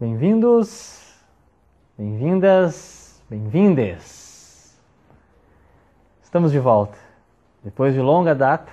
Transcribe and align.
Bem-vindos, 0.00 1.12
bem-vindas, 1.98 3.20
bem-vindes. 3.28 4.78
Estamos 6.22 6.52
de 6.52 6.60
volta. 6.60 6.96
Depois 7.64 7.92
de 7.94 8.00
longa 8.00 8.32
data, 8.32 8.70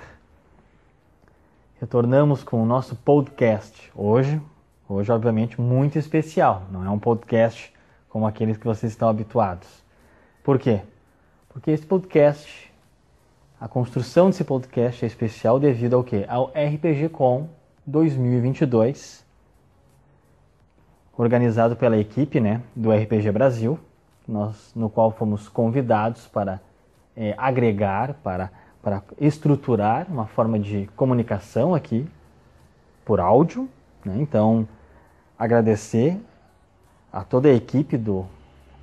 retornamos 1.82 2.44
com 2.44 2.62
o 2.62 2.66
nosso 2.66 2.96
podcast. 2.98 3.92
Hoje, 3.96 4.40
hoje 4.88 5.12
obviamente 5.12 5.60
muito 5.60 5.98
especial. 5.98 6.62
Não 6.70 6.86
é 6.86 6.90
um 6.92 7.00
podcast 7.00 7.74
como 8.08 8.28
aqueles 8.28 8.56
que 8.56 8.66
vocês 8.68 8.92
estão 8.92 9.10
habituados. 9.10 9.84
Por 10.44 10.60
quê? 10.60 10.82
Porque 11.50 11.72
esse 11.72 11.88
podcast, 11.88 12.72
a 13.60 13.68
construção 13.68 14.30
desse 14.30 14.44
podcast 14.44 15.04
é 15.04 15.08
especial 15.08 15.60
devido 15.60 15.96
ao 15.96 16.04
quê? 16.04 16.24
Ao 16.30 16.52
RPG 16.56 17.10
Com 17.10 17.50
2022 17.84 19.25
organizado 21.18 21.76
pela 21.76 21.98
equipe 21.98 22.40
né, 22.40 22.62
do 22.76 22.92
RPG 22.92 23.32
Brasil, 23.32 23.80
nós, 24.28 24.72
no 24.76 24.90
qual 24.90 25.12
fomos 25.12 25.48
convidados 25.48 26.28
para 26.28 26.60
é, 27.16 27.34
agregar, 27.38 28.16
para, 28.24 28.52
para 28.82 29.02
estruturar 29.20 30.08
uma 30.10 30.26
forma 30.26 30.60
de 30.60 30.90
comunicação 30.96 31.74
aqui 31.74 32.08
por 33.06 33.20
áudio. 33.20 33.70
Né? 34.04 34.18
Então, 34.20 34.68
agradecer 35.38 36.20
a 37.12 37.24
toda 37.24 37.48
a 37.48 37.54
equipe 37.54 37.98
do, 37.98 38.26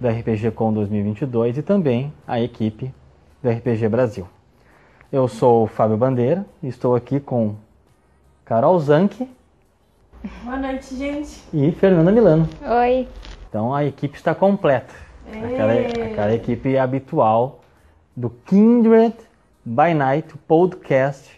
do 0.01 0.09
RPG 0.09 0.53
Com 0.53 0.73
2022 0.73 1.59
e 1.59 1.63
também 1.63 2.13
a 2.27 2.41
equipe 2.41 2.95
do 3.43 3.51
RPG 3.51 3.89
Brasil. 3.89 4.27
Eu 5.11 5.29
sou 5.29 5.65
o 5.65 5.67
Fábio 5.67 5.97
Bandeira 5.99 6.47
e 6.63 6.69
estou 6.69 6.95
aqui 6.95 7.21
com 7.21 7.55
Carol 8.45 8.79
Zanck 8.79 9.29
Boa 10.45 10.57
noite, 10.57 10.95
gente. 10.95 11.43
E 11.53 11.73
Fernanda 11.73 12.13
Milano. 12.13 12.49
Oi. 12.65 13.09
Então 13.49 13.75
a 13.75 13.85
equipe 13.85 14.17
está 14.17 14.33
completa. 14.33 14.95
Aquela, 15.27 15.73
aquela 15.73 16.33
equipe 16.33 16.79
habitual 16.79 17.61
do 18.17 18.31
Kindred 18.31 19.17
by 19.65 19.93
Night, 19.95 20.33
podcast 20.47 21.29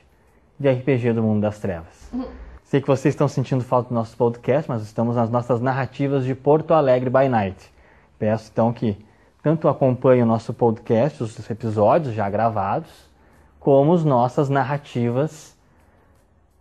de 0.61 0.71
RPG 0.71 1.15
do 1.15 1.23
Mundo 1.23 1.41
das 1.41 1.59
Trevas. 1.59 2.11
Uhum. 2.13 2.27
Sei 2.63 2.81
que 2.81 2.87
vocês 2.87 3.15
estão 3.15 3.27
sentindo 3.27 3.65
falta 3.65 3.89
do 3.89 3.95
nosso 3.95 4.17
podcast, 4.19 4.71
mas 4.71 4.83
estamos 4.83 5.17
nas 5.17 5.31
nossas 5.31 5.63
narrativas 5.63 6.25
de 6.25 6.35
Porto 6.35 6.75
Alegre 6.75 7.09
by 7.09 7.29
Night. 7.29 7.73
Peço 8.19 8.51
então 8.53 8.71
que 8.71 8.99
tanto 9.43 9.67
acompanhem 9.67 10.25
o 10.25 10.27
nosso 10.27 10.53
podcast, 10.53 11.23
os 11.23 11.51
episódios 11.51 12.15
já 12.15 12.29
gravados, 12.29 13.09
como 13.59 13.95
as 13.95 14.05
nossas 14.05 14.51
narrativas 14.51 15.54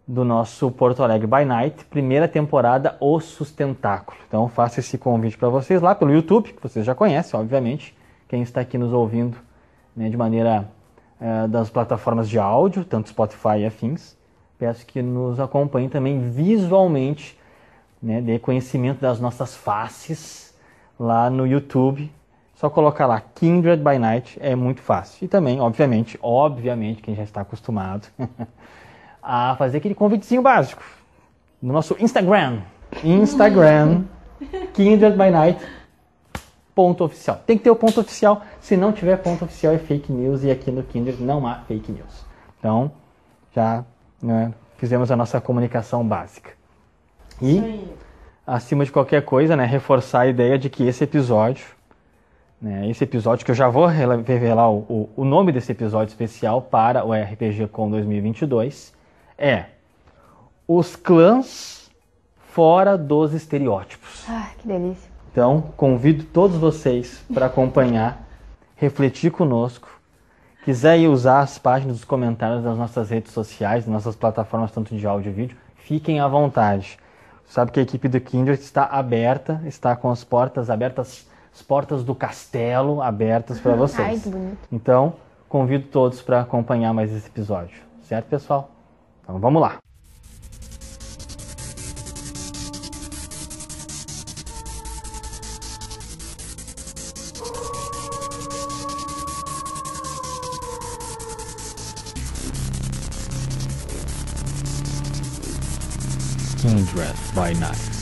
do 0.08 0.26
nosso 0.26 0.70
Porto 0.70 1.02
Alegre 1.02 1.28
by 1.28 1.46
Night, 1.46 1.86
primeira 1.86 2.28
temporada 2.28 2.98
O 3.00 3.20
Sustentáculo. 3.20 4.18
Então 4.28 4.48
faço 4.50 4.80
esse 4.80 4.98
convite 4.98 5.38
para 5.38 5.50
vocês 5.50 5.82
lá 5.82 5.96
pelo 5.96 6.12
YouTube, 6.12 6.54
que 6.54 6.62
vocês 6.62 6.86
já 6.86 6.94
conhecem, 6.94 7.40
obviamente, 7.40 7.96
quem 8.28 8.42
está 8.42 8.62
aqui 8.62 8.78
nos 8.78 8.92
ouvindo 8.92 9.38
né, 9.96 10.10
de 10.10 10.18
maneira 10.18 10.70
é, 11.22 11.48
das 11.48 11.70
plataformas 11.70 12.28
de 12.28 12.38
áudio, 12.38 12.84
tanto 12.84 13.10
Spotify 13.10 13.60
e 13.60 13.66
afins. 13.66 14.18
Peço 14.60 14.86
que 14.86 15.02
nos 15.02 15.40
acompanhem 15.40 15.88
também 15.90 16.20
visualmente, 16.30 17.38
né, 18.02 18.22
dê 18.22 18.38
conhecimento 18.38 19.00
das 19.00 19.20
nossas 19.20 19.56
faces 19.56 20.54
lá 21.00 21.30
no 21.30 21.48
YouTube. 21.48 22.12
Só 22.56 22.70
colocar 22.70 23.08
lá 23.08 23.22
Kindred 23.22 23.82
by 23.82 23.98
Night 23.98 24.38
é 24.42 24.56
muito 24.56 24.82
fácil. 24.82 25.26
E 25.26 25.28
também, 25.28 25.60
obviamente, 25.60 26.20
obviamente, 26.22 27.02
quem 27.02 27.16
já 27.16 27.24
está 27.24 27.42
acostumado 27.42 28.08
a 29.24 29.56
fazer 29.58 29.78
aquele 29.78 29.96
convitezinho 29.96 30.42
básico 30.42 30.84
no 31.62 31.72
nosso 31.72 31.96
Instagram. 32.00 32.62
Instagram, 33.04 34.04
Kindred 34.74 35.18
by 35.18 35.32
Night, 35.32 35.66
ponto 36.76 37.06
oficial. 37.06 37.42
Tem 37.46 37.58
que 37.58 37.64
ter 37.64 37.72
o 37.72 37.76
ponto 37.76 38.02
oficial. 38.02 38.42
Se 38.60 38.76
não 38.76 38.92
tiver 38.92 39.16
ponto 39.18 39.46
oficial, 39.46 39.74
é 39.74 39.78
fake 39.78 40.12
news. 40.12 40.44
E 40.44 40.52
aqui 40.52 40.70
no 40.70 40.84
Kindred 40.84 41.24
não 41.24 41.48
há 41.48 41.56
fake 41.68 41.92
news. 41.92 42.26
Então, 42.60 42.92
já 43.56 43.84
né, 44.22 44.54
fizemos 44.78 45.10
a 45.10 45.16
nossa 45.16 45.40
comunicação 45.40 46.06
básica. 46.06 46.52
E, 47.42 47.88
acima 48.46 48.86
de 48.86 48.92
qualquer 48.92 49.24
coisa, 49.24 49.56
né, 49.56 49.66
reforçar 49.66 50.22
a 50.22 50.28
ideia 50.28 50.58
de 50.58 50.70
que 50.70 50.86
esse 50.86 51.04
episódio, 51.04 51.66
né, 52.62 52.90
esse 52.90 53.04
episódio 53.04 53.46
que 53.46 53.52
eu 53.52 53.56
já 53.56 53.70
vou 53.70 53.86
revelar 53.86 54.70
o, 54.70 54.80
o, 54.90 55.10
o 55.18 55.26
nome 55.26 55.52
desse 55.52 55.72
episódio 55.72 56.12
especial 56.12 56.62
para 56.62 57.04
o 57.06 57.14
RPG 57.14 57.68
Com 57.68 57.90
2022, 57.90 58.94
é 59.38 59.66
os 60.68 60.96
clãs 60.96 61.92
fora 62.52 62.98
dos 62.98 63.34
estereótipos. 63.34 64.26
Ah, 64.30 64.50
que 64.58 64.68
delícia. 64.68 65.12
Então, 65.32 65.74
convido 65.76 66.24
todos 66.26 66.58
vocês 66.58 67.24
para 67.34 67.48
acompanhar, 67.48 68.24
refletir 68.76 69.32
conosco. 69.32 69.90
Quiser 70.64 71.00
ir 71.00 71.08
usar 71.08 71.40
as 71.40 71.58
páginas 71.58 71.98
dos 71.98 72.06
comentários 72.06 72.64
das 72.64 72.78
nossas 72.78 73.10
redes 73.10 73.34
sociais, 73.34 73.84
das 73.86 73.92
nossas 73.92 74.16
plataformas, 74.16 74.72
tanto 74.72 74.96
de 74.96 75.06
áudio 75.06 75.32
e 75.32 75.34
vídeo, 75.34 75.58
fiquem 75.76 76.20
à 76.20 76.28
vontade. 76.28 76.98
Sabe 77.46 77.72
que 77.72 77.80
a 77.80 77.84
equipe 77.84 78.08
do 78.08 78.20
Kindred 78.22 78.62
está 78.62 78.86
aberta, 78.86 79.62
está 79.66 79.96
com 79.96 80.10
as 80.10 80.24
portas 80.24 80.70
abertas, 80.70 81.28
as 81.54 81.62
portas 81.62 82.04
do 82.04 82.16
castelo 82.16 83.02
abertas 83.02 83.60
para 83.60 83.74
vocês. 83.76 84.08
Ai, 84.08 84.20
que 84.20 84.30
bonito. 84.30 84.58
Então, 84.72 85.14
convido 85.50 85.88
todos 85.88 86.22
para 86.22 86.42
acompanhar 86.42 86.94
mais 86.94 87.12
esse 87.12 87.28
episódio. 87.28 87.82
Certo, 88.04 88.28
pessoal? 88.28 88.70
Então 89.24 89.40
vamos 89.40 89.62
lá. 89.62 89.80
By 107.36 107.52
Night. 107.56 107.93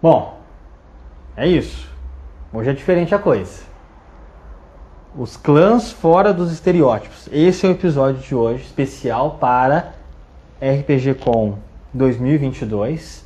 Bom, 0.00 0.38
é 1.34 1.48
isso. 1.48 1.90
Hoje 2.52 2.68
é 2.68 2.72
diferente 2.74 3.14
a 3.14 3.18
coisa. 3.18 3.62
Os 5.16 5.38
clãs 5.38 5.90
fora 5.90 6.34
dos 6.34 6.52
estereótipos. 6.52 7.28
Esse 7.32 7.64
é 7.64 7.70
o 7.70 7.72
episódio 7.72 8.20
de 8.20 8.34
hoje 8.34 8.64
especial 8.64 9.38
para 9.40 9.94
RPG 10.60 11.14
Com 11.14 11.54
2022 11.94 13.24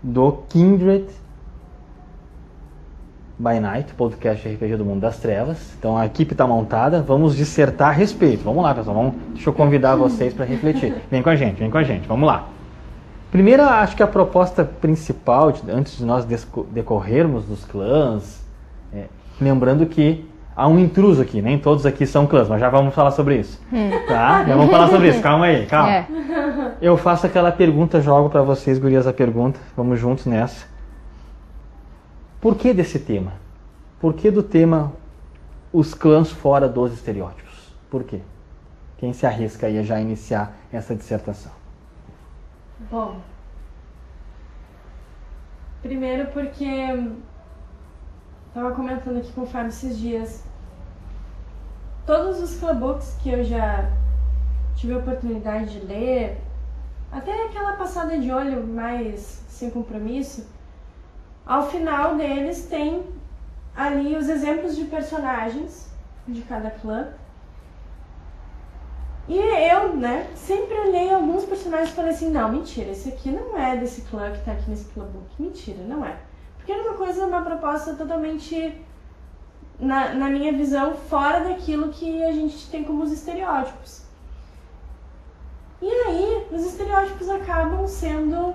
do 0.00 0.44
Kindred 0.48 1.06
by 3.36 3.58
Night, 3.58 3.92
podcast 3.94 4.48
RPG 4.48 4.76
do 4.76 4.84
Mundo 4.84 5.00
das 5.00 5.18
Trevas. 5.18 5.74
Então 5.76 5.96
a 5.96 6.06
equipe 6.06 6.30
está 6.30 6.46
montada, 6.46 7.02
vamos 7.02 7.34
dissertar 7.34 7.88
a 7.88 7.92
respeito. 7.92 8.44
Vamos 8.44 8.62
lá, 8.62 8.72
pessoal. 8.72 8.94
Vamos, 8.94 9.14
deixa 9.34 9.50
eu 9.50 9.52
convidar 9.52 9.96
vocês 9.96 10.32
para 10.32 10.44
refletir. 10.44 10.94
Vem 11.10 11.22
com 11.22 11.30
a 11.30 11.34
gente, 11.34 11.58
vem 11.58 11.70
com 11.70 11.78
a 11.78 11.82
gente. 11.82 12.06
Vamos 12.06 12.28
lá. 12.28 12.48
Primeiro, 13.32 13.62
acho 13.62 13.96
que 13.96 14.02
a 14.02 14.06
proposta 14.06 14.62
principal, 14.62 15.54
antes 15.66 15.96
de 15.96 16.04
nós 16.04 16.26
decorrermos 16.70 17.46
dos 17.46 17.64
clãs, 17.64 18.44
é, 18.92 19.06
lembrando 19.40 19.86
que 19.86 20.28
há 20.54 20.68
um 20.68 20.78
intruso 20.78 21.22
aqui, 21.22 21.40
nem 21.40 21.58
todos 21.58 21.86
aqui 21.86 22.06
são 22.06 22.26
clãs, 22.26 22.46
mas 22.46 22.60
já 22.60 22.68
vamos 22.68 22.94
falar 22.94 23.10
sobre 23.12 23.38
isso. 23.38 23.58
Hum. 23.72 23.88
Tá? 24.06 24.44
Já 24.44 24.54
vamos 24.54 24.70
falar 24.70 24.90
sobre 24.90 25.08
isso, 25.08 25.20
calma 25.24 25.46
aí, 25.46 25.64
calma. 25.64 25.90
É. 25.90 26.06
Eu 26.82 26.98
faço 26.98 27.24
aquela 27.24 27.50
pergunta, 27.50 28.02
jogo 28.02 28.28
para 28.28 28.42
vocês, 28.42 28.78
gurias, 28.78 29.06
a 29.06 29.14
pergunta, 29.14 29.58
vamos 29.74 29.98
juntos 29.98 30.26
nessa. 30.26 30.66
Por 32.38 32.54
que 32.54 32.74
desse 32.74 32.98
tema? 32.98 33.32
Por 33.98 34.12
que 34.12 34.30
do 34.30 34.42
tema 34.42 34.92
os 35.72 35.94
clãs 35.94 36.30
fora 36.30 36.68
dos 36.68 36.92
estereótipos? 36.92 37.72
Por 37.88 38.04
quê? 38.04 38.18
Quem 38.98 39.14
se 39.14 39.24
arrisca 39.24 39.68
aí 39.68 39.78
a 39.78 39.82
já 39.82 39.98
iniciar 39.98 40.54
essa 40.70 40.94
dissertação? 40.94 41.61
Bom, 42.90 43.20
primeiro 45.80 46.30
porque 46.32 46.66
estava 48.48 48.72
comentando 48.74 49.18
aqui 49.18 49.32
com 49.32 49.42
o 49.42 49.46
Fábio 49.46 49.68
esses 49.68 49.98
dias. 49.98 50.44
Todos 52.04 52.40
os 52.40 52.58
clubbooks 52.58 53.16
que 53.22 53.30
eu 53.30 53.44
já 53.44 53.90
tive 54.74 54.94
a 54.94 54.98
oportunidade 54.98 55.80
de 55.80 55.86
ler, 55.86 56.40
até 57.10 57.46
aquela 57.46 57.76
passada 57.76 58.18
de 58.18 58.30
olho 58.30 58.66
mais 58.66 59.44
sem 59.48 59.70
compromisso, 59.70 60.46
ao 61.46 61.70
final 61.70 62.16
deles 62.16 62.66
tem 62.66 63.04
ali 63.76 64.16
os 64.16 64.28
exemplos 64.28 64.76
de 64.76 64.84
personagens 64.84 65.90
de 66.26 66.42
cada 66.42 66.70
clã 66.70 67.08
e 69.28 69.38
eu, 69.38 69.96
né, 69.96 70.28
sempre 70.34 70.74
olhei 70.74 71.12
alguns 71.12 71.44
personagens 71.44 71.90
e 71.90 71.92
falei 71.92 72.10
assim, 72.10 72.30
não, 72.30 72.50
mentira, 72.50 72.90
esse 72.90 73.08
aqui 73.08 73.30
não 73.30 73.56
é 73.56 73.76
desse 73.76 74.02
clã 74.02 74.32
que 74.32 74.44
tá 74.44 74.52
aqui 74.52 74.68
nesse 74.68 74.86
clã 74.86 75.04
book. 75.04 75.26
Mentira, 75.38 75.82
não 75.84 76.04
é. 76.04 76.16
Porque 76.56 76.72
era 76.72 76.82
uma 76.82 76.96
coisa, 76.96 77.26
uma 77.26 77.42
proposta 77.42 77.94
totalmente, 77.94 78.76
na, 79.78 80.14
na 80.14 80.28
minha 80.28 80.52
visão, 80.52 80.94
fora 80.94 81.40
daquilo 81.40 81.90
que 81.90 82.22
a 82.24 82.32
gente 82.32 82.68
tem 82.68 82.82
como 82.82 83.02
os 83.02 83.12
estereótipos. 83.12 84.02
E 85.80 85.88
aí, 85.88 86.46
os 86.52 86.64
estereótipos 86.64 87.28
acabam 87.28 87.86
sendo 87.86 88.54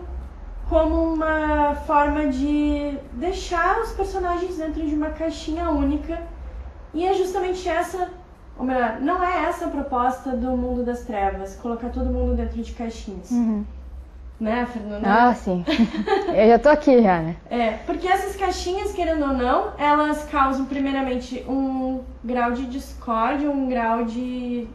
como 0.70 1.14
uma 1.14 1.76
forma 1.76 2.28
de 2.28 2.98
deixar 3.14 3.80
os 3.82 3.92
personagens 3.94 4.58
dentro 4.58 4.86
de 4.86 4.96
uma 4.96 5.10
caixinha 5.10 5.70
única. 5.70 6.22
E 6.94 7.06
é 7.06 7.14
justamente 7.14 7.68
essa, 7.68 8.10
ou 8.58 8.66
melhor, 8.66 9.00
não 9.00 9.24
é 9.24 9.46
essa 9.46 9.66
a 9.66 9.70
proposta 9.70 10.32
do 10.32 10.58
mundo 10.58 10.84
das 10.84 11.02
trevas, 11.02 11.56
colocar 11.56 11.90
todo 11.90 12.10
mundo 12.10 12.36
dentro 12.36 12.62
de 12.62 12.72
caixinhas. 12.72 13.30
Uhum. 13.32 13.64
Né, 14.40 14.68
Fernanda? 14.72 15.08
Ah, 15.08 15.34
sim. 15.34 15.66
Eu 16.36 16.48
já 16.48 16.60
tô 16.60 16.70
aqui 16.70 17.02
já, 17.02 17.22
né? 17.22 17.36
É, 17.50 17.72
porque 17.86 18.08
essas 18.08 18.36
caixinhas, 18.36 18.94
querendo 18.94 19.24
ou 19.24 19.34
não, 19.34 19.74
elas 19.80 20.26
causam 20.26 20.66
primeiramente 20.66 21.44
um 21.48 22.04
grau 22.24 22.52
de 22.52 22.68
discórdia, 22.68 23.50
um 23.50 23.68
grau 23.68 24.06
de, 24.06 24.68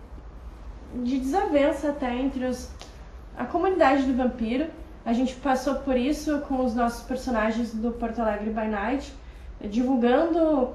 de 0.95 1.19
desavença 1.19 1.91
até 1.91 2.13
entre 2.13 2.45
os, 2.45 2.71
a 3.37 3.45
comunidade 3.45 4.03
do 4.03 4.17
vampiro. 4.17 4.67
A 5.05 5.13
gente 5.13 5.35
passou 5.37 5.77
por 5.77 5.97
isso 5.97 6.41
com 6.41 6.65
os 6.65 6.75
nossos 6.75 7.03
personagens 7.05 7.73
do 7.73 7.93
Porto 7.93 8.21
Alegre 8.21 8.51
by 8.51 8.67
Night, 8.67 9.13
divulgando 9.61 10.71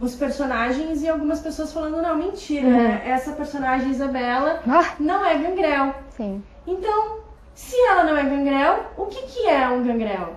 os 0.00 0.14
personagens 0.14 1.02
e 1.02 1.08
algumas 1.08 1.40
pessoas 1.40 1.72
falando, 1.72 2.00
não, 2.00 2.16
mentira, 2.16 2.66
Uhum. 2.66 2.98
essa 3.04 3.32
personagem 3.32 3.90
Isabela 3.90 4.60
Ah, 4.68 4.84
não 4.98 5.24
é 5.24 5.34
gangrel. 5.36 5.94
sim. 6.10 6.42
Então, 6.66 7.16
se 7.54 7.74
ela 7.88 8.04
não 8.04 8.16
é 8.16 8.22
gangrel, 8.22 8.80
o 8.96 9.06
que, 9.06 9.22
que 9.22 9.46
é 9.48 9.68
um 9.68 9.82
gangrel? 9.82 10.34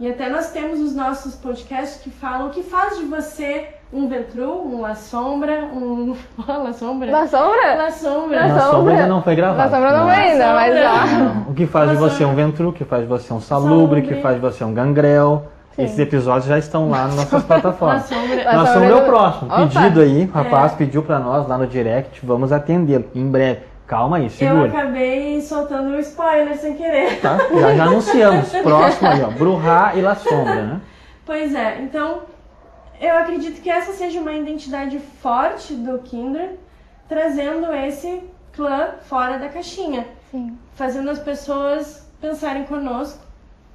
E 0.00 0.10
até 0.10 0.28
nós 0.28 0.50
temos 0.50 0.80
os 0.80 0.94
nossos 0.94 1.36
podcasts 1.36 2.00
que 2.02 2.10
falam 2.10 2.48
o 2.48 2.50
que 2.50 2.62
faz 2.64 2.98
de 2.98 3.04
você 3.04 3.68
um 3.92 4.08
ventru, 4.08 4.66
um 4.66 4.80
la 4.80 4.96
sombra, 4.96 5.66
um... 5.72 6.16
la 6.48 6.72
sombra? 6.72 7.12
Na 7.12 7.26
sombra? 7.28 7.74
La 7.76 7.90
sombra. 7.92 8.40
Na 8.40 8.48
sombra 8.48 8.70
sombra? 8.72 8.92
ainda 8.94 9.06
não 9.06 9.22
foi 9.22 9.36
gravado. 9.36 9.70
Na 9.70 9.76
sombra 9.76 9.92
não 9.92 9.98
Não. 10.00 10.06
vai 10.06 10.30
ainda, 10.32 10.52
mas 10.54 10.74
Sombra. 10.74 10.90
ó. 10.90 11.18
Não. 11.44 11.50
O 11.50 11.54
que 11.54 11.66
faz 11.66 11.90
de 11.90 11.96
você 11.96 12.24
um 12.24 12.34
ventru, 12.34 12.70
o 12.70 12.72
que 12.72 12.84
faz 12.84 13.02
de 13.02 13.08
você 13.08 13.32
um 13.32 13.40
salubre, 13.40 14.00
o 14.00 14.02
que 14.02 14.08
Salubre. 14.08 14.22
faz 14.22 14.34
de 14.34 14.40
você 14.40 14.64
um 14.64 14.74
gangrel. 14.74 15.46
Sim. 15.76 15.84
Esses 15.84 15.98
episódios 15.98 16.46
já 16.46 16.58
estão 16.58 16.88
lá 16.90 17.06
nas 17.06 17.16
nossas 17.16 17.32
La 17.42 17.48
plataformas. 17.48 18.10
Nós 18.10 18.20
sombra 18.20 18.66
somos 18.66 18.88
do- 18.88 18.98
o 18.98 19.04
próximo. 19.04 19.46
Opa. 19.52 19.66
Pedido 19.66 20.00
aí, 20.00 20.24
o 20.24 20.30
rapaz 20.30 20.72
É. 20.72 20.76
pediu 20.76 21.02
pra 21.02 21.18
nós 21.18 21.48
lá 21.48 21.58
no 21.58 21.66
direct, 21.66 22.24
vamos 22.24 22.52
atendê-lo 22.52 23.06
em 23.14 23.28
breve. 23.28 23.60
Calma 23.86 24.16
aí, 24.16 24.24
Eu 24.24 24.30
segura. 24.30 24.68
acabei 24.68 25.40
soltando 25.42 25.88
um 25.90 25.98
spoiler 25.98 26.56
sem 26.56 26.74
querer. 26.74 27.20
Tá? 27.20 27.36
Já, 27.60 27.74
já 27.74 27.84
anunciamos. 27.84 28.48
Próximo 28.62 29.08
aí, 29.08 29.22
ó. 29.22 29.30
Bruhá 29.30 29.92
e 29.94 30.00
La 30.00 30.14
Sombra, 30.14 30.62
né? 30.62 30.80
Pois 31.26 31.54
é, 31.54 31.80
então 31.82 32.20
eu 33.00 33.16
acredito 33.18 33.60
que 33.60 33.68
essa 33.68 33.92
seja 33.92 34.20
uma 34.20 34.32
identidade 34.32 34.98
forte 35.20 35.74
do 35.74 35.98
Kindred, 35.98 36.50
trazendo 37.08 37.72
esse 37.74 38.22
clã 38.52 38.90
fora 39.02 39.38
da 39.38 39.48
caixinha. 39.48 40.06
Sim. 40.30 40.56
fazendo 40.74 41.10
as 41.10 41.18
pessoas 41.20 42.08
pensarem 42.20 42.64
conosco 42.64 43.23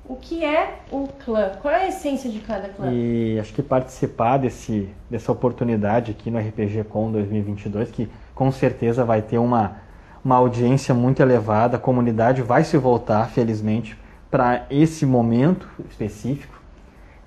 o 0.09 0.15
que 0.15 0.43
é 0.43 0.79
o 0.91 1.07
clã, 1.23 1.51
qual 1.61 1.71
é 1.71 1.83
a 1.83 1.87
essência 1.87 2.31
de 2.31 2.39
cada 2.39 2.67
clã. 2.69 2.91
E 2.91 3.39
acho 3.39 3.53
que 3.53 3.61
participar 3.61 4.37
desse, 4.37 4.89
dessa 5.07 5.31
oportunidade 5.31 6.09
aqui 6.09 6.31
no 6.31 6.39
RPG 6.39 6.85
Com 6.85 7.11
2022, 7.11 7.91
que 7.91 8.09
com 8.33 8.51
certeza 8.51 9.05
vai 9.05 9.21
ter 9.21 9.37
uma, 9.37 9.77
uma 10.25 10.35
audiência 10.35 10.95
muito 10.95 11.21
elevada, 11.21 11.77
a 11.77 11.79
comunidade 11.79 12.41
vai 12.41 12.63
se 12.63 12.75
voltar, 12.75 13.29
felizmente, 13.29 13.95
para 14.31 14.65
esse 14.71 15.05
momento 15.05 15.69
específico. 15.87 16.59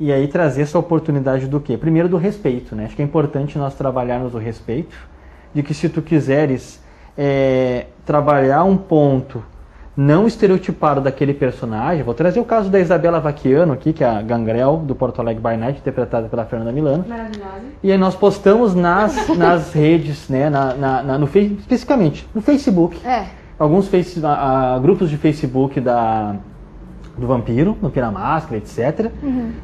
E 0.00 0.12
aí 0.12 0.26
trazer 0.26 0.62
essa 0.62 0.76
oportunidade 0.76 1.46
do 1.46 1.60
quê? 1.60 1.76
Primeiro 1.76 2.08
do 2.08 2.16
respeito, 2.16 2.74
né? 2.74 2.86
Acho 2.86 2.96
que 2.96 3.02
é 3.02 3.04
importante 3.04 3.56
nós 3.56 3.76
trabalharmos 3.76 4.34
o 4.34 4.38
respeito, 4.38 4.96
de 5.54 5.62
que 5.62 5.72
se 5.72 5.88
tu 5.88 6.02
quiseres 6.02 6.82
é, 7.16 7.86
trabalhar 8.04 8.64
um 8.64 8.76
ponto 8.76 9.44
não 9.96 10.26
estereotipado 10.26 11.00
daquele 11.02 11.34
personagem, 11.34 12.02
vou 12.02 12.14
trazer 12.14 12.40
o 12.40 12.44
caso 12.44 12.70
da 12.70 12.80
Isabela 12.80 13.20
Vaquiano 13.20 13.74
aqui, 13.74 13.92
que 13.92 14.02
é 14.02 14.08
a 14.08 14.22
Gangrel 14.22 14.78
do 14.78 14.94
Porto 14.94 15.20
Alegre 15.20 15.42
by 15.42 15.56
Night, 15.56 15.80
interpretada 15.80 16.28
pela 16.28 16.44
Fernanda 16.46 16.72
Milano. 16.72 17.04
Maravilhosa. 17.06 17.60
E 17.82 17.92
aí 17.92 17.98
nós 17.98 18.14
postamos 18.14 18.74
nas, 18.74 19.28
nas 19.36 19.72
redes, 19.74 20.28
né, 20.30 20.48
na, 20.48 20.74
na- 20.74 21.02
na- 21.02 21.18
no, 21.18 21.26
Face- 21.26 21.56
especificamente 21.58 22.26
no 22.34 22.40
Facebook, 22.40 22.98
É. 23.06 23.26
alguns 23.58 23.86
face, 23.88 24.24
a- 24.24 24.74
a- 24.76 24.78
grupos 24.78 25.10
de 25.10 25.18
Facebook 25.18 25.78
da, 25.78 26.36
do 27.18 27.26
Vampiro, 27.26 27.76
Vampira 27.82 28.10
Máscara, 28.10 28.56
etc. 28.56 29.10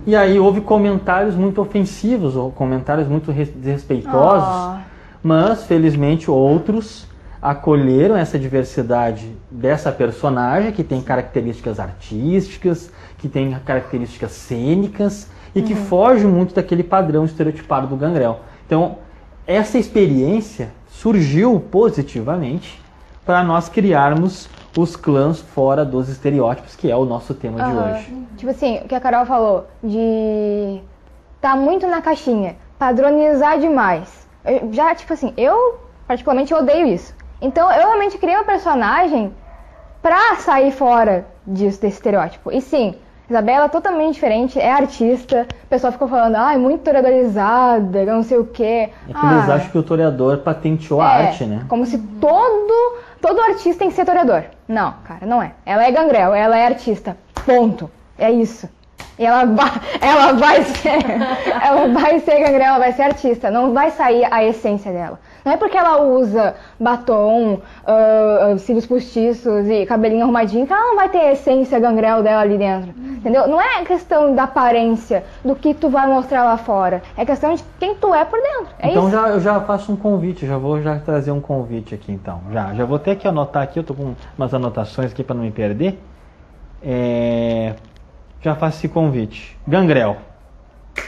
E 0.06 0.14
aí 0.14 0.38
houve 0.38 0.60
comentários 0.60 1.34
muito 1.36 1.58
ofensivos, 1.62 2.36
ou 2.36 2.50
comentários 2.50 3.08
muito 3.08 3.32
res- 3.32 3.48
desrespeitosos, 3.48 4.46
Oh. 4.46 4.76
mas 5.22 5.64
felizmente 5.64 6.30
outros 6.30 7.08
acolheram 7.40 8.16
essa 8.16 8.38
diversidade 8.38 9.36
dessa 9.50 9.92
personagem 9.92 10.72
que 10.72 10.82
tem 10.82 11.00
características 11.00 11.78
artísticas, 11.78 12.90
que 13.18 13.28
tem 13.28 13.58
características 13.64 14.32
cênicas 14.32 15.30
e 15.54 15.62
que 15.62 15.74
foge 15.74 16.26
muito 16.26 16.54
daquele 16.54 16.82
padrão 16.82 17.24
estereotipado 17.24 17.86
do 17.86 17.96
gangrel. 17.96 18.40
Então, 18.66 18.98
essa 19.46 19.78
experiência 19.78 20.70
surgiu 20.88 21.58
positivamente 21.70 22.82
para 23.24 23.42
nós 23.42 23.68
criarmos 23.68 24.48
os 24.76 24.96
clãs 24.96 25.40
fora 25.40 25.84
dos 25.84 26.08
estereótipos, 26.08 26.76
que 26.76 26.90
é 26.90 26.96
o 26.96 27.04
nosso 27.04 27.34
tema 27.34 27.56
de 27.56 27.70
Aham. 27.70 27.94
hoje. 27.94 28.26
Tipo 28.36 28.50
assim, 28.50 28.78
o 28.78 28.88
que 28.88 28.94
a 28.94 29.00
Carol 29.00 29.26
falou, 29.26 29.66
de 29.82 30.80
tá 31.40 31.56
muito 31.56 31.86
na 31.86 32.00
caixinha, 32.00 32.56
padronizar 32.78 33.58
demais. 33.58 34.26
Eu 34.44 34.72
já, 34.72 34.94
tipo 34.94 35.12
assim, 35.12 35.32
eu 35.36 35.78
particularmente 36.06 36.54
odeio 36.54 36.86
isso. 36.86 37.14
Então 37.40 37.70
eu 37.70 37.86
realmente 37.86 38.18
criei 38.18 38.36
um 38.38 38.44
personagem 38.44 39.32
pra 40.02 40.36
sair 40.36 40.70
fora 40.72 41.26
disso, 41.46 41.80
desse 41.80 41.96
estereótipo. 41.96 42.50
E 42.52 42.60
sim, 42.60 42.94
Isabela 43.28 43.66
é 43.66 43.68
totalmente 43.68 44.14
diferente, 44.14 44.58
é 44.58 44.72
artista. 44.72 45.46
O 45.64 45.66
pessoal 45.66 45.92
ficou 45.92 46.08
falando, 46.08 46.36
ai, 46.36 46.56
muito 46.56 46.82
toredorizada, 46.82 48.04
não 48.04 48.22
sei 48.22 48.38
o 48.38 48.46
quê. 48.46 48.90
É 49.08 49.12
que 49.12 49.26
eles 49.26 49.48
Ah, 49.48 49.54
acham 49.54 49.70
que 49.70 49.78
o 49.78 49.82
toreador 49.82 50.38
patenteou 50.38 51.00
a 51.00 51.12
é, 51.20 51.26
arte, 51.28 51.44
né? 51.44 51.64
Como 51.68 51.84
se 51.84 51.98
todo, 51.98 52.96
todo 53.20 53.40
artista 53.40 53.80
tem 53.80 53.88
que 53.90 53.94
ser 53.94 54.04
toreador. 54.06 54.44
Não, 54.66 54.94
cara, 55.04 55.26
não 55.26 55.42
é. 55.42 55.52
Ela 55.66 55.84
é 55.84 55.90
gangrel, 55.92 56.34
ela 56.34 56.56
é 56.56 56.66
artista. 56.66 57.16
Ponto. 57.44 57.90
É 58.18 58.30
isso. 58.30 58.68
E 59.18 59.26
ela 59.26 59.44
vai, 59.44 59.70
ela 60.00 60.32
vai 60.32 60.62
ser, 60.62 60.98
ela 61.62 61.88
vai 61.88 62.20
ser 62.20 62.38
gangrel, 62.38 62.66
ela 62.66 62.78
vai 62.78 62.92
ser 62.92 63.02
artista. 63.02 63.50
Não 63.50 63.72
vai 63.72 63.90
sair 63.90 64.26
a 64.30 64.44
essência 64.44 64.92
dela. 64.92 65.18
Não 65.44 65.52
é 65.52 65.56
porque 65.56 65.76
ela 65.76 66.02
usa 66.02 66.54
batom, 66.78 67.60
ah, 67.86 68.54
cílios 68.58 68.86
postiços 68.86 69.66
e 69.68 69.86
cabelinho 69.86 70.22
arrumadinho 70.22 70.66
que 70.66 70.72
ela 70.72 70.82
não 70.82 70.96
vai 70.96 71.08
ter 71.08 71.18
a 71.18 71.32
essência 71.32 71.80
gangrel 71.80 72.22
dela 72.22 72.42
ali 72.42 72.58
dentro. 72.58 72.90
Entendeu? 72.98 73.48
Não 73.48 73.60
é 73.60 73.84
questão 73.84 74.34
da 74.34 74.44
aparência, 74.44 75.24
do 75.44 75.56
que 75.56 75.74
tu 75.74 75.88
vai 75.88 76.06
mostrar 76.06 76.44
lá 76.44 76.56
fora. 76.56 77.02
É 77.16 77.24
questão 77.24 77.54
de 77.54 77.64
quem 77.80 77.94
tu 77.94 78.14
é 78.14 78.24
por 78.24 78.40
dentro. 78.40 78.68
É 78.78 78.90
então 78.90 79.04
isso. 79.04 79.12
já, 79.12 79.28
eu 79.28 79.40
já 79.40 79.60
faço 79.60 79.90
um 79.90 79.96
convite, 79.96 80.46
já 80.46 80.58
vou 80.58 80.80
já 80.80 80.98
trazer 80.98 81.30
um 81.30 81.40
convite 81.40 81.94
aqui 81.94 82.12
então. 82.12 82.40
Já, 82.52 82.74
já 82.74 82.84
vou 82.84 82.98
ter 82.98 83.16
que 83.16 83.26
anotar 83.26 83.62
aqui, 83.62 83.78
eu 83.78 83.84
tô 83.84 83.94
com 83.94 84.14
umas 84.36 84.54
anotações 84.54 85.12
aqui 85.12 85.24
para 85.24 85.34
não 85.34 85.42
me 85.42 85.50
perder. 85.50 85.98
É, 86.82 87.74
já 88.40 88.54
faço 88.54 88.78
esse 88.78 88.88
convite. 88.88 89.56
Gangrel, 89.66 90.16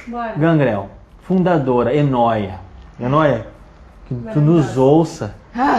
Bora. 0.06 0.32
Gangrel, 0.36 0.88
fundadora, 1.22 1.94
Enoia. 1.94 2.60
Enoia, 2.98 3.46
que 4.06 4.14
tu 4.32 4.40
nos 4.40 4.76
ouça 4.76 5.34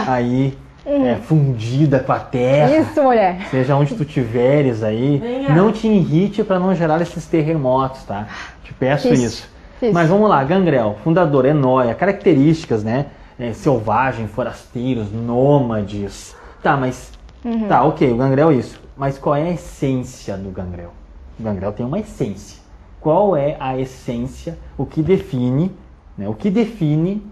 aí, 0.06 0.56
é, 0.84 1.16
fundida 1.16 2.00
com 2.00 2.12
a 2.12 2.18
terra. 2.18 2.76
Isso, 2.78 3.02
mulher. 3.02 3.46
Seja 3.50 3.76
onde 3.76 3.94
tu 3.94 4.04
tiveres 4.04 4.82
aí, 4.82 5.18
Venha. 5.18 5.50
não 5.50 5.70
te 5.72 5.86
irrite 5.86 6.42
para 6.42 6.58
não 6.58 6.74
gerar 6.74 7.00
esses 7.00 7.26
terremotos, 7.26 8.02
tá? 8.04 8.26
Te 8.64 8.72
peço 8.72 9.08
Isso, 9.08 9.24
isso. 9.24 9.50
isso. 9.82 9.92
Mas 9.94 10.08
vamos 10.08 10.28
lá, 10.28 10.42
Gangrel, 10.44 10.96
fundador, 11.04 11.44
Enóia, 11.44 11.94
características, 11.94 12.82
né? 12.82 13.06
É, 13.38 13.52
selvagem, 13.52 14.26
forasteiros, 14.26 15.12
nômades. 15.12 16.36
Tá, 16.62 16.76
mas. 16.76 17.12
Uhum. 17.44 17.66
Tá, 17.66 17.82
ok, 17.82 18.10
o 18.12 18.16
Gangrel 18.16 18.50
é 18.50 18.54
isso. 18.54 18.80
Mas 18.96 19.18
qual 19.18 19.34
é 19.34 19.42
a 19.42 19.50
essência 19.50 20.36
do 20.36 20.50
Gangrel? 20.50 20.92
O 21.38 21.42
Gangrel 21.42 21.72
tem 21.72 21.84
uma 21.84 21.98
essência. 21.98 22.60
Qual 23.00 23.36
é 23.36 23.56
a 23.58 23.78
essência, 23.78 24.58
o 24.78 24.86
que 24.86 25.02
define, 25.02 25.74
né? 26.16 26.28
O 26.28 26.34
que 26.34 26.50
define 26.50 27.26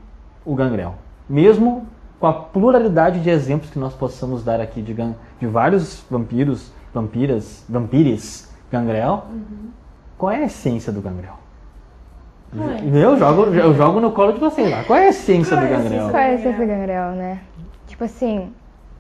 o 0.45 0.55
Gangrel? 0.55 0.95
Mesmo 1.29 1.87
com 2.19 2.27
a 2.27 2.33
pluralidade 2.33 3.21
de 3.21 3.31
exemplos 3.31 3.71
que 3.71 3.79
nós 3.79 3.95
possamos 3.95 4.45
dar 4.45 4.61
aqui 4.61 4.83
de, 4.83 4.95
de 4.95 5.47
vários 5.47 6.05
vampiros, 6.11 6.73
vampiras, 6.93 7.65
vampires, 7.69 8.51
Gangrel, 8.71 9.25
qual 10.19 10.31
é 10.33 10.37
a 10.37 10.45
essência 10.45 10.93
do 10.93 11.01
Gangrel? 11.01 11.41
É? 12.53 13.05
Eu 13.05 13.17
jogo, 13.17 13.43
eu 13.55 13.75
jogo 13.75 14.01
no 14.01 14.11
colo 14.11 14.33
de 14.33 14.41
vocês 14.41 14.71
lá. 14.71 14.83
Qual 14.85 14.99
é 14.99 15.07
a 15.07 15.09
essência 15.09 15.57
Qual 15.57 15.67
do 15.67 15.73
é 15.73 15.75
a 15.75 15.79
Gangrel? 15.79 16.11
Qual 16.11 16.23
é 16.23 16.27
a 16.27 16.35
essência 16.35 16.61
do 16.61 16.67
gangrel, 16.67 17.11
né? 17.13 17.41
Tipo 17.87 18.05
assim, 18.05 18.53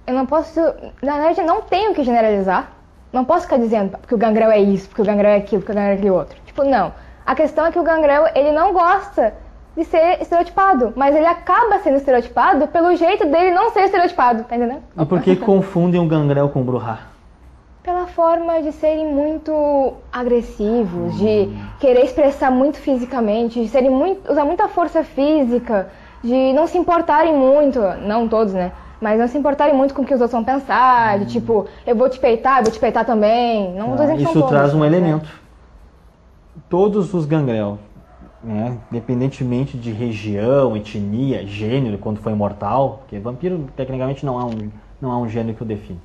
eu 0.07 0.14
não 0.14 0.25
posso. 0.25 0.61
Na 1.02 1.14
verdade, 1.14 1.40
eu 1.40 1.47
não 1.47 1.61
tenho 1.62 1.92
que 1.95 2.04
generalizar. 2.04 2.73
Não 3.12 3.25
posso 3.25 3.43
ficar 3.43 3.59
dizendo 3.59 3.99
porque 3.99 4.14
o 4.14 4.19
gangrel 4.19 4.50
é 4.50 4.61
isso, 4.61 4.88
porque 4.88 5.02
o 5.02 5.05
gangrel 5.05 5.33
é 5.33 5.37
aquilo, 5.37 5.62
porque 5.62 5.73
o 5.73 5.75
gangrel 5.75 5.93
é 5.93 5.97
aquele 5.97 6.11
outro. 6.11 6.38
Tipo 6.47 6.64
não. 6.64 6.93
A 7.31 7.35
questão 7.37 7.64
é 7.64 7.71
que 7.71 7.79
o 7.79 7.83
Gangrel, 7.85 8.26
ele 8.35 8.50
não 8.50 8.73
gosta 8.73 9.35
de 9.76 9.85
ser 9.85 10.21
estereotipado, 10.21 10.93
mas 10.97 11.14
ele 11.14 11.26
acaba 11.26 11.79
sendo 11.79 11.97
estereotipado 11.97 12.67
pelo 12.67 12.97
jeito 12.97 13.25
dele 13.26 13.52
não 13.52 13.71
ser 13.71 13.83
estereotipado, 13.83 14.43
tá 14.43 14.57
entendendo? 14.57 14.83
E 14.99 15.07
por 15.07 15.23
que 15.23 15.37
confundem 15.37 16.00
o 16.00 16.07
Gangrel 16.07 16.49
com 16.49 16.61
o 16.61 16.64
Bruhá? 16.64 16.99
Pela 17.85 18.07
forma 18.07 18.61
de 18.62 18.73
serem 18.73 19.07
muito 19.07 19.95
agressivos, 20.12 21.17
de 21.17 21.49
querer 21.79 22.05
expressar 22.05 22.50
muito 22.50 22.79
fisicamente, 22.79 23.62
de 23.62 23.69
serem 23.69 23.90
muito, 23.90 24.31
usar 24.31 24.45
muita 24.45 24.67
força 24.67 25.05
física, 25.05 25.88
de 26.23 26.52
não 26.52 26.67
se 26.67 26.76
importarem 26.76 27.33
muito, 27.33 27.81
não 28.02 28.26
todos, 28.29 28.52
né? 28.52 28.73
Mas 29.00 29.19
não 29.19 29.26
se 29.26 29.38
importarem 29.38 29.75
muito 29.75 29.95
com 29.95 30.02
o 30.02 30.04
que 30.04 30.12
os 30.12 30.21
outros 30.21 30.33
vão 30.33 30.45
pensar, 30.45 31.19
de 31.21 31.26
tipo, 31.26 31.66
eu 31.87 31.97
vou 31.97 32.09
te 32.09 32.19
peitar, 32.19 32.59
eu 32.59 32.64
vou 32.64 32.73
te 32.73 32.78
peitar 32.78 33.04
também. 33.04 33.75
Não 33.75 33.95
Ah, 33.95 34.14
Isso 34.14 34.33
todos, 34.33 34.49
traz 34.49 34.75
um 34.75 34.80
né? 34.80 34.87
elemento. 34.87 35.28
Todos 36.69 37.14
os 37.14 37.25
Gangrel, 37.25 37.78
né, 38.42 38.76
independentemente 38.90 39.76
de 39.76 39.90
região, 39.90 40.76
etnia, 40.76 41.47
gênero, 41.47 41.99
quando 41.99 42.19
foi 42.19 42.35
mortal, 42.35 42.99
porque 43.00 43.19
vampiro 43.19 43.66
tecnicamente 43.76 44.25
não 44.25 44.38
há 44.38 44.45
um, 44.45 44.71
não 45.00 45.11
há 45.11 45.19
um 45.19 45.28
gênero 45.28 45.57
que 45.57 45.62
o 45.62 45.66
define, 45.66 46.00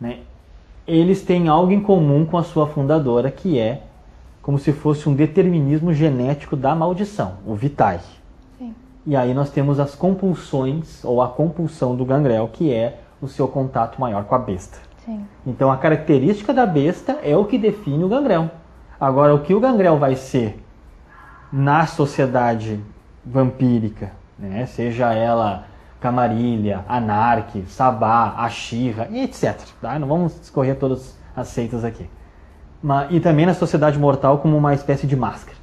né, 0.00 0.18
eles 0.86 1.22
têm 1.22 1.48
algo 1.48 1.70
em 1.70 1.80
comum 1.80 2.24
com 2.24 2.36
a 2.36 2.42
sua 2.42 2.66
fundadora, 2.66 3.30
que 3.30 3.58
é 3.58 3.82
como 4.40 4.58
se 4.58 4.72
fosse 4.72 5.08
um 5.08 5.14
determinismo 5.14 5.92
genético 5.92 6.56
da 6.56 6.74
maldição, 6.74 7.34
o 7.46 7.54
Vitae. 7.54 8.00
E 9.06 9.16
aí 9.16 9.34
nós 9.34 9.50
temos 9.50 9.80
as 9.80 9.94
compulsões, 9.94 11.04
ou 11.04 11.20
a 11.20 11.28
compulsão 11.28 11.96
do 11.96 12.04
Gangrel, 12.04 12.48
que 12.52 12.72
é 12.72 13.00
o 13.20 13.28
seu 13.28 13.48
contato 13.48 14.00
maior 14.00 14.24
com 14.24 14.34
a 14.34 14.38
besta. 14.38 14.78
Sim. 15.04 15.24
Então 15.46 15.70
a 15.70 15.76
característica 15.76 16.52
da 16.54 16.64
besta 16.64 17.18
é 17.22 17.36
o 17.36 17.44
que 17.44 17.58
define 17.58 18.04
o 18.04 18.08
gangrel. 18.08 18.50
Agora, 19.00 19.34
o 19.34 19.40
que 19.40 19.52
o 19.54 19.58
gangrel 19.60 19.98
vai 19.98 20.14
ser 20.14 20.62
na 21.52 21.86
sociedade 21.86 22.80
vampírica, 23.24 24.12
né? 24.38 24.64
seja 24.66 25.12
ela 25.12 25.64
Camarilha, 26.00 26.84
Anarque, 26.88 27.64
Sabá, 27.68 28.34
Ashira 28.36 29.08
e 29.10 29.22
etc. 29.22 29.56
Tá? 29.80 29.98
Não 29.98 30.06
vamos 30.08 30.40
escorrer 30.40 30.76
todas 30.76 31.16
as 31.34 31.48
seitas 31.48 31.84
aqui. 31.84 32.08
Ma- 32.82 33.06
e 33.10 33.20
também 33.20 33.46
na 33.46 33.54
sociedade 33.54 33.98
mortal 33.98 34.38
como 34.38 34.56
uma 34.56 34.74
espécie 34.74 35.06
de 35.06 35.16
máscara. 35.16 35.56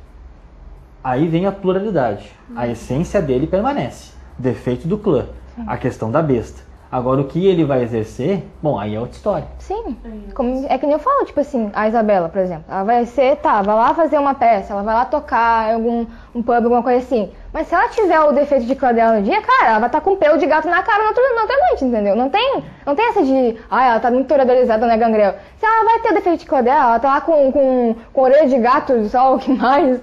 Aí 1.04 1.28
vem 1.28 1.46
a 1.46 1.52
pluralidade. 1.52 2.32
A 2.56 2.68
essência 2.68 3.22
dele 3.22 3.48
permanece. 3.48 4.14
Defeito 4.38 4.88
do 4.88 4.98
clã. 4.98 5.28
A 5.68 5.78
questão 5.78 6.12
da 6.12 6.22
besta. 6.22 6.70
Agora, 6.92 7.22
o 7.22 7.26
que 7.26 7.46
ele 7.46 7.64
vai 7.64 7.84
exercer, 7.84 8.48
bom, 8.64 8.80
aí 8.80 8.96
é 8.96 9.00
outra 9.00 9.16
história. 9.16 9.48
Sim. 9.60 9.96
Como, 10.34 10.66
é 10.68 10.76
que 10.76 10.88
nem 10.88 10.94
eu 10.94 11.00
falo, 11.00 11.24
tipo 11.24 11.40
assim, 11.40 11.70
a 11.74 11.88
Isabela, 11.88 12.30
por 12.30 12.40
exemplo. 12.40 12.66
Ela 12.68 12.84
vai 12.84 13.06
ser, 13.06 13.36
tá, 13.36 13.62
vai 13.62 13.76
lá 13.76 13.94
fazer 13.94 14.18
uma 14.18 14.34
peça, 14.34 14.74
ela 14.74 14.82
vai 14.82 14.96
lá 14.96 15.06
tocar 15.06 15.70
em 15.70 15.74
algum 15.76 16.08
um 16.40 16.44
pub, 16.44 16.56
alguma 16.56 16.82
coisa 16.82 17.00
assim. 17.00 17.30
Mas 17.52 17.68
se 17.68 17.76
ela 17.76 17.88
tiver 17.90 18.20
o 18.22 18.32
defeito 18.32 18.66
de 18.66 18.76
clã 18.76 18.94
dela 18.94 19.18
no 19.18 19.24
dia, 19.24 19.42
cara, 19.42 19.72
ela 19.72 19.80
vai 19.80 19.90
estar 19.90 20.02
com 20.02 20.16
pelo 20.16 20.38
de 20.38 20.46
gato 20.46 20.68
na 20.68 20.82
cara 20.84 21.04
na 21.04 21.10
outra, 21.10 21.24
na 21.36 21.42
outra 21.42 21.58
noite, 21.68 21.86
entendeu? 21.86 22.16
Não 22.16 22.30
tem, 22.30 22.64
não 22.86 22.96
tem 22.96 23.10
essa 23.10 23.24
de, 23.24 23.58
ah, 23.70 23.86
ela 23.86 24.00
tá 24.00 24.12
muito 24.12 24.28
toreadorizada, 24.28 24.86
né, 24.86 24.98
gangrel. 24.98 25.34
Se 25.58 25.66
ela 25.66 25.84
vai 25.84 26.00
ter 26.00 26.12
o 26.12 26.14
defeito 26.14 26.40
de 26.40 26.46
clã 26.46 26.64
dela, 26.64 26.84
ela 26.84 27.00
tá 27.00 27.10
lá 27.16 27.22
com, 27.22 27.52
com, 27.52 27.96
com 28.14 28.22
orelha 28.22 28.48
de 28.48 28.58
gato, 28.60 29.04
só 29.10 29.36
o 29.36 29.40
que 29.40 29.52
mais. 29.52 30.00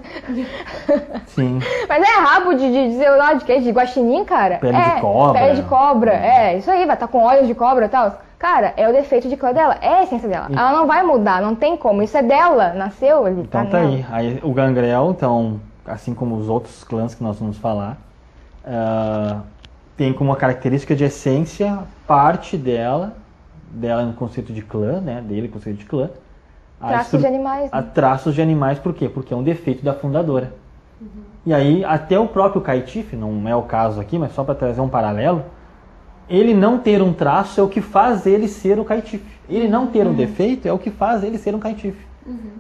Sim. 1.27 1.61
Mas 1.89 2.03
é 2.03 2.21
rabo 2.21 2.55
de, 2.55 2.71
de, 2.71 2.89
de 2.91 2.97
sei 2.97 3.11
lá, 3.11 3.35
de 3.35 3.45
quê? 3.45 3.61
De 3.61 3.71
guaxinim, 3.71 4.25
cara? 4.25 4.59
Pele 4.59 4.77
é, 4.77 4.95
de 4.97 5.01
cobra. 5.01 5.41
Pele 5.41 5.55
de 5.55 5.63
cobra, 5.63 6.13
é, 6.13 6.59
isso 6.59 6.71
aí, 6.71 6.85
vai 6.85 6.97
estar 6.97 7.09
com 7.09 7.23
olhos 7.23 7.47
de 7.47 7.55
cobra 7.55 7.87
e 7.87 7.89
tal. 7.89 8.27
Cara, 8.39 8.75
é 8.77 8.87
o 8.87 8.93
defeito 8.93 9.29
de 9.29 9.37
clã 9.37 9.53
dela, 9.53 9.79
é 9.81 9.95
a 9.95 10.03
essência 10.03 10.29
dela. 10.29 10.49
Ela 10.51 10.73
não 10.73 10.87
vai 10.87 11.03
mudar, 11.03 11.41
não 11.41 11.55
tem 11.55 11.77
como. 11.77 12.03
Isso 12.03 12.19
é 12.19 12.23
dela, 12.23 12.75
nasceu 12.75 13.25
ali. 13.25 13.41
Então 13.41 13.65
tá 13.65 13.81
nela. 13.81 13.89
aí. 13.89 14.07
aí. 14.11 14.41
O 14.43 14.53
Gangrel, 14.53 15.11
então, 15.17 15.59
assim 15.87 16.15
como 16.15 16.37
os 16.37 16.49
outros 16.49 16.85
clãs 16.85 17.15
que 17.15 17.23
nós 17.23 17.39
vamos 17.39 17.59
falar, 17.59 17.99
ah, 18.65 19.43
tem 19.97 20.13
como 20.13 20.31
uma 20.31 20.37
característica 20.37 20.95
de 20.95 21.05
essência 21.05 21.79
parte 22.07 22.57
dela, 22.57 23.17
dela 23.71 24.05
no 24.05 24.13
conceito 24.13 24.53
de 24.53 24.63
clã, 24.63 25.01
né? 25.01 25.23
Dele, 25.23 25.49
conceito 25.49 25.79
de 25.79 25.85
clã. 25.87 26.11
Traços 26.79 27.21
de 27.21 27.27
animais. 27.27 27.71
a 27.73 27.81
Né? 27.81 27.91
traços 27.95 28.35
de 28.35 28.43
animais, 28.43 28.79
por 28.79 28.93
quê? 28.93 29.09
Porque 29.09 29.33
é 29.33 29.37
um 29.37 29.43
defeito 29.43 29.83
da 29.83 29.95
fundadora. 29.95 30.53
E 31.45 31.55
aí, 31.55 31.85
até 31.85 32.19
o 32.19 32.27
próprio 32.27 32.61
Caetife, 32.61 33.15
não 33.15 33.49
é 33.49 33.55
o 33.55 33.63
caso 33.63 34.01
aqui, 34.01 34.19
mas 34.19 34.33
só 34.33 34.43
para 34.43 34.55
trazer 34.55 34.81
um 34.81 34.89
paralelo, 34.89 35.45
ele 36.29 36.53
não 36.53 36.79
ter 36.79 37.01
um 37.01 37.13
traço 37.13 37.61
é 37.61 37.63
o 37.63 37.69
que 37.69 37.81
faz 37.81 38.27
ele 38.27 38.49
ser 38.49 38.79
o 38.81 38.85
Caetife. 38.85 39.39
Ele 39.49 39.69
não 39.69 39.87
ter 39.87 40.07
um 40.07 40.13
defeito 40.13 40.67
é 40.67 40.73
o 40.73 40.79
que 40.79 40.91
faz 40.91 41.23
ele 41.23 41.39
ser 41.39 41.55
um 41.55 41.61
Caetife. 41.61 42.05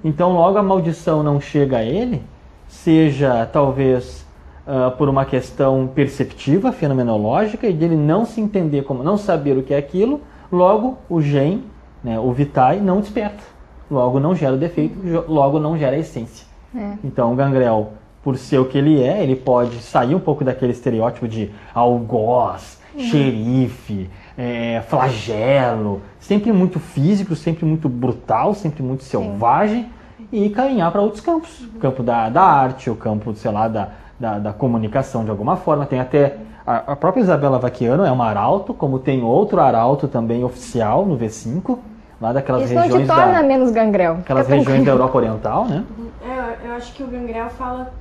Então, 0.05 0.33
logo 0.33 0.57
a 0.57 0.63
maldição 0.63 1.23
não 1.23 1.41
chega 1.41 1.79
a 1.79 1.85
ele, 1.85 2.23
seja 2.69 3.47
talvez 3.47 4.27
ah, 4.67 4.91
por 4.91 5.09
uma 5.09 5.25
questão 5.25 5.87
perceptiva, 5.87 6.73
fenomenológica, 6.73 7.69
e 7.69 7.73
dele 7.73 7.95
não 7.95 8.25
se 8.25 8.41
entender 8.41 8.83
como, 8.83 9.01
não 9.05 9.17
saber 9.17 9.57
o 9.57 9.63
que 9.63 9.73
é 9.73 9.77
aquilo, 9.79 10.21
logo 10.51 10.99
o 11.09 11.23
gen, 11.23 11.63
né, 12.03 12.19
o 12.19 12.33
vitae, 12.33 12.81
não 12.81 13.01
desperta. 13.01 13.45
Logo 13.89 14.19
não 14.19 14.35
gera 14.35 14.55
o 14.55 14.59
defeito, 14.59 14.99
logo 15.29 15.61
não 15.61 15.79
gera 15.79 15.95
a 15.95 15.99
essência. 16.01 16.45
É. 16.75 16.95
Então, 17.05 17.33
o 17.33 17.37
Gangrel, 17.37 17.93
por 18.25 18.37
ser 18.37 18.59
o 18.59 18.65
que 18.65 18.77
ele 18.77 19.01
é, 19.01 19.23
ele 19.23 19.37
pode 19.37 19.77
sair 19.77 20.17
um 20.17 20.19
pouco 20.19 20.45
daquele 20.45 20.73
estereótipo 20.73 21.29
de 21.29 21.53
algoz, 21.73 22.81
xerife, 22.99 24.11
é, 24.37 24.83
flagelo, 24.89 26.03
sempre 26.19 26.53
muito 26.53 26.81
físico, 26.81 27.37
sempre 27.37 27.65
muito 27.65 27.89
brutal, 27.89 28.53
sempre 28.53 28.83
muito 28.83 29.05
selvagem, 29.05 29.89
e 30.33 30.51
caminhar 30.51 30.91
para 30.91 31.01
outros 31.01 31.21
campos. 31.21 31.61
O 31.75 31.79
campo 31.79 32.03
da, 32.03 32.29
da 32.29 32.43
arte, 32.43 32.91
o 32.91 32.97
campo, 32.97 33.35
sei 33.35 33.51
lá, 33.51 33.69
da, 33.69 33.89
da, 34.19 34.39
da 34.39 34.53
comunicação 34.53 35.25
de 35.25 35.31
alguma 35.31 35.57
forma. 35.57 35.87
Tem 35.87 36.01
até. 36.01 36.37
A, 36.67 36.93
a 36.93 36.97
própria 36.97 37.21
Isabela 37.21 37.59
Vaquiano 37.59 38.05
é 38.05 38.11
uma 38.11 38.27
arauto, 38.27 38.75
como 38.75 38.99
tem 38.99 39.23
outro 39.23 39.61
arauto 39.61 40.09
também 40.09 40.43
oficial 40.43 41.07
no 41.07 41.17
V5, 41.17 41.79
lá 42.21 42.33
daquelas 42.33 42.65
Isso 42.65 42.75
não 42.75 42.83
te 42.83 42.89
regiões 42.89 43.09
torna 43.09 43.35
da, 43.35 43.43
menos 43.43 43.71
gangrel. 43.71 44.15
aquelas 44.15 44.49
regiões 44.49 44.85
da. 44.85 44.91
Europa 44.91 45.19
Oriental, 45.19 45.65
né? 45.67 45.85
É, 46.23 46.67
eu 46.67 46.73
acho 46.75 46.93
que 46.93 47.05
o 47.05 47.07
Gangrel 47.07 47.49
fala 47.51 47.93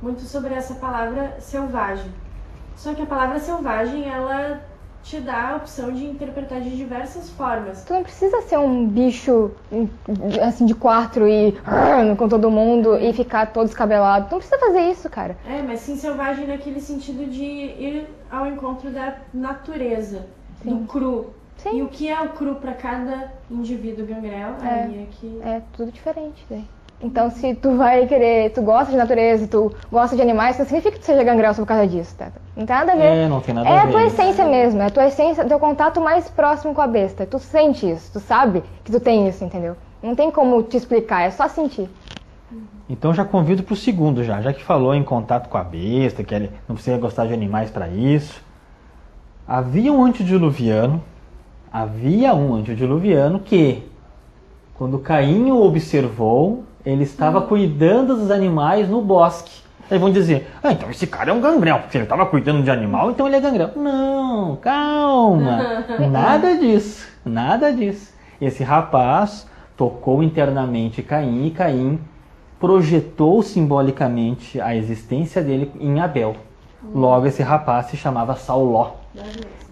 muito 0.00 0.20
sobre 0.22 0.54
essa 0.54 0.74
palavra 0.74 1.34
selvagem. 1.40 2.10
Só 2.76 2.94
que 2.94 3.02
a 3.02 3.06
palavra 3.06 3.40
selvagem, 3.40 4.08
ela 4.08 4.60
te 5.06 5.20
dá 5.20 5.50
a 5.50 5.56
opção 5.56 5.92
de 5.92 6.04
interpretar 6.04 6.60
de 6.60 6.76
diversas 6.76 7.30
formas. 7.30 7.84
Tu 7.84 7.94
não 7.94 8.02
precisa 8.02 8.42
ser 8.42 8.58
um 8.58 8.86
bicho 8.88 9.52
assim 10.42 10.66
de 10.66 10.74
quatro 10.74 11.28
e 11.28 11.54
com 12.18 12.28
todo 12.28 12.50
mundo 12.50 12.98
e 12.98 13.12
ficar 13.12 13.52
todo 13.52 13.66
descabelado. 13.66 14.28
Tu 14.28 14.32
não 14.32 14.38
precisa 14.38 14.58
fazer 14.58 14.90
isso, 14.90 15.08
cara. 15.08 15.36
É, 15.48 15.62
mas 15.62 15.80
sim 15.80 15.96
selvagem 15.96 16.48
naquele 16.48 16.80
sentido 16.80 17.30
de 17.30 17.44
ir 17.44 18.08
ao 18.30 18.48
encontro 18.48 18.90
da 18.90 19.16
natureza, 19.32 20.26
do 20.64 20.84
cru. 20.86 21.30
Sim. 21.58 21.78
E 21.78 21.82
o 21.82 21.88
que 21.88 22.08
é 22.08 22.20
o 22.20 22.30
cru 22.30 22.56
para 22.56 22.74
cada 22.74 23.32
indivíduo 23.50 24.04
gangrel, 24.06 24.56
aí 24.60 25.02
é 25.02 25.06
que... 25.10 25.40
É 25.42 25.62
tudo 25.72 25.90
diferente 25.90 26.44
daí. 26.50 26.64
Então, 27.02 27.30
se 27.30 27.54
tu 27.54 27.76
vai 27.76 28.06
querer, 28.06 28.50
tu 28.52 28.62
gosta 28.62 28.90
de 28.90 28.96
natureza, 28.96 29.46
tu 29.46 29.70
gosta 29.92 30.16
de 30.16 30.22
animais, 30.22 30.58
não 30.58 30.64
significa 30.64 30.92
que 30.92 31.00
tu 31.00 31.04
seja 31.04 31.22
gangrel 31.22 31.52
só 31.52 31.60
por 31.62 31.68
causa 31.68 31.86
disso, 31.86 32.14
tá? 32.16 32.32
Não 32.56 32.64
tem 32.64 32.74
nada 32.74 32.92
a 32.92 32.96
ver. 32.96 33.02
É, 33.02 33.28
não 33.28 33.40
tem 33.40 33.54
nada 33.54 33.68
É 33.68 33.78
a 33.78 33.82
a 33.82 33.84
ver. 33.86 33.92
tua 33.92 34.04
essência 34.04 34.46
mesmo, 34.46 34.80
é 34.80 34.86
a 34.86 34.90
tua 34.90 35.06
essência, 35.06 35.44
teu 35.44 35.58
contato 35.58 36.00
mais 36.00 36.28
próximo 36.30 36.74
com 36.74 36.80
a 36.80 36.86
besta. 36.86 37.26
Tu 37.26 37.38
sente 37.38 37.88
isso, 37.90 38.12
tu 38.12 38.20
sabe 38.20 38.62
que 38.82 38.90
tu 38.90 38.98
tem 38.98 39.28
isso, 39.28 39.44
entendeu? 39.44 39.76
Não 40.02 40.14
tem 40.14 40.30
como 40.30 40.62
te 40.62 40.76
explicar, 40.78 41.22
é 41.22 41.30
só 41.30 41.48
sentir. 41.48 41.88
Então 42.88 43.12
já 43.12 43.24
convido 43.24 43.62
para 43.62 43.74
o 43.74 43.76
segundo 43.76 44.22
já, 44.24 44.40
já 44.40 44.52
que 44.52 44.62
falou 44.64 44.94
em 44.94 45.02
contato 45.02 45.48
com 45.48 45.58
a 45.58 45.64
besta, 45.64 46.22
que 46.24 46.34
ele 46.34 46.50
não 46.68 46.76
precisa 46.76 46.96
gostar 46.96 47.26
de 47.26 47.34
animais 47.34 47.68
para 47.70 47.88
isso. 47.88 48.40
Havia 49.46 49.92
um 49.92 50.02
antediluviano, 50.04 51.02
havia 51.70 52.34
um 52.34 52.54
antediluviano 52.54 53.38
que, 53.40 53.82
quando 54.74 54.98
Caim 54.98 55.50
o 55.50 55.62
observou, 55.62 56.64
ele 56.86 57.02
estava 57.02 57.42
cuidando 57.42 58.16
dos 58.16 58.30
animais 58.30 58.88
no 58.88 59.02
bosque. 59.02 59.66
Aí 59.90 59.98
vão 59.98 60.10
dizer, 60.10 60.48
ah, 60.62 60.72
então 60.72 60.88
esse 60.90 61.06
cara 61.06 61.30
é 61.30 61.32
um 61.32 61.40
gangrel, 61.40 61.82
se 61.90 61.96
ele 61.96 62.04
estava 62.04 62.24
cuidando 62.26 62.62
de 62.62 62.70
animal, 62.70 63.10
então 63.10 63.26
ele 63.26 63.36
é 63.36 63.40
gangrel. 63.40 63.70
Não, 63.76 64.56
calma, 64.56 65.84
nada 66.10 66.56
disso, 66.56 67.06
nada 67.24 67.72
disso. 67.72 68.14
Esse 68.40 68.62
rapaz 68.62 69.48
tocou 69.76 70.22
internamente 70.22 71.02
Caim 71.02 71.46
e 71.46 71.50
Caim 71.50 72.00
projetou 72.58 73.42
simbolicamente 73.42 74.60
a 74.60 74.74
existência 74.74 75.42
dele 75.42 75.70
em 75.78 76.00
Abel. 76.00 76.36
Logo, 76.94 77.26
esse 77.26 77.42
rapaz 77.42 77.86
se 77.86 77.96
chamava 77.96 78.36
Sauló 78.36 78.92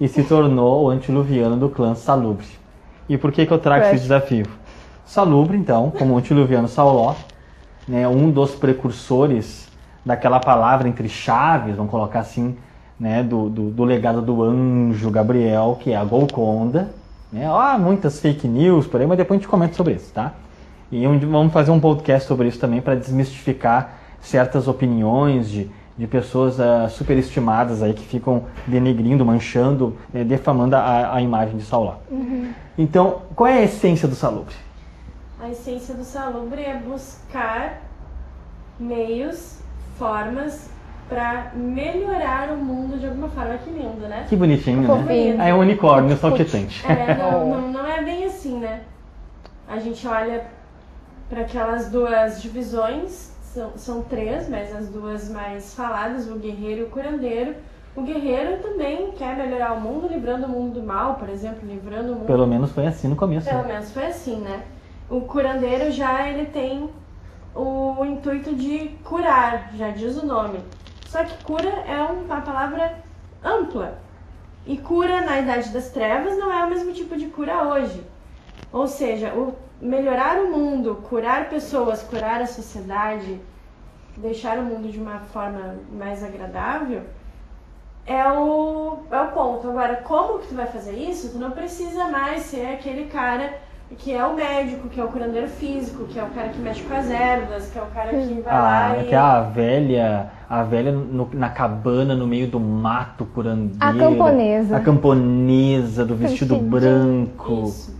e 0.01 0.09
se 0.09 0.25
tornou 0.25 0.87
o 0.87 0.91
antiluviano 0.91 1.57
do 1.57 1.69
clã 1.69 1.95
Salubre. 1.95 2.47
E 3.09 3.17
por 3.17 3.31
que, 3.31 3.47
que 3.47 3.53
eu 3.53 3.59
trago 3.59 3.83
esse 3.83 3.91
Crush. 3.91 4.03
desafio? 4.03 4.47
Salubre, 5.05 5.57
então, 5.57 5.91
como 5.91 6.17
antiluviano 6.17 6.67
Sauló, 6.67 7.15
né, 7.87 8.09
um 8.09 8.31
dos 8.31 8.53
precursores 8.55 9.69
daquela 10.05 10.41
palavra 10.41 10.89
entre 10.89 11.09
chaves, 11.09 11.77
vamos 11.77 11.91
colocar 11.91 12.21
assim, 12.21 12.57
né, 12.99 13.23
do, 13.23 13.49
do, 13.49 13.71
do 13.71 13.85
legado 13.85 14.23
do 14.23 14.43
anjo 14.43 15.11
Gabriel, 15.11 15.79
que 15.81 15.93
é 15.93 15.97
a 15.97 16.05
Golconda. 16.05 16.91
Né? 17.33 17.47
Há 17.47 17.77
muitas 17.79 18.21
fake 18.21 18.47
news 18.47 18.87
por 18.87 19.01
aí, 19.01 19.07
mas 19.07 19.19
depois 19.19 19.39
a 19.39 19.41
gente 19.41 19.51
comenta 19.51 19.75
sobre 19.75 19.95
isso, 19.95 20.13
tá? 20.13 20.33
E 20.93 21.05
vamos 21.07 21.53
fazer 21.53 21.71
um 21.71 21.81
podcast 21.81 22.29
sobre 22.29 22.47
isso 22.47 22.59
também 22.59 22.81
para 22.81 22.95
desmistificar 22.95 23.95
certas 24.21 24.69
opiniões 24.69 25.51
de, 25.51 25.69
de 25.99 26.07
pessoas 26.07 26.59
uh, 26.59 26.89
superestimadas 26.89 27.83
aí 27.83 27.93
que 27.93 28.05
ficam 28.05 28.45
denegrindo, 28.67 29.25
manchando, 29.25 29.97
eh, 30.15 30.23
defamando 30.23 30.77
a, 30.77 31.15
a, 31.15 31.21
imagem 31.21 31.57
de 31.57 31.65
Saulá. 31.65 31.99
Uhum. 32.11 32.51
Então, 32.79 33.23
qual 33.35 33.49
é 33.49 33.59
a 33.59 33.63
essência 33.63 34.07
do 34.07 34.15
salubre? 34.15 34.55
A 35.45 35.51
essência 35.51 35.95
do 35.95 36.05
salubre 36.05 36.63
é 36.63 36.75
buscar 36.75 37.83
meios, 38.81 39.59
formas 39.99 40.71
para 41.07 41.53
melhorar 41.55 42.49
o 42.51 42.57
mundo 42.57 42.99
de 42.99 43.07
alguma 43.07 43.29
forma. 43.29 43.59
Que 43.59 43.69
lindo, 43.69 44.09
né? 44.09 44.25
Que 44.27 44.37
bonitinho, 44.37 44.81
né? 44.81 45.51
É 45.51 45.55
um 45.55 45.59
unicórnio 45.59 46.17
saltitante. 46.17 46.83
É, 46.91 47.15
não, 47.15 47.45
não, 47.61 47.73
não 47.73 47.87
é 47.87 48.03
bem 48.03 48.25
assim, 48.25 48.59
né? 48.59 48.85
A 49.69 49.79
gente 49.79 50.09
olha 50.09 50.47
para 51.29 51.43
aquelas 51.43 51.91
duas 51.91 52.41
divisões, 52.41 53.31
são, 53.43 53.73
são 53.77 54.03
três, 54.03 54.49
mas 54.49 54.75
as 54.75 54.89
duas 54.89 55.29
mais 55.29 55.75
faladas, 55.75 56.27
o 56.27 56.37
guerreiro 56.37 56.81
e 56.81 56.85
o 56.85 56.89
curandeiro. 56.89 57.55
O 57.95 58.01
guerreiro 58.01 58.63
também 58.63 59.13
quer 59.13 59.37
melhorar 59.37 59.75
o 59.75 59.81
mundo, 59.83 60.09
livrando 60.09 60.47
o 60.47 60.49
mundo 60.49 60.81
do 60.81 60.83
mal, 60.83 61.17
por 61.17 61.29
exemplo, 61.29 61.69
livrando 61.69 62.13
o 62.13 62.15
mundo. 62.15 62.27
Pelo 62.27 62.47
menos 62.47 62.73
foi 62.73 62.87
assim 62.87 63.09
no 63.09 63.15
começo. 63.15 63.47
Pelo 63.47 63.61
né? 63.61 63.75
menos 63.75 63.93
foi 63.93 64.07
assim, 64.07 64.37
né? 64.41 64.63
O 65.09 65.21
curandeiro 65.23 65.91
já 65.91 66.29
ele 66.29 66.47
tem 66.47 66.91
o 67.55 68.05
intuito 68.05 68.55
de 68.55 68.89
curar, 69.05 69.71
já 69.75 69.91
diz 69.91 70.17
o 70.17 70.27
nome. 70.27 70.61
Só 71.07 71.23
que 71.23 71.45
cura 71.45 71.69
é 71.69 72.03
uma 72.03 72.41
palavra 72.41 72.99
ampla. 73.43 73.99
E 74.67 74.79
cura 74.79 75.21
na 75.21 75.41
Idade 75.41 75.69
das 75.71 75.91
Trevas 75.91 76.37
não 76.39 76.51
é 76.51 76.65
o 76.65 76.71
mesmo 76.71 76.93
tipo 76.93 77.17
de 77.17 77.27
cura 77.27 77.69
hoje. 77.69 78.03
Ou 78.73 78.89
seja, 78.89 79.33
o 79.35 79.55
melhorar 79.81 80.39
o 80.39 80.51
mundo, 80.51 81.03
curar 81.09 81.49
pessoas, 81.49 82.03
curar 82.03 82.41
a 82.41 82.47
sociedade, 82.47 83.41
deixar 84.17 84.59
o 84.59 84.63
mundo 84.63 84.91
de 84.91 84.99
uma 84.99 85.19
forma 85.21 85.77
mais 85.93 86.25
agradável, 86.25 87.03
é 88.07 88.27
o, 88.29 88.99
é 89.11 89.21
o 89.21 89.33
ponto. 89.33 89.69
Agora, 89.69 89.97
como 89.97 90.39
que 90.39 90.49
tu 90.49 90.55
vai 90.55 90.67
fazer 90.67 90.93
isso? 90.93 91.33
Tu 91.33 91.39
não 91.39 91.51
precisa 91.51 92.09
mais 92.09 92.43
ser 92.43 92.67
aquele 92.67 93.07
cara 93.07 93.59
que 93.99 94.13
é 94.13 94.25
o 94.25 94.35
médico, 94.35 94.89
que 94.89 95.01
é 95.01 95.05
o 95.05 95.09
curandeiro 95.09 95.49
físico, 95.49 96.05
que 96.05 96.19
é 96.19 96.23
o 96.23 96.29
cara 96.31 96.49
que 96.49 96.59
mexe 96.59 96.83
com 96.83 96.95
as 96.95 97.11
ervas, 97.11 97.71
que 97.71 97.79
é 97.79 97.83
o 97.83 97.87
cara 97.87 98.11
que 98.11 98.41
vai 98.41 98.55
ah, 98.55 98.61
lá 98.61 98.99
e... 98.99 99.07
que 99.07 99.15
é 99.15 99.19
a 99.19 99.41
velha, 99.41 100.31
a 100.49 100.63
velha 100.63 100.93
no, 100.93 101.29
na 101.33 101.51
cabana 101.51 102.15
no 102.15 102.27
meio 102.27 102.49
do 102.49 102.61
mato 102.61 103.25
curandeira. 103.27 103.85
A 103.85 103.95
camponesa. 103.95 104.77
A 104.77 104.81
camponesa 104.81 106.05
do 106.05 106.15
vestido 106.15 106.57
branco. 106.57 107.65
Isso. 107.65 107.97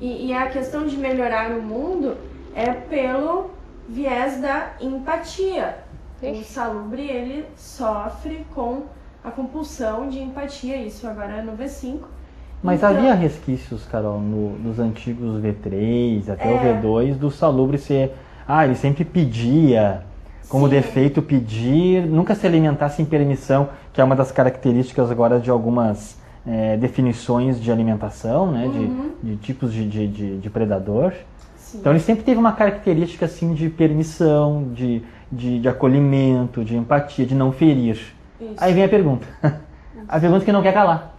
E, 0.00 0.28
e 0.28 0.32
a 0.32 0.46
questão 0.48 0.86
de 0.86 0.96
melhorar 0.96 1.50
o 1.50 1.62
mundo 1.62 2.16
é 2.54 2.72
pelo 2.72 3.50
viés 3.88 4.40
da 4.40 4.72
empatia. 4.80 5.78
Ixi. 6.22 6.40
O 6.40 6.44
salubre, 6.44 7.02
ele 7.02 7.44
sofre 7.56 8.44
com 8.54 8.82
a 9.22 9.30
compulsão 9.30 10.08
de 10.08 10.20
empatia, 10.20 10.76
isso 10.76 11.06
agora 11.06 11.34
é 11.34 11.42
no 11.42 11.56
V5, 11.56 12.00
mas 12.62 12.80
então, 12.80 12.90
havia 12.90 13.14
resquícios, 13.14 13.84
Carol, 13.86 14.20
no, 14.20 14.58
nos 14.58 14.78
antigos 14.78 15.40
V3, 15.40 16.28
até 16.28 16.50
é. 16.50 16.54
o 16.54 16.82
V2, 16.82 17.14
do 17.14 17.30
salubre 17.30 17.78
ser. 17.78 18.14
Ah, 18.46 18.64
ele 18.64 18.74
sempre 18.74 19.04
pedia, 19.04 20.02
como 20.48 20.64
Sim. 20.64 20.70
defeito, 20.70 21.22
pedir, 21.22 22.06
nunca 22.06 22.34
se 22.34 22.46
alimentar 22.46 22.88
sem 22.88 23.04
permissão, 23.04 23.68
que 23.92 24.00
é 24.00 24.04
uma 24.04 24.16
das 24.16 24.32
características 24.32 25.10
agora 25.10 25.38
de 25.38 25.50
algumas 25.50 26.18
é, 26.46 26.76
definições 26.76 27.60
de 27.60 27.70
alimentação, 27.70 28.50
né, 28.50 28.66
uhum. 28.66 29.12
de, 29.22 29.30
de, 29.30 29.36
tipos 29.36 29.72
de, 29.72 29.86
de, 29.86 30.08
de, 30.08 30.38
de 30.38 30.50
predador. 30.50 31.12
Sim. 31.56 31.78
Então 31.78 31.92
ele 31.92 32.00
sempre 32.00 32.24
teve 32.24 32.40
uma 32.40 32.52
característica 32.52 33.26
assim 33.26 33.52
de 33.52 33.68
permissão, 33.68 34.68
de, 34.72 35.02
de, 35.30 35.60
de 35.60 35.68
acolhimento, 35.68 36.64
de 36.64 36.76
empatia, 36.76 37.26
de 37.26 37.34
não 37.34 37.52
ferir. 37.52 37.98
Isso. 38.40 38.54
Aí 38.56 38.72
vem 38.72 38.84
a 38.84 38.88
pergunta. 38.88 39.26
a 40.08 40.18
pergunta 40.18 40.44
que 40.44 40.52
não 40.52 40.62
quer 40.62 40.72
calar. 40.72 41.17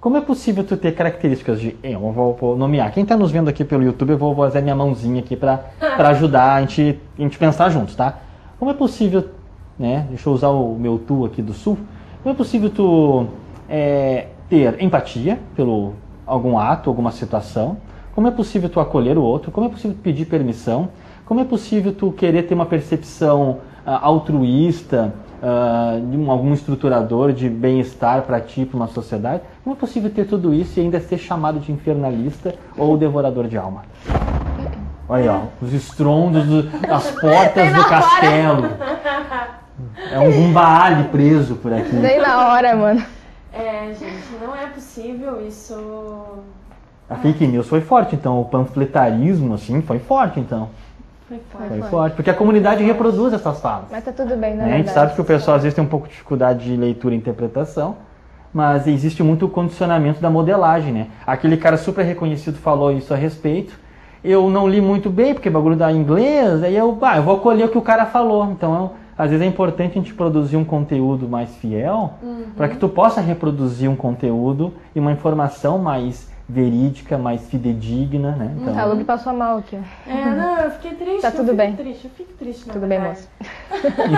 Como 0.00 0.16
é 0.16 0.20
possível 0.20 0.62
tu 0.62 0.76
ter 0.76 0.92
características 0.92 1.60
de. 1.60 1.76
Eu 1.82 1.98
vou, 1.98 2.32
vou 2.34 2.56
nomear. 2.56 2.92
Quem 2.92 3.02
está 3.02 3.16
nos 3.16 3.32
vendo 3.32 3.48
aqui 3.48 3.64
pelo 3.64 3.82
YouTube, 3.82 4.10
eu 4.10 4.18
vou 4.18 4.34
fazer 4.36 4.60
minha 4.60 4.76
mãozinha 4.76 5.18
aqui 5.18 5.34
para 5.34 5.64
ajudar 6.10 6.54
a 6.54 6.60
gente, 6.60 7.00
a 7.18 7.22
gente 7.22 7.36
pensar 7.36 7.68
juntos, 7.70 7.96
tá? 7.96 8.16
Como 8.60 8.70
é 8.70 8.74
possível, 8.74 9.28
né? 9.76 10.06
Deixa 10.08 10.28
eu 10.28 10.32
usar 10.32 10.50
o 10.50 10.76
meu 10.78 10.98
tu 10.98 11.24
aqui 11.24 11.42
do 11.42 11.52
sul. 11.52 11.76
Como 12.22 12.32
é 12.32 12.36
possível 12.36 12.70
tu 12.70 13.26
é, 13.68 14.28
ter 14.48 14.80
empatia 14.80 15.40
pelo 15.56 15.94
algum 16.24 16.56
ato, 16.56 16.88
alguma 16.88 17.10
situação? 17.10 17.78
Como 18.14 18.28
é 18.28 18.30
possível 18.30 18.68
tu 18.68 18.78
acolher 18.78 19.18
o 19.18 19.22
outro? 19.22 19.50
Como 19.50 19.66
é 19.66 19.70
possível 19.70 19.96
tu 19.96 20.00
pedir 20.00 20.26
permissão? 20.26 20.90
Como 21.26 21.40
é 21.40 21.44
possível 21.44 21.92
tu 21.92 22.12
querer 22.12 22.44
ter 22.44 22.54
uma 22.54 22.66
percepção 22.66 23.58
uh, 23.84 23.98
altruísta? 24.00 25.12
uh, 25.38 26.06
de 26.06 26.16
um, 26.16 26.30
algum 26.30 26.52
estruturador 26.52 27.32
de 27.32 27.48
bem-estar 27.48 28.22
para 28.22 28.40
ti, 28.40 28.64
para 28.64 28.76
uma 28.76 28.88
sociedade, 28.88 29.42
como 29.68 29.76
é 29.76 29.80
possível 29.80 30.08
ter 30.08 30.24
tudo 30.24 30.54
isso 30.54 30.80
e 30.80 30.82
ainda 30.82 30.98
ser 30.98 31.18
chamado 31.18 31.60
de 31.60 31.70
infernalista 31.70 32.54
ou 32.74 32.96
devorador 32.96 33.46
de 33.46 33.58
alma? 33.58 33.82
Olha 35.06 35.22
aí, 35.22 35.28
ó, 35.28 35.40
os 35.60 35.74
estrondos 35.74 36.64
das 36.80 37.10
portas 37.20 37.74
do 37.74 37.84
castelo. 37.84 38.70
É 40.10 40.18
um 40.20 40.32
gumbaale 40.32 41.04
preso 41.08 41.56
por 41.56 41.70
aqui. 41.70 41.94
Nem 41.94 42.18
na 42.18 42.48
hora, 42.48 42.74
mano. 42.74 43.04
É, 43.52 43.88
gente, 43.88 44.42
não 44.42 44.56
é 44.56 44.68
possível 44.68 45.46
isso. 45.46 45.74
A 47.10 47.16
fake 47.16 47.46
news 47.46 47.68
foi 47.68 47.82
forte, 47.82 48.14
então. 48.14 48.40
O 48.40 48.46
panfletarismo, 48.46 49.52
assim, 49.52 49.82
foi 49.82 49.98
forte, 49.98 50.40
então. 50.40 50.70
Foi 51.28 51.38
forte. 51.52 51.68
Foi 51.68 51.82
forte. 51.82 52.16
Porque 52.16 52.30
a 52.30 52.34
comunidade 52.34 52.82
reproduz 52.82 53.34
essas 53.34 53.60
falas. 53.60 53.88
Mas 53.90 54.02
tá 54.02 54.12
tudo 54.12 54.34
bem, 54.34 54.54
né? 54.54 54.64
A 54.64 54.76
gente 54.78 54.90
sabe 54.90 55.14
que 55.14 55.20
o 55.20 55.24
pessoal 55.24 55.58
às 55.58 55.62
vezes 55.62 55.74
tem 55.74 55.84
um 55.84 55.88
pouco 55.88 56.06
de 56.06 56.12
dificuldade 56.12 56.64
de 56.64 56.74
leitura 56.74 57.14
e 57.14 57.18
interpretação, 57.18 58.07
mas 58.52 58.86
existe 58.86 59.22
muito 59.22 59.46
o 59.46 59.48
condicionamento 59.48 60.20
da 60.20 60.30
modelagem, 60.30 60.92
né? 60.92 61.06
Aquele 61.26 61.56
cara 61.56 61.76
super 61.76 62.04
reconhecido 62.04 62.56
falou 62.58 62.90
isso 62.92 63.12
a 63.12 63.16
respeito. 63.16 63.78
Eu 64.24 64.50
não 64.50 64.68
li 64.68 64.80
muito 64.80 65.10
bem, 65.10 65.34
porque 65.34 65.48
bagulho 65.48 65.76
da 65.76 65.92
inglês, 65.92 66.62
aí 66.62 66.76
eu, 66.76 66.98
ah, 67.02 67.16
eu 67.16 67.22
vou 67.22 67.36
acolher 67.36 67.64
o 67.64 67.68
que 67.68 67.78
o 67.78 67.82
cara 67.82 68.06
falou. 68.06 68.50
Então, 68.50 68.74
eu, 68.74 68.90
às 69.16 69.30
vezes 69.30 69.44
é 69.44 69.48
importante 69.48 69.92
a 69.92 70.02
gente 70.02 70.14
produzir 70.14 70.56
um 70.56 70.64
conteúdo 70.64 71.28
mais 71.28 71.54
fiel, 71.56 72.14
uhum. 72.22 72.44
para 72.56 72.68
que 72.68 72.76
tu 72.76 72.88
possa 72.88 73.20
reproduzir 73.20 73.90
um 73.90 73.96
conteúdo 73.96 74.74
e 74.94 75.00
uma 75.00 75.12
informação 75.12 75.78
mais 75.78 76.28
verídica, 76.48 77.18
mais 77.18 77.46
fidedigna, 77.46 78.32
né? 78.32 78.56
Então... 78.56 78.78
A 78.78 78.84
Lubi 78.86 79.04
passou 79.04 79.34
mal 79.34 79.58
aqui. 79.58 79.78
É, 80.06 80.24
não, 80.24 80.56
eu 80.58 80.70
fiquei 80.70 80.94
triste. 80.94 81.20
Tá 81.20 81.30
tudo 81.30 81.52
bem. 81.52 81.76
Triste, 81.76 82.06
eu 82.06 82.10
fico 82.10 82.32
triste. 82.32 82.64
Tudo 82.70 82.86
bem, 82.86 82.98
moça. 82.98 83.28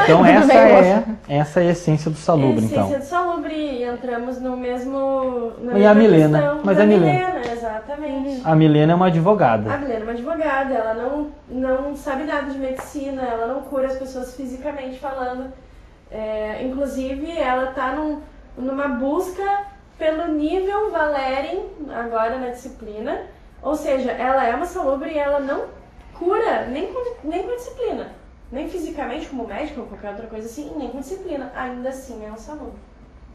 Então 0.05 0.25
essa 0.25 0.47
bem, 0.47 0.57
é 0.59 1.05
essa 1.29 1.61
é 1.61 1.69
a 1.69 1.71
essência 1.73 2.11
do 2.11 2.17
salubre, 2.17 2.65
então. 2.65 2.85
Essência 2.85 2.99
do 3.01 3.05
salubre, 3.05 3.83
entramos 3.83 4.41
no 4.41 4.57
mesmo. 4.57 5.53
Na 5.61 5.79
e 5.79 5.85
a 5.85 5.93
Milena, 5.93 6.39
questão, 6.39 6.61
mas 6.65 6.79
a 6.79 6.87
Milena. 6.87 7.13
Milena, 7.13 7.53
exatamente. 7.53 8.41
A 8.45 8.55
Milena 8.55 8.93
é 8.93 8.95
uma 8.95 9.07
advogada. 9.09 9.75
A 9.75 9.79
Milena 9.79 10.01
é 10.01 10.03
uma 10.05 10.13
advogada. 10.13 10.75
Ela 10.75 10.95
não 10.95 11.27
não 11.51 11.97
sabe 11.97 12.25
nada 12.25 12.49
de 12.49 12.59
medicina. 12.59 13.23
Ela 13.23 13.49
não 13.49 13.63
cura 13.63 13.89
as 13.89 13.97
pessoas 13.97 14.35
fisicamente 14.37 14.99
falando. 14.99 15.53
É, 16.11 16.65
inclusive, 16.65 17.31
ela 17.37 17.73
tá 17.73 17.95
num, 17.95 18.21
numa 18.57 18.89
busca 18.89 19.43
pelo 20.01 20.33
nível 20.33 20.91
Valerem, 20.91 21.67
agora 21.95 22.39
na 22.39 22.49
disciplina. 22.49 23.21
Ou 23.63 23.75
seja, 23.75 24.11
ela 24.11 24.47
é 24.47 24.55
uma 24.55 24.65
salubre 24.65 25.11
e 25.11 25.19
ela 25.19 25.39
não 25.39 25.65
cura 26.19 26.67
nem 26.67 26.87
com, 26.87 27.29
nem 27.29 27.43
com 27.43 27.55
disciplina. 27.55 28.09
Nem 28.51 28.67
fisicamente, 28.67 29.29
como 29.29 29.47
médico 29.47 29.83
ou 29.83 29.87
qualquer 29.87 30.13
outra 30.13 30.27
coisa 30.27 30.47
assim, 30.47 30.73
nem 30.77 30.89
com 30.89 31.01
disciplina. 31.01 31.53
Ainda 31.55 31.91
assim 31.91 32.25
é 32.25 32.33
um 32.33 32.37
salubre. 32.39 32.81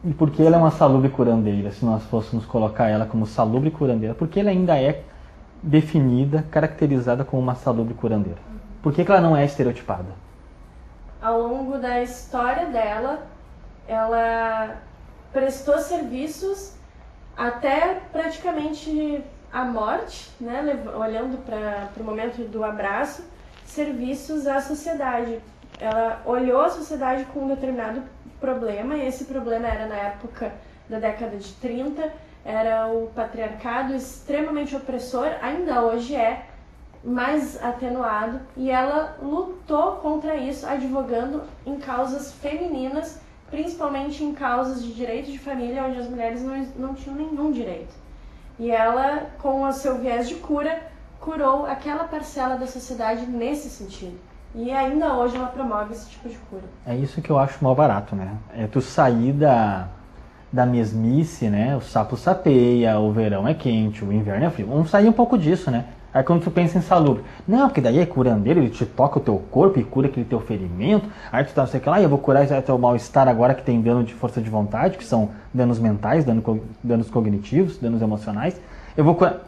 E 0.04 0.12
por 0.12 0.30
que 0.30 0.42
ela 0.42 0.56
é 0.56 0.58
uma 0.58 0.72
salubre 0.72 1.08
curandeira, 1.08 1.70
se 1.70 1.84
nós 1.84 2.02
fôssemos 2.04 2.44
colocar 2.44 2.88
ela 2.88 3.06
como 3.06 3.24
salubre 3.26 3.70
curandeira? 3.70 4.14
Porque 4.14 4.40
ela 4.40 4.50
ainda 4.50 4.76
é 4.76 5.04
definida, 5.62 6.44
caracterizada 6.50 7.24
como 7.24 7.40
uma 7.40 7.54
salubre 7.54 7.94
curandeira. 7.94 8.38
Por 8.82 8.92
que, 8.92 9.04
que 9.04 9.10
ela 9.10 9.20
não 9.20 9.36
é 9.36 9.44
estereotipada? 9.44 10.08
Ao 11.22 11.40
longo 11.40 11.78
da 11.78 12.02
história 12.02 12.66
dela, 12.66 13.20
ela 13.88 14.76
prestou 15.36 15.78
serviços 15.80 16.72
até 17.36 18.00
praticamente 18.10 19.22
a 19.52 19.66
morte, 19.66 20.30
né, 20.40 20.82
olhando 20.98 21.36
para 21.44 21.90
o 22.00 22.02
momento 22.02 22.38
do 22.48 22.64
abraço, 22.64 23.22
serviços 23.66 24.46
à 24.46 24.62
sociedade. 24.62 25.38
Ela 25.78 26.22
olhou 26.24 26.62
a 26.62 26.70
sociedade 26.70 27.26
com 27.26 27.40
um 27.40 27.48
determinado 27.48 28.02
problema, 28.40 28.96
e 28.96 29.06
esse 29.06 29.26
problema 29.26 29.68
era 29.68 29.84
na 29.84 29.96
época 29.96 30.54
da 30.88 30.98
década 30.98 31.36
de 31.36 31.52
30, 31.52 32.10
era 32.42 32.88
o 32.88 33.08
patriarcado 33.14 33.94
extremamente 33.94 34.74
opressor, 34.74 35.28
ainda 35.42 35.82
hoje 35.82 36.16
é 36.16 36.46
mais 37.04 37.62
atenuado, 37.62 38.40
e 38.56 38.70
ela 38.70 39.18
lutou 39.20 39.96
contra 39.96 40.34
isso, 40.34 40.66
advogando 40.66 41.42
em 41.66 41.76
causas 41.76 42.32
femininas 42.32 43.20
principalmente 43.50 44.22
em 44.24 44.32
causas 44.34 44.82
de 44.82 44.92
direito 44.92 45.30
de 45.30 45.38
família 45.38 45.84
onde 45.84 45.98
as 45.98 46.08
mulheres 46.08 46.42
não, 46.42 46.66
não 46.76 46.94
tinham 46.94 47.16
nenhum 47.16 47.52
direito. 47.52 47.94
E 48.58 48.70
ela, 48.70 49.26
com 49.38 49.62
o 49.62 49.72
seu 49.72 49.98
viés 49.98 50.28
de 50.28 50.36
cura, 50.36 50.80
curou 51.20 51.66
aquela 51.66 52.04
parcela 52.04 52.56
da 52.56 52.66
sociedade 52.66 53.26
nesse 53.26 53.68
sentido. 53.68 54.16
E 54.54 54.70
ainda 54.70 55.12
hoje 55.14 55.36
ela 55.36 55.48
promove 55.48 55.92
esse 55.92 56.08
tipo 56.08 56.28
de 56.28 56.38
cura. 56.50 56.62
É 56.86 56.96
isso 56.96 57.20
que 57.20 57.30
eu 57.30 57.38
acho 57.38 57.62
mal 57.62 57.74
barato, 57.74 58.16
né? 58.16 58.36
É 58.54 58.66
tu 58.66 58.80
sair 58.80 59.32
da, 59.32 59.88
da 60.50 60.64
mesmice, 60.64 61.50
né? 61.50 61.76
O 61.76 61.80
sapo 61.82 62.16
sapeia, 62.16 62.98
o 62.98 63.12
verão 63.12 63.46
é 63.46 63.52
quente, 63.52 64.02
o 64.02 64.12
inverno 64.12 64.46
é 64.46 64.50
frio. 64.50 64.68
Vamos 64.68 64.88
sair 64.88 65.08
um 65.08 65.12
pouco 65.12 65.36
disso, 65.36 65.70
né? 65.70 65.84
Aí 66.16 66.22
quando 66.22 66.42
tu 66.42 66.50
pensa 66.50 66.78
em 66.78 66.80
salubre, 66.80 67.22
não, 67.46 67.68
porque 67.68 67.78
daí 67.78 67.98
é 67.98 68.06
curandeiro, 68.06 68.60
ele 68.60 68.70
te 68.70 68.86
toca 68.86 69.18
o 69.18 69.20
teu 69.20 69.36
corpo 69.50 69.78
e 69.78 69.84
cura 69.84 70.06
aquele 70.06 70.24
teu 70.24 70.40
ferimento. 70.40 71.06
Aí 71.30 71.44
tu 71.44 71.52
tá, 71.52 71.60
não 71.60 71.68
sei 71.68 71.78
que 71.78 71.86
lá, 71.90 72.00
eu 72.00 72.08
vou 72.08 72.16
curar 72.16 72.42
esse 72.42 72.58
teu 72.62 72.78
mal-estar 72.78 73.28
agora 73.28 73.52
que 73.52 73.62
tem 73.62 73.82
dano 73.82 74.02
de 74.02 74.14
força 74.14 74.40
de 74.40 74.48
vontade, 74.48 74.96
que 74.96 75.04
são 75.04 75.28
danos 75.52 75.78
mentais, 75.78 76.24
danos 76.82 77.10
cognitivos, 77.10 77.76
danos 77.76 78.00
emocionais. 78.00 78.58
Eu 78.96 79.04
vou 79.04 79.14
curar 79.14 79.42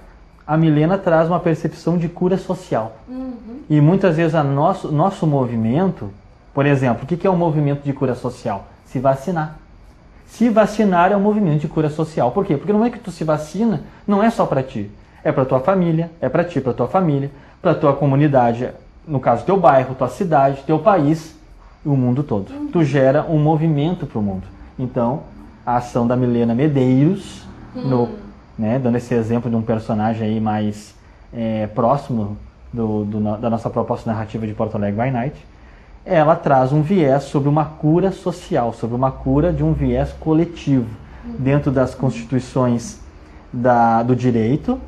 a 0.47 0.59
Milena 0.59 0.99
traz 0.99 1.29
uma 1.29 1.41
percepção 1.41 1.97
de 1.97 2.07
cura 2.07 2.37
social. 2.37 2.99
Uhum. 3.09 3.61
E 3.71 3.81
muitas 3.81 4.17
vezes 4.17 4.35
o 4.35 4.45
nosso, 4.45 4.93
nosso 4.93 5.27
movimento, 5.27 6.11
por 6.53 6.67
exemplo, 6.67 7.05
o 7.05 7.07
que 7.07 7.27
é 7.27 7.31
um 7.31 7.37
movimento 7.37 7.83
de 7.83 7.95
cura 7.95 8.15
social? 8.15 8.67
Se 8.85 8.99
vacinar. 8.99 9.57
Se 10.27 10.51
vacinar 10.51 11.13
é 11.13 11.17
um 11.17 11.21
movimento 11.21 11.63
de 11.63 11.69
cura 11.69 11.89
social. 11.89 12.31
Por 12.31 12.45
quê? 12.45 12.59
Porque 12.59 12.73
no 12.73 12.79
momento 12.79 12.93
que 12.93 12.99
tu 12.99 13.11
se 13.11 13.25
vacina, 13.25 13.85
não 14.07 14.23
é 14.23 14.29
só 14.29 14.45
para 14.45 14.63
ti. 14.63 14.91
É 15.25 15.33
para 15.33 15.45
tua 15.45 15.61
família, 15.61 16.11
é 16.21 16.29
para 16.29 16.45
ti, 16.45 16.61
para 16.61 16.73
tua 16.73 16.87
família, 16.87 17.31
para 17.61 17.75
tua 17.75 17.93
comunidade, 17.93 18.71
no 19.07 19.21
caso 19.21 19.45
teu 19.45 19.59
bairro, 19.59 19.95
tua 19.95 20.09
cidade, 20.09 20.63
teu 20.67 20.79
país, 20.79 21.37
o 21.85 21.97
mundo 21.97 22.23
todo. 22.23 22.53
Uhum. 22.53 22.69
Tu 22.69 22.85
gera 22.85 23.25
um 23.29 23.39
movimento 23.39 24.07
para 24.07 24.19
o 24.19 24.23
mundo. 24.23 24.47
Então, 24.79 25.23
a 25.67 25.77
ação 25.77 26.07
da 26.07 26.17
Milena 26.17 26.55
Medeiros 26.55 27.47
uhum. 27.75 27.89
no 27.89 28.09
né, 28.59 28.79
dando 28.79 28.97
esse 28.97 29.15
exemplo 29.15 29.49
de 29.49 29.57
um 29.57 29.63
personagem 29.63 30.27
aí 30.27 30.41
mais 30.41 30.95
é, 31.33 31.69
próximo 31.69 32.37
do, 32.73 33.05
do, 33.05 33.37
da 33.39 33.49
nossa 33.49 33.71
proposta 33.71 34.11
narrativa 34.11 34.47
de 34.47 34.53
Porto 34.53 34.75
Alegre 34.75 35.01
by 35.01 35.11
Night, 35.11 35.47
ela 36.05 36.35
traz 36.35 36.73
um 36.73 36.83
viés 36.83 37.25
sobre 37.25 37.49
uma 37.49 37.65
cura 37.65 38.11
social, 38.11 38.73
sobre 38.73 38.97
uma 38.97 39.13
cura 39.13 39.53
de 39.53 39.63
um 39.63 39.73
viés 39.73 40.13
coletivo, 40.19 40.89
dentro 41.39 41.71
das 41.71 41.95
constituições 41.95 42.99
da, 43.53 44.03
do 44.03 44.17
direito, 44.17 44.81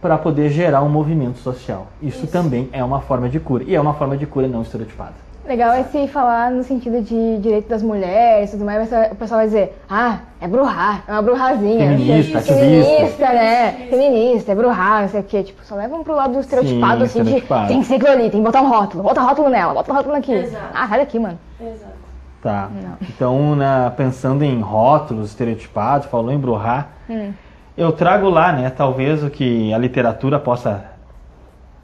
para 0.00 0.16
poder 0.16 0.50
gerar 0.50 0.82
um 0.82 0.88
movimento 0.88 1.38
social. 1.38 1.88
Isso, 2.00 2.24
Isso, 2.24 2.32
também 2.32 2.68
é 2.72 2.82
uma 2.82 3.00
forma 3.00 3.28
de 3.28 3.40
cura, 3.40 3.64
e 3.66 3.74
é 3.74 3.80
uma 3.80 3.94
forma 3.94 4.16
de 4.16 4.26
cura 4.26 4.46
não 4.46 4.62
estereotipada. 4.62 5.14
Legal 5.46 5.72
é 5.72 5.82
se 5.84 6.06
falar 6.08 6.50
no 6.50 6.62
sentido 6.62 7.00
de 7.00 7.38
direito 7.38 7.70
das 7.70 7.82
mulheres 7.82 8.50
e 8.50 8.52
tudo 8.52 8.66
mais, 8.66 8.86
o 9.10 9.14
pessoal 9.14 9.38
vai 9.38 9.46
dizer, 9.46 9.80
ah, 9.88 10.18
é 10.42 10.46
bruhar, 10.46 11.02
é 11.08 11.12
uma 11.12 11.22
bruhazinha. 11.22 11.88
Feminista, 11.88 12.38
ativista. 12.38 12.92
Feminista, 12.92 13.26
né? 13.28 13.72
Feminista, 13.88 14.52
é 14.52 14.54
bruhar, 14.54 15.02
não 15.02 15.08
sei 15.08 15.20
o 15.20 15.24
quê. 15.24 15.42
Tipo, 15.42 15.64
só 15.64 15.74
levam 15.74 16.04
pro 16.04 16.14
lado 16.14 16.34
do 16.34 16.40
estereotipado, 16.40 16.98
Sim, 16.98 17.04
assim, 17.04 17.18
estereotipado. 17.20 17.62
de 17.62 17.68
tem 17.68 17.80
que 17.80 17.86
ser 17.86 17.94
aquilo 17.94 18.10
ali, 18.10 18.30
tem 18.30 18.40
que 18.40 18.46
botar 18.46 18.60
um 18.60 18.68
rótulo, 18.68 19.02
bota 19.02 19.22
rótulo 19.22 19.48
nela, 19.48 19.72
bota 19.72 19.90
rótulo 19.90 20.16
aqui. 20.16 20.32
Exato. 20.32 20.64
Ah, 20.74 20.86
sai 20.86 20.98
daqui, 20.98 21.18
mano. 21.18 21.38
Exato. 21.58 21.98
Tá. 22.42 22.68
Não. 22.70 23.08
Então, 23.08 23.56
na, 23.56 23.90
pensando 23.90 24.44
em 24.44 24.60
rótulos, 24.60 25.30
estereotipados, 25.30 26.08
falou 26.08 26.30
em 26.30 26.38
bruhar, 26.38 26.90
hum. 27.08 27.32
Eu 27.78 27.92
trago 27.92 28.28
lá, 28.28 28.52
né, 28.52 28.70
talvez 28.70 29.22
o 29.22 29.30
que 29.30 29.72
a 29.72 29.78
literatura 29.78 30.36
possa 30.36 30.84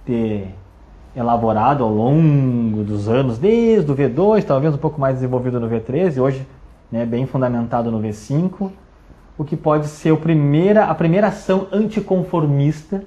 ter 0.05 0.53
elaborado 1.15 1.85
ao 1.85 1.89
longo 1.89 2.83
dos 2.83 3.09
anos, 3.09 3.39
desde 3.39 3.89
o 3.93 3.95
V2, 3.95 4.43
talvez 4.43 4.75
um 4.75 4.77
pouco 4.77 5.01
mais 5.01 5.15
desenvolvido 5.15 5.61
no 5.61 5.69
V3, 5.71 6.17
e 6.17 6.21
hoje 6.21 6.45
né, 6.91 7.07
bem 7.07 7.27
fundamentado 7.27 7.93
no 7.93 8.01
V5, 8.01 8.73
o 9.39 9.45
que 9.45 9.57
pode 9.57 9.87
ser 9.87 10.11
o 10.11 10.17
primeira, 10.17 10.87
a 10.87 10.95
primeira 10.97 11.29
ação 11.29 11.69
anticonformista 11.71 13.05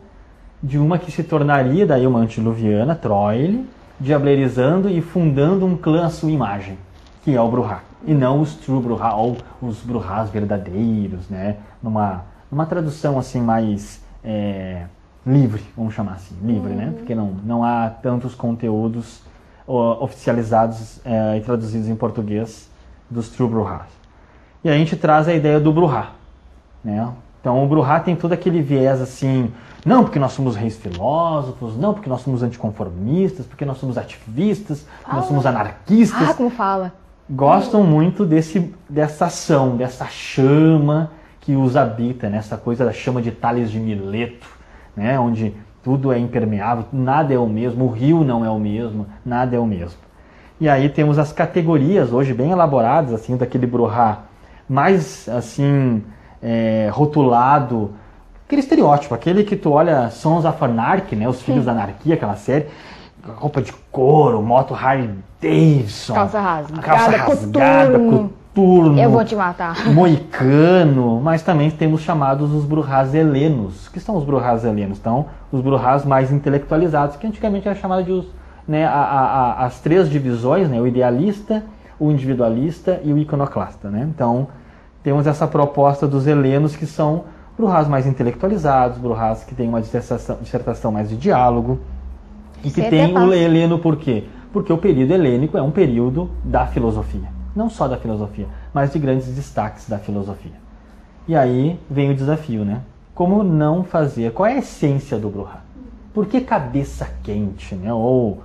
de 0.63 0.79
uma 0.79 0.97
que 0.97 1.11
se 1.11 1.23
tornaria 1.23 1.85
daí 1.85 2.07
uma 2.07 2.19
antiluviana, 2.19 2.95
Troile, 2.95 3.67
diablerizando 3.99 4.89
e 4.89 5.01
fundando 5.01 5.65
um 5.65 5.75
clã 5.75 6.05
à 6.05 6.09
sua 6.09 6.31
imagem, 6.31 6.77
que 7.25 7.35
é 7.35 7.41
o 7.41 7.49
Bruhá, 7.49 7.81
e 8.05 8.13
não 8.13 8.39
os 8.39 8.55
True 8.55 8.81
Bruhá, 8.81 9.13
ou 9.13 9.35
os 9.61 9.81
Bruhás 9.81 10.29
verdadeiros, 10.29 11.27
né, 11.27 11.57
numa, 11.83 12.23
numa 12.51 12.65
tradução 12.65 13.17
assim 13.17 13.41
mais... 13.41 14.01
É, 14.23 14.85
livre, 15.27 15.61
vamos 15.75 15.93
chamar 15.93 16.13
assim, 16.13 16.35
livre, 16.41 16.73
né? 16.73 16.85
uhum. 16.85 16.91
né? 16.91 16.97
Porque 16.97 17.13
não, 17.13 17.35
não 17.43 17.63
há 17.63 17.89
tantos 17.89 18.33
conteúdos 18.33 19.21
oficializados 19.67 20.97
uh, 20.97 21.35
e 21.35 21.41
traduzidos 21.41 21.89
em 21.89 21.95
português 21.95 22.69
dos 23.09 23.27
True 23.29 23.49
Bruhas. 23.49 23.87
E 24.63 24.69
a 24.69 24.73
gente 24.77 24.95
traz 24.95 25.27
a 25.27 25.33
ideia 25.33 25.59
do 25.59 25.73
Bruhá, 25.73 26.11
né? 26.83 27.11
Então 27.41 27.63
o 27.63 27.67
Bruhá 27.67 27.99
tem 27.99 28.15
todo 28.15 28.31
aquele 28.31 28.61
viés 28.61 29.01
assim, 29.01 29.51
não 29.85 30.03
porque 30.03 30.19
nós 30.19 30.31
somos 30.31 30.55
reis 30.55 30.77
filósofos, 30.77 31.77
não 31.77 31.93
porque 31.93 32.09
nós 32.09 32.21
somos 32.21 32.41
anticonformistas, 32.43 33.45
porque 33.45 33.65
nós 33.65 33.77
somos 33.77 33.97
ativistas, 33.97 34.87
nós 35.11 35.25
somos 35.25 35.45
anarquistas. 35.45 36.29
Ah, 36.29 36.33
como 36.33 36.49
fala. 36.49 36.93
Gostam 37.29 37.83
muito 37.83 38.25
desse, 38.25 38.73
dessa 38.89 39.25
ação, 39.25 39.75
dessa 39.75 40.05
chama 40.05 41.11
que 41.47 41.55
os 41.55 41.77
habita, 41.77 42.29
né? 42.29 42.39
essa 42.39 42.57
coisa 42.57 42.83
da 42.83 42.91
chama 42.91 43.21
de 43.21 43.31
Tales 43.31 43.71
de 43.71 43.79
Mileto, 43.79 44.45
né, 44.93 45.17
onde 45.17 45.53
tudo 45.81 46.11
é 46.11 46.19
impermeável, 46.19 46.83
nada 46.91 47.33
é 47.33 47.37
o 47.37 47.47
mesmo, 47.47 47.85
o 47.85 47.89
rio 47.89 48.21
não 48.25 48.43
é 48.43 48.49
o 48.49 48.59
mesmo, 48.59 49.07
nada 49.25 49.55
é 49.55 49.59
o 49.59 49.65
mesmo. 49.65 49.97
E 50.59 50.67
aí 50.67 50.89
temos 50.89 51.17
as 51.17 51.31
categorias 51.31 52.11
hoje 52.11 52.33
bem 52.33 52.51
elaboradas, 52.51 53.13
assim, 53.13 53.37
daquele 53.37 53.65
Bruhá 53.65 54.23
mais, 54.67 55.29
assim, 55.29 56.03
é, 56.43 56.89
rotulado, 56.91 57.93
aquele 58.45 58.59
estereótipo, 58.59 59.15
aquele 59.15 59.45
que 59.45 59.55
tu 59.55 59.71
olha 59.71 60.09
Sons 60.09 60.43
of 60.43 60.61
Anarchy, 60.61 61.15
né, 61.15 61.29
os 61.29 61.41
Filhos 61.41 61.61
Sim. 61.61 61.67
da 61.67 61.71
Anarquia, 61.71 62.15
aquela 62.15 62.35
série, 62.35 62.65
roupa 63.37 63.61
de 63.61 63.71
couro, 63.89 64.41
moto 64.41 64.73
Harley 64.73 65.11
Davidson, 65.41 66.13
calça 66.13 66.41
rasgada, 66.41 66.81
calça 66.81 67.11
rasgada, 67.11 68.29
Noturno, 68.57 68.99
Eu 68.99 69.11
vou 69.11 69.23
te 69.23 69.35
matar. 69.35 69.75
Moicano, 69.93 71.21
mas 71.21 71.43
também 71.43 71.69
temos 71.69 72.01
chamados 72.01 72.51
os 72.51 72.65
Bruhás 72.65 73.13
helenos. 73.13 73.87
que 73.89 73.99
são 73.99 74.15
os 74.17 74.23
Bruhás 74.23 74.65
helenos? 74.65 74.97
Então, 74.97 75.27
os 75.51 75.61
Bruhás 75.61 76.03
mais 76.03 76.31
intelectualizados, 76.31 77.15
que 77.15 77.27
antigamente 77.27 77.67
era 77.67 77.77
chamado 77.77 78.03
de 78.03 78.11
os, 78.11 78.25
né, 78.67 78.85
a, 78.85 78.91
a, 78.91 79.21
a, 79.21 79.65
as 79.65 79.79
três 79.79 80.09
divisões, 80.09 80.67
né, 80.69 80.81
o 80.81 80.87
idealista, 80.87 81.63
o 81.99 82.11
individualista 82.11 82.99
e 83.03 83.13
o 83.13 83.17
iconoclasta. 83.17 83.89
Né? 83.89 84.07
Então, 84.13 84.47
temos 85.03 85.27
essa 85.27 85.47
proposta 85.47 86.07
dos 86.07 86.25
helenos, 86.25 86.75
que 86.75 86.87
são 86.87 87.25
Bruhás 87.55 87.87
mais 87.87 88.07
intelectualizados, 88.07 88.97
Bruhás 88.97 89.43
que 89.43 89.53
têm 89.53 89.69
uma 89.69 89.81
dissertação, 89.81 90.37
dissertação 90.41 90.91
mais 90.91 91.09
de 91.09 91.15
diálogo, 91.15 91.79
e 92.63 92.71
que 92.71 92.81
tem 92.81 93.15
o 93.15 93.31
heleno 93.31 93.77
por 93.77 93.97
quê? 93.97 94.23
Porque 94.51 94.73
o 94.73 94.77
período 94.79 95.11
helênico 95.11 95.57
é 95.57 95.61
um 95.61 95.69
período 95.69 96.31
da 96.43 96.65
filosofia 96.65 97.36
não 97.57 97.69
só 97.69 97.87
da 97.87 97.97
filosofia, 97.97 98.47
mas 98.71 98.93
de 98.93 98.99
grandes 98.99 99.27
destaques 99.27 99.89
da 99.89 99.97
filosofia. 99.97 100.53
E 101.27 101.35
aí 101.35 101.79
vem 101.89 102.11
o 102.11 102.15
desafio, 102.15 102.63
né? 102.63 102.81
Como 103.15 103.43
não 103.43 103.83
fazer? 103.83 104.31
Qual 104.31 104.45
é 104.45 104.53
a 104.53 104.57
essência 104.59 105.17
do 105.17 105.29
Bruhá? 105.29 105.61
Por 106.13 106.27
que 106.27 106.39
cabeça 106.39 107.09
quente, 107.23 107.75
né? 107.75 107.91
Ou 107.91 108.43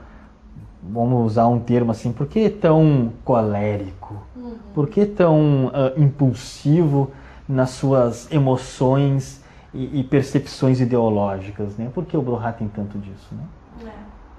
vamos 0.82 1.26
usar 1.26 1.46
um 1.46 1.60
termo 1.60 1.92
assim, 1.92 2.10
por 2.10 2.26
que 2.26 2.48
tão 2.48 3.12
colérico? 3.22 4.16
Uhum. 4.34 4.56
Por 4.74 4.88
que 4.88 5.04
tão 5.04 5.66
uh, 5.66 6.00
impulsivo 6.00 7.10
nas 7.48 7.70
suas 7.70 8.32
emoções 8.32 9.44
e, 9.74 10.00
e, 10.00 10.04
percepções 10.04 10.80
ideológicas, 10.80 11.76
né? 11.76 11.90
Por 11.94 12.04
que 12.04 12.16
o 12.16 12.22
Bruhá 12.22 12.52
tem 12.52 12.66
tanto 12.68 12.98
disso, 12.98 13.28
né? 13.32 13.44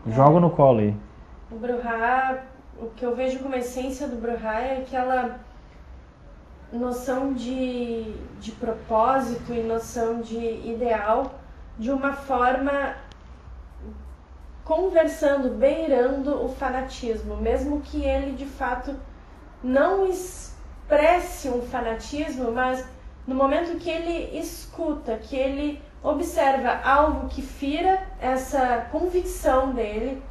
É. 0.08 0.12
Joga 0.12 0.40
no 0.40 0.50
colo 0.50 0.80
aí. 0.80 0.96
O 1.52 1.56
Bruhá 1.58 2.40
o 2.84 2.92
que 2.96 3.06
eu 3.06 3.16
vejo 3.16 3.40
como 3.40 3.56
essência 3.56 4.08
do 4.08 4.18
Bruhá 4.18 4.60
é 4.60 4.78
aquela 4.80 5.40
noção 6.72 7.34
de, 7.34 8.14
de 8.40 8.52
propósito 8.52 9.54
e 9.54 9.62
noção 9.64 10.22
de 10.22 10.38
ideal 10.38 11.40
de 11.78 11.92
uma 11.92 12.14
forma 12.14 12.96
conversando, 14.66 15.50
beirando 15.50 16.44
o 16.44 16.50
fanatismo, 16.50 17.38
mesmo 17.38 17.82
que 17.82 18.04
ele 18.04 18.34
de 18.34 18.46
fato 18.46 18.96
não 19.64 20.08
expresse 20.08 21.50
um 21.50 21.62
fanatismo, 21.62 22.52
mas 22.52 22.86
no 23.26 23.36
momento 23.36 23.78
que 23.78 23.90
ele 23.90 24.38
escuta, 24.38 25.18
que 25.18 25.36
ele 25.36 25.82
observa 26.02 26.82
algo 26.84 27.30
que 27.30 27.42
fira 27.42 28.06
essa 28.20 28.88
convicção 28.92 29.72
dele, 29.72 30.22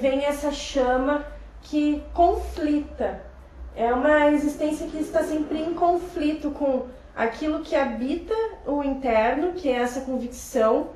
vem 0.00 0.24
essa 0.24 0.50
chama 0.52 1.24
que 1.62 2.02
conflita. 2.12 3.22
É 3.76 3.92
uma 3.92 4.28
existência 4.28 4.86
que 4.86 4.98
está 4.98 5.22
sempre 5.24 5.60
em 5.60 5.74
conflito 5.74 6.50
com 6.50 6.86
aquilo 7.14 7.60
que 7.60 7.74
habita 7.74 8.34
o 8.66 8.82
interno, 8.82 9.52
que 9.52 9.68
é 9.68 9.76
essa 9.76 10.02
convicção, 10.02 10.90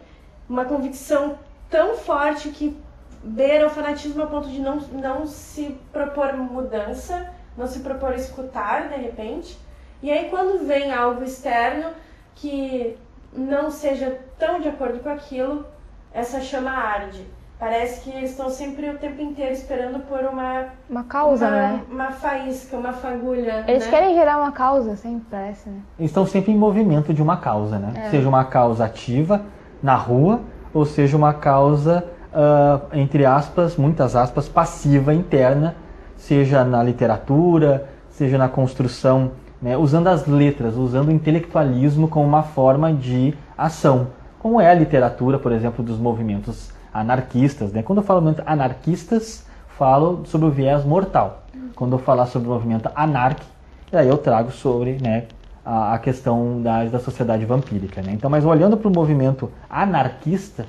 uma 0.48 0.64
convicção 0.64 1.38
tão 1.68 1.96
forte 1.96 2.50
que 2.50 2.76
beira 3.22 3.66
o 3.66 3.70
fanatismo 3.70 4.22
a 4.22 4.26
ponto 4.26 4.48
de 4.48 4.60
não, 4.60 4.76
não 4.76 5.26
se 5.26 5.76
propor 5.92 6.36
mudança, 6.36 7.32
não 7.56 7.66
se 7.66 7.80
propor 7.80 8.14
escutar 8.14 8.88
de 8.88 8.96
repente. 8.96 9.58
E 10.02 10.10
aí 10.10 10.30
quando 10.30 10.64
vem 10.64 10.92
algo 10.92 11.24
externo 11.24 11.90
que 12.34 12.96
não 13.32 13.70
seja 13.70 14.20
tão 14.38 14.60
de 14.60 14.68
acordo 14.68 15.00
com 15.00 15.08
aquilo, 15.08 15.66
essa 16.12 16.40
chama 16.40 16.70
arde. 16.70 17.26
Parece 17.58 18.02
que 18.02 18.16
eles 18.16 18.30
estão 18.30 18.48
sempre 18.50 18.88
o 18.88 18.98
tempo 18.98 19.20
inteiro 19.20 19.52
esperando 19.52 19.98
por 20.06 20.20
uma 20.20 20.66
Uma 20.88 21.02
causa, 21.02 21.48
uma, 21.48 21.56
né? 21.56 21.82
uma 21.90 22.12
faísca, 22.12 22.76
uma 22.76 22.92
fagulha. 22.92 23.64
Eles 23.66 23.84
né? 23.84 23.90
querem 23.90 24.14
gerar 24.14 24.38
uma 24.38 24.52
causa, 24.52 24.94
sempre 24.94 25.26
parece, 25.28 25.68
né? 25.68 25.80
Eles 25.98 26.10
estão 26.10 26.24
sempre 26.24 26.52
em 26.52 26.56
movimento 26.56 27.12
de 27.12 27.20
uma 27.20 27.36
causa, 27.36 27.78
né? 27.78 28.08
Seja 28.10 28.28
uma 28.28 28.44
causa 28.44 28.84
ativa 28.84 29.42
na 29.82 29.96
rua, 29.96 30.40
ou 30.72 30.86
seja 30.86 31.16
uma 31.16 31.34
causa, 31.34 32.04
ah, 32.32 32.80
entre 32.92 33.26
aspas, 33.26 33.76
muitas 33.76 34.14
aspas, 34.14 34.48
passiva 34.48 35.12
interna, 35.12 35.74
seja 36.16 36.62
na 36.64 36.80
literatura, 36.80 37.88
seja 38.08 38.38
na 38.38 38.48
construção, 38.48 39.32
né? 39.60 39.76
usando 39.76 40.06
as 40.06 40.28
letras, 40.28 40.76
usando 40.76 41.08
o 41.08 41.12
intelectualismo 41.12 42.06
como 42.06 42.26
uma 42.26 42.44
forma 42.44 42.92
de 42.92 43.34
ação, 43.56 44.08
como 44.38 44.60
é 44.60 44.70
a 44.70 44.74
literatura, 44.74 45.40
por 45.40 45.50
exemplo, 45.50 45.84
dos 45.84 45.98
movimentos 45.98 46.77
anarquistas. 47.00 47.72
Né? 47.72 47.82
Quando 47.82 47.98
eu 47.98 48.04
falo 48.04 48.20
movimento 48.20 48.42
anarquistas, 48.46 49.46
falo 49.78 50.24
sobre 50.26 50.46
o 50.46 50.50
viés 50.50 50.84
mortal. 50.84 51.44
Quando 51.74 51.92
eu 51.92 51.98
falar 51.98 52.26
sobre 52.26 52.48
o 52.48 52.52
movimento 52.52 52.90
anárquico, 52.94 53.50
aí 53.92 54.08
eu 54.08 54.18
trago 54.18 54.50
sobre 54.50 54.98
né, 55.00 55.24
a, 55.64 55.94
a 55.94 55.98
questão 55.98 56.60
da, 56.62 56.84
da 56.84 56.98
sociedade 56.98 57.44
vampírica. 57.44 58.02
Né? 58.02 58.12
Então, 58.12 58.28
mas 58.28 58.44
olhando 58.44 58.76
para 58.76 58.88
o 58.88 58.92
movimento 58.92 59.50
anarquista, 59.68 60.66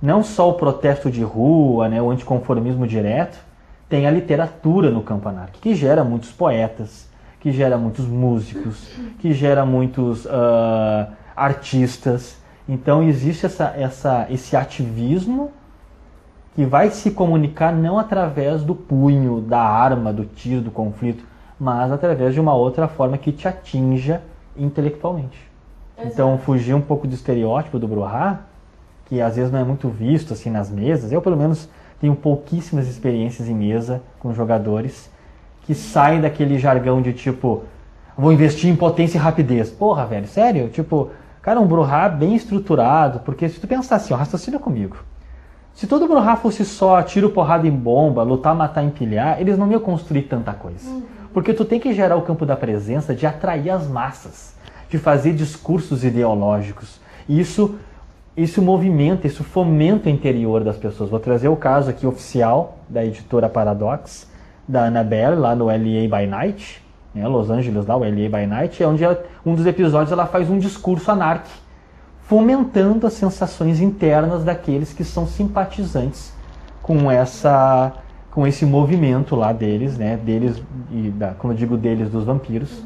não 0.00 0.22
só 0.22 0.50
o 0.50 0.54
protesto 0.54 1.10
de 1.10 1.22
rua, 1.22 1.88
né, 1.88 2.00
o 2.00 2.10
anticonformismo 2.10 2.86
direto, 2.86 3.38
tem 3.88 4.06
a 4.06 4.10
literatura 4.10 4.90
no 4.90 5.02
campo 5.02 5.28
anárquico, 5.28 5.60
que 5.60 5.74
gera 5.74 6.04
muitos 6.04 6.30
poetas, 6.32 7.08
que 7.40 7.52
gera 7.52 7.78
muitos 7.78 8.04
músicos, 8.04 8.88
que 9.20 9.32
gera 9.32 9.64
muitos 9.64 10.26
ah, 10.26 11.08
artistas. 11.36 12.36
Então 12.68 13.02
existe 13.02 13.46
essa, 13.46 13.74
essa, 13.76 14.26
esse 14.30 14.56
ativismo 14.56 15.50
que 16.54 16.64
vai 16.64 16.90
se 16.90 17.10
comunicar 17.10 17.72
não 17.72 17.98
através 17.98 18.62
do 18.62 18.74
punho, 18.74 19.40
da 19.40 19.60
arma, 19.60 20.12
do 20.12 20.24
tiro, 20.24 20.62
do 20.62 20.70
conflito, 20.70 21.24
mas 21.60 21.92
através 21.92 22.34
de 22.34 22.40
uma 22.40 22.54
outra 22.54 22.88
forma 22.88 23.18
que 23.18 23.30
te 23.30 23.46
atinja 23.46 24.22
intelectualmente. 24.56 25.38
Então 25.98 26.36
fugir 26.38 26.74
um 26.74 26.80
pouco 26.80 27.06
do 27.06 27.14
estereótipo 27.14 27.78
do 27.78 27.86
Bruhá, 27.86 28.40
que 29.06 29.20
às 29.20 29.36
vezes 29.36 29.52
não 29.52 29.60
é 29.60 29.64
muito 29.64 29.88
visto 29.88 30.32
assim 30.32 30.50
nas 30.50 30.70
mesas. 30.70 31.12
Eu 31.12 31.22
pelo 31.22 31.36
menos 31.36 31.68
tenho 32.00 32.14
pouquíssimas 32.14 32.88
experiências 32.88 33.48
em 33.48 33.54
mesa 33.54 34.02
com 34.18 34.34
jogadores 34.34 35.10
que 35.62 35.74
saem 35.74 36.20
daquele 36.20 36.58
jargão 36.58 37.00
de 37.00 37.12
tipo 37.12 37.64
vou 38.16 38.32
investir 38.32 38.70
em 38.70 38.76
potência 38.76 39.18
e 39.18 39.20
rapidez. 39.20 39.70
Porra, 39.70 40.06
velho, 40.06 40.26
sério? 40.26 40.68
Tipo, 40.68 41.10
cara, 41.46 41.60
um 41.60 41.66
Bruhá 41.68 42.08
bem 42.08 42.34
estruturado, 42.34 43.20
porque 43.20 43.48
se 43.48 43.60
tu 43.60 43.68
pensar 43.68 43.94
assim, 43.94 44.12
ó, 44.12 44.16
raciocina 44.16 44.58
comigo. 44.58 44.96
Se 45.72 45.86
todo 45.86 46.08
Bruhá 46.08 46.34
fosse 46.34 46.64
só 46.64 47.00
tiro, 47.02 47.30
porrada 47.30 47.68
em 47.68 47.70
bomba, 47.70 48.24
lutar, 48.24 48.52
matar, 48.52 48.82
empilhar, 48.82 49.40
eles 49.40 49.56
não 49.56 49.70
iam 49.70 49.78
construir 49.78 50.22
tanta 50.22 50.52
coisa. 50.52 50.90
Porque 51.32 51.54
tu 51.54 51.64
tem 51.64 51.78
que 51.78 51.94
gerar 51.94 52.16
o 52.16 52.22
campo 52.22 52.44
da 52.44 52.56
presença 52.56 53.14
de 53.14 53.28
atrair 53.28 53.70
as 53.70 53.86
massas, 53.86 54.56
de 54.90 54.98
fazer 54.98 55.34
discursos 55.34 56.02
ideológicos. 56.02 57.00
E 57.28 57.38
isso, 57.38 57.76
isso 58.36 58.60
movimenta, 58.60 59.28
isso 59.28 59.44
fomenta 59.44 60.08
o 60.08 60.12
interior 60.12 60.64
das 60.64 60.76
pessoas. 60.76 61.10
Vou 61.10 61.20
trazer 61.20 61.46
o 61.46 61.54
caso 61.54 61.90
aqui 61.90 62.08
oficial 62.08 62.78
da 62.88 63.04
editora 63.04 63.48
Paradox, 63.48 64.28
da 64.66 64.86
Annabelle, 64.86 65.36
lá 65.36 65.54
no 65.54 65.66
LA 65.66 66.08
by 66.10 66.26
Night, 66.26 66.84
né, 67.16 67.26
Los 67.26 67.50
Angeles, 67.50 67.86
lá, 67.86 67.96
o 67.96 68.00
LA 68.04 68.28
by 68.28 68.46
Night, 68.46 68.82
é 68.82 68.86
onde 68.86 69.02
ela- 69.02 69.22
um 69.44 69.54
dos 69.54 69.64
episódios 69.66 70.12
ela 70.12 70.26
faz 70.26 70.50
um 70.50 70.58
discurso 70.58 71.10
anárquico 71.10 71.56
fomentando 72.22 73.06
as 73.06 73.12
sensações 73.14 73.80
internas 73.80 74.44
daqueles 74.44 74.92
que 74.92 75.04
são 75.04 75.26
simpatizantes 75.26 76.32
com 76.82 77.10
essa 77.10 77.92
com 78.32 78.46
esse 78.46 78.66
movimento 78.66 79.34
lá 79.34 79.50
deles, 79.50 79.96
né, 79.96 80.18
deles 80.18 80.62
e 80.90 81.08
da, 81.08 81.28
como 81.28 81.54
eu 81.54 81.56
digo 81.56 81.74
deles 81.74 82.10
dos 82.10 82.22
vampiros, 82.24 82.82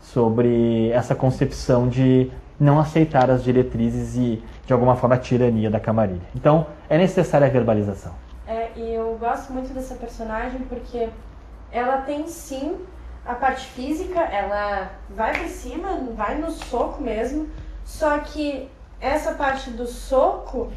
sobre 0.00 0.88
essa 0.92 1.14
concepção 1.14 1.88
de 1.88 2.30
não 2.58 2.78
aceitar 2.78 3.30
as 3.30 3.44
diretrizes 3.44 4.16
e 4.16 4.42
de 4.64 4.72
alguma 4.72 4.96
forma 4.96 5.16
a 5.16 5.18
tirania 5.18 5.68
da 5.70 5.78
camarilha. 5.78 6.22
Então, 6.34 6.66
é 6.88 6.96
necessária 6.96 7.46
a 7.46 7.50
verbalização. 7.50 8.12
É, 8.48 8.70
e 8.76 8.94
eu 8.94 9.14
gosto 9.20 9.52
muito 9.52 9.74
dessa 9.74 9.94
personagem 9.94 10.60
porque 10.70 11.08
ela 11.70 11.98
tem 11.98 12.26
sim 12.26 12.72
a 13.26 13.34
parte 13.34 13.66
física, 13.66 14.20
ela 14.20 14.90
vai 15.10 15.32
pra 15.32 15.48
cima, 15.48 15.98
vai 16.14 16.36
no 16.36 16.50
soco 16.50 17.02
mesmo, 17.02 17.48
só 17.84 18.18
que 18.18 18.70
essa 19.00 19.32
parte 19.32 19.70
do 19.70 19.86
soco 19.86 20.70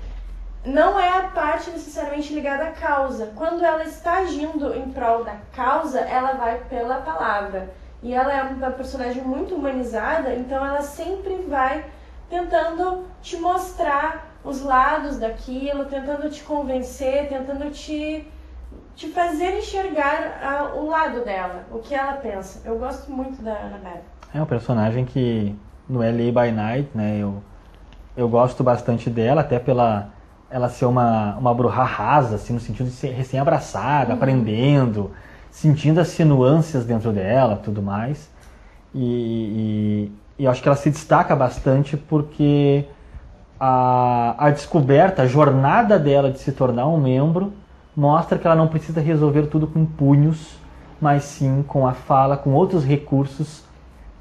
não 0.66 1.00
é 1.00 1.18
a 1.18 1.28
parte 1.28 1.70
necessariamente 1.70 2.34
ligada 2.34 2.66
à 2.66 2.72
causa. 2.72 3.32
Quando 3.36 3.64
ela 3.64 3.84
está 3.84 4.20
agindo 4.20 4.74
em 4.76 4.92
prol 4.92 5.24
da 5.24 5.36
causa, 5.54 6.00
ela 6.00 6.34
vai 6.34 6.60
pela 6.70 7.02
palavra. 7.02 7.74
E 8.04 8.14
ela 8.14 8.34
é 8.34 8.44
uma 8.44 8.72
personagem 8.72 9.24
muito 9.24 9.56
humanizada, 9.56 10.34
então 10.36 10.64
ela 10.64 10.82
sempre 10.82 11.36
vai 11.48 11.86
tentando 12.30 13.08
te 13.22 13.38
mostrar 13.38 14.28
os 14.44 14.62
lados 14.62 15.18
daquilo, 15.18 15.86
tentando 15.86 16.30
te 16.30 16.44
convencer, 16.44 17.28
tentando 17.28 17.72
te, 17.72 18.28
te 18.98 19.08
fazer 19.10 19.56
enxergar 19.60 20.40
a- 20.44 20.74
o 20.76 20.90
lado 20.90 21.24
dela, 21.24 21.66
o 21.72 21.78
que 21.78 21.94
ela 21.94 22.14
pensa. 22.14 22.62
Eu 22.66 22.80
gosto 22.80 23.12
muito 23.12 23.42
da 23.44 23.52
Annabelle. 23.54 24.02
É 24.34 24.42
um 24.42 24.46
personagem 24.46 25.06
que 25.06 25.56
no 25.88 26.02
LA 26.02 26.32
by 26.32 26.52
Night, 26.52 26.90
né, 26.96 27.20
eu, 27.22 27.42
eu 28.18 28.28
gosto 28.28 28.64
bastante 28.64 29.10
dela, 29.10 29.42
até 29.42 29.60
pela 29.60 30.10
ela 30.50 30.68
ser 30.70 30.86
uma, 30.86 31.36
uma 31.38 31.54
bruxa 31.54 31.84
rasa, 31.84 32.36
assim, 32.36 32.54
no 32.54 32.60
sentido 32.60 32.88
de 32.88 32.94
ser 32.94 33.10
recém-abraçada, 33.12 34.14
aprendendo, 34.14 35.12
sentindo 35.52 36.00
as 36.00 36.18
nuances 36.20 36.86
dentro 36.86 37.12
dela, 37.12 37.58
tudo 37.58 37.82
mais. 37.82 38.32
E, 38.96 40.10
e, 40.40 40.44
e 40.44 40.48
acho 40.48 40.62
que 40.62 40.68
ela 40.70 40.78
se 40.78 40.90
destaca 40.90 41.36
bastante 41.36 41.98
porque 41.98 42.86
a, 43.60 44.36
a 44.40 44.50
descoberta, 44.50 45.24
a 45.24 45.28
jornada 45.28 46.00
dela 46.00 46.32
de 46.32 46.40
se 46.40 46.52
tornar 46.54 46.88
um 46.88 46.98
membro, 46.98 47.54
mostra 47.98 48.38
que 48.38 48.46
ela 48.46 48.56
não 48.56 48.68
precisa 48.68 49.02
resolver 49.02 49.48
tudo 49.48 49.66
com 49.66 49.84
punhos, 49.84 50.60
mas 51.02 51.24
sim 51.24 51.66
com 51.68 51.88
a 51.88 51.94
fala, 51.94 52.38
com 52.38 52.54
outros 52.54 52.86
recursos 52.86 53.64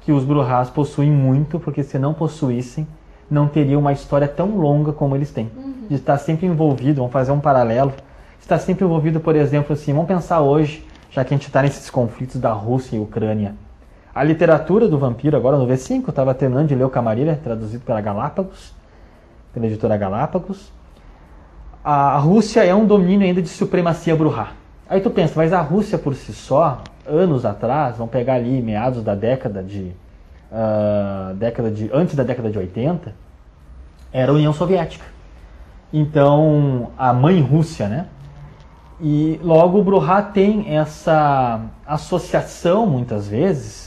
que 0.01 0.11
os 0.11 0.23
Bruhás 0.23 0.67
possuem 0.67 1.11
muito, 1.11 1.59
porque 1.59 1.83
se 1.83 1.99
não 1.99 2.11
possuíssem, 2.11 2.87
não 3.29 3.47
teria 3.47 3.77
uma 3.77 3.93
história 3.93 4.27
tão 4.27 4.57
longa 4.57 4.91
como 4.91 5.15
eles 5.15 5.29
têm. 5.29 5.51
De 5.87 5.93
estar 5.93 6.17
sempre 6.17 6.47
envolvido, 6.47 7.01
vamos 7.01 7.13
fazer 7.13 7.31
um 7.31 7.39
paralelo, 7.39 7.93
estar 8.39 8.57
sempre 8.57 8.83
envolvido, 8.83 9.19
por 9.19 9.35
exemplo, 9.35 9.73
assim, 9.73 9.93
vamos 9.93 10.07
pensar 10.07 10.41
hoje, 10.41 10.83
já 11.11 11.23
que 11.23 11.35
a 11.35 11.37
gente 11.37 11.45
está 11.45 11.61
nesses 11.61 11.87
conflitos 11.91 12.41
da 12.41 12.51
Rússia 12.53 12.95
e 12.95 12.99
Ucrânia. 12.99 13.53
A 14.13 14.23
literatura 14.23 14.87
do 14.87 14.97
vampiro, 14.97 15.37
agora 15.37 15.55
no 15.55 15.67
V5, 15.67 16.01
eu 16.03 16.09
estava 16.09 16.33
terminando 16.33 16.69
de 16.69 16.73
ler 16.73 16.83
o 16.83 16.89
Camarilha, 16.89 17.39
traduzido 17.43 17.85
pela 17.85 18.01
Galápagos, 18.01 18.73
pela 19.53 19.67
editora 19.67 19.95
Galápagos. 19.97 20.75
A 21.89 22.17
Rússia 22.17 22.65
é 22.65 22.75
um 22.75 22.85
domínio 22.85 23.25
ainda 23.25 23.41
de 23.41 23.47
supremacia 23.47 24.13
bruhá. 24.13 24.51
Aí 24.89 24.99
tu 24.99 25.09
pensa, 25.09 25.35
mas 25.37 25.53
a 25.53 25.61
Rússia 25.61 25.97
por 25.97 26.15
si 26.15 26.33
só, 26.33 26.83
anos 27.07 27.45
atrás, 27.45 27.95
vamos 27.95 28.11
pegar 28.11 28.33
ali 28.33 28.61
meados 28.61 29.01
da 29.01 29.15
década 29.15 29.63
de, 29.63 29.93
ah, 30.51 31.31
década 31.37 31.71
de 31.71 31.89
antes 31.93 32.13
da 32.13 32.23
década 32.23 32.49
de 32.51 32.57
80, 32.57 33.15
era 34.11 34.33
a 34.33 34.35
União 34.35 34.51
Soviética. 34.51 35.05
Então, 35.93 36.91
a 36.97 37.13
mãe 37.13 37.39
Rússia, 37.39 37.87
né? 37.87 38.07
E 38.99 39.39
logo 39.41 39.79
o 39.79 39.83
Bruhá 39.85 40.21
tem 40.21 40.75
essa 40.75 41.61
associação, 41.85 42.85
muitas 42.85 43.29
vezes, 43.29 43.86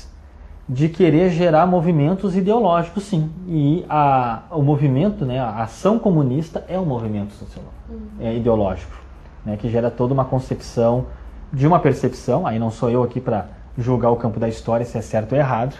de 0.73 0.89
querer 0.89 1.31
gerar 1.31 1.67
movimentos 1.67 2.37
ideológicos, 2.37 3.03
sim. 3.03 3.29
E 3.49 3.85
a, 3.89 4.43
o 4.53 4.63
movimento, 4.63 5.25
né, 5.27 5.41
a 5.41 5.65
ação 5.65 5.99
comunista 5.99 6.65
é 6.69 6.79
um 6.79 6.85
movimento 6.85 7.33
sociológico, 7.33 7.75
é 8.21 8.37
ideológico, 8.37 8.93
né, 9.45 9.57
que 9.57 9.69
gera 9.69 9.91
toda 9.91 10.15
uma 10.15 10.25
concepção 10.25 11.07
de 11.53 11.67
uma 11.67 11.81
percepção, 11.81 12.47
aí 12.47 12.57
não 12.57 12.71
sou 12.71 12.89
eu 12.89 13.03
aqui 13.03 13.21
para 13.21 13.49
julgar 13.77 14.11
o 14.11 14.17
campo 14.17 14.39
da 14.39 14.49
história 14.49 14.87
se 14.87 14.97
é 14.97 15.03
certo 15.03 15.33
ou 15.33 15.39
errado, 15.39 15.75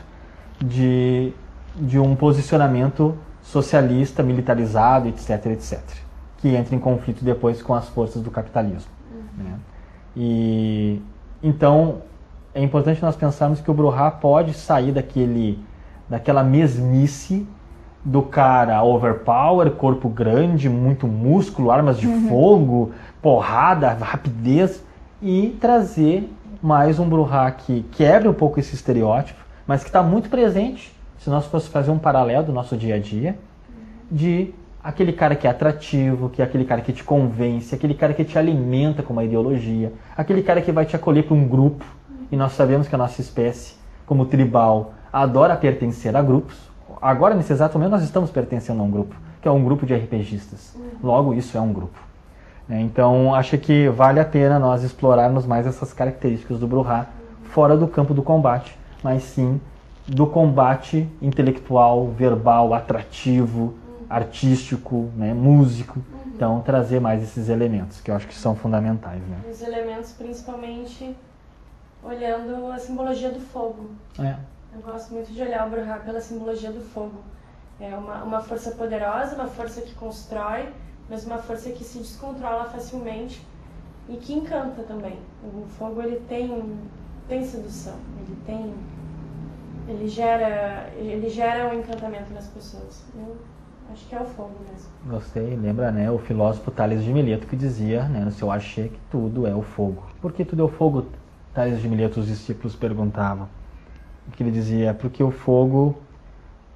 de, 0.61 1.33
de 1.77 1.97
um 2.01 2.17
posicionamento 2.17 3.17
socialista, 3.43 4.25
militarizado, 4.25 5.07
etc, 5.07 5.47
etc, 5.47 5.81
que 6.39 6.49
entra 6.57 6.75
em 6.75 6.81
conflito 6.81 7.25
depois 7.25 7.63
com 7.63 7.75
as 7.75 7.89
forças 7.89 8.21
do 8.21 8.31
capitalismo. 8.33 8.91
né? 9.39 9.57
E 10.17 11.01
então 11.41 12.03
é 12.55 12.63
importante 12.63 13.03
nós 13.03 13.17
pensarmos 13.17 13.61
que 13.61 13.71
o 13.71 13.75
Bruhá 13.75 14.11
pode 14.11 14.55
sair 14.55 14.93
daquele, 14.93 15.59
daquela 16.09 16.43
mesmice 16.43 17.47
do 18.05 18.23
cara 18.23 18.83
overpower, 18.83 19.71
corpo 19.73 20.09
grande, 20.09 20.69
muito 20.69 21.07
músculo, 21.07 21.71
armas 21.71 21.99
de 21.99 22.07
fogo, 22.29 22.93
porrada, 23.21 23.91
rapidez 23.91 24.83
e 25.23 25.57
trazer 25.61 26.29
mais 26.63 26.99
um 26.99 27.09
Bruhá 27.09 27.51
que 27.51 27.83
quebre 27.93 28.29
um 28.29 28.35
pouco 28.35 28.59
esse 28.59 28.75
estereótipo, 28.75 29.39
mas 29.67 29.83
que 29.83 29.89
está 29.89 30.03
muito 30.03 30.29
presente, 30.29 30.93
se 31.19 31.31
nós 31.31 31.47
fosse 31.47 31.69
fazer 31.69 31.91
um 31.91 31.99
paralelo 31.99 32.45
do 32.47 32.53
nosso 32.53 32.77
dia 32.77 32.97
a 32.97 32.99
dia, 32.99 33.39
de 34.11 34.53
aquele 34.83 35.13
cara 35.13 35.37
que 35.37 35.47
é 35.47 35.51
atrativo, 35.51 36.31
que 36.31 36.43
é 36.43 36.45
aquele 36.45 36.65
cara 36.65 36.81
que 36.81 36.93
te 36.93 37.05
convence, 37.05 37.75
aquele 37.75 37.95
cara 37.95 38.15
que 38.15 38.25
te 38.25 38.39
alimenta 38.39 39.03
com 39.03 39.13
uma 39.13 39.23
ideologia, 39.23 39.93
aquele 40.17 40.43
cara 40.43 40.61
que 40.63 40.73
vai 40.73 40.87
te 40.87 40.97
acolher 40.97 41.25
para 41.25 41.35
um 41.35 41.47
grupo. 41.47 41.85
E 42.31 42.37
nós 42.37 42.53
sabemos 42.53 42.89
que 42.89 42.95
a 42.95 42.99
nossa 42.99 43.21
espécie, 43.21 43.75
como 44.07 44.27
tribal, 44.27 44.95
adora 45.13 45.57
pertencer 45.57 46.15
a 46.17 46.23
grupos. 46.23 46.57
Agora, 47.01 47.35
nesse 47.35 47.53
exato 47.53 47.79
momento, 47.79 47.93
nós 47.93 48.03
estamos 48.03 48.31
pertencendo 48.31 48.81
a 48.81 48.85
um 48.85 48.91
grupo, 48.91 49.15
que 49.41 49.49
é 49.49 49.51
um 49.51 49.65
grupo 49.65 49.87
de 49.87 49.95
RPGistas. 49.95 50.77
Logo, 51.03 51.35
isso 51.35 51.57
é 51.57 51.61
um 51.61 51.73
grupo. 51.73 51.99
É, 52.69 52.81
então, 52.81 53.35
acho 53.35 53.59
que 53.59 53.89
vale 53.89 54.21
a 54.21 54.25
pena 54.25 54.59
nós 54.59 54.85
explorarmos 54.85 55.45
mais 55.45 55.67
essas 55.67 55.93
características 55.93 56.59
do 56.59 56.69
Bruhá, 56.69 57.07
fora 57.45 57.77
do 57.77 57.89
campo 57.89 58.15
do 58.15 58.23
combate, 58.23 58.79
mas 59.03 59.25
sim 59.25 59.61
do 60.07 60.27
combate 60.27 61.09
intelectual, 61.21 62.09
verbal, 62.09 62.73
atrativo, 62.75 63.75
artístico, 64.09 65.11
né, 65.17 65.33
músico. 65.35 66.01
Então, 66.35 66.61
trazer 66.61 67.01
mais 67.01 67.23
esses 67.23 67.49
elementos, 67.49 68.01
que 68.01 68.11
eu 68.11 68.15
acho 68.15 68.27
que 68.27 68.35
são 68.35 68.55
fundamentais. 68.55 69.21
Né? 69.21 69.37
Os 69.51 69.61
elementos, 69.63 70.13
principalmente, 70.13 71.15
olhando 72.03 72.71
a 72.73 72.79
simbologia 72.79 73.31
do 73.31 73.41
fogo. 73.41 73.91
É. 74.19 74.37
Eu 74.75 74.81
gosto 74.83 75.13
muito 75.13 75.33
de 75.33 75.43
olhar 75.43 75.67
o 75.67 75.71
Bruhá 75.71 75.99
pela 75.99 76.21
simbologia 76.21 76.71
do 76.71 76.81
fogo. 76.81 77.21
É 77.81 77.97
uma, 77.97 78.23
uma 78.23 78.41
força 78.41 78.73
poderosa, 78.73 79.35
uma 79.35 79.49
força 79.49 79.81
que 79.81 79.95
constrói, 79.95 80.69
mas 81.09 81.25
uma 81.25 81.39
força 81.39 81.71
que 81.71 81.83
se 81.83 81.99
descontrola 81.99 82.67
facilmente 82.67 83.45
e 84.09 84.17
que 84.17 84.33
encanta 84.33 84.83
também. 84.83 85.19
O 85.43 85.67
fogo 85.67 86.03
ele 86.03 86.21
tem 86.29 86.79
tem 87.29 87.45
sedução, 87.45 87.95
ele 88.19 88.37
tem 88.45 88.75
ele 89.89 90.09
gera 90.09 90.91
ele 90.97 91.29
gera 91.29 91.69
um 91.69 91.79
encantamento 91.79 92.33
nas 92.33 92.47
pessoas. 92.49 93.03
Eu 93.15 93.37
acho 93.93 94.07
que 94.07 94.15
é 94.15 94.21
o 94.21 94.25
fogo 94.25 94.55
mesmo. 94.71 94.91
Você 95.07 95.41
lembra, 95.41 95.91
né, 95.91 96.11
o 96.11 96.19
filósofo 96.19 96.71
Tales 96.71 97.03
de 97.03 97.13
Mileto 97.13 97.47
que 97.47 97.57
dizia, 97.57 98.05
né, 98.05 98.21
no 98.21 98.31
seu 98.31 98.51
Axé 98.51 98.89
que 98.89 99.01
tudo 99.11 99.47
é 99.47 99.55
o 99.55 99.63
fogo. 99.63 100.05
Por 100.21 100.33
que 100.33 100.45
tudo 100.45 100.63
é 100.63 100.65
o 100.65 100.69
fogo? 100.69 101.07
Tales 101.53 101.81
de 101.81 101.89
Mileto 101.89 102.21
os 102.21 102.27
discípulos 102.27 102.77
perguntavam. 102.77 103.49
Que 104.33 104.43
ele 104.43 104.53
dizia, 104.53 104.95
porque 104.95 105.23
o 105.23 105.31
fogo 105.31 105.99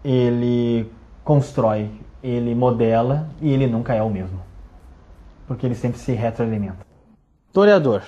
ele 0.05 0.91
constrói, 1.23 1.91
ele 2.23 2.55
modela 2.55 3.29
e 3.41 3.53
ele 3.53 3.67
nunca 3.67 3.95
é 3.95 4.03
o 4.03 4.11
mesmo. 4.11 4.41
Porque 5.47 5.65
ele 5.65 5.75
sempre 5.75 5.99
se 5.99 6.13
retroalimenta. 6.13 6.85
Toreador. 7.53 8.03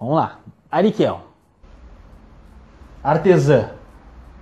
Vamos 0.00 0.16
lá. 0.16 0.40
Ariquel. 0.70 1.20
Artesã. 3.02 3.70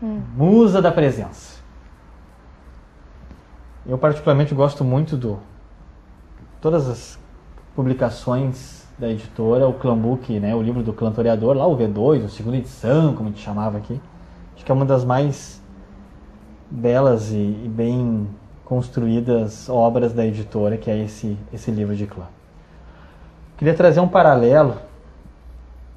Musa 0.01 0.81
da 0.81 0.91
presença. 0.91 1.61
Eu 3.87 3.99
particularmente 3.99 4.55
gosto 4.55 4.83
muito 4.83 5.17
do 5.17 5.39
todas 6.61 6.89
as 6.89 7.19
publicações 7.75 8.86
da 8.99 9.11
editora, 9.11 9.69
o 9.69 9.75
Clambook, 9.75 10.41
né, 10.41 10.55
o 10.55 10.63
livro 10.63 10.83
do 10.83 10.93
Clã 10.93 11.13
Toreador, 11.13 11.55
lá 11.55 11.67
o 11.67 11.77
V2, 11.77 12.25
a 12.25 12.29
segunda 12.29 12.57
edição, 12.57 13.15
como 13.15 13.29
a 13.29 13.33
gente 13.33 13.43
chamava 13.43 13.77
aqui. 13.77 14.01
Acho 14.55 14.65
que 14.65 14.73
é 14.73 14.75
uma 14.75 14.87
das 14.87 15.05
mais 15.05 15.61
belas 16.71 17.31
e, 17.31 17.37
e 17.37 17.71
bem 17.73 18.27
construídas 18.65 19.69
obras 19.69 20.13
da 20.13 20.27
editora, 20.27 20.77
que 20.77 20.91
é 20.91 21.05
esse, 21.05 21.37
esse 21.53 21.71
livro 21.71 21.95
de 21.95 22.07
clã. 22.07 22.27
Queria 23.57 23.75
trazer 23.75 24.01
um 24.01 24.09
paralelo, 24.09 24.77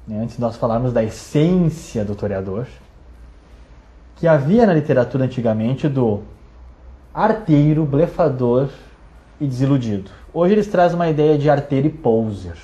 né, 0.06 0.22
antes 0.22 0.36
de 0.36 0.40
nós 0.40 0.56
falarmos 0.56 0.92
da 0.92 1.02
essência 1.02 2.04
do 2.04 2.14
toreador, 2.14 2.66
que 4.16 4.28
havia 4.28 4.66
na 4.66 4.74
literatura 4.74 5.24
antigamente 5.24 5.88
do 5.88 6.20
arteiro, 7.12 7.84
blefador 7.86 8.68
e 9.40 9.46
desiludido. 9.46 10.10
Hoje 10.32 10.54
eles 10.54 10.68
trazem 10.68 10.96
uma 10.96 11.08
ideia 11.08 11.36
de 11.38 11.48
arteiro 11.48 11.86
e 11.86 11.90
poser, 11.90 12.56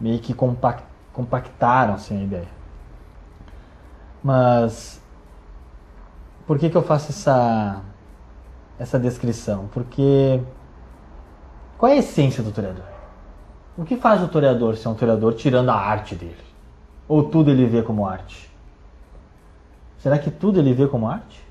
meio 0.00 0.18
que 0.18 0.32
compact, 0.34 0.84
compactaram 1.12 1.94
assim, 1.94 2.20
a 2.20 2.24
ideia. 2.24 2.48
Mas 4.22 5.00
por 6.46 6.58
que, 6.58 6.70
que 6.70 6.76
eu 6.76 6.82
faço 6.82 7.10
essa, 7.10 7.80
essa 8.78 8.98
descrição? 8.98 9.68
Porque 9.72 10.40
qual 11.76 11.92
é 11.92 11.96
a 11.96 11.98
essência 11.98 12.42
do 12.42 12.50
toreador? 12.50 12.84
O 13.76 13.84
que 13.84 13.96
faz 13.96 14.22
o 14.22 14.28
toreador 14.28 14.76
ser 14.76 14.88
um 14.88 14.94
toreador 14.94 15.34
tirando 15.34 15.70
a 15.70 15.74
arte 15.76 16.14
dele? 16.14 16.36
Ou 17.06 17.22
tudo 17.24 17.50
ele 17.50 17.66
vê 17.66 17.82
como 17.82 18.06
arte? 18.06 18.50
Será 19.98 20.18
que 20.18 20.30
tudo 20.30 20.58
ele 20.58 20.72
vê 20.72 20.86
como 20.86 21.08
arte? 21.08 21.46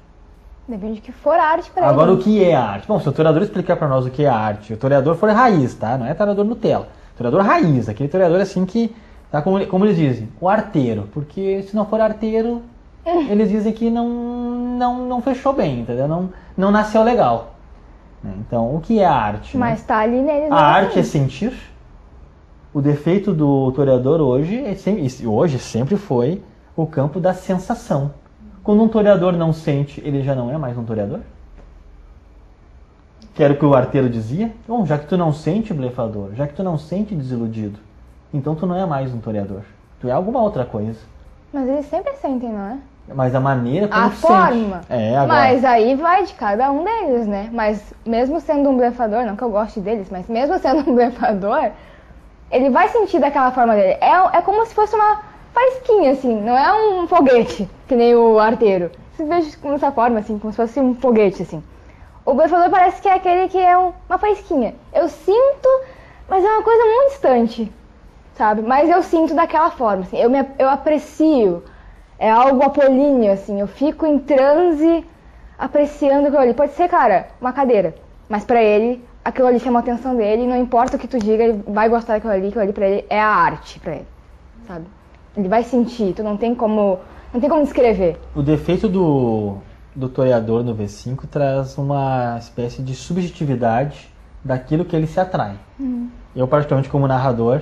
Depende 0.67 0.95
de 0.95 1.01
que 1.01 1.11
for 1.13 1.35
arte 1.39 1.71
pra 1.71 1.87
Agora, 1.87 2.11
ele. 2.11 2.19
o 2.19 2.23
que 2.23 2.43
é 2.43 2.53
arte? 2.53 2.87
Bom, 2.87 2.99
se 2.99 3.07
o 3.07 3.13
toreador 3.13 3.41
explicar 3.41 3.77
para 3.77 3.87
nós 3.87 4.05
o 4.05 4.09
que 4.11 4.23
é 4.23 4.27
arte, 4.27 4.73
o 4.73 4.77
toreador 4.77 5.15
for 5.15 5.29
raiz, 5.29 5.73
tá? 5.75 5.97
Não 5.97 6.05
é 6.05 6.13
toreador 6.13 6.43
Nutella. 6.43 6.89
Toreador 7.17 7.41
raiz, 7.41 7.89
aquele 7.89 8.09
toreador 8.09 8.39
assim 8.39 8.65
que, 8.65 8.95
tá 9.31 9.41
como, 9.41 9.65
como 9.67 9.85
eles 9.85 9.97
dizem, 9.97 10.29
o 10.39 10.47
arteiro. 10.47 11.09
Porque 11.11 11.63
se 11.63 11.75
não 11.75 11.85
for 11.85 11.99
arteiro, 11.99 12.61
eles 13.05 13.49
dizem 13.49 13.73
que 13.73 13.89
não, 13.89 14.07
não, 14.07 15.05
não 15.07 15.21
fechou 15.21 15.53
bem, 15.53 15.81
entendeu? 15.81 16.07
Não, 16.07 16.29
não 16.55 16.71
nasceu 16.71 17.03
legal. 17.03 17.55
Então, 18.23 18.75
o 18.75 18.81
que 18.81 18.99
é 18.99 19.05
a 19.05 19.13
arte? 19.13 19.57
né? 19.57 19.59
Mas 19.59 19.83
tá 19.83 19.99
ali 19.99 20.21
neles. 20.21 20.51
A 20.51 20.55
né? 20.55 20.61
arte 20.61 20.99
é 20.99 21.03
sentir. 21.03 21.53
O 22.73 22.81
defeito 22.81 23.33
do 23.33 23.71
toreador 23.71 24.21
hoje, 24.21 24.63
é 24.63 24.75
sempre, 24.75 25.27
hoje 25.27 25.57
sempre 25.57 25.95
foi 25.95 26.43
o 26.75 26.85
campo 26.85 27.19
da 27.19 27.33
sensação. 27.33 28.11
Quando 28.63 28.83
um 28.83 28.87
toreador 28.87 29.33
não 29.33 29.53
sente, 29.53 30.01
ele 30.05 30.21
já 30.21 30.35
não 30.35 30.51
é 30.51 30.57
mais 30.57 30.77
um 30.77 30.83
toreador? 30.83 31.21
Que 33.37 33.43
era 33.43 33.53
o 33.53 33.55
que 33.55 33.65
o 33.65 33.75
arteiro 33.75 34.09
dizia? 34.09 34.51
Bom, 34.67 34.83
já 34.83 34.97
que 34.97 35.05
tu 35.05 35.15
não 35.15 35.31
sente 35.31 35.71
blefador, 35.71 36.29
já 36.33 36.47
que 36.47 36.55
tu 36.55 36.63
não 36.63 36.75
sente 36.75 37.13
desiludido, 37.13 37.77
então 38.33 38.55
tu 38.55 38.65
não 38.65 38.75
é 38.75 38.83
mais 38.83 39.13
um 39.13 39.19
toreador. 39.19 39.61
Tu 40.01 40.07
é 40.07 40.11
alguma 40.11 40.41
outra 40.41 40.65
coisa. 40.65 40.97
Mas 41.53 41.69
eles 41.69 41.85
sempre 41.85 42.13
sentem, 42.15 42.49
não 42.49 42.71
é? 42.71 42.77
Mas 43.13 43.35
a 43.35 43.39
maneira 43.39 43.87
como 43.87 44.05
A 44.07 44.09
forma. 44.09 44.81
sente. 44.81 44.85
É, 44.89 45.15
agora. 45.15 45.27
Mas 45.27 45.63
aí 45.63 45.93
vai 45.93 46.25
de 46.25 46.33
cada 46.33 46.71
um 46.71 46.83
deles, 46.83 47.27
né? 47.27 47.47
Mas 47.53 47.93
mesmo 48.03 48.39
sendo 48.41 48.71
um 48.71 48.77
blefador, 48.77 49.23
não 49.23 49.35
que 49.35 49.43
eu 49.43 49.51
goste 49.51 49.79
deles, 49.79 50.09
mas 50.09 50.27
mesmo 50.27 50.57
sendo 50.59 50.89
um 50.89 50.95
blefador, 50.95 51.69
ele 52.49 52.71
vai 52.71 52.87
sentir 52.87 53.19
daquela 53.19 53.51
forma 53.51 53.75
dele. 53.75 53.99
É, 54.01 54.15
é 54.35 54.41
como 54.41 54.65
se 54.65 54.73
fosse 54.73 54.95
uma 54.95 55.21
faísquinha, 55.53 56.09
assim, 56.09 56.41
não 56.41 56.57
é 56.57 56.73
um 56.73 57.07
foguete, 57.07 57.69
que 57.87 57.95
nem 57.95 58.15
o 58.15 58.39
arteiro. 58.39 58.89
Você 59.15 59.23
veja 59.25 59.55
dessa 59.61 59.91
forma, 59.91 60.17
assim, 60.17 60.39
como 60.39 60.51
se 60.51 60.57
fosse 60.57 60.79
um 60.79 60.95
foguete, 60.95 61.43
assim. 61.43 61.61
O 62.27 62.33
blefador 62.33 62.69
parece 62.69 63.01
que 63.01 63.07
é 63.07 63.13
aquele 63.13 63.47
que 63.47 63.57
é 63.57 63.77
um- 63.77 63.93
uma 64.09 64.17
faísquinha. 64.17 64.75
Eu 64.93 65.07
sinto, 65.07 65.69
mas 66.27 66.43
é 66.43 66.47
uma 66.49 66.61
coisa 66.61 66.83
muito 66.83 67.11
distante, 67.11 67.71
sabe? 68.35 68.61
Mas 68.61 68.89
eu 68.89 69.01
sinto 69.01 69.33
daquela 69.33 69.71
forma, 69.71 70.03
assim, 70.03 70.17
eu, 70.17 70.29
me, 70.29 70.43
eu 70.59 70.67
aprecio. 70.67 71.63
É 72.19 72.29
algo 72.29 72.61
apolíneo, 72.65 73.31
assim, 73.31 73.61
eu 73.61 73.67
fico 73.67 74.05
em 74.05 74.19
transe 74.19 75.05
apreciando 75.57 76.27
aquilo 76.27 76.41
ali. 76.41 76.53
Pode 76.53 76.73
ser, 76.73 76.89
cara, 76.89 77.27
uma 77.39 77.53
cadeira, 77.53 77.95
mas 78.27 78.43
pra 78.43 78.61
ele, 78.61 79.05
aquilo 79.23 79.47
ali 79.47 79.57
chama 79.61 79.79
a 79.79 79.81
atenção 79.81 80.13
dele, 80.13 80.45
não 80.47 80.57
importa 80.57 80.97
o 80.97 80.99
que 80.99 81.07
tu 81.07 81.17
diga, 81.19 81.45
ele 81.45 81.63
vai 81.65 81.87
gostar 81.87 82.15
daquilo 82.15 82.33
ali, 82.33 82.47
aquilo 82.49 82.61
ali 82.63 82.73
pra 82.73 82.89
ele 82.89 83.05
é 83.09 83.21
a 83.21 83.27
arte 83.29 83.79
pra 83.79 83.93
ele, 83.93 84.07
sabe? 84.67 84.85
Ele 85.37 85.47
vai 85.47 85.63
sentir, 85.63 86.13
tu 86.13 86.23
não 86.23 86.35
tem 86.35 86.53
como, 86.53 86.99
não 87.33 87.39
tem 87.39 87.49
como 87.49 87.63
descrever. 87.63 88.17
O 88.35 88.41
defeito 88.41 88.89
do, 88.89 89.59
do 89.97 90.07
toreador 90.07 90.63
no 90.63 90.75
V5 90.75 91.25
traz 91.27 91.75
uma 91.75 92.37
espécie 92.37 92.83
de 92.83 92.93
subjetividade 92.93 94.07
daquilo 94.43 94.85
que 94.85 94.95
ele 94.95 95.07
se 95.07 95.19
atrai. 95.19 95.57
Eu, 96.35 96.47
particularmente 96.47 96.87
como 96.87 97.07
narrador, 97.07 97.61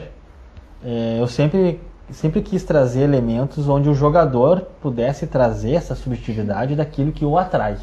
eh, 0.84 1.17
eu 1.17 1.28
sempre, 1.28 1.80
sempre 2.12 2.41
quis 2.41 2.62
trazer 2.65 3.04
elementos 3.04 3.69
onde 3.69 3.89
o 3.89 3.95
jogador 3.95 4.67
pudesse 4.82 5.26
trazer 5.26 5.76
essa 5.76 5.95
subjetividade 5.95 6.76
daquilo 6.76 7.13
que 7.13 7.24
o 7.24 7.38
atrai. 7.38 7.78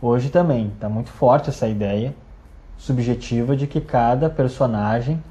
Hoje 0.00 0.30
também 0.30 0.68
está 0.68 0.88
muito 0.88 1.10
forte 1.10 1.50
essa 1.50 1.68
ideia 1.68 2.14
subjetiva 2.78 3.54
de 3.54 3.66
que 3.66 3.80
cada 3.80 4.30
personagem 4.30 5.22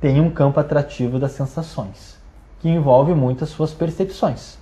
tem 0.00 0.20
um 0.20 0.28
campo 0.28 0.58
atrativo 0.58 1.20
das 1.20 1.30
sensações, 1.32 2.18
que 2.58 2.68
envolve 2.68 3.14
muitas 3.14 3.48
suas 3.50 3.72
percepções. 3.72 4.58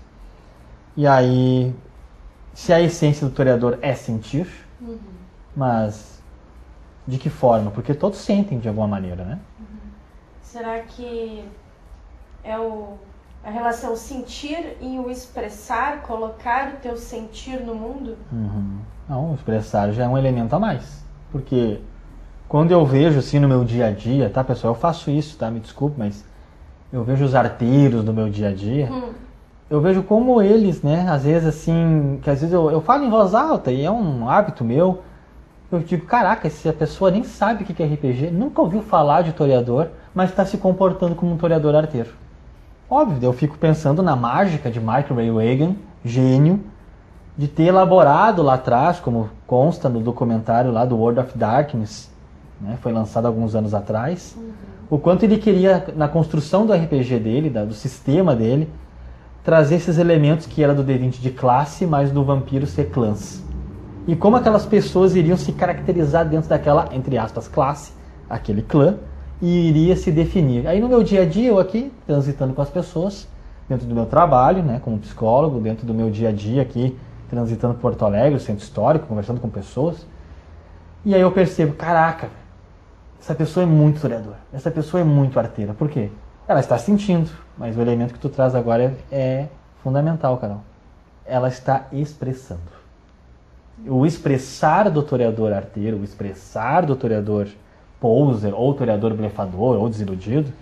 E 0.94 1.06
aí, 1.06 1.74
se 2.60 2.74
a 2.74 2.80
essência 2.82 3.26
do 3.26 3.32
toreador 3.32 3.78
é 3.80 3.94
sentir, 3.94 4.46
mas 5.56 6.22
de 7.06 7.16
que 7.16 7.30
forma? 7.30 7.70
Porque 7.70 7.94
todos 7.94 8.18
sentem 8.18 8.58
de 8.58 8.68
alguma 8.68 8.86
maneira, 8.86 9.24
né? 9.24 9.38
Será 10.42 10.78
que 10.80 11.42
é 12.44 12.58
o, 12.58 12.98
a 13.42 13.48
relação 13.48 13.96
sentir 13.96 14.76
e 14.78 14.98
o 14.98 15.10
expressar, 15.10 16.02
colocar 16.02 16.74
o 16.74 16.76
teu 16.82 16.98
sentir 16.98 17.60
no 17.60 17.74
mundo? 17.74 18.18
Uhum. 18.30 18.80
Não, 19.08 19.34
expressar 19.34 19.90
já 19.92 20.04
é 20.04 20.08
um 20.08 20.18
elemento 20.18 20.54
a 20.54 20.58
mais. 20.58 21.02
Porque 21.32 21.80
quando 22.46 22.72
eu 22.72 22.84
vejo 22.84 23.20
assim 23.20 23.38
no 23.38 23.48
meu 23.48 23.64
dia 23.64 23.86
a 23.86 23.90
dia, 23.90 24.28
tá 24.28 24.44
pessoal, 24.44 24.74
eu 24.74 24.78
faço 24.78 25.10
isso, 25.10 25.38
tá? 25.38 25.50
Me 25.50 25.60
desculpe, 25.60 25.98
mas 25.98 26.26
eu 26.92 27.02
vejo 27.04 27.24
os 27.24 27.34
arteiros 27.34 28.04
no 28.04 28.12
meu 28.12 28.28
dia 28.28 28.50
a 28.50 28.52
dia. 28.52 28.92
Hum. 28.92 29.29
Eu 29.70 29.80
vejo 29.80 30.02
como 30.02 30.42
eles, 30.42 30.82
né, 30.82 31.08
às 31.08 31.22
vezes 31.22 31.46
assim, 31.46 32.18
que 32.22 32.28
às 32.28 32.40
vezes 32.40 32.52
eu, 32.52 32.72
eu 32.72 32.80
falo 32.80 33.04
em 33.04 33.08
voz 33.08 33.36
alta 33.36 33.70
e 33.70 33.84
é 33.84 33.90
um 33.90 34.28
hábito 34.28 34.64
meu, 34.64 35.02
eu 35.70 35.78
digo, 35.78 36.04
caraca, 36.06 36.50
se 36.50 36.68
a 36.68 36.72
pessoa 36.72 37.12
nem 37.12 37.22
sabe 37.22 37.62
o 37.62 37.66
que 37.66 37.80
é 37.80 37.86
RPG, 37.86 38.32
nunca 38.32 38.60
ouviu 38.60 38.82
falar 38.82 39.22
de 39.22 39.32
toreador, 39.32 39.86
mas 40.12 40.30
está 40.30 40.44
se 40.44 40.58
comportando 40.58 41.14
como 41.14 41.32
um 41.32 41.36
toreador 41.36 41.76
arteiro. 41.76 42.10
Óbvio, 42.90 43.28
eu 43.28 43.32
fico 43.32 43.56
pensando 43.56 44.02
na 44.02 44.16
mágica 44.16 44.68
de 44.68 44.80
Michael 44.80 45.14
Ray 45.14 45.30
Wagan, 45.30 45.76
gênio, 46.04 46.64
de 47.38 47.46
ter 47.46 47.66
elaborado 47.66 48.42
lá 48.42 48.54
atrás, 48.54 48.98
como 48.98 49.30
consta 49.46 49.88
no 49.88 50.00
documentário 50.00 50.72
lá 50.72 50.84
do 50.84 50.96
World 50.96 51.20
of 51.20 51.38
Darkness, 51.38 52.10
né, 52.60 52.76
foi 52.82 52.90
lançado 52.90 53.26
alguns 53.26 53.54
anos 53.54 53.72
atrás, 53.72 54.34
uhum. 54.36 54.50
o 54.90 54.98
quanto 54.98 55.22
ele 55.22 55.38
queria, 55.38 55.86
na 55.94 56.08
construção 56.08 56.66
do 56.66 56.72
RPG 56.72 57.20
dele, 57.20 57.48
da, 57.48 57.64
do 57.64 57.72
sistema 57.72 58.34
dele, 58.34 58.68
trazer 59.50 59.74
esses 59.74 59.98
elementos 59.98 60.46
que 60.46 60.62
era 60.62 60.72
do 60.72 60.84
D20 60.84 61.20
de 61.20 61.30
classe, 61.32 61.84
mas 61.84 62.12
do 62.12 62.22
vampiro 62.22 62.68
ser 62.68 62.88
clãs. 62.90 63.42
E 64.06 64.14
como 64.14 64.36
aquelas 64.36 64.64
pessoas 64.64 65.16
iriam 65.16 65.36
se 65.36 65.50
caracterizar 65.50 66.24
dentro 66.24 66.48
daquela, 66.48 66.88
entre 66.92 67.18
aspas, 67.18 67.48
classe, 67.48 67.90
aquele 68.28 68.62
clã, 68.62 68.98
e 69.42 69.68
iria 69.68 69.96
se 69.96 70.12
definir. 70.12 70.68
Aí 70.68 70.78
no 70.78 70.88
meu 70.88 71.02
dia 71.02 71.22
a 71.22 71.24
dia, 71.24 71.48
eu 71.48 71.58
aqui, 71.58 71.92
transitando 72.06 72.54
com 72.54 72.62
as 72.62 72.70
pessoas, 72.70 73.26
dentro 73.68 73.88
do 73.88 73.92
meu 73.92 74.06
trabalho, 74.06 74.62
né, 74.62 74.80
como 74.84 75.00
psicólogo, 75.00 75.58
dentro 75.58 75.84
do 75.84 75.92
meu 75.92 76.10
dia 76.10 76.28
a 76.28 76.32
dia 76.32 76.62
aqui, 76.62 76.96
transitando 77.28 77.74
por 77.74 77.80
Porto 77.80 78.04
Alegre, 78.04 78.38
centro 78.38 78.62
histórico, 78.62 79.08
conversando 79.08 79.40
com 79.40 79.48
pessoas. 79.48 80.06
E 81.04 81.12
aí 81.12 81.22
eu 81.22 81.32
percebo, 81.32 81.74
caraca, 81.74 82.28
essa 83.20 83.34
pessoa 83.34 83.64
é 83.64 83.66
muito 83.66 83.96
historiador, 83.96 84.36
essa 84.52 84.70
pessoa 84.70 85.00
é 85.00 85.04
muito 85.04 85.40
arteira. 85.40 85.74
Por 85.74 85.88
quê? 85.88 86.08
Ela 86.50 86.58
está 86.58 86.76
sentindo, 86.76 87.30
mas 87.56 87.76
o 87.76 87.80
elemento 87.80 88.12
que 88.12 88.18
tu 88.18 88.28
traz 88.28 88.56
agora 88.56 88.92
é, 89.12 89.16
é 89.16 89.48
fundamental, 89.84 90.36
Carol. 90.36 90.62
Ela 91.24 91.46
está 91.46 91.86
expressando. 91.92 92.60
O 93.86 94.04
expressar 94.04 94.90
do 94.90 95.00
toreador 95.00 95.52
arteiro, 95.52 95.98
o 95.98 96.02
expressar 96.02 96.84
do 96.84 96.96
toreador 96.96 97.46
poser, 98.00 98.52
ou 98.52 98.74
toreador 98.74 99.14
blefador, 99.14 99.76
ou 99.76 99.88
desiludido, 99.88 100.52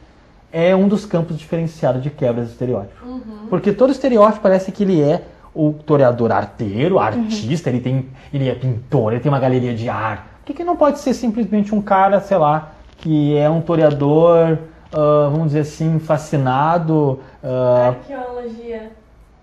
é 0.52 0.76
um 0.76 0.88
dos 0.88 1.06
campos 1.06 1.38
diferenciados 1.38 2.02
de 2.02 2.10
quebras 2.10 2.48
de 2.48 2.52
estereótipo. 2.52 3.06
Uhum. 3.06 3.46
Porque 3.48 3.72
todo 3.72 3.90
estereótipo 3.90 4.42
parece 4.42 4.70
que 4.70 4.82
ele 4.82 5.00
é 5.00 5.24
o 5.54 5.72
toreador 5.72 6.30
arteiro, 6.32 6.98
artista, 6.98 7.70
uhum. 7.70 7.76
ele, 7.76 7.82
tem, 7.82 8.08
ele 8.30 8.50
é 8.50 8.54
pintor, 8.54 9.14
ele 9.14 9.22
tem 9.22 9.32
uma 9.32 9.40
galeria 9.40 9.74
de 9.74 9.88
arte. 9.88 10.24
Por 10.40 10.44
que, 10.48 10.52
que 10.52 10.64
não 10.64 10.76
pode 10.76 10.98
ser 10.98 11.14
simplesmente 11.14 11.74
um 11.74 11.80
cara, 11.80 12.20
sei 12.20 12.36
lá, 12.36 12.72
que 12.98 13.34
é 13.38 13.48
um 13.48 13.62
toreador, 13.62 14.58
uh, 14.92 15.30
vamos 15.30 15.48
dizer 15.48 15.60
assim, 15.60 15.98
fascinado? 15.98 17.20
Uh, 17.42 17.88
Arqueologia. 17.88 18.92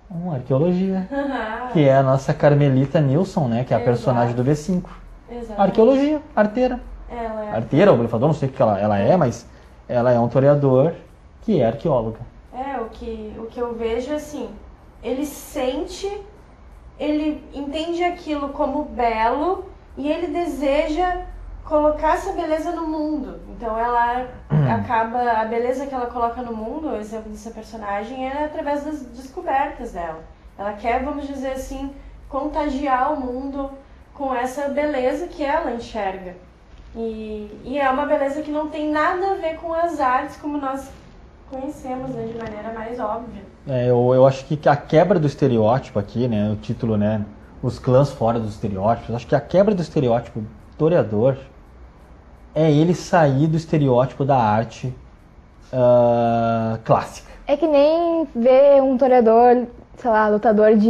Um, 0.09 0.31
arqueologia. 0.31 1.07
que 1.73 1.87
é 1.87 1.95
a 1.95 2.03
nossa 2.03 2.33
Carmelita 2.33 2.99
Nilsson, 3.01 3.47
né? 3.47 3.63
Que 3.63 3.73
é 3.73 3.77
a 3.77 3.79
Exato. 3.79 3.91
personagem 3.91 4.35
do 4.35 4.43
V5. 4.43 4.83
Exato. 5.29 5.61
Arqueologia, 5.61 6.21
arteira. 6.35 6.79
Ela 7.09 7.45
é 7.45 7.55
arteira 7.55 7.91
ou 7.91 7.97
blefador, 7.97 8.27
não 8.27 8.35
sei 8.35 8.49
o 8.49 8.51
que 8.51 8.61
ela, 8.61 8.79
ela 8.79 8.97
é, 8.97 9.15
mas 9.15 9.47
ela 9.87 10.11
é 10.11 10.19
um 10.19 10.27
toreador 10.27 10.93
que 11.41 11.61
é 11.61 11.67
arqueóloga. 11.67 12.19
É, 12.53 12.79
o 12.79 12.85
que, 12.85 13.33
o 13.37 13.45
que 13.45 13.59
eu 13.59 13.73
vejo 13.75 14.11
é 14.11 14.15
assim, 14.15 14.49
ele 15.03 15.25
sente, 15.25 16.09
ele 16.99 17.43
entende 17.53 18.03
aquilo 18.03 18.49
como 18.49 18.85
belo 18.85 19.65
e 19.97 20.09
ele 20.11 20.27
deseja 20.27 21.21
colocar 21.65 22.13
essa 22.13 22.31
beleza 22.31 22.71
no 22.71 22.87
mundo. 22.87 23.39
Então 23.49 23.77
ela 23.77 24.27
acaba, 24.73 25.19
a 25.31 25.45
beleza 25.45 25.87
que 25.87 25.93
ela 25.93 26.05
coloca 26.05 26.41
no 26.41 26.55
mundo, 26.55 26.89
o 26.89 26.95
exemplo 26.95 27.31
dessa 27.31 27.51
personagem, 27.51 28.29
é 28.29 28.45
através 28.45 28.85
das 28.85 29.01
descobertas 29.01 29.91
dela. 29.91 30.23
Ela 30.57 30.73
quer, 30.73 31.03
vamos 31.03 31.27
dizer 31.27 31.51
assim, 31.51 31.91
contagiar 32.29 33.13
o 33.13 33.19
mundo 33.19 33.71
com 34.13 34.33
essa 34.33 34.69
beleza 34.69 35.27
que 35.27 35.43
ela 35.43 35.73
enxerga. 35.73 36.35
E, 36.95 37.51
e 37.65 37.77
é 37.77 37.89
uma 37.89 38.05
beleza 38.05 38.41
que 38.41 38.51
não 38.51 38.69
tem 38.69 38.89
nada 38.89 39.31
a 39.31 39.35
ver 39.35 39.57
com 39.57 39.73
as 39.73 39.99
artes 39.99 40.37
como 40.37 40.57
nós 40.57 40.89
conhecemos 41.49 42.11
né, 42.11 42.25
de 42.25 42.37
maneira 42.37 42.71
mais 42.73 42.99
óbvia. 42.99 43.43
É, 43.67 43.89
eu, 43.89 44.13
eu 44.13 44.25
acho 44.25 44.45
que 44.45 44.69
a 44.69 44.75
quebra 44.77 45.19
do 45.19 45.27
estereótipo 45.27 45.99
aqui, 45.99 46.27
né, 46.27 46.49
o 46.51 46.55
título, 46.55 46.95
né, 46.95 47.25
os 47.61 47.77
clãs 47.79 48.11
fora 48.11 48.39
dos 48.39 48.51
estereótipos, 48.51 49.13
acho 49.13 49.27
que 49.27 49.35
a 49.35 49.41
quebra 49.41 49.75
do 49.75 49.81
estereótipo 49.81 50.41
toreador 50.77 51.35
é 52.55 52.71
ele 52.71 52.95
sair 52.95 53.47
do 53.47 53.57
estereótipo 53.57 54.23
da 54.23 54.37
arte 54.37 54.87
uh, 55.73 56.79
clássica. 56.83 57.29
É 57.45 57.55
que 57.57 57.67
nem 57.67 58.25
ver 58.33 58.81
um 58.81 58.97
toreador 58.97 59.67
sei 59.97 60.11
lá, 60.11 60.27
lutador 60.27 60.75
de 60.75 60.89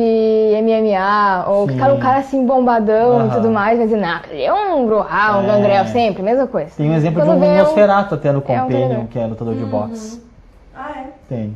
MMA, 0.61 1.45
ou 1.47 1.67
Sim. 1.67 1.73
que 1.73 1.79
tá 1.79 1.93
um 1.93 1.99
cara 1.99 2.19
assim 2.19 2.45
bombadão 2.45 3.17
uhum. 3.17 3.27
e 3.27 3.31
tudo 3.31 3.49
mais, 3.51 3.77
mas 3.77 3.91
não, 3.91 4.19
ele 4.29 4.43
é 4.43 4.53
um 4.53 4.85
Grohal, 4.87 5.41
um 5.41 5.43
é. 5.43 5.47
Gangrel, 5.47 5.85
sempre, 5.87 6.23
mesma 6.23 6.47
coisa. 6.47 6.71
Tem 6.75 6.89
um 6.89 6.95
exemplo 6.95 7.21
Quando 7.21 7.39
de 7.39 7.45
um 7.45 7.57
Nosferatu 7.57 8.15
até 8.15 8.31
no 8.31 8.41
Companion, 8.41 8.93
é 8.93 8.97
um 8.97 9.05
que 9.05 9.19
é 9.19 9.25
lutador 9.25 9.53
uhum. 9.53 9.59
de 9.59 9.65
boxe. 9.65 10.21
Ah, 10.75 10.91
é? 10.97 11.07
Tem. 11.29 11.55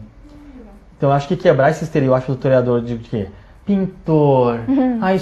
Então 0.98 1.12
acho 1.12 1.28
que 1.28 1.36
quebrar 1.36 1.72
esse 1.72 1.84
estereótipo 1.84 2.34
do 2.34 2.38
toreador 2.38 2.82
de, 2.82 2.98
de 2.98 3.10
quê? 3.10 3.28
Pintor, 3.66 4.60
uhum. 4.68 5.00
a 5.02 5.16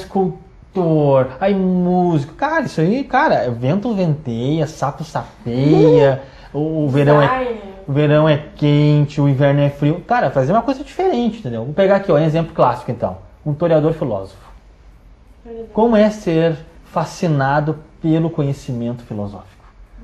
escultor, 0.77 1.27
aí 1.39 1.53
músico. 1.53 2.33
Cara, 2.35 2.65
isso 2.65 2.79
aí, 2.79 3.03
cara, 3.03 3.49
vento 3.49 3.93
venteia, 3.93 4.67
sapo 4.67 5.03
sapeia, 5.03 6.21
o, 6.53 6.85
o 6.85 6.89
verão 6.89 7.21
é 7.21 7.57
o 7.87 7.93
verão 7.93 8.27
é 8.27 8.37
quente, 8.55 9.21
o 9.21 9.29
inverno 9.29 9.61
é 9.61 9.69
frio. 9.69 10.01
Cara, 10.01 10.29
fazer 10.29 10.51
uma 10.51 10.61
coisa 10.61 10.83
diferente, 10.83 11.39
entendeu? 11.39 11.63
Vou 11.63 11.73
pegar 11.73 11.97
aqui 11.97 12.11
ó, 12.11 12.15
um 12.15 12.19
exemplo 12.19 12.53
clássico 12.53 12.91
então. 12.91 13.17
Um 13.45 13.53
toreador 13.53 13.93
filósofo. 13.93 14.45
Como 15.71 15.95
é 15.95 16.09
ser 16.09 16.57
fascinado 16.83 17.79
pelo 18.01 18.29
conhecimento 18.29 19.03
filosófico? 19.03 19.55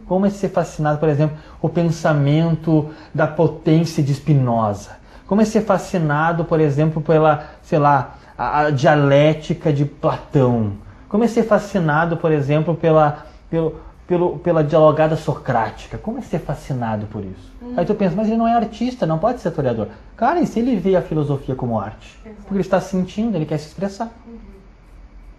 Como 0.07 0.26
é 0.26 0.30
ser 0.30 0.49
fascinado, 0.49 0.97
por 0.97 1.09
exemplo, 1.09 1.38
o 1.61 1.67
pensamento 1.67 2.89
da 3.13 3.28
potência 3.28 4.01
de 4.01 4.13
Spinoza? 4.13 4.91
Como 5.28 5.41
é 5.41 5.45
ser 5.45 5.61
fascinado, 5.61 6.45
por 6.45 6.61
exemplo, 6.61 7.01
pela, 7.01 7.49
sei 7.63 7.80
lá, 7.80 8.15
a, 8.38 8.61
a 8.61 8.69
dialética 8.69 9.71
de 9.71 9.86
Platão? 9.86 10.73
Como 11.09 11.23
é 11.23 11.27
ser 11.27 11.43
fascinado, 11.43 12.17
por 12.17 12.31
exemplo, 12.31 12.75
pela, 12.75 13.25
pelo, 13.49 13.75
pelo, 14.07 14.39
pela 14.39 14.63
dialogada 14.63 15.15
socrática. 15.15 15.97
Como 15.97 16.17
é 16.17 16.21
ser 16.21 16.39
fascinado 16.39 17.05
por 17.07 17.23
isso? 17.23 17.51
Uhum. 17.61 17.73
Aí 17.77 17.86
tu 17.86 17.95
pensa, 17.95 18.15
mas 18.15 18.27
ele 18.27 18.38
não 18.38 18.47
é 18.47 18.53
artista, 18.55 19.05
não 19.05 19.17
pode 19.17 19.39
ser 19.39 19.51
toreador. 19.51 19.88
Cara, 20.17 20.39
e 20.39 20.47
se 20.47 20.59
ele 20.59 20.75
vê 20.75 20.95
a 20.95 21.01
filosofia 21.01 21.55
como 21.55 21.79
arte? 21.79 22.19
Exato. 22.25 22.41
Porque 22.41 22.55
ele 22.55 22.61
está 22.61 22.81
sentindo, 22.81 23.36
ele 23.36 23.45
quer 23.45 23.57
se 23.57 23.67
expressar. 23.67 24.11
Uhum. 24.27 24.38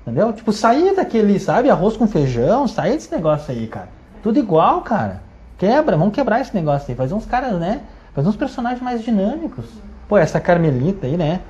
Entendeu? 0.02 0.32
Tipo, 0.32 0.52
sair 0.52 0.94
daquele, 0.94 1.38
sabe, 1.38 1.70
arroz 1.70 1.96
com 1.96 2.06
feijão, 2.06 2.66
sair 2.68 2.94
desse 2.94 3.14
negócio 3.14 3.52
aí, 3.52 3.66
cara. 3.66 3.88
Tudo 4.22 4.38
igual, 4.38 4.80
cara. 4.82 5.22
Quebra, 5.58 5.96
vamos 5.96 6.14
quebrar 6.14 6.40
esse 6.40 6.54
negócio 6.54 6.90
aí. 6.90 6.96
Fazer 6.96 7.14
uns 7.14 7.26
caras, 7.26 7.58
né? 7.58 7.82
Fazer 8.14 8.28
uns 8.28 8.36
personagens 8.36 8.82
mais 8.82 9.02
dinâmicos. 9.02 9.64
Uhum. 9.64 9.80
Pô, 10.08 10.18
essa 10.18 10.40
Carmelita 10.40 11.06
aí, 11.06 11.16
né? 11.16 11.40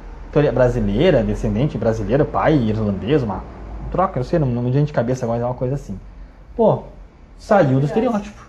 Brasileira, 0.52 1.22
descendente 1.22 1.78
brasileiro, 1.78 2.24
pai 2.24 2.54
irlandês, 2.54 3.22
uma 3.22 3.42
troca, 3.90 4.18
eu 4.18 4.24
sei, 4.24 4.38
não, 4.38 4.48
não 4.48 4.62
me 4.62 4.70
de 4.70 4.92
cabeça 4.92 5.24
agora, 5.24 5.42
é 5.42 5.44
uma 5.44 5.54
coisa 5.54 5.76
assim. 5.76 5.98
Pô, 6.56 6.82
saiu 7.38 7.78
do 7.78 7.86
estereótipo. 7.86 8.44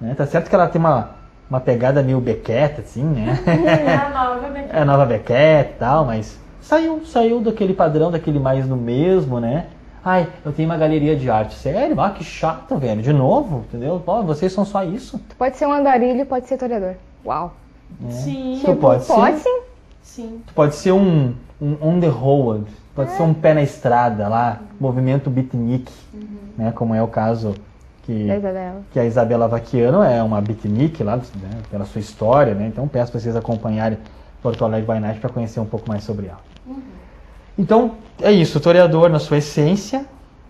Né? 0.00 0.14
Tá 0.14 0.26
certo 0.26 0.48
que 0.48 0.54
ela 0.54 0.66
tem 0.66 0.80
uma, 0.80 1.10
uma 1.48 1.60
pegada 1.60 2.02
meio 2.02 2.20
Beckett, 2.20 2.80
assim, 2.80 3.04
né? 3.04 3.38
É 3.46 3.94
a 3.94 4.10
nova 4.10 4.48
Beckett. 4.48 4.72
É 4.74 4.80
a 4.80 4.84
nova 4.84 5.04
Beckett 5.04 5.70
e 5.70 5.78
tal, 5.78 6.06
mas 6.06 6.38
saiu, 6.60 7.04
saiu 7.04 7.40
daquele 7.40 7.74
padrão, 7.74 8.10
daquele 8.10 8.38
mais 8.38 8.66
no 8.66 8.76
mesmo, 8.76 9.38
né? 9.38 9.66
Ai, 10.04 10.26
eu 10.44 10.52
tenho 10.52 10.68
uma 10.68 10.76
galeria 10.76 11.14
de 11.14 11.30
arte. 11.30 11.54
Sério? 11.54 12.00
Ah, 12.00 12.10
que 12.10 12.24
chato, 12.24 12.76
velho. 12.76 13.00
De 13.02 13.12
novo, 13.12 13.64
entendeu? 13.68 14.02
Pô, 14.04 14.22
vocês 14.22 14.52
são 14.52 14.64
só 14.64 14.82
isso. 14.82 15.18
Tu 15.28 15.36
pode 15.36 15.56
ser 15.56 15.66
um 15.66 15.72
andarilho, 15.72 16.26
pode 16.26 16.48
ser 16.48 16.56
toreador. 16.56 16.94
Uau. 17.24 17.54
É. 18.08 18.10
Sim. 18.10 18.60
Tu 18.64 18.74
pode, 18.74 19.04
pode 19.04 19.36
ser. 19.36 19.48
sim. 19.48 19.71
Sim. 20.02 20.42
Tu 20.46 20.54
pode 20.54 20.74
ser 20.74 20.92
um, 20.92 21.34
um 21.60 21.76
on 21.80 22.00
the 22.00 22.08
road. 22.08 22.64
Pode 22.94 23.10
é. 23.10 23.16
ser 23.16 23.22
um 23.22 23.32
pé 23.32 23.54
na 23.54 23.62
estrada 23.62 24.28
lá, 24.28 24.60
uhum. 24.60 24.66
movimento 24.78 25.30
beatnik, 25.30 25.90
uhum. 26.12 26.26
né? 26.58 26.72
Como 26.72 26.94
é 26.94 27.02
o 27.02 27.08
caso 27.08 27.54
que, 28.02 28.26
que 28.90 28.98
a 28.98 29.04
Isabela 29.04 29.48
Vaquiano 29.48 30.02
é 30.02 30.22
uma 30.22 30.40
beatnik 30.40 31.02
lá, 31.02 31.16
né, 31.16 31.50
pela 31.70 31.84
sua 31.84 32.00
história, 32.00 32.54
né? 32.54 32.66
Então 32.66 32.86
peço 32.88 33.12
para 33.12 33.20
vocês 33.20 33.36
acompanharem 33.36 33.98
Porto 34.42 34.64
Alegre 34.64 34.92
by 34.92 35.00
Night 35.00 35.20
para 35.20 35.30
conhecer 35.30 35.60
um 35.60 35.64
pouco 35.64 35.88
mais 35.88 36.02
sobre 36.02 36.26
ela. 36.26 36.40
Uhum. 36.66 36.82
Então, 37.56 37.92
é 38.20 38.32
isso, 38.32 38.58
o 38.58 38.60
toreador 38.60 39.08
na 39.08 39.18
sua 39.18 39.38
essência, 39.38 40.04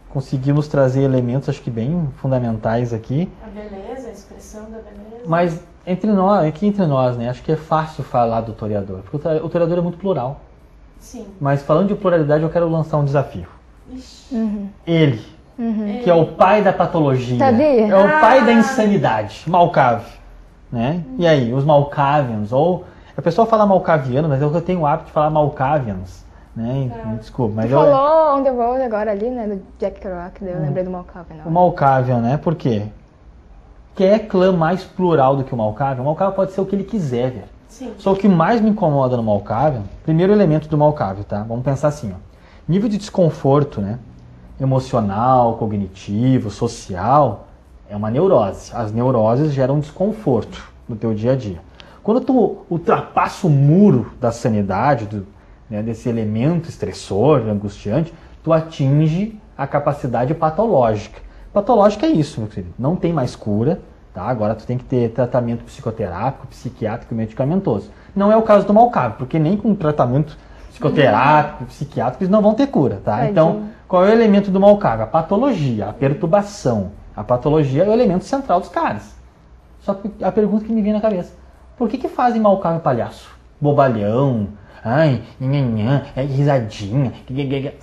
conseguimos 0.08 0.66
trazer 0.66 1.02
elementos 1.02 1.48
acho 1.48 1.60
que 1.60 1.70
bem 1.70 2.08
fundamentais 2.16 2.92
aqui. 2.92 3.30
A 3.44 3.48
beleza, 3.48 4.08
a 4.08 4.12
expressão 4.12 4.62
da 4.62 4.78
beleza. 4.78 5.24
Mas 5.26 5.60
entre 5.86 6.10
nós, 6.12 6.46
aqui 6.46 6.66
entre 6.66 6.86
nós, 6.86 7.16
né, 7.16 7.28
acho 7.28 7.42
que 7.42 7.52
é 7.52 7.56
fácil 7.56 8.04
falar 8.04 8.42
do 8.42 8.52
toreador, 8.52 9.00
porque 9.10 9.28
o 9.28 9.48
toreador 9.48 9.78
é 9.78 9.80
muito 9.80 9.98
plural. 9.98 10.40
Sim. 10.98 11.26
Mas 11.40 11.62
falando 11.62 11.88
de 11.88 11.94
pluralidade, 11.94 12.42
eu 12.42 12.50
quero 12.50 12.68
lançar 12.68 12.98
um 12.98 13.04
desafio. 13.04 13.48
Uhum. 14.30 14.68
Ele, 14.86 15.24
uhum. 15.58 16.00
que 16.02 16.08
é 16.08 16.14
o 16.14 16.26
pai 16.26 16.62
da 16.62 16.72
patologia. 16.72 17.38
Sabia? 17.38 17.88
É 17.88 17.94
o 17.94 18.06
ah. 18.06 18.20
pai 18.20 18.44
da 18.44 18.52
insanidade, 18.52 19.42
Malcave. 19.46 20.10
Né? 20.70 21.02
E 21.18 21.26
aí, 21.26 21.52
os 21.52 21.64
Malkavians, 21.64 22.52
ou... 22.52 22.84
A 23.14 23.20
pessoa 23.20 23.46
fala 23.46 23.66
Malkaviano, 23.66 24.26
mas 24.26 24.40
eu 24.40 24.60
tenho 24.62 24.80
o 24.80 24.86
hábito 24.86 25.08
de 25.08 25.12
falar 25.12 25.28
Malkavians. 25.28 26.24
Né? 26.56 26.90
Tá. 26.94 27.08
Me 27.08 27.18
Desculpa, 27.18 27.54
mas 27.56 27.66
Tu 27.66 27.72
eu, 27.72 27.80
falou 27.80 28.38
On 28.38 28.42
The 28.42 28.50
Road 28.50 28.82
agora 28.82 29.10
ali, 29.10 29.30
né? 29.30 29.46
Do 29.46 29.62
Jack 29.78 30.00
Kerouac, 30.00 30.42
daí 30.42 30.52
eu 30.52 30.60
lembrei 30.60 30.84
do 30.84 30.90
Malcolm. 30.90 31.24
o 31.44 31.50
Malkavian, 31.50 32.20
né? 32.20 32.36
Por 32.36 32.54
quê? 32.54 32.86
Quer 33.94 34.26
clã 34.26 34.52
mais 34.52 34.82
plural 34.84 35.36
do 35.36 35.44
que 35.44 35.52
o 35.52 35.56
Malkavian? 35.56 36.02
O 36.02 36.06
Malkavian 36.06 36.34
pode 36.34 36.52
ser 36.52 36.60
o 36.60 36.66
que 36.66 36.74
ele 36.74 36.84
quiser, 36.84 37.30
velho. 37.30 37.44
Sim. 37.68 37.92
Só 37.98 38.12
o 38.12 38.16
que 38.16 38.28
mais 38.28 38.60
me 38.60 38.70
incomoda 38.70 39.16
no 39.16 39.22
Malkavian, 39.22 39.82
primeiro 40.02 40.32
elemento 40.32 40.68
do 40.68 40.78
Malkavian, 40.78 41.24
tá? 41.24 41.42
Vamos 41.42 41.64
pensar 41.64 41.88
assim, 41.88 42.12
ó. 42.12 42.16
Nível 42.66 42.88
de 42.88 42.96
desconforto, 42.96 43.80
né? 43.80 43.98
Emocional, 44.60 45.56
cognitivo, 45.56 46.50
social, 46.50 47.48
é 47.88 47.96
uma 47.96 48.10
neurose. 48.10 48.70
As 48.74 48.92
neuroses 48.92 49.52
geram 49.52 49.80
desconforto 49.80 50.72
no 50.88 50.96
teu 50.96 51.12
dia 51.12 51.32
a 51.32 51.36
dia. 51.36 51.60
Quando 52.02 52.20
tu 52.20 52.64
ultrapassa 52.70 53.46
o 53.46 53.50
muro 53.50 54.12
da 54.20 54.32
sanidade, 54.32 55.06
do, 55.06 55.26
né, 55.68 55.82
desse 55.82 56.08
elemento 56.08 56.68
estressor, 56.68 57.48
angustiante, 57.48 58.12
tu 58.42 58.52
atinge 58.52 59.38
a 59.56 59.66
capacidade 59.66 60.34
patológica. 60.34 61.20
Patológica 61.52 62.06
é 62.06 62.10
isso, 62.10 62.40
meu 62.40 62.48
querido. 62.48 62.72
Não 62.78 62.96
tem 62.96 63.12
mais 63.12 63.36
cura, 63.36 63.80
tá? 64.14 64.22
Agora 64.22 64.54
tu 64.54 64.66
tem 64.66 64.78
que 64.78 64.84
ter 64.84 65.10
tratamento 65.10 65.64
psicoterápico, 65.64 66.46
psiquiátrico 66.46 67.12
e 67.12 67.16
medicamentoso. 67.16 67.90
Não 68.16 68.32
é 68.32 68.36
o 68.36 68.42
caso 68.42 68.66
do 68.66 68.72
Malcave, 68.72 69.16
porque 69.18 69.38
nem 69.38 69.56
com 69.56 69.74
tratamento 69.74 70.36
psicoterápico, 70.70 71.66
psiquiátrico, 71.66 72.22
eles 72.22 72.30
não 72.30 72.40
vão 72.40 72.54
ter 72.54 72.68
cura, 72.68 73.00
tá? 73.04 73.12
Tadinho. 73.12 73.30
Então, 73.30 73.62
qual 73.86 74.04
é 74.06 74.08
o 74.08 74.12
elemento 74.12 74.50
do 74.50 74.58
Malcave? 74.58 75.02
A 75.02 75.06
patologia, 75.06 75.88
a 75.88 75.92
perturbação. 75.92 76.92
A 77.14 77.22
patologia 77.22 77.84
é 77.84 77.88
o 77.88 77.92
elemento 77.92 78.24
central 78.24 78.60
dos 78.60 78.70
caras. 78.70 79.14
Só 79.80 79.94
que 79.94 80.10
a 80.22 80.32
pergunta 80.32 80.64
que 80.64 80.72
me 80.72 80.80
vem 80.80 80.92
na 80.92 81.00
cabeça: 81.00 81.34
por 81.76 81.88
que, 81.88 81.98
que 81.98 82.08
fazem 82.08 82.40
Malcave 82.40 82.80
palhaço? 82.80 83.30
Bobalhão, 83.60 84.48
ai, 84.84 85.22
nhanhã, 85.40 86.04
é 86.16 86.22
risadinha, 86.22 87.12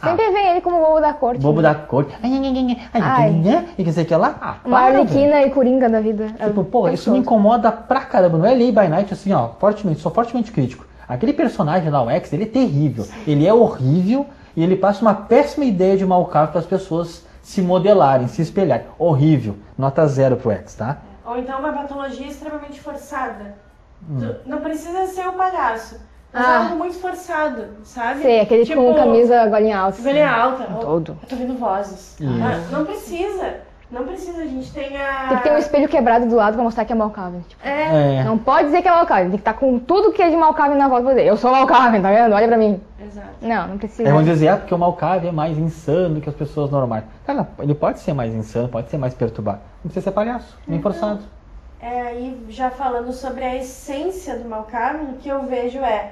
ah, 0.02 0.10
Sempre 0.10 0.32
vem 0.32 0.48
ele 0.48 0.62
como 0.62 0.80
bobo 0.80 1.00
da 1.00 1.14
corte. 1.14 1.42
bobo 1.42 1.62
né? 1.62 1.70
da 1.70 1.76
corte, 1.76 2.16
ai, 2.22 2.30
nhanhã, 2.30 2.52
nhanhã, 2.52 2.76
ai, 2.94 3.02
Ai. 3.02 3.32
nhanhã, 3.32 3.66
e 3.78 3.84
que 3.84 3.92
sei 3.92 4.06
que 4.06 4.16
lá. 4.16 4.38
Ah, 4.42 4.56
para, 4.64 4.98
arlequina 4.98 5.42
e 5.44 5.50
coringa 5.50 5.90
da 5.90 6.02
vida. 6.02 6.28
Tipo, 6.28 6.62
É 6.62 6.64
pô, 6.64 6.82
o 6.84 6.90
isso 6.90 7.12
me 7.12 7.20
incomoda 7.20 7.72
pra 7.72 8.02
caramba. 8.02 8.38
Não 8.38 8.46
é 8.46 8.54
Lay 8.54 8.72
by 8.72 8.88
Night 8.88 9.14
assim, 9.14 9.32
ó, 9.34 9.50
fortemente, 9.60 10.00
sou 10.02 10.12
fortemente 10.12 10.52
crítico. 10.52 10.86
Aquele 11.08 11.34
personagem 11.34 11.90
lá, 11.90 12.04
o 12.04 12.10
X, 12.10 12.32
ele 12.34 12.44
é 12.44 12.48
terrível. 12.48 13.08
Ele 13.26 13.48
é 13.48 13.54
horrível 13.54 14.28
e 14.56 14.64
ele 14.64 14.76
passa 14.76 15.02
uma 15.02 15.14
péssima 15.14 15.66
ideia 15.66 15.98
de 15.98 16.06
Malcave 16.06 16.52
para 16.52 16.60
as 16.60 16.66
pessoas 16.68 17.26
se 17.42 17.62
modelarem, 17.62 18.28
se 18.28 18.42
espelharem. 18.44 18.86
Horrível. 18.98 19.56
Nota 19.76 20.06
zero 20.06 20.38
pro 20.38 20.52
X, 20.52 20.76
tá? 20.76 20.98
Ou 21.26 21.38
então 21.38 21.60
uma 21.60 21.74
patologia 21.74 22.28
extremamente 22.28 22.80
forçada. 22.80 23.56
Hum. 24.08 24.36
Não 24.46 24.60
precisa 24.60 25.08
ser 25.08 25.28
o 25.28 25.34
palhaço. 25.34 26.00
Mas 26.32 26.46
Ah. 26.46 26.54
é 26.54 26.58
algo 26.58 26.76
muito 26.76 26.96
forçado, 27.00 27.66
sabe? 27.84 28.22
Sei, 28.22 28.40
aquele 28.40 28.64
tipo, 28.66 28.82
com 28.82 28.94
camisa 28.94 29.48
golinha 29.48 29.80
alta. 29.80 30.02
Golinha 30.02 30.30
alta. 30.32 30.68
Ou- 30.76 30.80
Todo. 30.80 31.18
Eu 31.24 31.28
tô 31.28 31.36
vendo 31.36 31.58
vozes. 31.58 32.18
Ah, 32.22 32.62
não 32.72 32.86
precisa. 32.86 33.68
Não 33.92 34.04
precisa, 34.06 34.44
a 34.44 34.46
gente 34.46 34.72
tem 34.72 34.96
a. 34.96 35.26
Tem 35.30 35.38
que 35.38 35.44
ter 35.44 35.52
um 35.52 35.58
espelho 35.58 35.90
quebrado 35.90 36.28
do 36.28 36.36
lado 36.36 36.54
pra 36.54 36.62
mostrar 36.64 36.86
que 36.86 36.94
é 36.94 36.96
Malcave. 36.96 37.40
Tipo, 37.48 37.68
É, 37.68 38.18
É. 38.18 38.24
Não 38.24 38.38
pode 38.38 38.66
dizer 38.68 38.84
que 38.84 38.88
é 38.88 38.92
Malcave, 38.92 39.22
tem 39.24 39.32
que 39.32 39.38
estar 39.38 39.56
com 39.56 39.80
tudo 39.80 40.12
que 40.12 40.22
é 40.22 40.30
de 40.30 40.38
Malcave 40.38 40.76
na 40.76 40.88
volta 40.88 41.06
pra 41.06 41.14
dizer. 41.16 41.26
Eu 41.26 41.36
sou 41.36 41.50
Malcave, 41.50 42.00
tá 42.00 42.12
vendo? 42.12 42.36
Olha 42.36 42.48
pra 42.48 42.58
mim. 42.58 42.80
exato. 43.04 43.28
Não, 43.42 43.68
não 43.70 43.78
precisa. 43.80 44.08
Aí 44.08 44.14
vão 44.14 44.24
dizer, 44.24 44.50
ah, 44.50 44.58
porque 44.58 44.76
o 44.76 44.78
Malcave 44.78 45.28
é 45.30 45.32
mais 45.32 45.58
insano 45.58 46.22
que 46.22 46.30
as 46.30 46.36
pessoas 46.36 46.70
normais. 46.70 47.04
Cara, 47.26 47.48
ele 47.58 47.74
pode 47.74 47.98
ser 48.02 48.14
mais 48.14 48.32
insano, 48.36 48.68
pode 48.70 48.92
ser 48.92 49.00
mais 49.00 49.16
perturbado. 49.16 49.62
Não 49.84 49.90
precisa 49.90 50.04
ser 50.04 50.12
palhaço, 50.12 50.56
nem 50.68 50.80
forçado. 50.80 51.22
É, 51.82 52.02
aí 52.02 52.46
já 52.50 52.70
falando 52.70 53.12
sobre 53.12 53.44
a 53.44 53.56
essência 53.56 54.36
do 54.38 54.48
Malcolm, 54.48 55.14
o 55.14 55.18
que 55.18 55.30
eu 55.30 55.44
vejo 55.48 55.80
é 55.80 56.12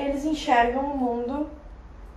eles 0.00 0.24
enxergam 0.24 0.84
um 0.84 0.96
mundo 0.96 1.48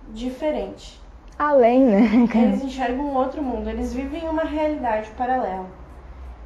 diferente. 0.08 1.00
Além, 1.38 1.80
né? 1.80 2.28
Eles 2.34 2.62
enxergam 2.62 3.04
um 3.04 3.16
outro 3.16 3.42
mundo, 3.42 3.68
eles 3.68 3.92
vivem 3.92 4.28
uma 4.28 4.44
realidade 4.44 5.10
paralela. 5.16 5.66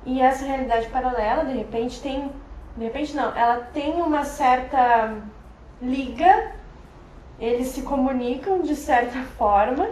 E 0.07 0.21
essa 0.21 0.45
realidade 0.47 0.89
paralela, 0.89 1.45
de 1.45 1.53
repente, 1.53 2.01
tem. 2.01 2.31
De 2.77 2.85
repente 2.85 3.15
não, 3.15 3.37
ela 3.37 3.57
tem 3.75 4.01
uma 4.01 4.25
certa 4.25 5.15
liga, 5.83 6.53
eles 7.39 7.69
se 7.69 7.83
comunicam 7.83 8.63
de 8.63 8.77
certa 8.77 9.21
forma, 9.37 9.91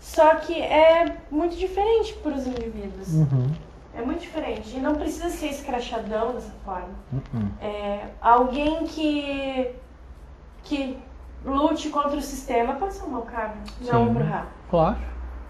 só 0.00 0.34
que 0.36 0.60
é 0.60 1.16
muito 1.30 1.56
diferente 1.56 2.14
para 2.14 2.32
os 2.32 2.46
indivíduos. 2.46 3.14
Uhum. 3.14 3.50
É 3.94 4.02
muito 4.02 4.20
diferente. 4.20 4.76
E 4.76 4.80
não 4.80 4.94
precisa 4.94 5.28
ser 5.28 5.48
escrachadão 5.48 6.32
dessa 6.32 6.52
forma. 6.64 6.94
Uhum. 7.12 7.48
É, 7.60 8.06
alguém 8.20 8.84
que, 8.86 9.70
que 10.64 10.96
lute 11.44 11.88
contra 11.88 12.16
o 12.16 12.22
sistema 12.22 12.74
pode 12.74 12.94
ser 12.94 13.04
um 13.04 13.10
mau 13.10 13.22
cabo, 13.22 13.54
não 13.90 14.04
um. 14.04 14.14
Bruhá. 14.14 14.46
Claro, 14.70 14.96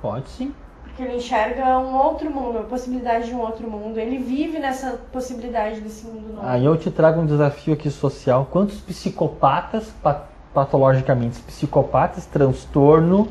pode 0.00 0.28
sim. 0.30 0.54
Porque 0.84 1.02
ele 1.02 1.16
enxerga 1.16 1.78
um 1.78 1.94
outro 1.96 2.30
mundo, 2.30 2.58
a 2.58 2.62
possibilidade 2.64 3.26
de 3.26 3.34
um 3.34 3.40
outro 3.40 3.70
mundo. 3.70 3.98
Ele 3.98 4.18
vive 4.18 4.58
nessa 4.58 4.98
possibilidade 5.10 5.80
desse 5.80 6.06
mundo 6.06 6.34
novo. 6.34 6.46
Aí 6.46 6.64
eu 6.64 6.76
te 6.76 6.90
trago 6.90 7.20
um 7.20 7.26
desafio 7.26 7.72
aqui 7.72 7.90
social. 7.90 8.46
Quantos 8.50 8.78
psicopatas, 8.80 9.86
pa- 10.02 10.24
patologicamente 10.52 11.40
psicopatas, 11.40 12.26
transtorno 12.26 13.26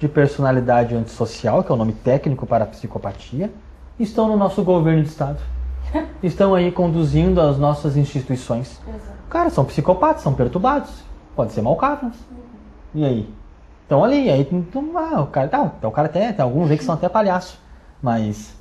de 0.00 0.08
personalidade 0.08 0.94
antissocial, 0.96 1.62
que 1.62 1.70
é 1.70 1.74
o 1.74 1.78
nome 1.78 1.92
técnico 1.92 2.44
para 2.44 2.64
a 2.64 2.66
psicopatia, 2.66 3.52
estão 4.00 4.26
no 4.28 4.36
nosso 4.36 4.64
governo 4.64 5.02
de 5.02 5.08
estado? 5.08 5.38
Estão 6.22 6.54
aí 6.56 6.72
conduzindo 6.72 7.40
as 7.40 7.56
nossas 7.56 7.96
instituições. 7.96 8.80
Exato. 8.88 9.16
Cara, 9.30 9.48
são 9.50 9.64
psicopatas, 9.64 10.22
são 10.22 10.34
perturbados. 10.34 11.04
Pode 11.36 11.52
ser 11.52 11.62
malcáveis. 11.62 12.14
E 12.94 13.04
aí? 13.04 13.30
Então 13.86 14.02
ali, 14.02 14.28
aí 14.30 14.44
tu- 14.44 14.92
ah, 14.96 15.20
o 15.20 15.26
cara, 15.26 15.46
tá, 15.48 15.70
o 15.82 15.90
cara 15.92 16.06
até, 16.08 16.32
tem 16.32 16.42
alguns 16.42 16.70
aí 16.70 16.78
que 16.78 16.82
são 16.84 16.94
até 16.94 17.08
palhaço. 17.08 17.60
Mas 18.02 18.54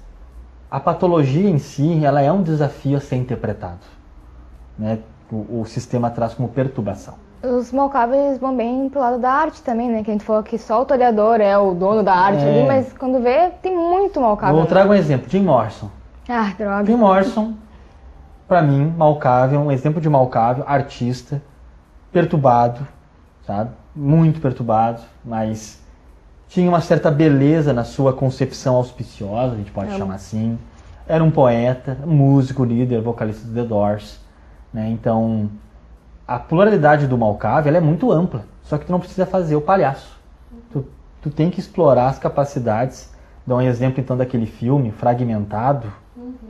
a 0.70 0.80
patologia 0.80 1.50
em 1.50 1.58
si, 1.58 2.04
ela 2.06 2.22
é 2.22 2.32
um 2.32 2.44
desafio 2.44 2.98
a 2.98 3.02
ser 3.02 3.16
interpretado. 3.16 3.80
Né? 4.78 5.00
O, 5.32 5.62
o 5.62 5.66
sistema 5.66 6.10
traz 6.12 6.34
como 6.34 6.50
perturbação. 6.50 7.16
Os 7.42 7.72
Malcaves 7.72 8.38
vão 8.40 8.56
bem 8.56 8.90
pro 8.90 9.00
lado 9.00 9.20
da 9.20 9.32
arte 9.32 9.62
também, 9.62 9.90
né? 9.90 10.04
Que 10.04 10.10
a 10.10 10.14
gente 10.14 10.24
falou 10.26 10.42
que 10.44 10.58
só 10.58 10.82
o 10.82 10.86
toreador 10.86 11.40
é 11.42 11.58
o 11.58 11.74
dono 11.74 12.04
da 12.04 12.14
arte 12.14 12.44
É. 12.44 12.50
ali, 12.60 12.68
mas 12.68 12.92
quando 12.94 13.20
vê, 13.22 13.52
tem 13.62 13.76
muito 13.76 14.20
Malcave. 14.20 14.54
Vou 14.54 14.66
trago 14.66 14.92
um 14.92 14.96
exemplo, 14.96 15.30
Jim 15.30 15.42
Morrison. 15.44 15.90
Ah, 16.28 16.52
droga. 16.58 16.86
Jim 16.86 16.96
Morrison, 16.96 17.54
pra 18.48 18.62
mim, 18.64 18.92
malcável, 18.98 19.60
um 19.60 19.72
exemplo 19.72 20.02
de 20.02 20.10
malcável, 20.10 20.64
artista, 20.68 21.42
perturbado, 22.16 22.88
sabe? 23.46 23.72
Muito 23.94 24.40
perturbado, 24.40 25.02
mas 25.22 25.84
tinha 26.48 26.70
uma 26.70 26.80
certa 26.80 27.12
beleza 27.12 27.74
na 27.74 27.84
sua 27.84 28.14
concepção 28.14 28.78
auspiciosa, 28.78 29.56
a 29.56 29.58
gente 29.58 29.72
pode 29.72 29.90
Amo. 29.90 29.98
chamar 29.98 30.16
assim. 30.16 30.58
Era 31.06 31.22
um 31.22 31.30
poeta, 31.30 31.98
músico, 32.06 32.64
líder, 32.64 33.02
vocalista 33.02 33.46
do 33.46 33.54
The 33.54 33.64
Doors, 33.66 34.18
né? 34.74 34.90
Então, 34.92 35.50
a 36.26 36.40
pluralidade 36.40 37.06
do 37.06 37.18
malcável 37.18 37.68
ela 37.68 37.80
é 37.80 37.86
muito 37.86 38.10
ampla, 38.14 38.46
só 38.64 38.78
que 38.78 38.86
tu 38.86 38.94
não 38.94 39.00
precisa 39.02 39.26
fazer 39.26 39.58
o 39.58 39.62
palhaço. 39.62 40.18
Tu, 40.72 40.86
tu 41.22 41.30
tem 41.30 41.50
que 41.50 41.60
explorar 41.60 42.08
as 42.08 42.18
capacidades. 42.18 43.14
Dá 43.46 43.58
um 43.58 43.62
exemplo 43.62 44.00
então 44.00 44.16
daquele 44.16 44.46
filme 44.46 44.90
Fragmentado, 44.90 45.92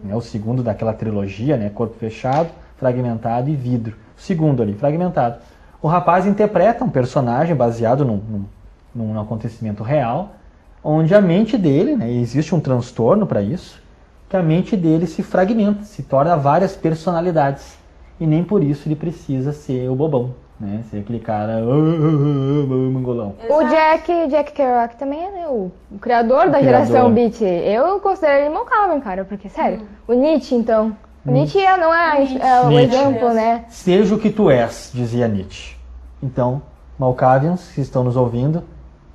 né, 0.03 0.15
o 0.15 0.21
segundo 0.21 0.61
daquela 0.61 0.93
trilogia, 0.93 1.57
né, 1.57 1.71
Corpo 1.71 1.95
Fechado, 1.95 2.51
Fragmentado 2.77 3.49
e 3.49 3.55
Vidro. 3.55 3.95
O 4.15 4.21
segundo 4.21 4.61
ali, 4.61 4.75
Fragmentado. 4.75 5.39
O 5.85 5.87
rapaz 5.87 6.25
interpreta 6.25 6.83
um 6.83 6.89
personagem 6.89 7.55
baseado 7.55 8.03
num, 8.03 8.19
num, 8.95 9.13
num 9.13 9.21
acontecimento 9.21 9.83
real, 9.83 10.31
onde 10.83 11.13
a 11.13 11.21
mente 11.21 11.59
dele, 11.59 11.95
né, 11.95 12.09
e 12.11 12.19
existe 12.23 12.55
um 12.55 12.59
transtorno 12.59 13.27
para 13.27 13.39
isso, 13.43 13.79
que 14.27 14.35
a 14.35 14.41
mente 14.41 14.75
dele 14.75 15.05
se 15.05 15.21
fragmenta, 15.21 15.83
se 15.83 16.01
torna 16.01 16.35
várias 16.35 16.75
personalidades. 16.75 17.77
E 18.19 18.25
nem 18.25 18.43
por 18.43 18.63
isso 18.63 18.87
ele 18.87 18.95
precisa 18.95 19.53
ser 19.53 19.87
o 19.87 19.93
bobão, 19.95 20.33
né? 20.59 20.81
Ser 20.89 21.01
aquele 21.01 21.19
cara 21.19 21.57
"Ah, 21.57 21.59
ah, 21.59 21.61
ah, 21.61 22.91
mangolão. 22.91 23.35
O. 23.47 23.63
Jack, 23.69 24.27
Jack 24.27 24.53
Kerouac 24.53 24.95
também 24.97 25.23
é 25.23 25.29
né, 25.29 25.47
o, 25.47 25.69
o 25.91 25.99
criador 26.01 26.49
da 26.49 26.57
criador. 26.57 26.87
geração 26.87 27.13
beat. 27.13 27.39
Eu 27.41 27.99
considero 27.99 28.43
ele 28.45 28.49
Malcave, 28.49 28.99
cara, 29.01 29.23
porque, 29.23 29.49
sério, 29.49 29.81
o 30.07 30.13
Nietzsche, 30.15 30.55
então. 30.55 30.97
O 31.23 31.29
Nietzsche 31.29 31.59
é, 31.59 31.77
não 31.77 31.93
é, 31.93 32.17
Nietzsche. 32.17 32.41
é 32.41 32.61
o 32.61 32.69
Nietzsche. 32.69 32.95
exemplo, 32.95 33.33
né? 33.35 33.65
Seja 33.69 34.15
o 34.15 34.17
que 34.17 34.31
tu 34.31 34.49
és, 34.49 34.89
dizia 34.91 35.27
Nietzsche. 35.27 35.74
Então, 36.21 36.61
Malkavians, 36.97 37.71
que 37.73 37.81
estão 37.81 38.03
nos 38.03 38.15
ouvindo, 38.15 38.63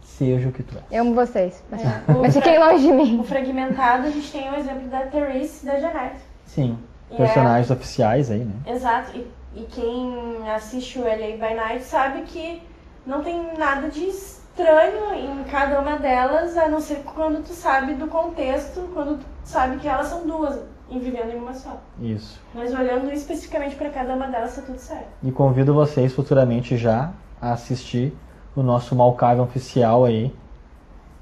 seja 0.02 0.48
o 0.48 0.52
que 0.52 0.62
tu 0.62 0.76
és. 0.76 0.84
Eu 0.90 1.02
amo 1.02 1.14
vocês. 1.14 1.62
Mas, 1.70 1.82
É, 1.82 2.02
mas 2.20 2.34
fiquem 2.34 2.58
longe 2.58 2.82
de 2.86 2.92
mim. 2.92 3.20
O 3.20 3.24
fragmentado, 3.24 4.06
a 4.06 4.10
gente 4.10 4.30
tem 4.30 4.50
o 4.50 4.54
exemplo 4.56 4.88
da 4.88 5.00
Therese 5.06 5.60
e 5.62 5.66
da 5.66 5.80
Janete. 5.80 6.20
Sim, 6.46 6.78
E 7.10 7.16
personagens 7.16 7.70
oficiais 7.70 8.30
aí, 8.30 8.44
né? 8.44 8.54
Exato. 8.66 9.16
E, 9.16 9.26
e 9.54 9.64
quem 9.64 10.48
assiste 10.50 10.98
o 10.98 11.02
LA 11.02 11.36
by 11.36 11.54
Night 11.54 11.84
sabe 11.84 12.22
que 12.22 12.62
não 13.06 13.22
tem 13.22 13.56
nada 13.56 13.88
de 13.88 14.04
estranho 14.04 15.14
em 15.14 15.44
cada 15.44 15.80
uma 15.80 15.96
delas, 15.96 16.56
a 16.56 16.68
não 16.68 16.80
ser 16.80 17.02
quando 17.14 17.42
tu 17.42 17.52
sabe 17.52 17.94
do 17.94 18.06
contexto, 18.08 18.88
quando 18.92 19.18
tu 19.18 19.26
sabe 19.44 19.78
que 19.78 19.88
elas 19.88 20.08
são 20.08 20.26
duas 20.26 20.58
e 20.90 20.98
vivendo 20.98 21.32
em 21.32 21.36
uma 21.36 21.54
só. 21.54 21.80
Isso. 22.00 22.40
Mas 22.54 22.72
olhando 22.74 23.12
especificamente 23.12 23.76
para 23.76 23.90
cada 23.90 24.14
uma 24.14 24.26
delas, 24.26 24.56
tá 24.56 24.62
tudo 24.62 24.78
certo. 24.78 25.06
E 25.22 25.30
convido 25.30 25.72
vocês 25.72 26.12
futuramente 26.12 26.76
já 26.76 27.10
a 27.40 27.52
assistir 27.52 28.12
o 28.56 28.62
nosso 28.62 28.94
Malkavian 28.96 29.42
oficial 29.44 30.04
aí, 30.04 30.34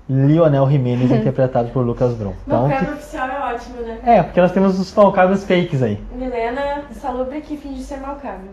Lionel 0.09 0.69
Jimenez, 0.71 1.11
interpretado 1.13 1.69
por 1.71 1.85
Lucas 1.85 2.15
Brum. 2.15 2.33
Então, 2.47 2.71
Então, 2.71 2.91
o 2.91 2.95
oficial 2.95 3.29
é 3.29 3.55
ótimo, 3.55 3.81
né? 3.83 4.01
é, 4.05 4.23
porque 4.23 4.41
nós 4.41 4.53
temos 4.53 4.79
os 4.81 4.95
Malkavians 4.95 5.45
fakes 5.45 5.83
aí. 5.83 6.03
Milena 6.13 6.85
Salubre 6.93 7.41
que 7.43 7.57
finge 7.57 7.83
ser 7.83 7.99
malcável. 8.01 8.51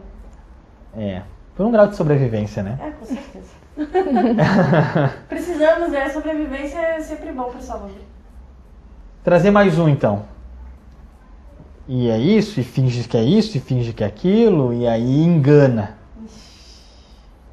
É, 0.98 1.22
por 1.56 1.66
um 1.66 1.72
grau 1.72 1.88
de 1.88 1.96
sobrevivência, 1.96 2.62
né? 2.62 2.78
É, 2.82 2.92
com 2.92 3.06
certeza. 3.06 3.56
Precisamos, 5.28 5.90
né? 5.92 6.10
Sobrevivência 6.10 6.78
é 6.80 7.00
sempre 7.00 7.32
bom 7.32 7.46
pra 7.46 7.60
Salubre. 7.60 8.02
Trazer 9.24 9.52
mais 9.52 9.78
um 9.80 9.90
então. 9.90 10.24
E 11.88 12.10
é 12.10 12.18
isso, 12.18 12.60
e 12.60 12.64
finge 12.64 13.08
que 13.08 13.16
é 13.16 13.24
isso, 13.24 13.56
e 13.58 13.60
finge 13.60 13.94
que 13.94 14.04
é 14.04 14.08
aquilo, 14.08 14.74
e 14.74 14.88
aí 14.88 15.24
engana. 15.24 15.98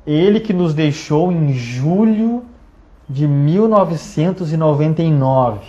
Ele 0.06 0.40
que 0.40 0.54
nos 0.54 0.72
deixou 0.72 1.30
em 1.30 1.52
julho 1.52 2.42
de 3.08 3.26
1999, 3.28 5.60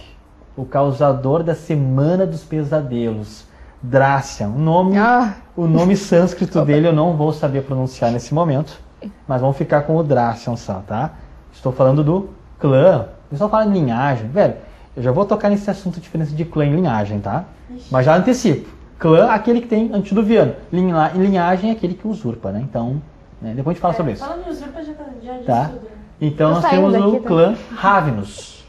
o 0.56 0.64
causador 0.64 1.44
da 1.44 1.54
Semana 1.54 2.26
dos 2.26 2.42
Pesadelos, 2.44 3.44
Drácia, 3.82 4.48
um 4.48 4.60
nome, 4.60 4.98
Ah, 4.98 5.36
o 5.58 5.68
nome 5.68 5.98
sânscrito 5.98 6.60
dele 6.64 6.88
eu 6.88 6.94
não 6.94 7.18
vou 7.18 7.34
saber 7.34 7.64
pronunciar 7.64 8.12
nesse 8.12 8.34
momento, 8.34 8.80
mas 9.28 9.42
vamos 9.42 9.58
ficar 9.58 9.82
com 9.82 9.98
o 9.98 10.04
Drácian 10.04 10.56
só, 10.56 10.76
tá? 10.76 11.16
Estou 11.52 11.74
falando 11.74 12.02
do 12.02 12.30
clã. 12.58 13.10
O 13.28 13.32
pessoal 13.32 13.50
fala 13.50 13.66
em 13.66 13.74
linhagem, 13.74 14.30
velho. 14.30 14.56
Eu 14.96 15.02
já 15.04 15.12
vou 15.12 15.26
tocar 15.26 15.50
nesse 15.50 15.70
assunto 15.70 15.96
de 15.96 16.02
diferença 16.02 16.34
de 16.36 16.46
clã 16.46 16.66
e 16.66 16.70
linhagem, 16.70 17.20
tá? 17.20 17.46
Mas 17.92 18.06
já 18.06 18.16
antecipo. 18.16 18.70
Clã, 19.00 19.30
aquele 19.32 19.60
que 19.62 19.68
tem 19.68 19.92
antediluviano. 19.94 20.54
Linha- 20.72 21.12
Linhagem 21.16 21.70
é 21.72 21.74
aquele 21.74 21.94
que 21.96 22.08
usurpa, 22.08 22.52
né? 22.52 22.62
Então, 22.62 23.02
né, 23.42 23.54
depois 23.56 23.74
a 23.74 23.76
gente 23.76 23.82
fala 23.82 23.94
sobre 23.96 24.14
isso. 24.14 24.24
Falando 24.24 24.48
em 24.48 24.50
usurpa, 24.52 24.84
já, 24.84 24.94
tá, 24.94 25.04
já 25.22 25.34
disse 25.34 25.46
Tá? 25.46 25.66
tudo. 25.70 25.82
né? 25.84 25.88
Então 26.22 26.54
Tô 26.54 26.62
nós 26.62 26.70
temos 26.70 26.96
o 26.96 27.20
tá? 27.20 27.28
clã 27.28 27.56
Ravenous. 27.76 28.64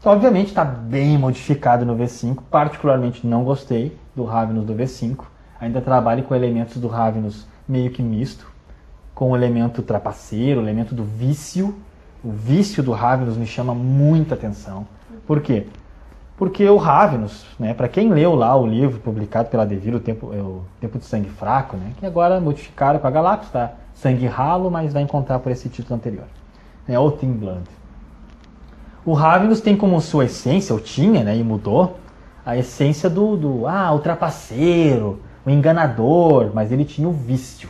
Que, 0.00 0.08
obviamente 0.08 0.48
está 0.48 0.64
bem 0.64 1.18
modificado 1.18 1.84
no 1.84 1.96
V5. 1.96 2.38
Particularmente 2.50 3.26
não 3.26 3.42
gostei 3.44 3.98
do 4.14 4.24
Ravenous 4.24 4.64
do 4.64 4.74
V5. 4.74 5.24
Ainda 5.60 5.80
trabalho 5.80 6.22
com 6.22 6.34
elementos 6.36 6.76
do 6.76 6.86
Ravenous 6.86 7.46
meio 7.68 7.90
que 7.90 8.00
misto. 8.00 8.46
Com 9.14 9.32
o 9.32 9.36
elemento 9.36 9.82
trapaceiro, 9.82 10.60
o 10.60 10.62
elemento 10.62 10.94
do 10.94 11.02
vício. 11.02 11.74
O 12.24 12.30
vício 12.30 12.82
do 12.82 12.92
Ravenous 12.92 13.36
me 13.36 13.46
chama 13.46 13.74
muita 13.74 14.34
atenção. 14.34 14.86
Por 15.26 15.40
quê? 15.40 15.66
Porque 16.38 16.64
o 16.68 16.76
Ravenous, 16.76 17.44
né, 17.58 17.74
para 17.74 17.88
quem 17.88 18.10
leu 18.10 18.36
lá 18.36 18.54
o 18.56 18.64
livro 18.64 19.00
publicado 19.00 19.48
pela 19.48 19.66
Devir, 19.66 19.92
o 19.92 19.98
Tempo, 19.98 20.32
é, 20.32 20.36
o 20.36 20.62
Tempo 20.80 20.96
de 20.96 21.04
Sangue 21.04 21.28
Fraco, 21.28 21.76
né, 21.76 21.90
que 21.98 22.06
agora 22.06 22.40
modificaram 22.40 23.00
com 23.00 23.06
a 23.08 23.10
Galactus, 23.10 23.50
tá? 23.50 23.72
Sangue 23.92 24.26
Ralo, 24.26 24.70
mas 24.70 24.92
vai 24.92 25.02
encontrar 25.02 25.40
por 25.40 25.50
esse 25.50 25.68
título 25.68 25.96
anterior. 25.96 26.26
É 26.88 26.96
o 26.96 27.10
Thin 27.10 27.32
Blood. 27.32 27.64
O 29.04 29.14
Ravenous 29.14 29.60
tem 29.60 29.76
como 29.76 30.00
sua 30.00 30.26
essência, 30.26 30.72
ou 30.72 30.80
tinha, 30.80 31.24
né, 31.24 31.36
e 31.36 31.42
mudou, 31.42 31.98
a 32.46 32.56
essência 32.56 33.10
do, 33.10 33.36
do 33.36 33.66
ah, 33.66 33.92
o 33.92 33.98
trapaceiro, 33.98 35.20
o 35.44 35.50
enganador, 35.50 36.52
mas 36.54 36.70
ele 36.70 36.84
tinha 36.84 37.08
o 37.08 37.12
vício. 37.12 37.68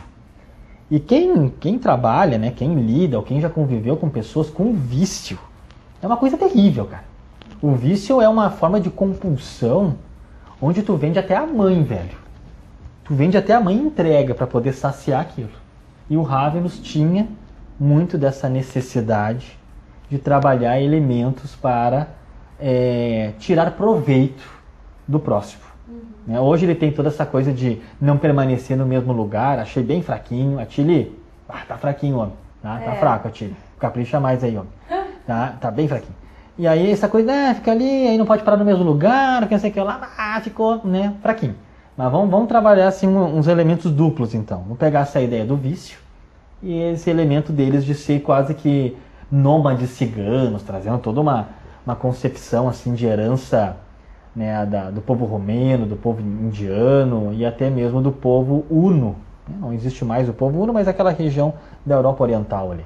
E 0.91 0.99
quem, 0.99 1.49
quem 1.59 1.79
trabalha, 1.79 2.37
né, 2.37 2.51
quem 2.51 2.75
lida, 2.75 3.17
ou 3.17 3.23
quem 3.23 3.41
já 3.41 3.49
conviveu 3.49 3.97
com 3.97 4.09
pessoas 4.09 4.47
com 4.47 4.73
vício, 4.73 5.39
é 6.03 6.05
uma 6.05 6.17
coisa 6.17 6.37
terrível, 6.37 6.85
cara. 6.85 7.08
O 7.61 7.73
vício 7.73 8.21
é 8.21 8.29
uma 8.29 8.49
forma 8.49 8.79
de 8.79 8.89
compulsão 8.89 9.95
onde 10.61 10.81
tu 10.81 10.95
vende 10.95 11.19
até 11.19 11.35
a 11.35 11.45
mãe, 11.45 11.83
velho. 11.83 12.17
Tu 13.03 13.13
vende 13.13 13.37
até 13.37 13.53
a 13.53 13.59
mãe 13.59 13.75
entrega 13.75 14.33
para 14.33 14.47
poder 14.47 14.73
saciar 14.73 15.21
aquilo. 15.21 15.49
E 16.09 16.15
o 16.15 16.21
Ravenous 16.21 16.79
tinha 16.79 17.27
muito 17.79 18.17
dessa 18.17 18.47
necessidade 18.47 19.57
de 20.09 20.17
trabalhar 20.17 20.79
elementos 20.81 21.55
para 21.55 22.07
é, 22.59 23.33
tirar 23.39 23.71
proveito 23.71 24.43
do 25.07 25.19
próximo. 25.19 25.63
Né? 26.25 26.39
Hoje 26.39 26.65
ele 26.65 26.75
tem 26.75 26.91
toda 26.91 27.09
essa 27.09 27.25
coisa 27.25 27.51
de 27.51 27.81
não 27.99 28.17
permanecer 28.17 28.77
no 28.77 28.85
mesmo 28.85 29.11
lugar. 29.11 29.59
Achei 29.59 29.83
bem 29.83 30.01
fraquinho. 30.01 30.59
Atili, 30.59 31.17
ah, 31.47 31.61
tá 31.67 31.77
fraquinho, 31.77 32.17
homem. 32.17 32.33
Tá, 32.61 32.77
tá 32.77 32.93
É. 32.93 32.95
fraco, 32.99 33.27
Atili. 33.27 33.55
Capricha 33.79 34.19
mais 34.19 34.43
aí, 34.43 34.57
homem. 34.57 34.69
Tá, 35.25 35.55
tá 35.59 35.71
bem 35.71 35.87
fraquinho. 35.87 36.18
E 36.59 36.67
aí 36.67 36.91
essa 36.91 37.07
coisa, 37.07 37.31
ah, 37.31 37.55
fica 37.55 37.71
ali, 37.71 38.07
aí 38.09 38.17
não 38.17 38.25
pode 38.25 38.43
parar 38.43 38.57
no 38.57 38.65
mesmo 38.65 38.83
lugar, 38.83 39.47
que 39.47 39.53
não 39.53 39.59
sei 39.61 39.69
o 39.71 39.73
que 39.73 39.79
lá, 39.79 40.09
ah, 40.17 40.41
ficou, 40.41 40.81
né, 40.83 41.13
fraquinho. 41.21 41.55
Mas 41.95 42.11
vamos, 42.11 42.29
vamos 42.29 42.49
trabalhar 42.49 42.87
assim 42.89 43.07
uns 43.07 43.47
elementos 43.47 43.89
duplos 43.91 44.35
então. 44.35 44.59
Vamos 44.63 44.77
pegar 44.77 45.01
essa 45.01 45.21
ideia 45.21 45.45
do 45.45 45.55
vício 45.55 45.97
e 46.61 46.77
esse 46.91 47.09
elemento 47.09 47.53
deles 47.53 47.85
de 47.85 47.95
ser 47.95 48.19
quase 48.19 48.53
que 48.53 48.95
nômades 49.31 49.91
ciganos, 49.91 50.61
trazendo 50.61 50.97
toda 50.99 51.21
uma, 51.21 51.47
uma 51.85 51.95
concepção 51.95 52.67
assim 52.67 52.93
de 52.93 53.05
herança 53.05 53.77
né, 54.35 54.65
da- 54.65 54.91
do 54.91 55.01
povo 55.01 55.25
romeno, 55.25 55.85
do 55.85 55.95
povo 55.95 56.21
indiano 56.21 57.33
e 57.33 57.45
até 57.45 57.69
mesmo 57.69 58.01
do 58.01 58.11
povo 58.11 58.65
uno. 58.69 59.15
né? 59.47 59.55
Não 59.61 59.71
existe 59.73 60.03
mais 60.03 60.27
o 60.27 60.33
povo 60.33 60.61
uno, 60.61 60.73
mas 60.73 60.89
aquela 60.89 61.11
região 61.11 61.53
da 61.85 61.95
Europa 61.95 62.23
Oriental 62.23 62.71
ali. 62.71 62.85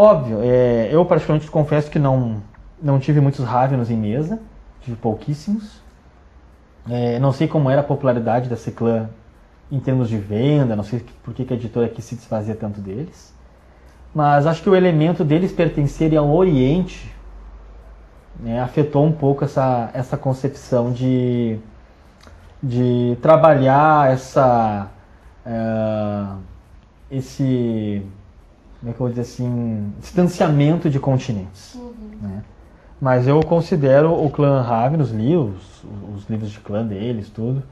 Óbvio, 0.00 0.38
é, 0.42 0.88
eu 0.92 1.04
particularmente 1.04 1.50
confesso 1.50 1.90
que 1.90 1.98
não, 1.98 2.40
não 2.80 3.00
tive 3.00 3.20
muitos 3.20 3.44
Ravenos 3.44 3.90
em 3.90 3.96
mesa, 3.96 4.38
tive 4.80 4.96
pouquíssimos. 4.96 5.82
É, 6.88 7.18
não 7.18 7.32
sei 7.32 7.48
como 7.48 7.68
era 7.68 7.80
a 7.80 7.84
popularidade 7.84 8.48
desse 8.48 8.70
clã 8.70 9.10
em 9.72 9.80
termos 9.80 10.08
de 10.08 10.16
venda, 10.16 10.76
não 10.76 10.84
sei 10.84 11.04
por 11.24 11.34
que 11.34 11.44
que 11.44 11.52
a 11.52 11.56
editora 11.56 11.88
quis 11.88 12.04
se 12.04 12.14
desfazer 12.14 12.54
tanto 12.54 12.80
deles. 12.80 13.34
Mas 14.14 14.46
acho 14.46 14.62
que 14.62 14.70
o 14.70 14.76
elemento 14.76 15.24
deles 15.24 15.50
pertencerem 15.50 16.16
ao 16.16 16.32
Oriente 16.32 17.12
né, 18.38 18.60
afetou 18.60 19.04
um 19.04 19.10
pouco 19.10 19.44
essa, 19.44 19.90
essa 19.92 20.16
concepção 20.16 20.92
de, 20.92 21.58
de 22.62 23.18
trabalhar 23.20 24.12
essa, 24.12 24.88
eh, 25.44 26.36
esse, 27.10 28.06
como 28.80 28.90
é 28.90 28.94
que 28.94 29.00
eu 29.00 29.06
vou 29.06 29.08
dizer 29.08 29.22
assim, 29.22 29.92
distanciamento 30.00 30.88
de 30.88 31.00
continentes. 31.00 31.76
né? 32.20 32.42
Mas 33.00 33.28
eu 33.28 33.40
considero 33.40 34.12
o 34.12 34.30
clã 34.30 34.60
Ravenous, 34.60 35.10
li 35.10 35.36
os, 35.36 35.84
os 36.14 36.28
livros 36.28 36.50
de 36.50 36.58
clã 36.60 36.84
deles, 36.84 37.28
tudo, 37.28 37.62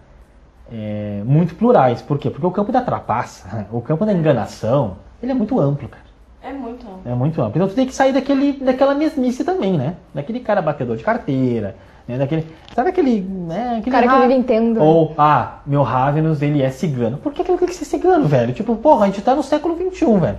é, 0.70 1.22
muito 1.24 1.54
plurais. 1.54 2.02
Por 2.02 2.18
quê? 2.18 2.30
Porque 2.30 2.46
o 2.46 2.50
campo 2.50 2.72
da 2.72 2.80
trapaça, 2.80 3.66
o 3.72 3.80
campo 3.80 4.04
da 4.04 4.12
enganação, 4.12 4.96
ele 5.22 5.32
é 5.32 5.34
muito 5.34 5.58
amplo, 5.60 5.88
cara. 5.88 6.06
É 6.42 6.52
muito 6.52 6.86
amplo. 6.86 7.00
É 7.04 7.14
muito 7.14 7.42
amplo. 7.42 7.56
Então 7.56 7.68
tu 7.68 7.74
tem 7.74 7.86
que 7.86 7.94
sair 7.94 8.12
daquele, 8.12 8.52
daquela 8.52 8.94
mesmice 8.94 9.42
também, 9.42 9.76
né? 9.76 9.96
Daquele 10.14 10.38
cara 10.38 10.62
batedor 10.62 10.96
de 10.96 11.02
carteira, 11.02 11.74
né? 12.06 12.18
Daquele, 12.18 12.46
sabe 12.72 12.90
aquele, 12.90 13.20
né? 13.20 13.78
Aquele 13.78 13.90
Cara 13.90 14.08
que 14.08 14.20
vive 14.20 14.34
em 14.34 14.42
tenda. 14.44 14.80
Ou, 14.80 15.12
ah, 15.18 15.58
meu 15.66 15.82
Ravenous, 15.82 16.40
ele 16.42 16.62
é 16.62 16.70
cigano. 16.70 17.18
Por 17.18 17.32
que 17.32 17.42
que 17.42 17.50
ele 17.50 17.58
tem 17.58 17.66
que 17.66 17.74
ser 17.74 17.84
cigano, 17.84 18.26
velho? 18.26 18.52
Tipo, 18.52 18.76
porra, 18.76 19.04
a 19.04 19.06
gente 19.06 19.22
tá 19.22 19.34
no 19.34 19.42
século 19.42 19.76
XXI, 19.76 20.18
velho. 20.20 20.38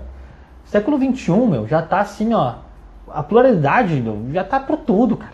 Século 0.67 0.97
XXI, 0.97 1.31
meu, 1.47 1.67
já 1.67 1.81
tá 1.81 1.99
assim, 2.01 2.33
ó. 2.33 2.55
A 3.09 3.23
pluralidade 3.23 3.99
meu, 4.01 4.27
já 4.33 4.43
tá 4.43 4.59
por 4.59 4.77
tudo, 4.77 5.15
cara. 5.17 5.31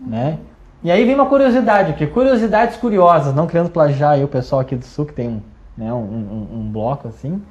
Né? 0.00 0.38
E 0.82 0.90
aí 0.90 1.04
vem 1.04 1.14
uma 1.14 1.26
curiosidade 1.26 1.90
aqui, 1.92 2.06
curiosidades 2.06 2.76
curiosas, 2.76 3.34
não 3.34 3.46
querendo 3.46 3.70
plagiar 3.70 4.12
aí 4.12 4.22
o 4.24 4.28
pessoal 4.28 4.60
aqui 4.60 4.76
do 4.76 4.84
Sul, 4.84 5.06
que 5.06 5.14
tem 5.14 5.28
um, 5.28 5.40
né, 5.76 5.90
um, 5.92 5.96
um- 5.96 6.48
um 6.58 6.70
bloco 6.70 7.08
assim. 7.08 7.42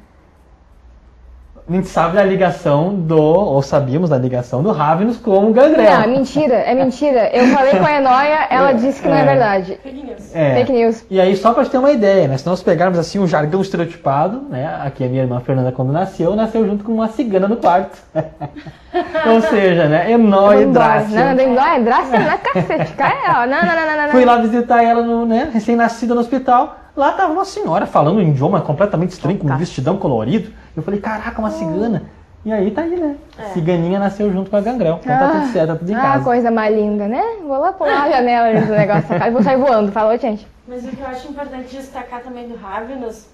A 1.66 1.72
gente 1.72 1.88
sabe 1.88 2.16
da 2.18 2.24
ligação 2.26 2.93
do, 2.93 3.18
ou 3.18 3.61
sabíamos 3.61 4.09
da 4.09 4.18
ligação 4.18 4.61
do 4.61 4.70
Ravenous 4.74 5.16
com 5.16 5.49
o 5.49 5.53
Gangrel. 5.53 5.91
Não, 5.93 6.03
é 6.03 6.07
mentira, 6.07 6.55
é 6.55 6.76
mentira. 6.76 7.30
Eu 7.34 7.47
falei 7.55 7.72
com 7.80 7.86
a 7.86 7.97
Enoia, 7.99 8.47
ela 8.49 8.74
disse 8.74 9.01
que 9.01 9.07
não 9.07 9.16
é 9.16 9.22
É. 9.22 9.26
verdade. 9.26 9.80
Fake 9.82 10.03
news. 10.03 10.36
É. 10.36 10.55
Fake 10.55 10.72
news. 10.74 11.05
E 11.09 11.22
aí, 11.22 11.38
só 11.38 11.53
pra 11.53 11.64
gente 11.64 11.72
ter 11.72 11.78
uma 11.78 11.91
ideia, 11.91 12.28
né? 12.28 12.38
Se 12.38 12.45
nós 12.45 12.61
pegarmos 12.61 12.99
assim 12.99 13.18
o 13.18 13.26
jargão 13.26 13.61
estereotipado, 13.61 14.41
né? 14.49 14.78
Aqui 14.84 15.05
a 15.05 15.07
minha 15.07 15.22
irmã 15.22 15.39
Fernanda, 15.39 15.72
quando 15.72 15.93
nasceu, 15.93 16.36
nasceu 16.36 16.68
junto 16.68 16.84
com 16.84 16.91
uma 16.91 17.07
cigana 17.07 17.47
no 17.47 17.55
quarto. 17.55 17.97
Ou 19.26 19.41
seja, 19.41 19.88
né? 19.88 20.11
Enó 20.11 20.51
e 20.51 20.66
Não, 20.66 20.82
é 20.82 22.20
na 22.20 22.38
cacete. 22.39 22.91
Cara, 22.93 23.47
não, 23.47 23.61
não, 23.61 23.76
não, 23.76 23.86
não, 23.88 24.03
não. 24.03 24.09
Fui 24.09 24.26
lá 24.26 24.36
visitar 24.36 24.84
ela, 24.84 25.01
no, 25.01 25.26
né? 25.26 25.49
Recém-nascida 25.53 26.14
no 26.14 26.20
hospital. 26.20 26.82
Lá 26.95 27.11
tava 27.11 27.33
uma 27.33 27.45
senhora 27.45 27.87
falando 27.87 28.17
um 28.17 28.21
idioma 28.21 28.61
completamente 28.61 29.11
estranho, 29.11 29.37
com 29.37 29.47
um 29.47 29.57
vestidão 29.57 29.97
colorido. 29.97 30.53
Eu 30.75 30.83
falei, 30.83 30.99
caraca, 30.99 31.39
uma 31.39 31.49
cigana. 31.49 32.03
E 32.45 32.51
aí 32.51 32.71
tá 32.71 32.81
aí, 32.81 32.99
né? 32.99 33.15
É. 33.37 33.43
Ciganinha 33.53 33.97
nasceu 33.97 34.31
junto 34.31 34.49
com 34.49 34.57
a 34.57 34.61
Gangrel. 34.61 34.99
Então 35.01 35.17
tá 35.17 35.31
tudo 35.31 35.53
certo, 35.53 35.67
tá 35.69 35.75
tudo 35.77 35.91
em 35.91 35.95
ah, 35.95 36.01
casa. 36.01 36.23
coisa 36.23 36.51
mais 36.51 36.75
linda, 36.75 37.07
né? 37.07 37.23
Vou 37.41 37.57
lá 37.57 37.71
pular 37.71 38.03
a 38.03 38.09
janela 38.09 38.61
do 38.61 38.71
negócio 38.73 39.09
da 39.09 39.19
casa 39.19 39.31
vou 39.31 39.41
sair 39.41 39.57
voando. 39.57 39.91
Falou, 39.91 40.17
gente? 40.19 40.45
Mas 40.67 40.85
o 40.85 40.89
que 40.89 40.99
eu 40.99 41.07
acho 41.07 41.29
importante 41.29 41.75
destacar 41.75 42.21
também 42.21 42.47
do 42.47 42.55
Ravenous 42.55 43.27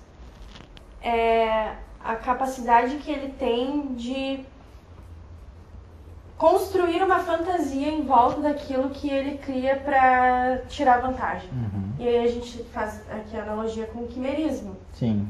é 1.01 1.69
a 2.03 2.15
capacidade 2.15 2.95
que 2.97 3.11
ele 3.11 3.33
tem 3.39 3.93
de 3.95 4.41
construir 6.39 7.03
uma 7.03 7.19
fantasia 7.19 7.89
em 7.89 8.01
volta 8.03 8.39
daquilo 8.41 8.89
que 8.89 9.09
ele 9.09 9.37
cria 9.39 9.75
pra 9.75 10.59
tirar 10.69 11.01
vantagem. 11.01 11.49
Uhum. 11.51 11.91
E 11.99 12.07
aí 12.07 12.25
a 12.25 12.31
gente 12.31 12.63
faz 12.73 13.01
aqui 13.11 13.37
a 13.37 13.43
analogia 13.43 13.85
com 13.87 13.99
o 13.99 14.07
quimerismo. 14.07 14.77
Sim. 14.93 15.29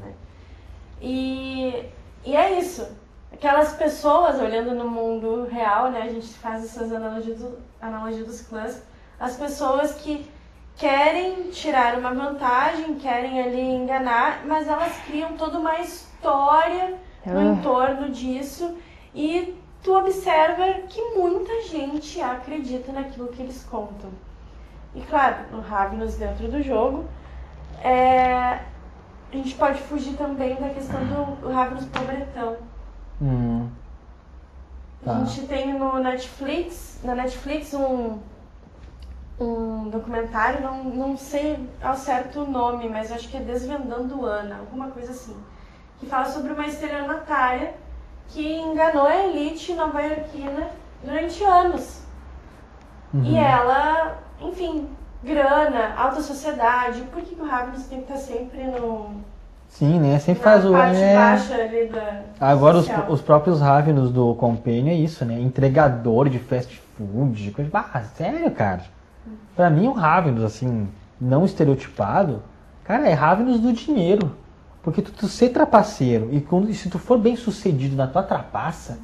E, 1.01 1.83
e 2.23 2.35
é 2.35 2.59
isso. 2.59 2.87
aquelas 3.33 3.73
pessoas 3.73 4.39
olhando 4.39 4.75
no 4.75 4.87
mundo 4.87 5.47
real, 5.51 5.89
né? 5.89 6.03
A 6.03 6.09
gente 6.09 6.27
faz 6.27 6.63
essas 6.63 6.93
analogias, 6.93 7.39
do, 7.39 7.57
analogias 7.81 8.27
dos 8.27 8.41
clãs, 8.41 8.83
as 9.19 9.35
pessoas 9.35 9.93
que 9.95 10.29
querem 10.77 11.49
tirar 11.49 11.97
uma 11.97 12.13
vantagem, 12.13 12.95
querem 12.95 13.41
ali 13.41 13.61
enganar, 13.61 14.45
mas 14.45 14.67
elas 14.67 14.95
criam 15.07 15.33
toda 15.33 15.57
uma 15.57 15.79
história 15.79 16.95
no 17.25 17.39
Ah. 17.39 17.43
entorno 17.45 18.09
disso 18.09 18.77
e 19.13 19.58
tu 19.83 19.95
observa 19.97 20.65
que 20.87 21.01
muita 21.15 21.61
gente 21.63 22.19
acredita 22.21 22.91
naquilo 22.91 23.27
que 23.29 23.41
eles 23.41 23.63
contam. 23.69 24.09
E 24.95 25.01
claro, 25.01 25.37
no 25.51 25.61
Ravnus 25.61 26.15
dentro 26.15 26.47
do 26.49 26.61
jogo, 26.61 27.05
é, 27.83 28.59
a 29.31 29.35
gente 29.35 29.55
pode 29.55 29.79
fugir 29.81 30.15
também 30.17 30.55
da 30.55 30.69
questão 30.69 30.99
do 31.05 31.49
Ravnus 31.49 31.85
pobretão. 31.85 32.57
Hum, 33.21 33.69
A 35.01 35.05
Tá. 35.05 35.23
gente 35.23 35.47
tem 35.47 35.73
no 35.73 35.97
Netflix, 35.99 36.99
na 37.03 37.15
Netflix 37.15 37.73
um, 37.73 38.19
um 39.39 39.89
documentário, 39.89 40.61
não, 40.61 40.83
não 40.83 41.17
sei 41.17 41.57
ao 41.81 41.95
certo 41.95 42.41
o 42.41 42.49
nome, 42.51 42.89
mas 42.89 43.11
acho 43.11 43.29
que 43.29 43.37
é 43.37 43.39
Desvendando 43.39 44.25
Ana, 44.25 44.57
alguma 44.59 44.89
coisa 44.91 45.11
assim. 45.11 45.37
Que 45.99 46.05
fala 46.05 46.25
sobre 46.25 46.51
uma 46.51 46.65
estelionatária 46.67 47.73
que 48.29 48.55
enganou 48.55 49.05
a 49.05 49.25
elite 49.25 49.73
nova-iorquina 49.73 50.67
durante 51.03 51.43
anos. 51.43 52.01
uhum. 53.13 53.23
E 53.23 53.37
ela, 53.37 54.17
enfim, 54.41 54.87
grana, 55.23 55.93
alta 55.97 56.21
sociedade. 56.21 57.01
Por 57.11 57.21
que, 57.21 57.35
que 57.35 57.41
o 57.41 57.45
Ravnus 57.45 57.85
tem 57.87 58.01
que 58.01 58.11
estar 58.11 58.17
sempre 58.17 58.63
no, 58.63 59.23
Sim, 59.69 59.99
né? 59.99 60.17
Sempre 60.19 60.43
faz 60.43 60.65
o. 60.65 60.71
parte 60.71 60.97
é. 60.97 61.15
baixa 61.15 61.53
ali 61.53 61.87
da. 61.87 62.21
Agora 62.39 62.77
os, 62.77 62.85
social? 62.85 63.05
os 63.09 63.21
próprios 63.21 63.61
Ravenos 63.61 64.11
do 64.11 64.33
Companion 64.35 64.87
é 64.87 64.95
isso, 64.95 65.23
né? 65.23 65.39
Entregador 65.39 66.27
de 66.27 66.39
fast 66.39 66.81
food, 66.97 67.43
de 67.43 67.51
coisa. 67.51 67.69
Ah, 67.73 68.01
sério, 68.15 68.49
cara. 68.51 68.81
Pra 69.55 69.69
mim 69.69 69.87
o 69.87 69.91
Ravenous, 69.91 70.43
assim, 70.43 70.87
não 71.21 71.45
estereotipado, 71.45 72.41
cara, 72.83 73.07
é 73.07 73.13
Ravenous 73.13 73.59
do 73.59 73.71
dinheiro. 73.71 74.35
Porque 74.89 75.03
tu, 75.03 75.11
tu 75.11 75.27
ser 75.27 75.49
trapaceiro 75.49 76.29
e, 76.31 76.41
quando, 76.41 76.73
se 76.73 76.89
tu 76.89 76.97
for 76.97 77.19
bem 77.19 77.35
sucedido 77.35 77.95
na 77.95 78.07
tua 78.07 78.23
trapaça, 78.23 78.97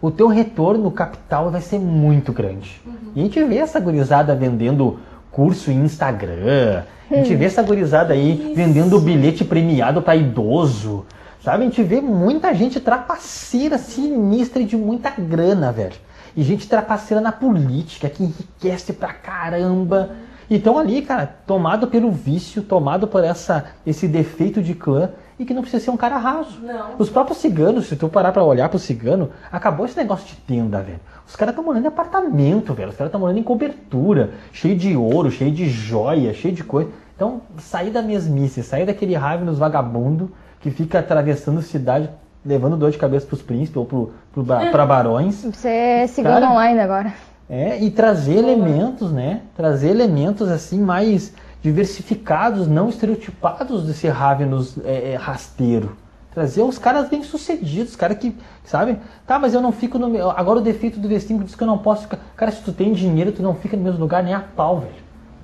o 0.00 0.10
teu 0.10 0.28
retorno 0.28 0.84
no 0.84 0.90
capital 0.90 1.50
vai 1.50 1.62
ser 1.62 1.78
muito 1.78 2.30
grande. 2.30 2.82
E 3.14 3.20
a 3.20 3.24
gente 3.24 3.42
vê 3.44 3.56
essa 3.56 3.80
gurizada 3.80 4.34
vendendo 4.34 5.00
curso 5.30 5.70
em 5.70 5.82
Instagram, 5.82 6.82
a 7.10 7.14
gente 7.14 7.34
vê 7.34 7.46
essa 7.46 7.62
gurizada 7.62 8.12
aí 8.12 8.34
Isso. 8.34 8.54
vendendo 8.54 9.00
bilhete 9.00 9.42
premiado 9.42 10.02
pra 10.02 10.14
idoso. 10.14 11.06
Sabe, 11.42 11.64
a 11.64 11.66
gente 11.66 11.82
vê 11.82 12.02
muita 12.02 12.54
gente 12.54 12.78
trapaceira, 12.78 13.78
sinistra 13.78 14.60
e 14.60 14.66
de 14.66 14.76
muita 14.76 15.08
grana, 15.08 15.72
velho. 15.72 15.96
E 16.36 16.42
gente 16.42 16.68
trapaceira 16.68 17.18
na 17.18 17.32
política, 17.32 18.10
que 18.10 18.22
enriquece 18.22 18.92
pra 18.92 19.14
caramba. 19.14 20.10
E 20.50 20.56
estão 20.56 20.78
ali, 20.78 21.00
cara, 21.00 21.26
tomado 21.46 21.86
pelo 21.86 22.10
vício, 22.10 22.60
tomado 22.60 23.06
por 23.06 23.24
essa, 23.24 23.66
esse 23.86 24.06
defeito 24.06 24.60
de 24.60 24.74
clã 24.74 25.10
e 25.40 25.44
que 25.46 25.54
não 25.54 25.62
precisa 25.62 25.82
ser 25.82 25.90
um 25.90 25.96
cara 25.96 26.18
raso. 26.18 26.60
Não. 26.62 26.90
Os 26.98 27.08
próprios 27.08 27.38
ciganos, 27.38 27.86
se 27.86 27.96
tu 27.96 28.10
parar 28.10 28.30
pra 28.30 28.44
olhar 28.44 28.68
pro 28.68 28.78
cigano, 28.78 29.30
acabou 29.50 29.86
esse 29.86 29.96
negócio 29.96 30.26
de 30.26 30.36
tenda, 30.36 30.82
velho. 30.82 31.00
Os 31.26 31.34
caras 31.34 31.52
estão 31.52 31.64
morando 31.64 31.84
em 31.84 31.88
apartamento, 31.88 32.74
velho. 32.74 32.90
Os 32.90 32.96
caras 32.96 33.08
estão 33.08 33.18
morando 33.20 33.38
em 33.38 33.42
cobertura, 33.42 34.32
cheio 34.52 34.76
de 34.76 34.94
ouro, 34.94 35.30
cheio 35.30 35.50
de 35.50 35.66
joia, 35.66 36.34
cheio 36.34 36.54
de 36.54 36.62
coisa. 36.62 36.90
Então, 37.16 37.40
sair 37.58 37.90
da 37.90 38.02
mesmice, 38.02 38.62
sair 38.62 38.84
daquele 38.84 39.14
Ravenous 39.16 39.58
vagabundo 39.58 40.30
que 40.60 40.70
fica 40.70 40.98
atravessando 40.98 41.62
cidade, 41.62 42.10
levando 42.44 42.76
dor 42.76 42.90
de 42.90 42.98
cabeça 42.98 43.26
pros 43.26 43.40
príncipes 43.40 43.76
ou 43.78 43.86
pro, 43.86 44.12
pro, 44.32 44.42
ba- 44.42 44.66
pra 44.70 44.84
barões. 44.84 45.42
Você 45.42 45.68
é 45.68 46.06
Cara, 46.22 46.50
online 46.50 46.80
agora. 46.80 47.14
É, 47.48 47.82
e 47.82 47.90
trazer 47.90 48.36
elementos, 48.36 49.10
né? 49.10 49.40
Trazer 49.56 49.88
elementos 49.88 50.50
assim 50.50 50.80
mais 50.80 51.32
diversificados, 51.62 52.66
não 52.66 52.88
estereotipados 52.88 53.84
desse 53.84 54.08
Ravenous 54.08 54.76
é, 54.84 55.12
é, 55.12 55.16
rasteiro. 55.16 55.96
Trazer 56.32 56.62
os 56.62 56.78
caras 56.78 57.08
bem 57.08 57.24
sucedidos, 57.24 57.96
cara 57.96 58.14
que, 58.14 58.36
sabe? 58.64 58.98
Tá, 59.26 59.38
mas 59.38 59.52
eu 59.52 59.60
não 59.60 59.72
fico 59.72 59.98
no 59.98 60.08
meu. 60.08 60.30
Agora 60.30 60.60
o 60.60 60.62
defeito 60.62 61.00
do 61.00 61.08
vestíbulo 61.08 61.44
diz 61.44 61.56
que 61.56 61.62
eu 61.62 61.66
não 61.66 61.78
posso 61.78 62.02
ficar. 62.02 62.18
Cara, 62.36 62.52
se 62.52 62.62
tu 62.62 62.72
tem 62.72 62.92
dinheiro, 62.92 63.32
tu 63.32 63.42
não 63.42 63.54
fica 63.54 63.76
no 63.76 63.82
mesmo 63.82 63.98
lugar 63.98 64.22
nem 64.22 64.32
a 64.32 64.38
pau, 64.40 64.78
velho. 64.78 64.94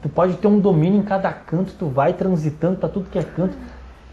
Tu 0.00 0.08
pode 0.08 0.34
ter 0.34 0.46
um 0.46 0.60
domínio 0.60 1.00
em 1.00 1.02
cada 1.02 1.32
canto, 1.32 1.72
tu 1.76 1.86
vai 1.88 2.12
transitando 2.12 2.76
pra 2.78 2.88
tudo 2.88 3.10
que 3.10 3.18
é 3.18 3.24
canto, 3.24 3.56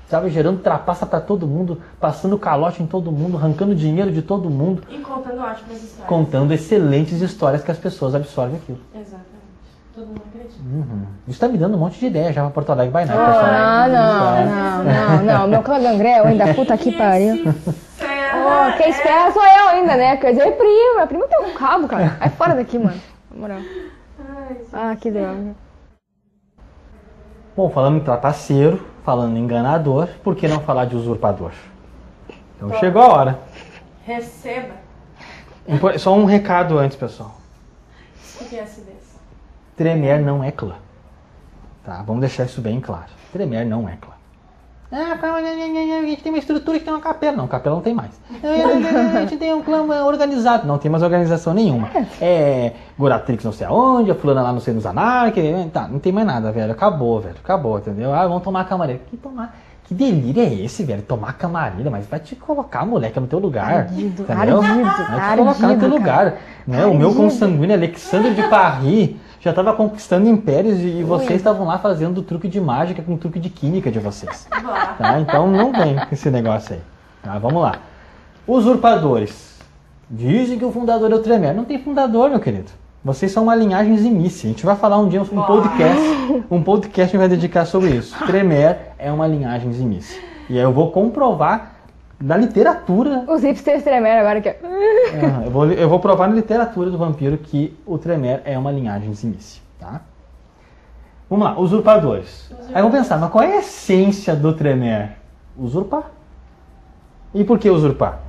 sabe? 0.09 0.31
Gerando 0.31 0.61
trapaça 0.61 1.05
pra 1.05 1.21
todo 1.21 1.45
mundo, 1.45 1.79
passando 1.99 2.39
calote 2.39 2.81
em 2.81 2.87
todo 2.87 3.11
mundo, 3.11 3.37
arrancando 3.37 3.75
dinheiro 3.75 4.11
de 4.11 4.23
todo 4.23 4.49
mundo 4.49 4.81
E 4.89 4.97
contando 4.97 5.41
ótimas 5.41 5.83
histórias. 5.83 6.07
contando 6.07 6.51
excelentes 6.53 7.21
histórias 7.21 7.63
que 7.63 7.69
as 7.69 7.77
pessoas 7.77 8.15
absorvem 8.15 8.55
aquilo. 8.57 8.79
Exatamente. 8.95 9.32
Todo 9.93 10.07
mundo 10.07 10.21
acredita. 10.27 10.61
Uhum. 10.63 11.05
Isso 11.27 11.39
tá 11.39 11.47
me 11.47 11.57
dando 11.57 11.75
um 11.75 11.79
monte 11.79 11.99
de 11.99 12.07
ideia 12.07 12.33
já 12.33 12.41
pra 12.41 12.49
Porto 12.49 12.71
Alegre 12.71 12.91
by 12.91 13.05
Night, 13.05 13.11
Ah, 13.11 13.25
pessoal. 13.27 13.89
não, 13.89 14.83
não, 14.83 15.23
não, 15.23 15.23
não. 15.39 15.47
Meu 15.47 15.61
clã 15.61 15.79
gangrel 15.79 16.25
ainda, 16.25 16.53
puta 16.53 16.75
que 16.77 16.91
pariu. 16.91 17.35
Oh, 17.45 18.77
quem 18.77 18.89
espera 18.89 19.31
sou 19.31 19.43
eu 19.43 19.67
ainda, 19.69 19.95
né? 19.95 20.17
Quer 20.17 20.31
dizer, 20.31 20.51
prima. 20.57 21.05
Prima 21.07 21.27
tem 21.27 21.39
um 21.45 21.53
cabo, 21.53 21.87
cara. 21.87 22.07
Vai 22.19 22.29
fora 22.29 22.55
daqui, 22.55 22.79
mano. 22.79 22.99
Na 23.31 23.39
moral. 23.39 23.59
Ah, 24.73 24.95
que 24.99 25.11
droga. 25.11 25.55
Bom, 27.55 27.69
falando 27.69 27.97
em 27.97 28.03
trapaceiro, 28.03 28.83
falando 29.05 29.37
em 29.37 29.41
enganador, 29.41 30.07
por 30.23 30.35
que 30.35 30.47
não 30.47 30.59
falar 30.61 30.85
de 30.85 30.95
usurpador? 30.95 31.51
Então 32.57 32.73
chegou 32.79 33.03
a 33.03 33.07
hora. 33.09 33.39
Receba. 34.05 34.73
Só 35.99 36.15
um 36.15 36.25
recado 36.25 36.79
antes, 36.79 36.97
pessoal. 36.97 37.35
O 38.41 38.45
que 38.45 38.55
é 38.57 38.63
acidez? 38.63 39.02
Tremer 39.75 40.21
não 40.21 40.43
é 40.43 40.51
clã. 40.51 40.75
Tá? 41.83 42.01
Vamos 42.03 42.21
deixar 42.21 42.45
isso 42.45 42.61
bem 42.61 42.79
claro. 42.79 43.11
Tremer 43.31 43.65
não 43.65 43.87
é 43.87 43.95
clã. 43.95 44.13
Ah, 44.95 45.17
a 45.19 46.05
gente 46.05 46.21
tem 46.21 46.31
uma 46.31 46.37
estrutura 46.37 46.77
que 46.77 46.85
tem 46.85 46.93
uma 46.93 46.99
capela. 47.01 47.35
Não, 47.35 47.47
capela 47.47 47.75
não 47.75 47.81
tem 47.81 47.95
mais. 47.95 48.11
A 48.43 49.21
gente 49.21 49.37
tem 49.37 49.51
um 49.51 49.63
clã 49.63 49.81
organizado. 50.05 50.67
Não 50.67 50.77
tem 50.77 50.91
mais 50.91 51.01
organização 51.01 51.51
nenhuma. 51.51 51.89
É 52.21 52.73
Goratrix 52.97 53.43
não 53.43 53.51
sei 53.51 53.65
aonde, 53.65 54.11
a 54.11 54.15
fulana 54.15 54.43
lá 54.43 54.53
não 54.53 54.59
sei 54.59 54.71
nos 54.71 54.85
Anark. 54.85 55.35
Tá, 55.73 55.87
não 55.87 55.97
tem 55.97 56.13
mais 56.13 56.27
nada, 56.27 56.51
velho. 56.51 56.71
Acabou, 56.71 57.19
velho. 57.19 57.37
Acabou, 57.43 57.79
entendeu? 57.79 58.13
Ah, 58.13 58.27
vamos 58.27 58.43
tomar 58.43 58.65
camareira. 58.65 59.01
Que 59.09 59.17
tomar? 59.17 59.57
Que 59.85 59.93
delírio 59.93 60.41
é 60.41 60.53
esse, 60.53 60.83
velho? 60.83 61.01
Tomar 61.01 61.33
camareira, 61.33 61.91
mas 61.91 62.07
vai 62.07 62.19
te 62.19 62.35
colocar, 62.35 62.85
moleque, 62.85 63.19
no 63.19 63.27
teu 63.27 63.39
lugar. 63.39 63.79
Ardido, 63.79 64.23
entendeu? 64.23 64.61
ardido, 64.61 64.83
vai 64.83 65.31
te 65.31 65.37
colocar 65.37 65.43
no 65.43 65.57
teu 65.57 65.67
ardido, 65.67 65.87
lugar. 65.87 66.37
Né? 66.65 66.85
O 66.85 66.93
meu 66.93 67.09
Ardido. 67.09 67.23
consanguíneo 67.23 67.75
Alexandre 67.75 68.33
de 68.33 68.43
Paris 68.47 69.15
já 69.41 69.49
estava 69.49 69.73
conquistando 69.73 70.29
impérios 70.29 70.79
e 70.79 70.99
e 70.99 71.03
vocês 71.03 71.33
estavam 71.33 71.67
lá 71.67 71.77
fazendo 71.77 72.21
truque 72.21 72.47
de 72.47 72.61
mágica 72.61 73.01
com 73.01 73.17
truque 73.17 73.39
de 73.39 73.49
química 73.49 73.91
de 73.91 73.99
vocês. 73.99 74.47
Tá? 74.97 75.19
Então 75.19 75.47
não 75.47 75.71
vem 75.71 75.95
com 75.95 76.13
esse 76.13 76.29
negócio 76.29 76.75
aí. 76.75 76.81
Tá? 77.21 77.37
Vamos 77.39 77.61
lá. 77.61 77.73
Usurpadores. 78.47 79.59
Dizem 80.09 80.59
que 80.59 80.65
o 80.65 80.71
fundador 80.71 81.11
é 81.11 81.15
o 81.15 81.19
Tremere. 81.19 81.57
Não 81.57 81.65
tem 81.65 81.79
fundador, 81.79 82.29
meu 82.29 82.39
querido. 82.39 82.71
Vocês 83.03 83.31
são 83.33 83.43
uma 83.43 83.55
linhagem 83.55 83.97
zimice. 83.97 84.47
A 84.47 84.49
gente 84.49 84.65
vai 84.65 84.75
falar 84.75 84.97
um 84.97 85.09
dia 85.09 85.21
um 85.23 85.25
podcast. 85.25 86.45
Um 86.49 86.63
podcast 86.63 87.11
que 87.11 87.17
vai 87.17 87.27
dedicar 87.27 87.65
sobre 87.65 87.89
isso. 87.89 88.17
Tremere 88.25 88.79
é 88.97 89.11
uma 89.11 89.27
linhagem 89.27 89.73
zimice. 89.73 90.21
E 90.49 90.57
aí 90.57 90.63
eu 90.63 90.71
vou 90.71 90.91
comprovar 90.91 91.73
na 92.21 92.37
literatura 92.37 93.25
Os 93.27 93.41
hipsters 93.43 93.83
tremeram 93.83 94.21
agora 94.21 94.41
ó. 94.63 95.25
Aham, 95.25 95.43
eu, 95.43 95.51
vou, 95.51 95.71
eu 95.71 95.89
vou 95.89 95.99
provar 95.99 96.29
na 96.29 96.35
literatura 96.35 96.89
do 96.89 96.97
vampiro 96.97 97.37
que 97.37 97.77
o 97.85 97.97
Tremer 97.97 98.41
é 98.45 98.57
uma 98.57 98.71
linhagem 98.71 99.13
zimice, 99.13 99.61
tá? 99.77 100.01
Vamos 101.29 101.45
lá, 101.45 101.59
usurpadores. 101.59 102.49
Aí 102.73 102.81
vamos 102.81 102.97
pensar, 102.97 103.17
mas 103.17 103.29
qual 103.29 103.43
é 103.43 103.57
a 103.57 103.59
essência 103.59 104.35
do 104.35 104.53
Tremer? 104.53 105.17
Usurpar. 105.57 106.11
E 107.33 107.43
por 107.43 107.59
que 107.59 107.69
usurpar? 107.69 108.19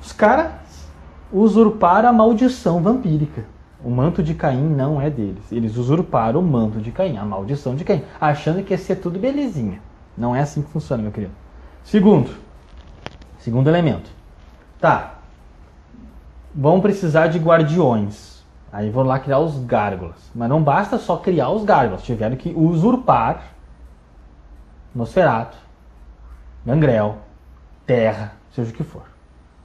Os 0.00 0.12
caras 0.12 0.52
usurparam 1.30 2.08
a 2.08 2.12
maldição 2.12 2.80
vampírica. 2.80 3.44
O 3.82 3.90
manto 3.90 4.22
de 4.22 4.34
Caim 4.34 4.68
não 4.68 5.00
é 5.00 5.08
deles. 5.08 5.52
Eles 5.52 5.76
usurparam 5.76 6.40
o 6.40 6.42
manto 6.42 6.80
de 6.80 6.90
Caim, 6.90 7.16
a 7.16 7.24
maldição 7.24 7.74
de 7.76 7.84
Caim, 7.84 8.02
achando 8.20 8.62
que 8.62 8.72
ia 8.72 8.78
ser 8.78 8.96
tudo 8.96 9.18
belezinha. 9.18 9.80
Não 10.16 10.34
é 10.34 10.40
assim 10.40 10.62
que 10.62 10.70
funciona, 10.70 11.02
meu 11.02 11.12
querido. 11.12 11.32
Segundo, 11.84 12.30
segundo 13.38 13.68
elemento. 13.68 14.10
Tá, 14.80 15.18
vão 16.54 16.80
precisar 16.80 17.28
de 17.28 17.38
guardiões. 17.38 18.42
Aí 18.72 18.90
vão 18.90 19.04
lá 19.04 19.18
criar 19.18 19.38
os 19.38 19.58
gárgulas. 19.64 20.30
Mas 20.34 20.48
não 20.48 20.62
basta 20.62 20.98
só 20.98 21.16
criar 21.16 21.50
os 21.50 21.64
gárgulas. 21.64 22.02
Tiveram 22.02 22.36
que 22.36 22.52
usurpar 22.54 23.54
Nosferato, 24.94 25.56
Gangrel, 26.66 27.18
Terra, 27.86 28.32
seja 28.52 28.70
o 28.70 28.74
que 28.74 28.82
for. 28.82 29.04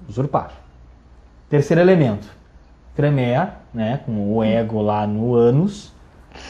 Usurpar. 0.07 0.51
Terceiro 1.49 1.81
elemento. 1.81 2.27
Tremere, 2.95 3.49
né? 3.73 3.99
Com 4.05 4.35
o 4.35 4.43
ego 4.43 4.81
lá 4.81 5.05
no 5.07 5.33
ânus. 5.35 5.91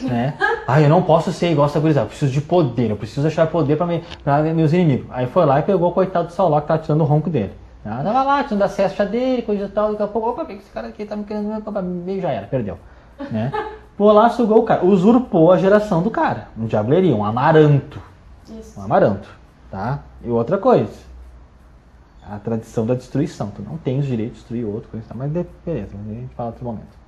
Né? 0.00 0.34
Ah, 0.66 0.80
eu 0.80 0.88
não 0.88 1.02
posso 1.02 1.30
ser 1.30 1.52
igual 1.52 1.66
essa 1.66 1.78
gurizada. 1.78 2.06
Eu 2.06 2.08
preciso 2.08 2.32
de 2.32 2.40
poder. 2.40 2.90
Eu 2.90 2.96
preciso 2.96 3.26
achar 3.26 3.46
poder 3.46 3.76
para 3.76 3.84
me, 3.86 4.02
pra 4.22 4.42
meus 4.42 4.72
inimigos. 4.72 5.06
Aí 5.10 5.26
foi 5.26 5.44
lá 5.44 5.60
e 5.60 5.62
pegou 5.62 5.90
o 5.90 5.92
coitado 5.92 6.28
do 6.28 6.32
Sauló 6.32 6.58
que 6.58 6.68
tá 6.68 6.78
tirando 6.78 7.02
o 7.02 7.04
ronco 7.04 7.28
dele. 7.28 7.52
Ela 7.84 8.02
tava 8.02 8.22
lá, 8.22 8.44
tinha 8.44 8.58
dado 8.58 8.70
acesso 8.70 9.04
dele, 9.04 9.42
coisa 9.42 9.66
e 9.66 9.68
tal, 9.68 9.90
daqui 9.90 10.02
a 10.02 10.06
pouco, 10.06 10.30
opa, 10.30 10.50
esse 10.50 10.70
cara 10.70 10.88
aqui 10.88 11.04
tá 11.04 11.14
me 11.14 11.24
querendo, 11.24 11.82
meio 11.82 12.20
já 12.20 12.30
era, 12.30 12.46
perdeu. 12.46 12.78
Né? 13.30 13.52
Pô 13.96 14.10
lá, 14.10 14.30
sugou 14.30 14.60
o 14.60 14.62
cara, 14.62 14.84
usurpou 14.84 15.52
a 15.52 15.58
geração 15.58 16.02
do 16.02 16.10
cara, 16.10 16.48
um 16.58 16.64
diableria, 16.64 17.14
um 17.14 17.24
amaranto. 17.24 18.00
Isso. 18.58 18.80
Um 18.80 18.84
amaranto, 18.84 19.28
tá? 19.70 20.00
E 20.24 20.30
outra 20.30 20.56
coisa, 20.56 20.90
a 22.30 22.38
tradição 22.38 22.86
da 22.86 22.94
destruição. 22.94 23.50
Tu 23.54 23.62
não 23.62 23.76
tem 23.78 23.98
os 23.98 24.06
direitos 24.06 24.34
de 24.36 24.40
destruir 24.40 24.64
outro, 24.66 24.88
coisa 24.90 25.06
mas 25.14 25.30
beleza, 25.30 25.90
a 25.96 26.12
gente 26.12 26.34
fala 26.34 26.48
outro 26.50 26.64
momento. 26.64 27.04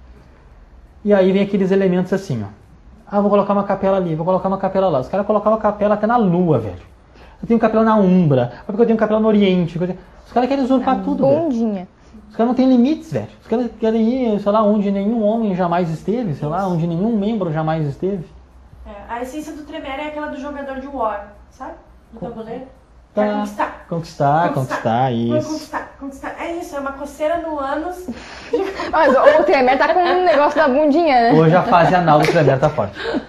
E 1.05 1.13
aí 1.15 1.31
vem 1.33 1.43
aqueles 1.43 1.71
elementos 1.71 2.13
assim, 2.13 2.43
ó. 2.43 2.47
Ah, 3.09 3.21
vou 3.21 3.31
colocar 3.31 3.53
uma 3.53 3.63
capela 3.65 3.97
ali, 3.97 4.15
vou 4.15 4.25
colocar 4.27 4.49
uma 4.49 4.59
capela 4.59 4.89
lá. 4.89 5.01
Os 5.01 5.09
caras 5.09 5.27
colocavam 5.27 5.59
capela 5.59 5.95
até 5.95 6.07
na 6.07 6.17
lua, 6.17 6.59
velho. 6.59 6.83
Eu 7.41 7.47
tenho 7.47 7.61
capela 7.61 7.85
na 7.85 7.95
Umbra, 7.97 8.53
porque 8.67 8.83
eu 8.83 8.87
tenho 8.87 8.99
capela 8.99 9.21
no 9.21 9.29
Oriente. 9.29 9.79
coisa- 9.79 9.97
Os 10.27 10.33
caras 10.33 10.49
querem 10.49 10.65
usurpar 10.65 11.03
tudo, 11.05 11.25
velho. 11.27 11.43
Bundinha. 11.43 11.89
Os 12.29 12.35
caras 12.35 12.49
não 12.49 12.55
têm 12.55 12.69
limites, 12.69 13.13
velho. 13.13 13.29
Os 13.41 13.47
caras 13.47 13.71
querem 13.79 14.35
ir, 14.35 14.41
sei 14.41 14.51
lá, 14.53 14.63
onde 14.63 14.91
nenhum 14.91 15.23
homem 15.23 15.55
jamais 15.55 15.89
esteve, 15.89 16.35
sei 16.35 16.49
lá, 16.49 16.67
onde 16.67 16.87
nenhum 16.87 17.17
membro 17.17 17.53
jamais 17.53 17.87
esteve. 17.87 18.25
É, 18.85 18.91
a 19.09 19.23
essência 19.23 19.53
do 19.53 19.63
Tremere 19.63 20.03
é 20.03 20.07
aquela 20.09 20.27
do 20.27 20.39
jogador 20.41 20.81
de 20.81 20.87
War, 20.89 21.33
sabe? 21.51 21.75
Do 22.13 22.19
tabuleiro. 22.21 22.65
Tá. 23.17 23.33
Conquistar. 23.33 23.87
Conquistar, 23.89 24.53
conquistar, 24.53 25.11
Vou 25.11 25.39
isso. 25.39 25.49
conquistar, 25.49 25.97
conquistar. 25.99 26.37
É 26.39 26.53
isso, 26.57 26.77
é 26.77 26.81
uma 26.81 26.93
coceira 26.93 27.39
no 27.39 27.59
ânus. 27.59 28.07
Mas 28.93 29.15
o, 29.15 29.41
o 29.41 29.45
Temer 29.45 29.79
tá 29.79 29.95
com 29.95 30.01
um 30.01 30.25
negócio 30.25 30.59
da 30.59 30.69
bundinha, 30.69 31.33
né? 31.33 31.33
Hoje 31.33 31.57
a 31.57 31.63
fase 31.63 31.95
anal 31.95 32.19
do 32.19 32.27
Tremere 32.27 32.61
tá 32.61 32.69
forte. 32.69 32.99
Uma 33.01 33.23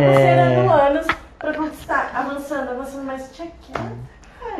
coceira 0.00 0.62
no 0.64 0.72
ânus 0.72 1.06
pra 1.38 1.54
conquistar. 1.54 2.10
Avançando, 2.12 2.70
avançando, 2.70 3.04
mas 3.04 3.30
tinha 3.32 3.46
que... 3.60 3.72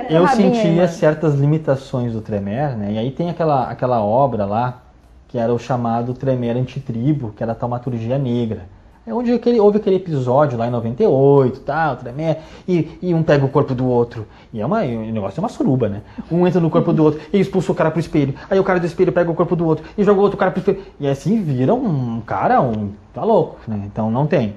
Eu 0.08 0.26
aí, 0.26 0.36
sentia 0.36 0.86
certas 0.86 1.34
limitações 1.34 2.12
do 2.12 2.20
Tremere, 2.20 2.76
né? 2.76 2.92
E 2.92 2.98
aí 2.98 3.10
tem 3.10 3.30
aquela, 3.30 3.68
aquela 3.68 4.00
obra 4.00 4.44
lá, 4.44 4.82
que 5.26 5.38
era 5.38 5.52
o 5.52 5.58
chamado 5.58 6.14
Tremere 6.14 6.60
Antitribo, 6.60 7.32
que 7.32 7.42
era 7.42 7.50
a 7.50 7.56
taumaturgia 7.56 8.16
negra. 8.16 8.68
É 9.04 9.12
onde 9.12 9.32
aquele, 9.32 9.58
houve 9.58 9.78
aquele 9.78 9.96
episódio 9.96 10.56
lá 10.56 10.68
em 10.68 10.70
98, 10.70 11.60
tal, 11.60 11.96
Tremere, 11.96 12.38
e, 12.68 12.98
e 13.02 13.12
um 13.12 13.20
pega 13.22 13.44
o 13.44 13.48
corpo 13.48 13.74
do 13.74 13.84
outro. 13.84 14.26
E 14.52 14.60
é 14.60 14.64
uma, 14.66 14.82
o 14.82 15.10
negócio 15.12 15.40
é 15.40 15.42
uma 15.42 15.48
suruba, 15.48 15.88
né? 15.88 16.02
Um 16.30 16.46
entra 16.46 16.60
no 16.60 16.70
corpo 16.70 16.92
do 16.92 17.02
outro 17.02 17.20
e 17.32 17.40
expulsa 17.40 17.72
o 17.72 17.74
cara 17.74 17.90
pro 17.90 17.98
espelho. 17.98 18.32
Aí 18.48 18.60
o 18.60 18.64
cara 18.64 18.78
do 18.78 18.86
espelho 18.86 19.10
pega 19.10 19.28
o 19.28 19.34
corpo 19.34 19.56
do 19.56 19.66
outro 19.66 19.84
e 19.98 20.04
joga 20.04 20.20
o 20.20 20.22
outro 20.22 20.38
cara 20.38 20.52
pro 20.52 20.60
espelho. 20.60 20.82
E 21.00 21.08
assim 21.08 21.42
vira 21.42 21.74
um 21.74 22.20
cara, 22.20 22.60
um. 22.60 22.92
tá 23.12 23.24
louco, 23.24 23.58
né? 23.66 23.82
Então 23.86 24.08
não 24.08 24.24
tem. 24.24 24.54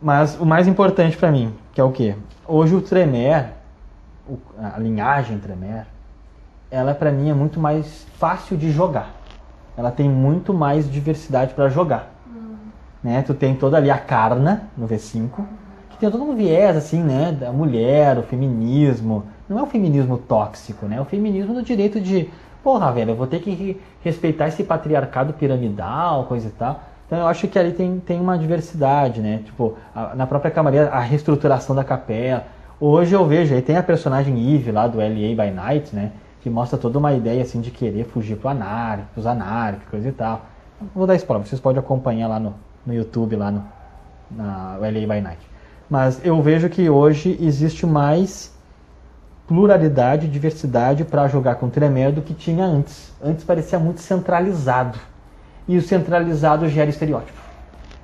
Mas 0.00 0.40
o 0.40 0.46
mais 0.46 0.66
importante 0.66 1.14
pra 1.16 1.30
mim, 1.30 1.52
que 1.74 1.80
é 1.80 1.84
o 1.84 1.92
quê? 1.92 2.14
Hoje 2.48 2.74
o 2.74 2.80
Tremere, 2.80 3.48
o- 4.26 4.38
a 4.58 4.78
linhagem 4.78 5.38
Tremere, 5.38 5.84
ela 6.70 6.94
pra 6.94 7.12
mim 7.12 7.28
é 7.28 7.34
muito 7.34 7.60
mais 7.60 8.06
fácil 8.18 8.56
de 8.56 8.70
jogar. 8.70 9.14
Ela 9.76 9.90
tem 9.90 10.08
muito 10.08 10.54
mais 10.54 10.90
diversidade 10.90 11.52
pra 11.52 11.68
jogar. 11.68 12.15
Né? 13.02 13.22
Tu 13.22 13.34
tem 13.34 13.54
toda 13.54 13.76
ali 13.76 13.90
a 13.90 13.98
Karna, 13.98 14.64
no 14.76 14.86
V5, 14.86 15.44
que 15.90 15.98
tem 15.98 16.10
todo 16.10 16.24
um 16.24 16.34
viés 16.34 16.76
assim, 16.76 17.02
né, 17.02 17.32
da 17.32 17.52
mulher, 17.52 18.18
o 18.18 18.22
feminismo. 18.22 19.24
Não 19.48 19.58
é 19.58 19.62
o 19.62 19.66
feminismo 19.66 20.18
tóxico, 20.18 20.86
né? 20.86 20.96
É 20.96 21.00
o 21.00 21.04
feminismo 21.04 21.54
do 21.54 21.62
direito 21.62 22.00
de, 22.00 22.28
porra, 22.62 22.90
velho, 22.92 23.12
eu 23.12 23.16
vou 23.16 23.26
ter 23.26 23.40
que 23.40 23.50
re- 23.50 23.80
respeitar 24.02 24.48
esse 24.48 24.64
patriarcado 24.64 25.32
piramidal, 25.32 26.24
coisa 26.24 26.48
e 26.48 26.50
tal. 26.50 26.80
Então 27.06 27.20
eu 27.20 27.26
acho 27.28 27.46
que 27.46 27.56
ali 27.58 27.72
tem, 27.72 28.00
tem 28.00 28.20
uma 28.20 28.36
diversidade, 28.36 29.20
né? 29.20 29.40
Tipo, 29.44 29.74
a- 29.94 30.14
na 30.16 30.26
própria 30.26 30.50
camaria, 30.50 30.88
a 30.88 30.98
reestruturação 31.00 31.74
da 31.76 31.84
capela. 31.84 32.44
Hoje 32.80 33.14
eu 33.14 33.24
vejo, 33.24 33.54
aí 33.54 33.62
tem 33.62 33.76
a 33.76 33.82
personagem 33.82 34.54
Eve 34.54 34.72
lá 34.72 34.86
do 34.88 35.00
LA 35.00 35.44
by 35.44 35.50
Night, 35.50 35.94
né? 35.94 36.10
Que 36.42 36.50
mostra 36.50 36.76
toda 36.76 36.98
uma 36.98 37.12
ideia 37.12 37.42
assim 37.42 37.60
de 37.60 37.70
querer 37.70 38.04
fugir 38.04 38.36
pro 38.36 38.48
anárquico, 38.48 39.08
pros 39.14 39.26
anárquicos, 39.26 40.04
e 40.04 40.12
tal. 40.12 40.42
Vou 40.94 41.06
dar 41.06 41.14
spoiler, 41.14 41.46
vocês 41.46 41.60
podem 41.60 41.78
acompanhar 41.80 42.28
lá 42.28 42.38
no, 42.38 42.54
no 42.86 42.94
YouTube, 42.94 43.36
lá 43.36 43.50
no 43.50 43.64
na 44.30 44.76
LA 44.76 45.06
by 45.14 45.20
Night. 45.20 45.38
Mas 45.88 46.24
eu 46.24 46.40
vejo 46.42 46.68
que 46.68 46.90
hoje 46.90 47.38
existe 47.40 47.86
mais 47.86 48.52
pluralidade, 49.46 50.26
diversidade 50.26 51.04
para 51.04 51.28
jogar 51.28 51.56
com 51.56 51.68
Tremere 51.68 52.12
do 52.12 52.22
que 52.22 52.34
tinha 52.34 52.64
antes. 52.64 53.12
Antes 53.22 53.44
parecia 53.44 53.78
muito 53.78 54.00
centralizado. 54.00 54.98
E 55.68 55.76
o 55.76 55.82
centralizado 55.82 56.68
gera 56.68 56.90
estereótipo. 56.90 57.38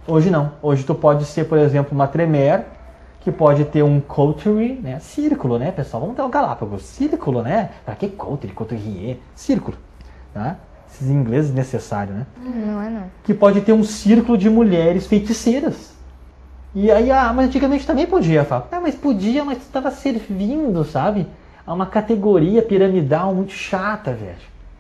Hoje 0.06 0.30
não. 0.30 0.52
Hoje 0.62 0.84
tu 0.84 0.94
pode 0.94 1.24
ser, 1.24 1.44
por 1.44 1.58
exemplo, 1.58 1.92
uma 1.92 2.06
Tremere, 2.06 2.64
que 3.20 3.30
pode 3.30 3.64
ter 3.64 3.82
um 3.82 4.00
coterie, 4.00 4.74
né? 4.80 4.98
Círculo, 5.00 5.58
né, 5.58 5.70
pessoal? 5.70 6.00
Vamos 6.00 6.16
ter 6.16 6.22
um 6.22 6.30
Galápagos. 6.30 6.82
Círculo, 6.82 7.42
né? 7.42 7.70
Pra 7.84 7.94
que 7.94 8.08
coterie, 8.08 8.54
coterie? 8.54 9.20
Círculo, 9.34 9.76
tá? 10.34 10.56
Esses 10.92 11.08
ingleses 11.08 11.52
necessários, 11.52 12.14
né? 12.16 12.26
Não 12.38 12.82
é 12.82 12.90
não. 12.90 13.04
que 13.24 13.32
pode 13.32 13.62
ter 13.62 13.72
um 13.72 13.82
círculo 13.82 14.36
de 14.36 14.50
mulheres 14.50 15.06
feiticeiras. 15.06 15.92
E 16.74 16.90
aí, 16.90 17.10
ah, 17.10 17.32
mas 17.34 17.46
antigamente 17.46 17.86
também 17.86 18.06
podia, 18.06 18.44
Fábio. 18.44 18.68
Ah, 18.72 18.80
mas 18.80 18.94
podia, 18.94 19.42
mas 19.44 19.58
tu 19.58 19.62
estava 19.62 19.90
servindo, 19.90 20.84
sabe? 20.84 21.26
A 21.66 21.72
uma 21.72 21.86
categoria 21.86 22.62
piramidal 22.62 23.34
muito 23.34 23.52
chata, 23.52 24.12
velho. 24.12 24.36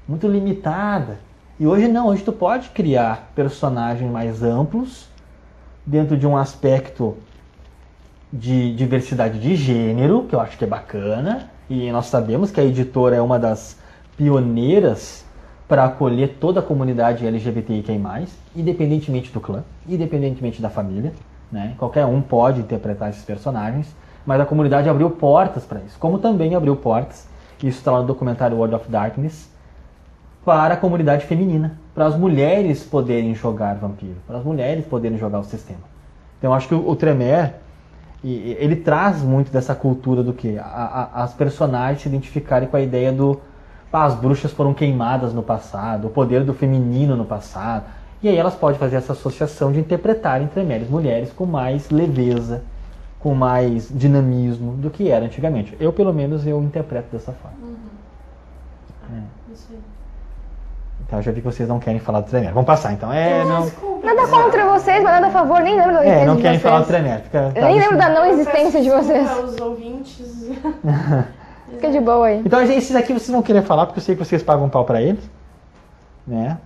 Muito 0.06 0.28
limitada. 0.28 1.18
E 1.58 1.66
hoje 1.66 1.88
não, 1.88 2.08
hoje 2.08 2.22
tu 2.22 2.32
pode 2.32 2.70
criar 2.70 3.32
personagens 3.34 4.10
mais 4.10 4.42
amplos 4.42 5.08
dentro 5.86 6.16
de 6.16 6.26
um 6.26 6.36
aspecto 6.36 7.16
de 8.32 8.74
diversidade 8.74 9.38
de 9.38 9.54
gênero, 9.54 10.24
que 10.28 10.34
eu 10.34 10.40
acho 10.40 10.58
que 10.58 10.64
é 10.64 10.66
bacana. 10.66 11.50
E 11.70 11.90
nós 11.90 12.06
sabemos 12.06 12.50
que 12.50 12.60
a 12.60 12.64
editora 12.64 13.16
é 13.16 13.20
uma 13.20 13.38
das 13.38 13.78
pioneiras 14.16 15.21
para 15.72 15.84
acolher 15.84 16.36
toda 16.38 16.60
a 16.60 16.62
comunidade 16.62 17.26
LGBTIQI+, 17.26 17.98
independentemente 18.54 19.32
do 19.32 19.40
clã, 19.40 19.64
independentemente 19.88 20.60
da 20.60 20.68
família. 20.68 21.14
Né? 21.50 21.72
Qualquer 21.78 22.04
um 22.04 22.20
pode 22.20 22.60
interpretar 22.60 23.08
esses 23.08 23.24
personagens, 23.24 23.96
mas 24.26 24.38
a 24.38 24.44
comunidade 24.44 24.86
abriu 24.90 25.08
portas 25.08 25.64
para 25.64 25.80
isso, 25.80 25.98
como 25.98 26.18
também 26.18 26.54
abriu 26.54 26.76
portas, 26.76 27.26
isso 27.62 27.78
está 27.78 27.90
lá 27.90 28.00
no 28.02 28.06
documentário 28.06 28.54
World 28.54 28.74
of 28.74 28.90
Darkness, 28.90 29.48
para 30.44 30.74
a 30.74 30.76
comunidade 30.76 31.24
feminina, 31.24 31.78
para 31.94 32.04
as 32.04 32.18
mulheres 32.18 32.84
poderem 32.84 33.34
jogar 33.34 33.76
vampiro, 33.76 34.16
para 34.26 34.36
as 34.36 34.44
mulheres 34.44 34.84
poderem 34.84 35.16
jogar 35.16 35.38
o 35.38 35.44
sistema. 35.44 35.80
Então 36.38 36.52
acho 36.52 36.68
que 36.68 36.74
o, 36.74 36.86
o 36.86 36.94
Tremere, 36.94 37.52
ele 38.22 38.76
traz 38.76 39.22
muito 39.22 39.50
dessa 39.50 39.74
cultura 39.74 40.22
do 40.22 40.34
que? 40.34 40.58
As 40.58 41.32
personagens 41.32 42.02
se 42.02 42.08
identificarem 42.10 42.68
com 42.68 42.76
a 42.76 42.82
ideia 42.82 43.10
do 43.10 43.40
"Ah, 43.40 43.51
as 43.92 44.14
bruxas 44.14 44.50
foram 44.52 44.72
queimadas 44.72 45.32
no 45.34 45.42
passado, 45.42 46.06
o 46.06 46.10
poder 46.10 46.44
do 46.44 46.54
feminino 46.54 47.14
no 47.16 47.24
passado. 47.24 47.84
E 48.22 48.28
aí 48.28 48.36
elas 48.36 48.54
podem 48.54 48.78
fazer 48.78 48.96
essa 48.96 49.12
associação 49.12 49.72
de 49.72 49.80
interpretarem 49.80 50.46
Tremeres 50.46 50.88
mulheres 50.88 51.32
com 51.32 51.44
mais 51.44 51.90
leveza, 51.90 52.62
com 53.18 53.34
mais 53.34 53.88
dinamismo 53.90 54.72
do 54.74 54.90
que 54.90 55.10
era 55.10 55.24
antigamente. 55.24 55.76
Eu, 55.80 55.92
pelo 55.92 56.12
menos, 56.14 56.46
eu 56.46 56.62
interpreto 56.62 57.08
dessa 57.12 57.32
forma. 57.32 57.56
Isso 59.52 59.66
aí. 59.70 59.78
Então 61.06 61.18
eu 61.18 61.22
já 61.22 61.32
vi 61.32 61.40
que 61.40 61.46
vocês 61.46 61.68
não 61.68 61.78
querem 61.80 61.98
falar 62.00 62.20
do 62.20 62.30
Tremere. 62.30 62.52
Vamos 62.52 62.66
passar 62.66 62.92
então. 62.92 63.12
É, 63.12 63.44
não, 63.44 63.62
Desculpa. 63.62 64.06
Nada 64.06 64.26
contra 64.28 64.66
vocês, 64.70 65.02
mas 65.02 65.12
nada 65.12 65.26
a 65.26 65.30
favor, 65.30 65.60
nem 65.60 65.76
lembro 65.76 65.92
da 65.94 65.98
é, 65.98 66.02
existência 66.06 66.26
não 66.26 66.36
de 66.36 66.42
querem 66.42 66.58
vocês. 66.58 66.70
falar 66.72 66.80
do 66.82 66.86
Tremere. 66.86 67.22
Fica, 67.22 67.38
Eu 67.38 67.52
tá, 67.52 67.60
nem 67.60 67.72
deixa- 67.74 67.90
lembro 67.90 67.98
da 67.98 68.08
não 68.08 68.24
existência 68.24 68.82
de 68.82 68.90
vocês. 68.90 69.30
aos 69.30 69.60
ouvintes. 69.60 70.50
Fica 71.72 71.90
de 71.90 72.00
boa 72.00 72.26
aí. 72.26 72.42
Então 72.44 72.60
esses 72.62 72.94
aqui 72.94 73.12
vocês 73.12 73.30
vão 73.30 73.42
querer 73.42 73.62
falar 73.62 73.86
porque 73.86 73.98
eu 73.98 74.02
sei 74.04 74.14
que 74.16 74.24
vocês 74.24 74.42
pagam 74.42 74.66
um 74.66 74.68
pau 74.68 74.84
pra 74.84 75.00
eles, 75.02 75.28
né? 76.26 76.58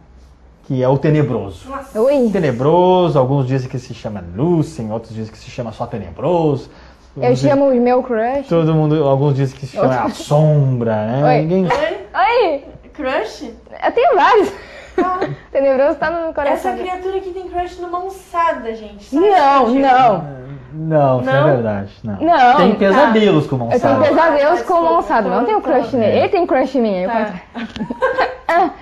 Que 0.65 0.83
é 0.83 0.89
o 0.89 0.99
tenebroso. 0.99 1.69
Nossa. 1.71 2.01
Oi. 2.01 2.29
Tenebroso, 2.33 3.19
alguns 3.19 3.47
dizem 3.47 3.69
que 3.69 3.79
se 3.79 3.95
chama 3.95 4.23
Lucen, 4.35 4.91
outros 4.91 5.15
dizem 5.15 5.33
que 5.33 5.39
se 5.39 5.51
chama 5.51 5.71
só 5.73 5.87
Tenebroso. 5.87 6.69
Eu 7.17 7.33
dizem- 7.33 7.51
chamo 7.51 7.71
o 7.71 7.75
meu 7.81 8.03
crush. 8.03 8.47
Todo 8.49 8.75
mundo, 8.75 9.03
alguns 9.05 9.37
dizem 9.37 9.57
que 9.59 9.67
se 9.67 9.77
chama 9.77 9.95
a 10.03 10.09
Sombra, 10.11 11.07
né? 11.07 11.25
Oi. 11.25 11.43
Ninguém... 11.43 11.65
Oi? 11.65 11.97
Oi! 12.15 12.65
Crush? 12.93 13.51
Eu 13.85 13.93
tenho 13.93 14.15
vários. 14.17 14.53
Ah, 14.99 15.21
Tenebroso 15.53 15.95
tá 15.99 16.11
no 16.11 16.19
essa 16.29 16.33
coração. 16.35 16.77
criatura 16.79 17.17
aqui 17.19 17.31
tem 17.31 17.49
crush 17.49 17.79
numa 17.81 17.99
alçada, 18.01 18.75
gente. 18.75 19.05
sabe? 19.05 19.25
Não, 19.31 19.69
Gente, 19.71 19.81
não. 19.83 20.46
Não, 20.79 21.21
isso 21.21 21.31
não 21.31 21.41
Não? 21.41 21.49
é 21.49 21.53
verdade. 21.55 21.91
Não. 22.05 22.17
Não, 22.21 22.57
Tem 22.57 22.73
tá. 22.73 22.79
pesadelos 22.79 23.47
com 23.47 23.57
Eu 23.73 23.81
tenho 23.81 24.01
pesadelos 24.01 24.61
Ah, 24.61 24.65
com 24.65 24.75
o 24.75 24.85
Monsanto, 24.95 25.29
não 25.29 25.45
tenho 25.45 25.61
crush 25.63 25.93
nele. 25.97 26.19
Ele 26.19 26.29
tem 26.29 26.47
crush 26.47 26.75
em 26.77 26.83
mim. 26.83 26.95
Eu 26.97 27.11
Tá. 27.11 27.35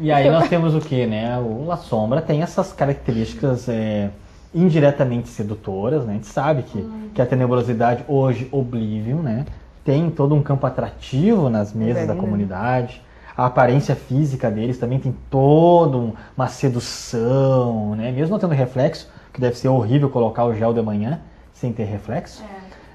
E 0.00 0.10
aí 0.10 0.28
nós 0.30 0.48
temos 0.48 0.74
o 0.74 0.80
que, 0.80 1.06
né? 1.06 1.38
O 1.38 1.64
La 1.66 1.76
Sombra 1.76 2.20
tem 2.20 2.42
essas 2.42 2.72
características 2.72 3.68
é, 3.68 4.08
indiretamente 4.54 5.28
sedutoras, 5.28 6.04
né? 6.04 6.12
A 6.12 6.16
gente 6.16 6.26
sabe 6.26 6.62
que, 6.64 6.84
que 7.14 7.22
a 7.22 7.26
tenebrosidade 7.26 8.02
hoje, 8.08 8.48
Oblivion, 8.50 9.18
né? 9.18 9.44
Tem 9.84 10.10
todo 10.10 10.34
um 10.34 10.42
campo 10.42 10.66
atrativo 10.66 11.48
nas 11.48 11.72
mesas 11.72 11.94
da 11.94 11.98
Verdade. 12.00 12.20
comunidade. 12.20 13.02
A 13.36 13.46
aparência 13.46 13.94
física 13.94 14.50
deles 14.50 14.78
também 14.78 14.98
tem 14.98 15.14
toda 15.30 15.96
um- 15.96 16.12
uma 16.36 16.48
sedução, 16.48 17.94
né? 17.94 18.10
Mesmo 18.10 18.32
não 18.32 18.38
tendo 18.38 18.54
reflexo, 18.54 19.08
que 19.32 19.40
deve 19.40 19.56
ser 19.56 19.68
horrível 19.68 20.08
colocar 20.10 20.44
o 20.44 20.54
gel 20.54 20.72
de 20.72 20.82
manhã 20.82 21.20
sem 21.62 21.72
ter 21.72 21.84
reflexo. 21.84 22.42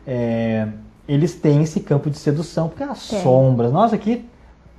É. 0.05 0.13
é, 0.13 0.67
eles 1.07 1.35
têm 1.35 1.63
esse 1.63 1.79
campo 1.79 2.09
de 2.09 2.17
sedução, 2.17 2.67
porque 2.67 2.83
as 2.83 3.07
Tem. 3.07 3.21
sombras. 3.23 3.71
Nós 3.71 3.93
aqui, 3.93 4.27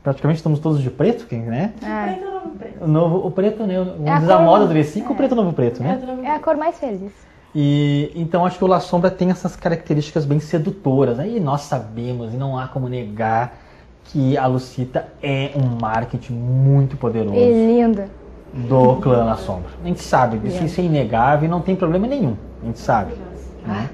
praticamente 0.03 0.37
estamos 0.39 0.59
todos 0.61 0.81
de 0.83 0.91
preto, 0.91 1.27
quem, 1.27 1.41
né? 1.41 1.73
É. 1.83 2.13
Preto 2.13 2.27
ou 2.27 2.33
novo 2.35 2.51
preto? 2.59 2.85
O 2.85 2.87
novo, 2.89 3.27
o 3.27 3.31
preto, 3.31 3.63
né? 3.67 3.79
Vamos 3.83 4.07
É 4.07 4.11
a 4.11 4.19
dizer 4.19 4.33
a 4.33 4.39
moda 4.41 4.67
do 4.67 4.73
versículo, 4.75 5.11
é. 5.11 5.15
o 5.15 5.17
preto 5.17 5.31
é 5.31 5.35
o 5.35 5.37
novo 5.43 5.53
preto, 5.55 5.83
né? 5.83 5.97
Preto 5.97 6.23
É 6.23 6.35
a 6.35 6.39
cor 6.39 6.57
mais 6.57 6.79
feliz. 6.79 7.13
E 7.55 8.13
então 8.15 8.45
acho 8.45 8.59
que 8.59 8.65
o 8.65 8.67
La 8.67 8.79
Sombra 8.79 9.11
tem 9.11 9.31
essas 9.31 9.57
características 9.57 10.27
bem 10.27 10.39
sedutoras. 10.39 11.19
Aí 11.19 11.41
nós 11.41 11.63
sabemos 11.63 12.35
e 12.35 12.37
não 12.37 12.59
há 12.59 12.69
como 12.69 12.91
negar 12.91 13.57
que 14.05 14.37
a 14.37 14.47
Lucita 14.47 15.09
é 15.23 15.53
um 15.57 15.79
marketing 15.81 16.35
muito 16.35 16.97
poderoso 16.99 17.35
E 17.37 17.51
lindo. 17.79 18.03
do 18.53 18.97
clã 18.97 19.25
La 19.25 19.37
Sombra. 19.37 19.71
A 19.83 19.87
gente 19.89 20.03
sabe 20.03 20.37
disso, 20.39 20.63
É. 20.63 20.67
isso 20.67 20.79
é 20.79 20.85
inegável 20.85 21.47
e 21.47 21.51
não 21.51 21.63
tem 21.63 21.75
problema 21.75 22.07
nenhum. 22.07 22.37
A 22.63 22.67
gente 22.67 22.79
sabe. 22.81 23.13
Né? 23.69 23.91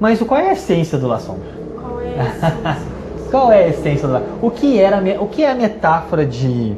Mas 0.00 0.20
qual 0.22 0.40
é 0.40 0.50
a 0.50 0.52
essência 0.52 0.96
do 0.98 1.08
La 1.08 1.18
Sombra? 1.18 1.48
Qual 1.74 2.00
é 2.00 2.14
esse? 2.28 3.30
Qual 3.30 3.52
é 3.52 3.64
a 3.64 3.68
essência 3.68 4.06
do 4.06 4.14
La 4.14 4.22
O 4.40 4.50
que 4.50 4.78
era 4.78 4.98
a 4.98 5.22
o 5.22 5.26
que 5.28 5.42
é 5.42 5.50
a 5.50 5.54
metáfora 5.54 6.24
de 6.24 6.76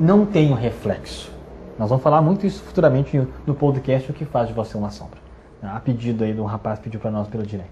não 0.00 0.26
tenho 0.26 0.54
reflexo? 0.54 1.30
Nós 1.78 1.88
vamos 1.88 2.02
falar 2.02 2.20
muito 2.20 2.46
isso 2.46 2.62
futuramente 2.62 3.16
no- 3.16 3.28
no 3.46 3.54
podcast 3.54 4.10
o 4.10 4.14
que 4.14 4.24
faz 4.24 4.48
de 4.48 4.54
você 4.54 4.76
uma 4.76 4.90
sombra. 4.90 5.18
A 5.62 5.78
pedido 5.80 6.24
aí 6.24 6.32
de 6.32 6.40
um 6.40 6.44
rapaz 6.44 6.78
pediu 6.78 6.98
para 7.00 7.10
nós 7.10 7.28
pelo 7.28 7.44
direct. 7.44 7.70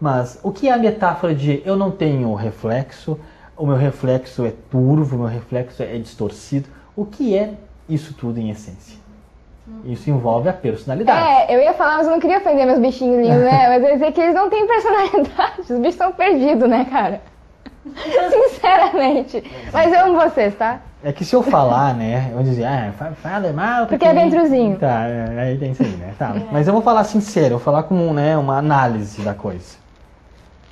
Mas 0.00 0.38
o 0.42 0.52
que 0.52 0.68
é 0.68 0.72
a 0.72 0.78
metáfora 0.78 1.34
de 1.34 1.62
eu 1.64 1.76
não 1.76 1.90
tenho 1.90 2.32
reflexo, 2.34 3.18
o 3.56 3.66
meu 3.66 3.76
reflexo 3.76 4.44
é 4.46 4.52
turvo, 4.70 5.16
o 5.16 5.18
meu 5.20 5.28
reflexo 5.28 5.82
é 5.82 5.98
distorcido? 5.98 6.68
O 6.94 7.04
que 7.04 7.36
é 7.36 7.54
isso 7.88 8.14
tudo 8.14 8.38
em 8.38 8.50
essência? 8.50 8.96
Isso 9.84 10.10
envolve 10.10 10.48
a 10.48 10.52
personalidade. 10.52 11.26
É, 11.26 11.54
eu 11.54 11.62
ia 11.62 11.72
falar, 11.74 11.98
mas 11.98 12.06
eu 12.06 12.12
não 12.12 12.20
queria 12.20 12.38
ofender 12.38 12.66
meus 12.66 12.78
bichinhos 12.78 13.16
lindos, 13.26 13.42
né? 13.42 13.68
Mas 13.68 13.82
eu 13.82 13.88
ia 13.88 13.94
dizer 13.94 14.12
que 14.12 14.20
eles 14.20 14.34
não 14.34 14.50
têm 14.50 14.66
personalidade. 14.66 15.60
Os 15.60 15.68
bichos 15.68 15.86
estão 15.94 16.12
perdidos, 16.12 16.68
né, 16.68 16.84
cara? 16.90 17.20
Sinceramente. 18.30 19.42
Mas 19.72 19.92
eu 19.92 20.06
amo 20.06 20.20
vocês, 20.20 20.54
tá? 20.54 20.80
É 21.02 21.12
que 21.12 21.24
se 21.24 21.34
eu 21.34 21.42
falar, 21.44 21.94
né, 21.94 22.32
eu 22.32 22.42
dizer, 22.42 22.64
ah, 22.64 22.92
fa- 22.98 23.12
fala 23.12 23.52
mal. 23.52 23.86
Porque 23.86 24.04
é 24.04 24.12
ventruzinho. 24.12 24.76
Tá, 24.78 25.06
é, 25.06 25.40
aí 25.40 25.56
tem 25.58 25.70
isso 25.70 25.82
aí, 25.82 25.90
né? 25.90 26.12
Tá. 26.18 26.34
Mas 26.50 26.66
eu 26.66 26.72
vou 26.72 26.82
falar 26.82 27.04
sincero, 27.04 27.46
eu 27.54 27.58
vou 27.58 27.60
falar 27.60 27.84
com 27.84 28.12
né, 28.12 28.36
uma 28.36 28.58
análise 28.58 29.22
da 29.22 29.32
coisa. 29.32 29.76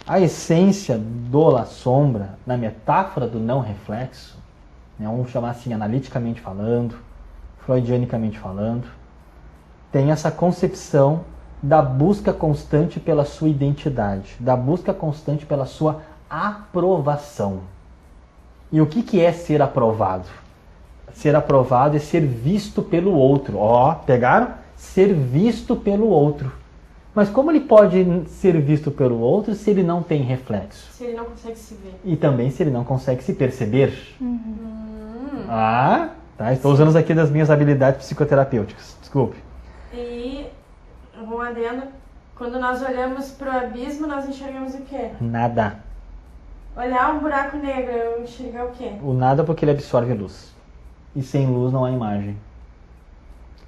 A 0.06 0.18
essência 0.20 0.98
do 0.98 1.48
La 1.48 1.64
Sombra, 1.64 2.30
na 2.44 2.56
metáfora 2.56 3.26
do 3.28 3.38
não 3.38 3.60
reflexo, 3.60 4.36
né, 4.98 5.06
vamos 5.06 5.30
chamar 5.30 5.50
assim, 5.50 5.72
analiticamente 5.72 6.40
falando, 6.40 6.96
freudianicamente 7.66 8.38
falando, 8.38 8.86
tem 9.90 10.10
essa 10.10 10.30
concepção 10.30 11.24
da 11.62 11.82
busca 11.82 12.32
constante 12.32 13.00
pela 13.00 13.24
sua 13.24 13.48
identidade, 13.48 14.36
da 14.38 14.56
busca 14.56 14.94
constante 14.94 15.44
pela 15.44 15.66
sua 15.66 16.02
aprovação. 16.30 17.60
E 18.70 18.80
o 18.80 18.86
que, 18.86 19.02
que 19.02 19.20
é 19.20 19.32
ser 19.32 19.60
aprovado? 19.60 20.28
Ser 21.12 21.34
aprovado 21.34 21.96
é 21.96 22.00
ser 22.00 22.20
visto 22.20 22.82
pelo 22.82 23.12
outro. 23.12 23.58
Ó, 23.58 23.94
pegaram? 23.94 24.54
Ser 24.76 25.12
visto 25.12 25.74
pelo 25.74 26.08
outro. 26.08 26.52
Mas 27.14 27.30
como 27.30 27.50
ele 27.50 27.60
pode 27.60 28.24
ser 28.28 28.60
visto 28.60 28.90
pelo 28.90 29.18
outro 29.18 29.54
se 29.54 29.70
ele 29.70 29.82
não 29.82 30.02
tem 30.02 30.22
reflexo? 30.22 30.92
Se 30.92 31.04
ele 31.04 31.16
não 31.16 31.24
consegue 31.24 31.56
se 31.56 31.74
ver. 31.74 31.94
E 32.04 32.14
também 32.16 32.50
se 32.50 32.62
ele 32.62 32.70
não 32.70 32.84
consegue 32.84 33.24
se 33.24 33.32
perceber? 33.32 34.14
Ah, 35.48 36.10
tá. 36.36 36.52
Estou 36.52 36.72
usando 36.72 36.96
aqui 36.96 37.14
das 37.14 37.30
minhas 37.30 37.50
habilidades 37.50 38.04
psicoterapêuticas. 38.06 38.96
Desculpe. 39.00 39.36
E 39.92 40.46
um 41.18 41.40
adendo, 41.40 41.84
quando 42.34 42.58
nós 42.58 42.82
olhamos 42.82 43.30
pro 43.30 43.50
abismo, 43.50 44.06
nós 44.06 44.28
enxergamos 44.28 44.74
o 44.74 44.82
quê? 44.82 45.10
Nada. 45.20 45.80
Olhar 46.76 47.14
um 47.14 47.20
buraco 47.20 47.56
negro, 47.56 47.92
eu 47.92 48.22
enxergar 48.22 48.66
o 48.66 48.70
quê? 48.72 48.92
O 49.02 49.14
nada 49.14 49.42
porque 49.42 49.64
ele 49.64 49.72
absorve 49.72 50.12
luz. 50.12 50.54
E 51.14 51.22
sem 51.22 51.46
luz 51.46 51.72
não 51.72 51.84
há 51.84 51.90
imagem. 51.90 52.36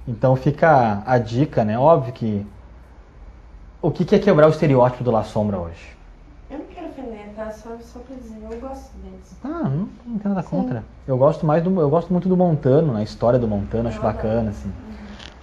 Então 0.07 0.35
fica 0.35 1.01
a 1.05 1.17
dica, 1.17 1.63
né? 1.63 1.77
Óbvio 1.77 2.13
que. 2.13 2.45
O 3.81 3.89
que 3.89 4.05
que 4.05 4.15
é 4.15 4.19
quebrar 4.19 4.47
o 4.47 4.51
estereótipo 4.51 5.03
do 5.03 5.11
La 5.11 5.23
Sombra 5.23 5.57
hoje? 5.57 5.98
Tá? 7.39 7.51
Só, 7.51 7.69
só 7.81 7.99
pra 7.99 8.17
dizer, 8.17 8.37
eu 8.51 8.59
gosto 8.59 8.91
deles. 8.97 9.37
Ah, 9.43 9.69
não, 9.69 9.87
não 10.05 10.19
tem 10.19 10.29
nada 10.29 10.43
contra. 10.43 10.83
Eu 11.07 11.17
gosto 11.17 11.45
mais 11.45 11.63
do. 11.63 11.79
Eu 11.79 11.89
gosto 11.89 12.11
muito 12.11 12.27
do 12.27 12.35
Montano, 12.35 12.91
na 12.91 13.01
história 13.01 13.39
do 13.39 13.47
Montano, 13.47 13.87
acho 13.87 14.01
bacana, 14.01 14.49
assim. 14.49 14.69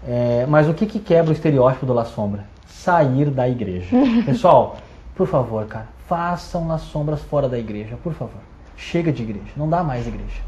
É, 0.06 0.44
mas 0.46 0.68
o 0.68 0.74
que 0.74 0.84
que 0.84 0.98
quebra 0.98 1.30
o 1.30 1.32
estereótipo 1.32 1.86
do 1.86 1.94
La 1.94 2.04
Sombra? 2.04 2.44
Sair 2.66 3.30
da 3.30 3.48
igreja. 3.48 3.96
Pessoal, 4.26 4.76
por 5.14 5.26
favor, 5.26 5.64
cara, 5.66 5.86
façam 6.06 6.70
as 6.70 6.82
sombras 6.82 7.22
fora 7.22 7.48
da 7.48 7.58
igreja, 7.58 7.96
por 8.02 8.12
favor. 8.12 8.40
Chega 8.76 9.10
de 9.10 9.22
igreja, 9.22 9.52
não 9.56 9.68
dá 9.68 9.82
mais 9.82 10.06
igreja. 10.06 10.42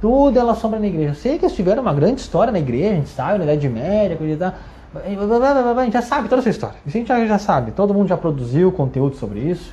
Tudo 0.00 0.36
é 0.36 0.42
La 0.42 0.56
Sombra 0.56 0.80
na 0.80 0.88
igreja. 0.88 1.10
Eu 1.10 1.14
sei 1.14 1.38
que 1.38 1.44
eles 1.44 1.54
tiveram 1.54 1.82
uma 1.82 1.94
grande 1.94 2.20
história 2.20 2.52
na 2.52 2.58
igreja, 2.58 2.90
a 2.90 2.96
gente 2.96 3.10
sabe, 3.10 3.38
na 3.38 3.44
Idade 3.44 3.68
Média, 3.68 4.16
coisa 4.16 4.32
e 4.32 4.36
tal. 4.36 4.52
A 4.96 5.84
gente 5.84 5.92
já 5.92 6.02
sabe 6.02 6.28
toda 6.28 6.40
essa 6.40 6.50
história. 6.50 6.76
Isso 6.84 6.96
a 6.96 7.00
gente 7.00 7.08
já, 7.08 7.24
já 7.24 7.38
sabe. 7.38 7.70
Todo 7.70 7.94
mundo 7.94 8.08
já 8.08 8.16
produziu 8.16 8.72
conteúdo 8.72 9.14
sobre 9.16 9.38
isso. 9.38 9.72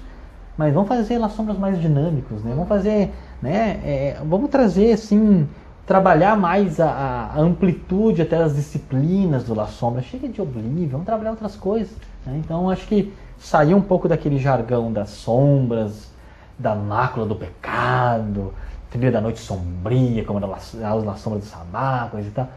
Mas 0.61 0.75
vamos 0.75 0.87
fazer 0.89 1.17
las 1.17 1.31
sombras 1.31 1.57
mais 1.57 1.81
dinâmicos, 1.81 2.43
né? 2.43 2.51
Vamos 2.53 2.69
fazer, 2.69 3.11
né? 3.41 3.79
é, 3.83 4.17
vamos 4.23 4.47
trazer, 4.51 4.91
assim, 4.91 5.49
trabalhar 5.87 6.37
mais 6.37 6.79
a, 6.79 7.31
a 7.33 7.39
amplitude 7.39 8.21
até 8.21 8.37
das 8.37 8.55
disciplinas 8.55 9.43
do 9.43 9.55
La 9.55 9.65
Sombra. 9.65 10.03
Chega 10.03 10.29
de 10.29 10.39
Oblivion, 10.39 10.87
vamos 10.91 11.07
trabalhar 11.07 11.31
outras 11.31 11.55
coisas. 11.55 11.91
né? 12.23 12.39
Então, 12.45 12.69
acho 12.69 12.85
que 12.85 13.11
sair 13.39 13.73
um 13.73 13.81
pouco 13.81 14.07
daquele 14.07 14.37
jargão 14.37 14.93
das 14.93 15.09
sombras, 15.09 16.11
da 16.59 16.75
mácula 16.75 17.25
do 17.25 17.33
pecado, 17.35 18.53
trilha 18.91 19.11
da 19.11 19.19
noite 19.19 19.39
sombria, 19.39 20.23
como 20.23 20.37
as 20.53 20.75
La 20.75 21.15
Sombra 21.15 21.39
do 21.39 21.45
Sabá, 21.45 22.07
coisa 22.11 22.27
e 22.27 22.31
tal. 22.31 22.47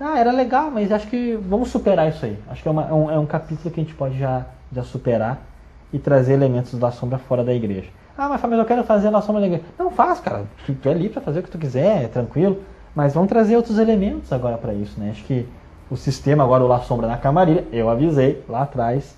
Ah, 0.00 0.18
era 0.18 0.32
legal, 0.32 0.68
mas 0.68 0.90
acho 0.90 1.06
que 1.06 1.36
vamos 1.48 1.68
superar 1.68 2.08
isso 2.08 2.24
aí. 2.26 2.36
Acho 2.50 2.60
que 2.60 2.66
é, 2.66 2.72
uma- 2.72 2.88
é 2.88 2.92
um, 2.92 3.08
é 3.12 3.18
um 3.20 3.26
capítulo 3.26 3.72
que 3.72 3.80
a 3.80 3.84
gente 3.84 3.94
pode 3.94 4.18
já, 4.18 4.46
já 4.72 4.82
superar 4.82 5.51
e 5.92 5.98
trazer 5.98 6.34
elementos 6.34 6.78
da 6.78 6.90
sombra 6.90 7.18
fora 7.18 7.44
da 7.44 7.52
igreja. 7.52 7.88
Ah, 8.16 8.28
mas 8.28 8.40
Fábio, 8.40 8.58
eu 8.58 8.64
quero 8.64 8.84
fazer 8.84 9.10
na 9.10 9.20
sombra 9.20 9.40
da 9.40 9.46
igreja. 9.46 9.64
Não, 9.78 9.90
faz, 9.90 10.20
cara. 10.20 10.44
Tu, 10.66 10.74
tu 10.74 10.88
é 10.88 10.94
livre 10.94 11.10
para 11.10 11.22
fazer 11.22 11.40
o 11.40 11.42
que 11.42 11.50
tu 11.50 11.58
quiser, 11.58 12.04
é 12.04 12.08
tranquilo. 12.08 12.62
Mas 12.94 13.14
vamos 13.14 13.28
trazer 13.28 13.56
outros 13.56 13.78
elementos 13.78 14.32
agora 14.32 14.58
para 14.58 14.74
isso, 14.74 15.00
né? 15.00 15.10
Acho 15.10 15.24
que 15.24 15.46
o 15.90 15.96
sistema 15.96 16.44
agora, 16.44 16.62
o 16.62 16.66
La 16.66 16.80
Sombra 16.80 17.06
na 17.06 17.16
Camarilha, 17.16 17.64
eu 17.72 17.88
avisei 17.88 18.42
lá 18.48 18.62
atrás, 18.62 19.16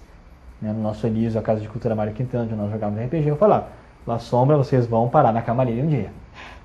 né, 0.63 0.73
no 0.73 0.81
nosso 0.81 1.07
Elísio, 1.07 1.39
a 1.39 1.43
Casa 1.43 1.61
de 1.61 1.69
Cultura 1.69 1.95
Mário 1.95 2.13
Quintana, 2.13 2.45
onde 2.45 2.55
nós 2.55 2.71
jogávamos 2.71 3.05
RPG, 3.05 3.29
eu 3.29 3.37
falava, 3.37 3.67
La 4.07 4.19
Sombra, 4.19 4.57
vocês 4.57 4.87
vão 4.87 5.09
parar 5.09 5.33
na 5.33 5.43
Camarilha 5.43 5.83
um 5.83 5.89
dia. 5.89 6.11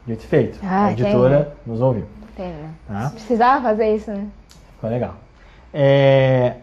Dito 0.05 0.23
e 0.23 0.27
feito. 0.27 0.59
Ah, 0.63 0.85
a 0.85 0.91
editora 0.91 1.53
nos 1.65 1.81
ouviu. 1.81 2.05
Tem, 2.35 2.47
né? 2.47 2.69
Tá? 2.87 3.09
Precisava 3.09 3.61
fazer 3.61 3.95
isso, 3.95 4.11
né? 4.11 4.27
Ficou 4.75 4.89
legal. 4.89 5.15
É, 5.73 6.53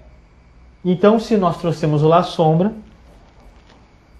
Então, 0.84 1.18
se 1.18 1.36
nós 1.36 1.58
trouxemos 1.58 2.02
o 2.02 2.08
La 2.08 2.22
Sombra, 2.22 2.72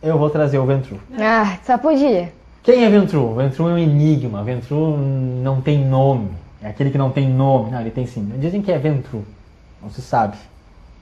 eu 0.07 0.19
vou 0.19 0.31
trazer 0.31 0.59
o 0.59 0.67
Ventru. 0.67 0.99
Ah, 1.19 1.59
só 1.65 1.77
podia. 1.77 2.33
Quem 2.63 2.85
é 2.85 2.91
Ventru? 2.91 3.35
Ventru 3.35 3.69
é 3.69 3.73
um 3.73 3.79
enigma. 3.79 4.43
Ventru 4.43 4.97
não 4.97 5.61
tem 5.61 5.85
nome. 5.85 6.31
É 6.63 6.69
aquele 6.69 6.91
que 6.91 6.99
não 6.99 7.11
tem 7.11 7.29
nome. 7.29 7.71
Não, 7.71 7.81
ele 7.81 7.91
tem 7.91 8.07
sim. 8.07 8.25
Dizem 8.39 8.63
que 8.63 8.73
é 8.73 8.79
Ventru. 8.79 9.25
Não 9.83 9.91
se 9.91 10.03
sabe. 10.03 10.37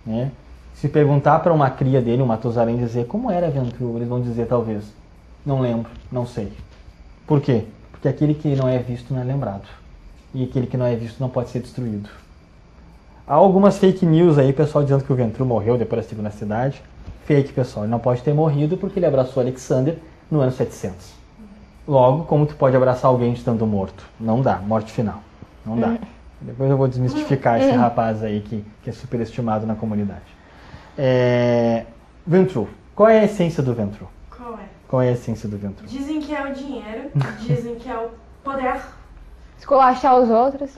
Né? 0.05 0.31
Se 0.75 0.89
perguntar 0.89 1.39
para 1.39 1.53
uma 1.53 1.71
cria 1.71 2.03
dele, 2.03 2.23
um 2.23 2.27
Matusalém, 2.27 2.77
dizer 2.77 3.07
como 3.07 3.31
era 3.31 3.51
Ventru, 3.51 3.97
eles 3.97 4.09
vão 4.09 4.21
dizer 4.21 4.47
talvez. 4.47 4.85
Não 5.47 5.61
lembro, 5.61 5.91
não 6.11 6.27
sei. 6.27 6.53
Por 7.27 7.41
quê? 7.41 7.65
Porque 7.91 8.09
aquele 8.09 8.35
que 8.35 8.55
não 8.57 8.69
é 8.69 8.79
visto 8.79 9.15
não 9.15 9.21
é 9.21 9.25
lembrado. 9.25 9.67
E 10.35 10.45
aquele 10.45 10.67
que 10.67 10.77
não 10.77 10.85
é 10.85 10.97
visto 10.97 11.21
não 11.21 11.29
pode 11.29 11.51
ser 11.51 11.61
destruído. 11.61 12.09
Há 13.27 13.35
algumas 13.35 13.79
fake 13.79 14.05
news 14.05 14.37
aí, 14.37 14.53
pessoal 14.53 14.85
dizendo 14.85 15.05
que 15.05 15.13
o 15.13 15.17
Ventru 15.17 15.47
morreu 15.47 15.79
depois 15.79 16.03
da 16.03 16.09
segunda 16.09 16.31
cidade. 16.31 16.83
Fake, 17.25 17.53
pessoal. 17.53 17.85
Ele 17.85 17.91
não 17.91 17.99
pode 17.99 18.23
ter 18.23 18.35
morrido 18.35 18.77
porque 18.77 18.99
ele 18.99 19.07
abraçou 19.07 19.43
Alexander 19.43 19.99
no 20.31 20.41
ano 20.41 20.53
700. 20.53 21.15
Logo, 21.87 22.25
como 22.25 22.47
tu 22.47 22.55
pode 22.57 22.77
abraçar 22.77 23.11
alguém 23.11 23.33
estando 23.33 23.67
morto? 23.67 24.05
Não 24.19 24.41
dá, 24.41 24.57
morte 24.57 24.93
final. 24.93 25.21
Não 25.65 25.79
dá. 25.79 25.97
Depois 26.41 26.71
eu 26.71 26.77
vou 26.77 26.89
desmistificar 26.89 27.61
esse 27.61 27.71
rapaz 27.71 28.23
aí 28.23 28.41
que, 28.41 28.65
que 28.83 28.91
é 28.91 28.93
superestimado 28.93 29.67
na 29.67 29.75
comunidade. 29.75 30.25
É... 30.97 31.85
Ventru. 32.27 32.69
Qual 32.95 33.09
é 33.09 33.21
a 33.21 33.25
essência 33.25 33.63
do 33.63 33.75
Ventru? 33.75 34.09
Qual 34.31 34.55
é? 34.55 34.65
Qual 34.89 35.03
é 35.03 35.09
a 35.09 35.13
essência 35.13 35.49
do 35.49 35.59
Ventru? 35.59 35.87
Dizem 35.87 36.21
que 36.21 36.35
é 36.35 36.43
o 36.43 36.53
dinheiro, 36.53 37.11
dizem 37.41 37.75
que 37.77 37.89
é 37.89 37.99
o 37.99 38.11
poder, 38.43 38.81
Esculachar 39.59 40.21
os 40.21 40.29
outros. 40.29 40.77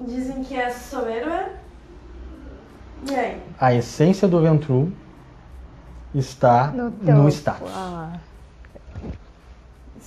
dizem 0.00 0.42
que 0.42 0.56
é 0.56 0.70
soberba. 0.70 1.50
E 3.08 3.14
aí? 3.14 3.42
A 3.60 3.74
essência 3.74 4.26
do 4.26 4.40
Ventru 4.40 4.90
está 6.14 6.68
no, 6.68 6.90
teu- 6.90 7.28
status. 7.28 7.70
Ah. 7.74 8.12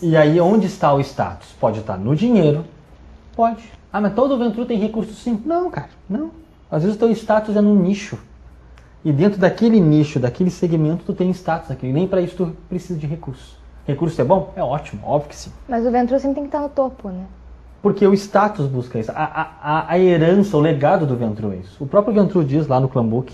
E 0.01 0.18
aí, 0.18 0.39
onde 0.41 0.68
está 0.68 0.93
o 0.93 0.99
status? 0.99 1.49
Pode 1.60 1.80
estar 1.80 1.97
no 1.97 2.16
dinheiro. 2.16 2.66
Pode. 3.36 3.64
Ah, 3.91 4.01
mas 4.01 4.14
todo 4.14 4.38
Ventru 4.38 4.66
tem 4.66 4.78
recurso 4.80 5.14
sim. 5.14 5.41
Não, 5.45 5.70
cara, 5.70 5.89
não. 6.10 6.32
Às 6.70 6.82
vezes 6.84 6.95
o 6.97 6.99
teu 6.99 7.12
status 7.12 7.56
é 7.56 7.62
num 7.62 7.76
nicho. 7.76 8.18
E 9.06 9.12
dentro 9.12 9.39
daquele 9.39 9.80
nicho, 9.80 10.20
daquele 10.20 10.49
segmento, 10.49 11.04
tu 11.06 11.14
tem 11.14 11.30
status 11.32 11.70
aqui. 11.72 11.91
Nem 11.91 12.08
para 12.08 12.22
isso 12.22 12.36
tu 12.36 12.56
precisa 12.68 12.97
de 12.99 13.06
recurso. 13.06 13.58
Recurso 13.86 14.20
é 14.20 14.24
bom? 14.24 14.54
É 14.56 14.64
ótimo, 14.64 15.01
óbvio 15.06 15.30
que 15.30 15.36
sim. 15.36 15.51
Mas 15.68 15.86
o 15.86 15.91
Ventru 15.91 16.18
sempre 16.20 16.36
tem 16.36 16.43
que 16.43 16.47
estar 16.49 16.62
no 16.62 16.70
topo, 16.70 17.10
né? 17.10 17.26
Porque 17.82 18.08
o 18.08 18.14
status 18.14 18.66
busca 18.68 18.97
isso. 18.97 19.12
A, 19.14 19.49
a, 19.62 19.91
a 19.91 19.99
herança, 19.99 20.56
o 20.56 20.60
legado 20.62 21.06
do 21.06 21.18
Ventru 21.18 21.51
é 21.51 21.58
isso. 21.58 21.84
O 21.84 21.88
próprio 21.88 22.14
Ventru 22.14 22.43
diz 22.43 22.66
lá 22.66 22.80
no 22.80 22.88
Clambook 22.88 23.34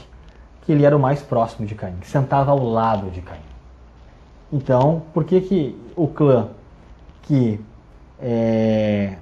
que 0.70 0.74
ele 0.74 0.86
era 0.86 0.96
o 0.96 1.00
mais 1.00 1.20
próximo 1.20 1.66
de 1.66 1.74
Caim, 1.74 1.96
sentava 2.04 2.52
ao 2.52 2.64
lado 2.64 3.10
de 3.10 3.22
Caim. 3.22 3.40
Então, 4.54 5.02
por 5.12 5.24
que, 5.24 5.42
que 5.42 5.76
o 5.96 6.08
clã 6.08 6.50
que 7.24 7.60
é, 8.22 9.16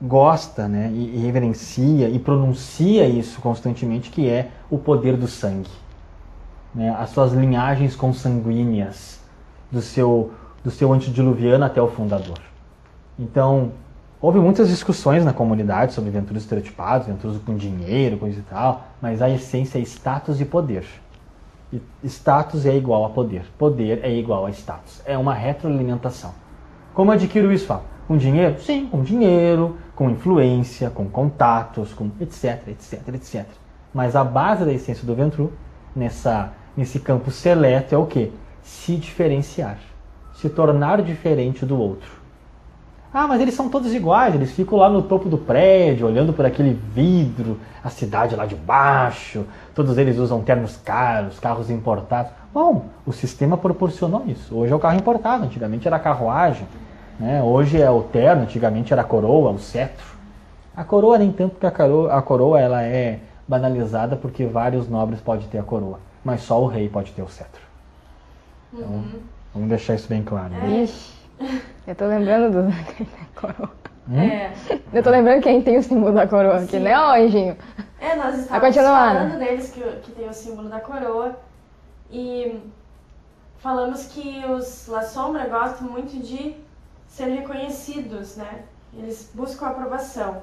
gosta 0.00 0.68
né, 0.68 0.88
e, 0.94 1.16
e 1.16 1.18
reverencia 1.18 2.08
e 2.08 2.20
pronuncia 2.20 3.04
isso 3.04 3.40
constantemente, 3.40 4.10
que 4.10 4.28
é 4.28 4.52
o 4.70 4.78
poder 4.78 5.16
do 5.16 5.26
sangue? 5.26 5.72
Né, 6.72 6.94
as 6.96 7.10
suas 7.10 7.32
linhagens 7.32 7.96
consanguíneas, 7.96 9.20
do 9.72 9.82
seu, 9.82 10.30
do 10.62 10.70
seu 10.70 10.92
antediluviano 10.92 11.64
até 11.64 11.82
o 11.82 11.88
fundador. 11.88 12.38
Então, 13.18 13.72
houve 14.20 14.38
muitas 14.38 14.68
discussões 14.68 15.24
na 15.24 15.32
comunidade 15.32 15.92
sobre 15.92 16.10
venturas 16.10 16.42
estereotipadas, 16.42 17.06
venturas 17.06 17.38
com 17.38 17.56
dinheiro, 17.56 18.16
coisa 18.18 18.38
e 18.38 18.42
tal, 18.42 18.86
mas 19.00 19.22
a 19.22 19.30
essência 19.30 19.78
é 19.78 19.82
status 19.82 20.40
e 20.40 20.44
poder. 20.44 20.84
E 21.72 21.80
status 22.04 22.64
é 22.64 22.76
igual 22.76 23.04
a 23.04 23.10
poder, 23.10 23.44
poder 23.58 24.00
é 24.02 24.12
igual 24.12 24.46
a 24.46 24.50
status. 24.50 25.02
É 25.04 25.18
uma 25.18 25.34
retroalimentação. 25.34 26.32
Como 26.94 27.10
adquiro 27.10 27.52
isso? 27.52 27.66
Fala? 27.66 27.84
Com 28.06 28.16
dinheiro? 28.16 28.60
Sim, 28.60 28.86
com 28.86 29.02
dinheiro, 29.02 29.76
com 29.94 30.08
influência, 30.08 30.90
com 30.90 31.06
contatos, 31.08 31.92
com 31.92 32.10
etc, 32.20 32.68
etc, 32.68 33.08
etc. 33.14 33.44
Mas 33.92 34.14
a 34.14 34.22
base 34.22 34.64
da 34.64 34.72
essência 34.72 35.06
do 35.06 35.14
Ventru, 35.14 35.52
nessa, 35.94 36.52
nesse 36.76 37.00
campo 37.00 37.30
seleto, 37.30 37.94
é 37.94 37.98
o 37.98 38.06
quê? 38.06 38.30
se 38.66 38.96
diferenciar, 38.96 39.78
se 40.34 40.50
tornar 40.50 41.00
diferente 41.00 41.64
do 41.64 41.78
outro. 41.78 42.10
Ah, 43.18 43.26
mas 43.26 43.40
eles 43.40 43.54
são 43.54 43.70
todos 43.70 43.94
iguais, 43.94 44.34
eles 44.34 44.52
ficam 44.52 44.76
lá 44.76 44.90
no 44.90 45.00
topo 45.00 45.26
do 45.26 45.38
prédio, 45.38 46.06
olhando 46.06 46.34
por 46.34 46.44
aquele 46.44 46.74
vidro, 46.74 47.58
a 47.82 47.88
cidade 47.88 48.36
lá 48.36 48.44
de 48.44 48.54
baixo, 48.54 49.46
todos 49.74 49.96
eles 49.96 50.18
usam 50.18 50.42
ternos 50.42 50.76
caros, 50.76 51.40
carros 51.40 51.70
importados. 51.70 52.30
Bom, 52.52 52.84
o 53.06 53.14
sistema 53.14 53.56
proporcionou 53.56 54.22
isso. 54.26 54.54
Hoje 54.54 54.70
é 54.70 54.76
o 54.76 54.78
carro 54.78 54.98
importado, 54.98 55.44
antigamente 55.44 55.86
era 55.86 55.96
a 55.96 55.98
carruagem, 55.98 56.68
né? 57.18 57.42
hoje 57.42 57.80
é 57.80 57.90
o 57.90 58.02
terno, 58.02 58.42
antigamente 58.42 58.92
era 58.92 59.00
a 59.00 59.04
coroa, 59.06 59.50
o 59.50 59.58
cetro. 59.58 60.04
A 60.76 60.84
coroa 60.84 61.16
nem 61.16 61.32
tanto 61.32 61.52
porque 61.52 61.64
a 61.64 61.70
coroa, 61.70 62.12
a 62.12 62.20
coroa 62.20 62.60
ela 62.60 62.82
é 62.82 63.20
banalizada 63.48 64.14
porque 64.14 64.44
vários 64.44 64.90
nobres 64.90 65.22
podem 65.22 65.48
ter 65.48 65.56
a 65.56 65.62
coroa, 65.62 66.00
mas 66.22 66.42
só 66.42 66.62
o 66.62 66.66
rei 66.66 66.86
pode 66.86 67.12
ter 67.12 67.22
o 67.22 67.28
cetro. 67.30 67.62
Então, 68.74 68.88
uhum. 68.88 69.20
vamos 69.54 69.70
deixar 69.70 69.94
isso 69.94 70.06
bem 70.06 70.22
claro. 70.22 70.50
Né? 70.50 70.82
Ixi, 70.82 71.15
eu 71.86 71.94
tô 71.94 72.06
lembrando 72.06 72.52
do 72.52 72.62
da 72.70 73.40
coroa. 73.40 73.72
Hum? 74.08 74.20
É. 74.20 74.52
Eu 74.92 75.02
tô 75.02 75.10
lembrando 75.10 75.42
quem 75.42 75.62
tem 75.62 75.78
o 75.78 75.82
símbolo 75.82 76.14
da 76.14 76.26
coroa 76.26 76.62
aqui, 76.62 76.78
né, 76.78 76.98
ô 76.98 77.10
Anjinho? 77.12 77.56
É, 78.00 78.14
nós 78.14 78.38
estávamos 78.38 78.76
falando 78.76 79.38
deles 79.38 79.70
que, 79.70 79.80
que 79.80 80.12
tem 80.12 80.28
o 80.28 80.32
símbolo 80.32 80.68
da 80.68 80.80
coroa 80.80 81.36
e 82.10 82.60
falamos 83.58 84.06
que 84.06 84.44
os 84.46 84.86
La 84.86 85.02
Sombra 85.02 85.46
gostam 85.48 85.88
muito 85.88 86.16
de 86.18 86.54
ser 87.08 87.26
reconhecidos, 87.26 88.36
né? 88.36 88.64
Eles 88.94 89.30
buscam 89.34 89.66
aprovação. 89.66 90.42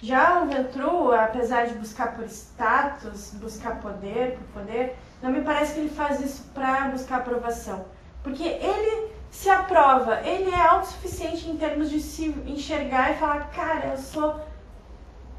Já 0.00 0.42
o 0.42 0.46
Ventru, 0.46 1.12
apesar 1.12 1.66
de 1.66 1.74
buscar 1.74 2.14
por 2.14 2.24
status, 2.24 3.34
buscar 3.34 3.80
poder, 3.80 4.38
por 4.38 4.62
poder, 4.62 4.96
não 5.20 5.30
me 5.30 5.42
parece 5.42 5.74
que 5.74 5.80
ele 5.80 5.88
faz 5.88 6.20
isso 6.20 6.44
para 6.54 6.88
buscar 6.88 7.16
aprovação. 7.16 7.84
Porque 8.22 8.44
ele 8.44 9.12
se 9.30 9.50
aprova, 9.50 10.20
ele 10.26 10.50
é 10.50 10.60
autossuficiente 10.60 11.48
em 11.48 11.56
termos 11.56 11.90
de 11.90 12.00
se 12.00 12.28
enxergar 12.46 13.12
e 13.12 13.18
falar, 13.18 13.50
cara, 13.50 13.88
eu 13.88 13.98
sou 13.98 14.40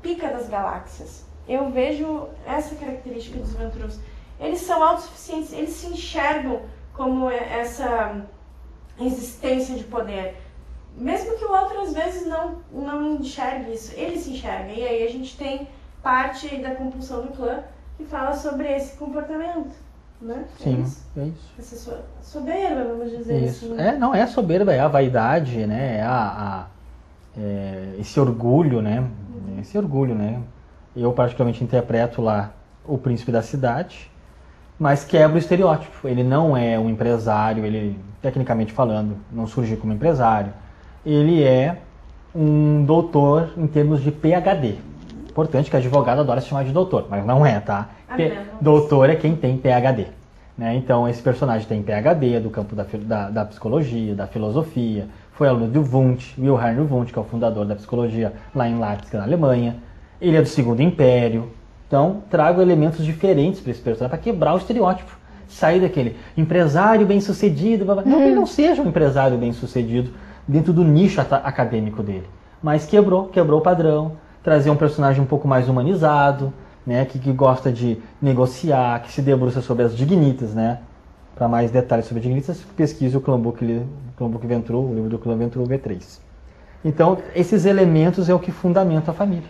pica 0.01 0.27
das 0.29 0.47
galáxias. 0.47 1.25
Eu 1.47 1.69
vejo 1.71 2.29
essa 2.45 2.75
característica 2.75 3.39
dos 3.39 3.53
Ventrus. 3.53 3.99
Eles 4.39 4.61
são 4.61 4.81
autossuficientes, 4.83 5.51
eles 5.51 5.71
se 5.71 5.87
enxergam 5.87 6.61
como 6.93 7.29
essa 7.29 8.25
existência 8.99 9.75
de 9.75 9.83
poder. 9.85 10.37
Mesmo 10.95 11.37
que 11.37 11.45
o 11.45 11.51
outro 11.51 11.81
às 11.81 11.93
vezes 11.93 12.27
não, 12.27 12.61
não 12.71 13.15
enxergue 13.15 13.73
isso, 13.73 13.93
ele 13.95 14.19
se 14.19 14.31
enxerga. 14.31 14.71
E 14.71 14.85
aí 14.85 15.03
a 15.03 15.09
gente 15.09 15.37
tem 15.37 15.67
parte 16.03 16.57
da 16.57 16.75
compulsão 16.75 17.23
do 17.25 17.33
clã 17.33 17.63
que 17.97 18.05
fala 18.05 18.33
sobre 18.33 18.71
esse 18.71 18.95
comportamento. 18.97 19.75
Né? 20.22 20.45
Sim, 20.57 20.78
é 20.78 20.82
isso. 20.82 21.07
É 21.17 21.24
isso. 21.24 21.53
Essa 21.57 22.03
soberba, 22.22 22.84
vamos 22.84 23.09
dizer 23.09 23.41
isso. 23.43 23.74
assim. 23.74 23.82
É, 23.82 23.97
não 23.97 24.13
é 24.13 24.28
soberba, 24.28 24.74
é 24.74 24.80
a 24.80 24.88
vaidade, 24.88 25.65
né? 25.65 25.97
É 25.97 26.01
a, 26.01 26.65
a 26.65 26.65
é, 27.38 27.95
esse 27.99 28.20
orgulho, 28.20 28.82
né? 28.82 28.99
Uhum. 28.99 29.59
Esse 29.61 29.78
orgulho, 29.78 30.13
né? 30.13 30.41
Eu 30.95 31.13
particularmente 31.13 31.63
interpreto 31.63 32.22
lá 32.22 32.51
o 32.86 32.97
príncipe 32.97 33.32
da 33.32 33.41
cidade, 33.41 34.11
mas 34.78 35.05
quebra 35.05 35.36
o 35.36 35.39
estereótipo. 35.39 36.07
Ele 36.07 36.24
não 36.24 36.57
é 36.57 36.78
um 36.78 36.89
empresário, 36.89 37.63
ele, 37.63 37.97
tecnicamente 38.22 38.74
falando, 38.74 39.15
não 39.32 39.47
surgiu 39.47 39.78
como 39.78 39.93
empresário. 39.93 40.51
Ele 41.05 41.41
é 41.43 41.78
um 42.36 42.84
doutor 42.84 43.53
em 43.57 43.67
termos 43.67 44.01
de 44.01 44.11
PhD. 44.11 44.78
Importante 45.39 45.71
que 45.71 45.77
advogado 45.77 46.19
adora 46.19 46.41
se 46.41 46.47
chamar 46.47 46.65
de 46.65 46.73
doutor, 46.73 47.07
mas 47.09 47.25
não 47.25 47.45
é, 47.45 47.61
tá? 47.61 47.87
Ah, 48.09 48.17
doutor 48.59 49.09
é 49.09 49.15
quem 49.15 49.37
tem 49.37 49.55
PhD. 49.55 50.07
Né? 50.57 50.75
Então, 50.75 51.07
esse 51.07 51.21
personagem 51.21 51.65
tem 51.65 51.81
PhD, 51.81 52.33
é 52.35 52.39
do 52.41 52.49
campo 52.49 52.75
da, 52.75 52.85
da, 52.93 53.29
da, 53.29 53.45
psicologia, 53.45 54.13
da 54.13 54.27
filosofia, 54.27 55.07
foi 55.31 55.47
aluno 55.47 55.69
do 55.69 55.79
Wundt, 55.79 56.35
Wilhelm 56.37 56.85
Wundt, 56.91 57.13
que 57.13 57.17
é 57.17 57.21
o 57.21 57.23
fundador 57.23 57.65
da 57.65 57.73
psicologia 57.75 58.33
lá 58.53 58.67
em 58.67 58.77
Leipzig, 58.77 59.15
na 59.15 59.23
Alemanha. 59.23 59.77
Ele 60.19 60.35
é 60.35 60.41
do 60.41 60.49
Segundo 60.49 60.81
Império. 60.81 61.49
Então, 61.87 62.21
trago 62.29 62.61
elementos 62.61 63.05
diferentes 63.05 63.61
para 63.61 63.71
esse 63.71 63.79
personagem, 63.79 64.09
para 64.09 64.17
quebrar 64.17 64.53
o 64.53 64.57
estereótipo. 64.57 65.17
Sair 65.47 65.79
daquele 65.79 66.17
empresário 66.35 67.07
bem-sucedido. 67.07 67.85
Não 67.85 68.03
que 68.03 68.11
ele 68.11 68.35
não 68.35 68.45
seja 68.45 68.81
um 68.81 68.89
empresário 68.89 69.37
bem-sucedido 69.37 70.11
dentro 70.45 70.73
do 70.73 70.83
nicho 70.83 71.21
acadêmico 71.21 72.03
dele. 72.03 72.27
Mas 72.61 72.85
quebrou, 72.85 73.27
quebrou 73.27 73.59
o 73.59 73.63
padrão, 73.63 74.17
trazer 74.50 74.72
um 74.72 74.76
personagem 74.76 75.22
um 75.22 75.28
pouco 75.28 75.47
mais 75.47 75.70
humanizado, 75.70 76.52
né, 76.84 77.06
que, 77.06 77.20
que 77.20 77.32
gosta 77.32 77.72
de 77.72 78.00
negociar, 78.20 79.00
que 79.04 79.12
se 79.12 79.22
debruça 79.22 79.62
sobre 79.62 79.84
as 79.84 79.95
dignitas, 79.95 80.56
né? 80.56 80.80
Para 81.36 81.47
mais 81.47 81.70
detalhes 81.70 82.08
sobre 82.08 82.24
dignitas, 82.24 82.60
pesquise 82.76 83.16
o 83.16 83.22
Clambook, 83.22 83.86
Clambook 84.18 84.47
Ventru, 84.47 84.80
o 84.80 84.95
livro 84.95 85.08
do 85.08 85.20
Clã 85.20 85.38
Ventru 85.38 85.64
V3. 85.66 86.20
Então, 86.84 87.20
esses 87.36 87.64
elementos 87.66 88.28
é 88.28 88.34
o 88.34 88.39
que 88.39 88.52
fundamenta 88.52 89.12
a 89.12 89.14
família. 89.14 89.47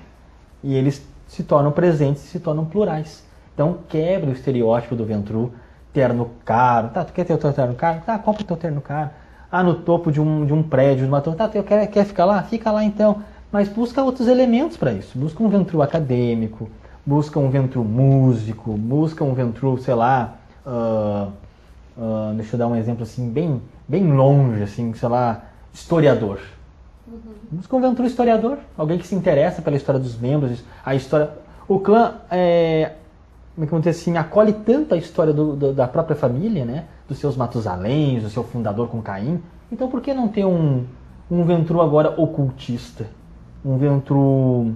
E 0.62 0.76
eles 0.76 1.01
se 1.30 1.43
tornam 1.43 1.71
presentes, 1.71 2.24
se 2.24 2.38
tornam 2.38 2.66
plurais. 2.66 3.24
Então, 3.54 3.78
quebra 3.88 4.30
o 4.30 4.34
estereótipo 4.34 4.97
do 4.97 5.05
Ventru, 5.05 5.54
terno 5.93 6.30
caro. 6.43 6.89
Tá, 6.89 7.05
tu 7.05 7.13
quer 7.13 7.24
ter 7.24 7.34
o 7.34 7.38
teu 7.38 7.54
terno 7.54 7.74
caro? 7.74 8.01
Tá, 8.05 8.20
compra 8.20 8.42
o 8.42 8.46
teu 8.46 8.58
terno 8.58 8.82
caro. 8.82 9.12
Ah, 9.50 9.63
no 9.63 9.76
topo 9.76 10.12
de 10.12 10.20
um, 10.20 10.46
de 10.46 10.51
um 10.51 10.62
prédio, 10.62 11.05
de 11.05 11.09
uma 11.09 11.21
torre. 11.21 11.38
Tá, 11.38 11.47
tu 11.47 11.63
quer, 11.63 11.88
quer 11.88 12.04
ficar 12.04 12.26
lá? 12.26 12.43
Fica 12.43 12.70
lá 12.70 12.84
então 12.84 13.24
mas 13.51 13.67
busca 13.67 14.04
outros 14.04 14.28
elementos 14.28 14.78
para 14.78 14.93
isso. 14.93 15.17
Busca 15.17 15.43
um 15.43 15.50
ventru 15.50 15.82
acadêmico, 15.82 16.70
busca 17.05 17.39
um 17.39 17.50
ventru 17.50 17.84
músico, 17.84 18.74
busca 18.74 19.24
um 19.24 19.34
ventru, 19.34 19.78
sei 19.80 19.96
lá, 19.96 20.36
uh, 20.66 21.32
uh, 21.97 22.34
deixa 22.36 22.55
eu 22.55 22.59
dar 22.59 22.67
um 22.67 22.76
exemplo 22.76 23.04
assim, 23.04 23.30
bem, 23.30 23.62
bem 23.88 24.12
longe, 24.12 24.62
assim, 24.62 24.93
sei 24.93 25.09
lá, 25.09 25.46
historiador. 25.74 26.39
Uhum. 27.08 27.20
Busca 27.51 27.76
um 27.76 27.82
ventru 27.82 28.05
historiador, 28.05 28.59
alguém 28.78 29.00
que 29.00 29.08
se 29.08 29.16
interessa 29.16 29.62
pela 29.62 29.76
história 29.76 30.00
dos 30.00 30.17
membros, 30.17 30.63
a 30.86 30.93
história... 30.93 31.30
O 31.67 31.80
clã, 31.80 32.16
é, 32.32 32.93
como 33.54 33.66
é 33.66 33.67
que 33.67 33.74
eu 33.74 33.78
vou 33.78 33.80
dizer 33.80 33.92
assim, 33.92 34.17
acolhe 34.17 34.54
tanto 34.54 34.96
a 34.96 34.97
história 34.97 35.32
do, 35.32 35.55
do, 35.55 35.74
da 35.74 35.88
própria 35.88 36.16
família, 36.16 36.66
né? 36.66 36.86
Dos 37.08 37.20
seus 37.20 37.36
Matusaléns, 37.36 38.24
do 38.24 38.30
seu 38.30 38.43
fundador 38.43 38.88
com 38.88 39.01
Caim. 39.01 39.39
Então 39.71 39.88
por 39.88 40.01
que 40.01 40.13
não 40.13 40.28
ter 40.28 40.46
um, 40.46 40.86
um 41.30 41.43
ventru 41.43 41.80
agora 41.82 42.20
ocultista? 42.20 43.05
Um 43.63 43.77
ventru 43.77 44.75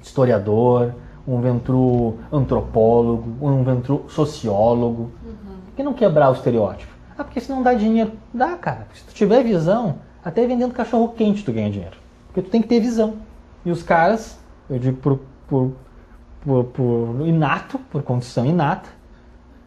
historiador, 0.00 0.94
um 1.26 1.40
ventru 1.40 2.16
antropólogo, 2.32 3.46
um 3.46 3.62
ventru 3.62 4.04
sociólogo. 4.08 5.10
Uhum. 5.24 5.56
Por 5.66 5.74
que 5.76 5.82
não 5.82 5.92
quebrar 5.92 6.30
o 6.30 6.32
estereótipo? 6.32 6.92
Ah, 7.16 7.24
porque 7.24 7.40
se 7.40 7.50
não 7.50 7.62
dá 7.62 7.74
dinheiro. 7.74 8.12
Dá, 8.32 8.56
cara. 8.56 8.86
Se 8.94 9.04
tu 9.04 9.12
tiver 9.12 9.42
visão, 9.42 9.96
até 10.24 10.46
vendendo 10.46 10.72
cachorro 10.72 11.08
quente 11.08 11.44
tu 11.44 11.52
ganha 11.52 11.70
dinheiro. 11.70 11.96
Porque 12.28 12.42
tu 12.42 12.50
tem 12.50 12.62
que 12.62 12.68
ter 12.68 12.80
visão. 12.80 13.16
E 13.64 13.70
os 13.70 13.82
caras, 13.82 14.38
eu 14.70 14.78
digo 14.78 14.96
por, 14.98 15.20
por, 15.46 15.72
por, 16.40 16.64
por 16.64 17.26
inato, 17.26 17.78
por 17.90 18.02
condição 18.02 18.46
inata, 18.46 18.88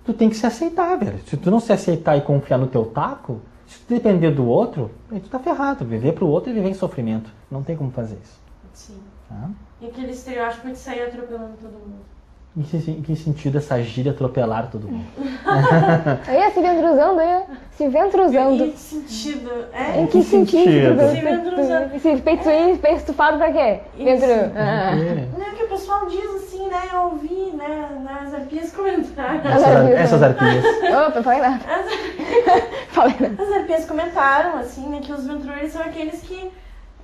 tu 0.03 0.13
tem 0.13 0.29
que 0.29 0.35
se 0.35 0.45
aceitar, 0.45 0.97
velho. 0.97 1.19
Se 1.27 1.37
tu 1.37 1.51
não 1.51 1.59
se 1.59 1.71
aceitar 1.71 2.17
e 2.17 2.21
confiar 2.21 2.57
no 2.57 2.67
teu 2.67 2.85
taco, 2.85 3.41
se 3.67 3.79
tu 3.79 3.93
depender 3.93 4.31
do 4.31 4.47
outro, 4.47 4.89
aí 5.11 5.19
tu 5.19 5.29
tá 5.29 5.37
ferrado. 5.37 5.85
Viver 5.85 6.13
pro 6.13 6.27
outro 6.27 6.49
e 6.49 6.53
viver 6.53 6.69
em 6.69 6.73
sofrimento. 6.73 7.29
Não 7.51 7.61
tem 7.61 7.75
como 7.75 7.91
fazer 7.91 8.17
isso. 8.23 8.40
Sim. 8.73 9.01
Tá? 9.29 9.49
E 9.81 9.87
aquele 9.87 10.11
estereótipo 10.11 10.67
de 10.67 10.77
sair 10.77 11.03
atropelando 11.03 11.57
todo 11.61 11.71
mundo. 11.73 12.11
Em 12.55 12.63
que, 12.63 12.75
em 12.91 13.01
que 13.01 13.15
sentido 13.15 13.59
essa 13.59 13.81
gíria 13.81 14.11
atropelar 14.11 14.69
todo 14.69 14.85
mundo? 14.85 15.05
Aí, 16.27 16.51
se 16.51 16.59
ventruzando, 16.61 17.19
aí, 17.21 17.43
se 17.77 17.87
ventruzando. 17.87 18.65
Em 18.65 18.71
que 18.71 18.77
sentido? 18.77 19.65
É? 19.71 20.01
Em 20.01 20.05
que 20.05 20.17
que 20.17 20.23
sentido? 20.25 20.65
sentido? 20.65 21.15
Se 21.15 21.21
ventruzando. 21.21 21.99
Se 21.99 22.17
peito 22.17 22.49
estufado 22.97 23.37
pra 23.37 23.53
quê? 23.53 23.79
Ventru. 23.97 24.51
Ah. 24.53 24.91
Não 25.37 25.45
é 25.45 25.51
que 25.51 25.63
o 25.63 25.69
pessoal 25.69 26.05
diz 26.07 26.25
assim, 26.25 26.67
né? 26.67 26.89
Eu 26.91 26.99
ouvi, 27.03 27.53
né? 27.55 28.01
Nas 28.03 28.33
arpias 28.33 28.73
comentaram. 28.73 29.49
Essas, 29.49 29.89
essas 29.91 30.21
arpias. 30.23 30.65
Opa, 31.07 31.23
falei 31.23 31.39
nada. 31.39 31.59
As, 31.65 31.85
Falei 32.91 33.15
nada. 33.17 33.43
as 33.43 33.51
arpias 33.53 33.85
comentaram, 33.85 34.57
assim, 34.57 34.89
né? 34.89 34.99
Que 35.01 35.13
os 35.13 35.25
ventrueiros 35.25 35.71
são 35.71 35.81
aqueles 35.81 36.19
que, 36.19 36.51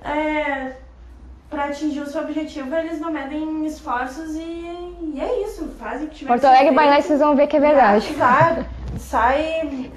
é, 0.04 0.72
pra 1.50 1.64
atingir 1.66 2.00
o 2.00 2.06
seu 2.06 2.22
objetivo, 2.22 2.74
eles 2.74 3.00
não 3.00 3.10
medem 3.12 3.64
esforços 3.66 4.34
e, 4.34 4.40
e 5.14 5.18
é 5.20 5.44
isso. 5.44 5.68
Fazem 5.78 6.06
o 6.06 6.10
que 6.10 6.16
tiver 6.16 6.28
Porto 6.28 6.44
Alegre 6.44 6.66
ser 6.68 6.70
by 6.70 6.76
Night, 6.76 6.92
feito. 6.92 7.06
vocês 7.06 7.20
vão 7.20 7.36
ver 7.36 7.46
que 7.46 7.56
é 7.56 7.60
verdade. 7.60 8.08
Azar, 8.14 8.66
sai 8.98 9.90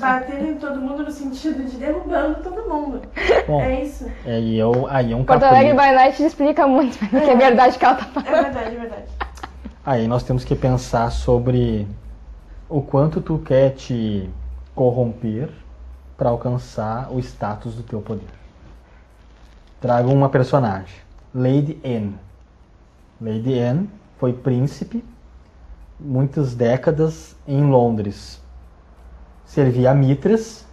batendo 0.00 0.48
em 0.50 0.54
todo 0.56 0.80
mundo 0.80 1.04
no 1.04 1.10
sentido 1.12 1.62
de 1.64 1.76
derrubando 1.76 2.42
todo 2.42 2.68
mundo. 2.68 3.02
Bom, 3.46 3.60
É 3.60 3.82
isso. 3.84 4.10
aí, 4.26 4.58
eu, 4.58 4.86
aí 4.90 5.12
é 5.12 5.16
um 5.16 5.24
Porto 5.24 5.44
Alegre 5.44 5.72
by 5.72 5.92
Night 5.94 6.22
explica 6.24 6.66
muito 6.66 6.98
que 6.98 7.16
é 7.16 7.36
verdade 7.36 7.78
que 7.78 7.84
ela 7.84 7.94
tá 7.94 8.06
É 8.20 8.22
falando. 8.24 8.42
verdade, 8.44 8.74
é 8.76 8.78
verdade. 8.80 9.04
Aí 9.86 10.08
nós 10.08 10.22
temos 10.24 10.44
que 10.44 10.54
pensar 10.56 11.10
sobre 11.12 11.86
o 12.68 12.82
quanto 12.82 13.20
tu 13.20 13.38
quer 13.38 13.70
te 13.70 14.28
corromper 14.74 15.48
para 16.16 16.30
alcançar 16.30 17.08
o 17.12 17.18
status 17.20 17.74
do 17.74 17.82
teu 17.82 18.00
poder. 18.00 18.26
Trago 19.80 20.12
uma 20.12 20.28
personagem, 20.28 20.94
Lady 21.34 21.80
Anne. 21.82 22.18
Lady 23.18 23.58
Anne 23.58 23.88
foi 24.18 24.34
príncipe 24.34 25.02
muitas 25.98 26.54
décadas 26.54 27.34
em 27.48 27.64
Londres. 27.64 28.42
Servia 29.46 29.92
a 29.92 29.94
Mitras, 29.94 30.66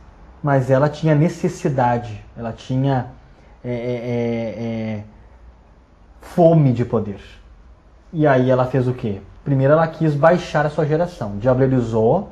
mas 0.44 0.70
ela 0.70 0.90
tinha 0.90 1.16
necessidade, 1.16 2.22
ela 2.36 2.52
tinha 2.52 3.08
é, 3.64 3.72
é, 3.72 3.74
é, 3.74 4.98
é, 4.98 5.04
fome 6.20 6.74
de 6.74 6.84
poder. 6.84 7.22
E 8.12 8.28
aí 8.28 8.50
ela 8.50 8.66
fez 8.66 8.90
o 8.90 8.94
quê? 8.94 9.22
Primeiro 9.44 9.72
ela 9.72 9.88
quis 9.88 10.14
baixar 10.16 10.66
a 10.66 10.70
sua 10.70 10.86
geração. 10.86 11.38
Diabolizou, 11.38 12.30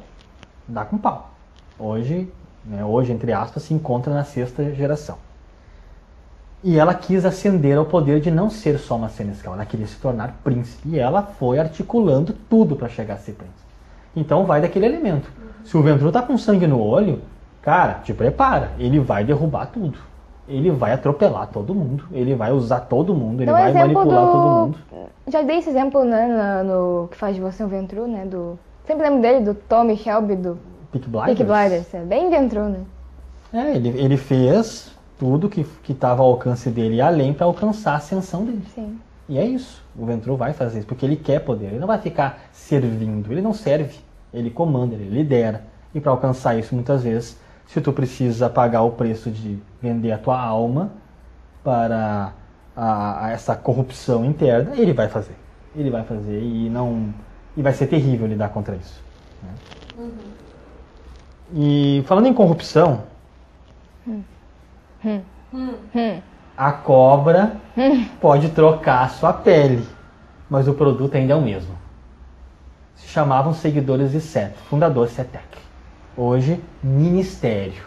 dá 0.67 0.83
com 0.83 0.97
pau. 0.97 1.31
Hoje, 1.79 2.29
né, 2.65 2.83
hoje, 2.83 3.13
entre 3.13 3.31
aspas, 3.31 3.63
se 3.63 3.73
encontra 3.73 4.13
na 4.13 4.25
sexta 4.25 4.73
geração. 4.75 5.17
E 6.67 6.79
ela 6.79 6.95
quis 6.95 7.23
ascender 7.23 7.77
ao 7.77 7.85
poder 7.85 8.19
de 8.19 8.31
não 8.31 8.49
ser 8.49 8.79
só 8.79 8.95
uma 8.95 9.07
senescal, 9.07 9.53
ela 9.53 9.65
queria 9.65 9.85
se 9.85 9.97
tornar 9.97 10.35
príncipe. 10.43 10.89
E 10.89 10.97
ela 10.99 11.21
foi 11.21 11.59
articulando 11.59 12.33
tudo 12.49 12.75
para 12.75 12.89
chegar 12.89 13.13
a 13.13 13.17
ser 13.17 13.33
príncipe. 13.33 13.59
Então 14.15 14.45
vai 14.45 14.59
daquele 14.61 14.87
elemento. 14.87 15.29
Se 15.63 15.77
o 15.77 15.83
Ventru 15.83 16.11
tá 16.11 16.23
com 16.23 16.35
sangue 16.39 16.65
no 16.65 16.81
olho, 16.81 17.21
cara, 17.61 17.99
te 18.03 18.15
prepara. 18.15 18.71
Ele 18.79 18.99
vai 18.99 19.23
derrubar 19.23 19.67
tudo. 19.67 19.99
Ele 20.47 20.71
vai 20.71 20.91
atropelar 20.93 21.47
todo 21.47 21.75
mundo. 21.75 22.05
Ele 22.11 22.33
vai 22.33 22.51
usar 22.51 22.79
todo 22.79 23.13
mundo. 23.13 23.41
Ele 23.43 23.51
Dá 23.51 23.57
um 23.57 23.61
vai 23.61 23.73
manipular 23.73 24.05
do- 24.25 24.31
todo 24.31 24.41
mundo. 24.65 24.77
Já 25.27 25.41
dei 25.43 25.57
esse 25.57 25.69
exemplo, 25.69 26.03
né, 26.03 26.27
na- 26.27 26.63
no 26.63 27.07
que 27.11 27.17
faz 27.17 27.35
de 27.35 27.41
você 27.41 27.63
um 27.63 27.67
Ventru, 27.67 28.07
né, 28.07 28.25
do... 28.25 28.57
Sempre 28.87 29.03
lembro 29.03 29.21
dele, 29.21 29.45
do 29.45 29.53
Tommy 29.53 29.97
Shelby, 29.97 30.35
do 30.35 30.57
Peak 30.91 31.07
Blinders. 31.09 31.37
Peaky 31.37 31.43
Blinders. 31.43 31.93
É 31.93 31.99
bem 32.01 32.29
Ventru, 32.31 32.63
né? 32.69 32.79
É, 33.53 33.75
ele, 33.75 33.89
ele 33.89 34.17
fez 34.17 34.94
tudo 35.17 35.49
que 35.49 35.65
estava 35.89 36.21
ao 36.21 36.29
alcance 36.31 36.69
dele 36.69 36.95
e 36.95 37.01
além 37.01 37.33
para 37.33 37.45
alcançar 37.45 37.93
a 37.93 37.95
ascensão 37.97 38.43
dele. 38.45 38.63
Sim. 38.73 38.99
E 39.29 39.37
é 39.37 39.45
isso. 39.45 39.83
O 39.97 40.05
Ventru 40.05 40.35
vai 40.35 40.53
fazer 40.53 40.79
isso, 40.79 40.87
porque 40.87 41.05
ele 41.05 41.15
quer 41.15 41.39
poder. 41.39 41.67
Ele 41.67 41.79
não 41.79 41.87
vai 41.87 41.97
ficar 41.97 42.43
servindo. 42.51 43.31
Ele 43.31 43.41
não 43.41 43.53
serve. 43.53 43.97
Ele 44.33 44.49
comanda, 44.49 44.93
ele 44.93 45.09
lidera. 45.09 45.63
E 45.93 45.99
para 46.01 46.11
alcançar 46.11 46.57
isso, 46.59 46.75
muitas 46.75 47.03
vezes, 47.03 47.39
se 47.65 47.79
tu 47.81 47.91
precisa 47.93 48.49
pagar 48.49 48.83
o 48.83 48.91
preço 48.91 49.31
de 49.31 49.57
vender 49.81 50.11
a 50.11 50.17
tua 50.17 50.39
alma 50.39 50.91
para 51.63 52.33
a- 52.75 53.25
a 53.25 53.31
essa 53.31 53.55
corrupção 53.55 54.25
interna, 54.25 54.75
ele 54.75 54.93
vai 54.93 55.07
fazer. 55.07 55.35
Ele 55.75 55.89
vai 55.89 56.03
fazer 56.03 56.39
e 56.41 56.69
não 56.69 57.13
e 57.57 57.61
vai 57.61 57.71
ser 57.73 57.87
terrível 57.87 58.27
lidar 58.27 58.49
contra 58.49 58.75
isso. 58.75 59.01
né? 59.41 60.09
E 61.53 62.03
falando 62.05 62.27
em 62.27 62.33
corrupção, 62.33 63.03
Hum. 64.07 64.21
A 66.57 66.71
cobra 66.71 67.57
pode 68.19 68.49
trocar 68.49 69.03
a 69.03 69.09
sua 69.09 69.33
pele, 69.33 69.85
mas 70.49 70.67
o 70.67 70.73
produto 70.73 71.15
ainda 71.15 71.33
é 71.33 71.35
o 71.35 71.41
mesmo. 71.41 71.75
Se 72.95 73.07
chamavam 73.07 73.53
seguidores 73.53 74.11
de 74.11 74.21
Set, 74.21 74.55
fundador 74.69 75.07
Setec. 75.09 75.45
Hoje, 76.17 76.61
ministério. 76.81 77.83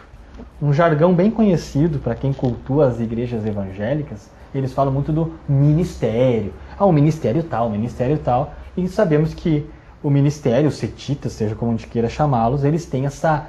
Um 0.61 0.71
jargão 0.71 1.13
bem 1.13 1.31
conhecido 1.31 1.99
para 1.99 2.15
quem 2.15 2.31
cultua 2.31 2.87
as 2.87 2.99
igrejas 2.99 3.45
evangélicas, 3.45 4.29
eles 4.53 4.71
falam 4.71 4.93
muito 4.93 5.11
do 5.11 5.33
ministério. 5.47 6.53
Ah, 6.77 6.85
o 6.85 6.91
ministério 6.91 7.43
tal, 7.43 7.67
o 7.67 7.71
ministério 7.71 8.17
tal. 8.17 8.53
E 8.77 8.87
sabemos 8.87 9.33
que 9.33 9.69
o 10.01 10.09
ministério, 10.09 10.69
os 10.69 10.75
setitas, 10.75 11.33
seja 11.33 11.55
como 11.55 11.71
a 11.71 11.75
gente 11.75 11.87
queira 11.87 12.07
chamá-los, 12.07 12.63
eles 12.63 12.85
têm 12.85 13.05
essa, 13.05 13.47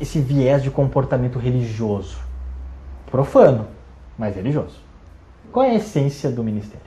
esse 0.00 0.20
viés 0.20 0.62
de 0.62 0.70
comportamento 0.70 1.38
religioso. 1.38 2.25
Profano, 3.10 3.68
mas 4.18 4.36
religioso. 4.36 4.80
Qual 5.52 5.64
é 5.64 5.70
a 5.70 5.74
essência 5.74 6.30
do 6.30 6.42
ministério? 6.42 6.86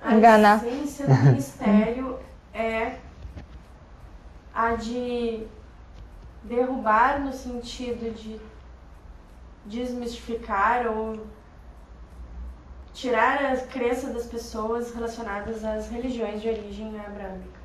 A 0.00 0.14
Enganar. 0.14 0.64
essência 0.66 1.06
do 1.06 1.14
ministério 1.14 2.18
é 2.52 2.96
a 4.54 4.74
de 4.74 5.46
derrubar 6.44 7.20
no 7.20 7.32
sentido 7.32 8.12
de 8.14 8.40
desmistificar 9.66 10.86
ou 10.86 11.26
tirar 12.92 13.44
a 13.44 13.56
crença 13.56 14.12
das 14.12 14.26
pessoas 14.26 14.92
relacionadas 14.92 15.64
às 15.64 15.88
religiões 15.88 16.40
de 16.40 16.48
origem 16.48 16.98
abrâmica. 16.98 17.60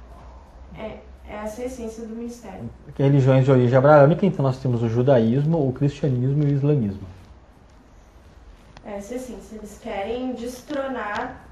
É 0.77 0.99
essa 1.29 1.61
é 1.61 1.63
a 1.65 1.67
essência 1.67 2.05
do 2.05 2.15
ministério. 2.15 2.69
É 2.97 3.03
religiões 3.03 3.45
de 3.45 3.51
origem 3.51 3.77
abraâmica, 3.77 4.25
então 4.25 4.43
nós 4.43 4.57
temos 4.57 4.81
o 4.83 4.89
judaísmo, 4.89 5.67
o 5.67 5.73
cristianismo 5.73 6.43
e 6.43 6.47
o 6.47 6.53
islamismo. 6.55 7.07
Essa 8.85 9.13
é 9.13 9.17
a 9.17 9.19
essência. 9.19 9.55
Eles 9.55 9.79
querem 9.81 10.33
destronar 10.33 11.45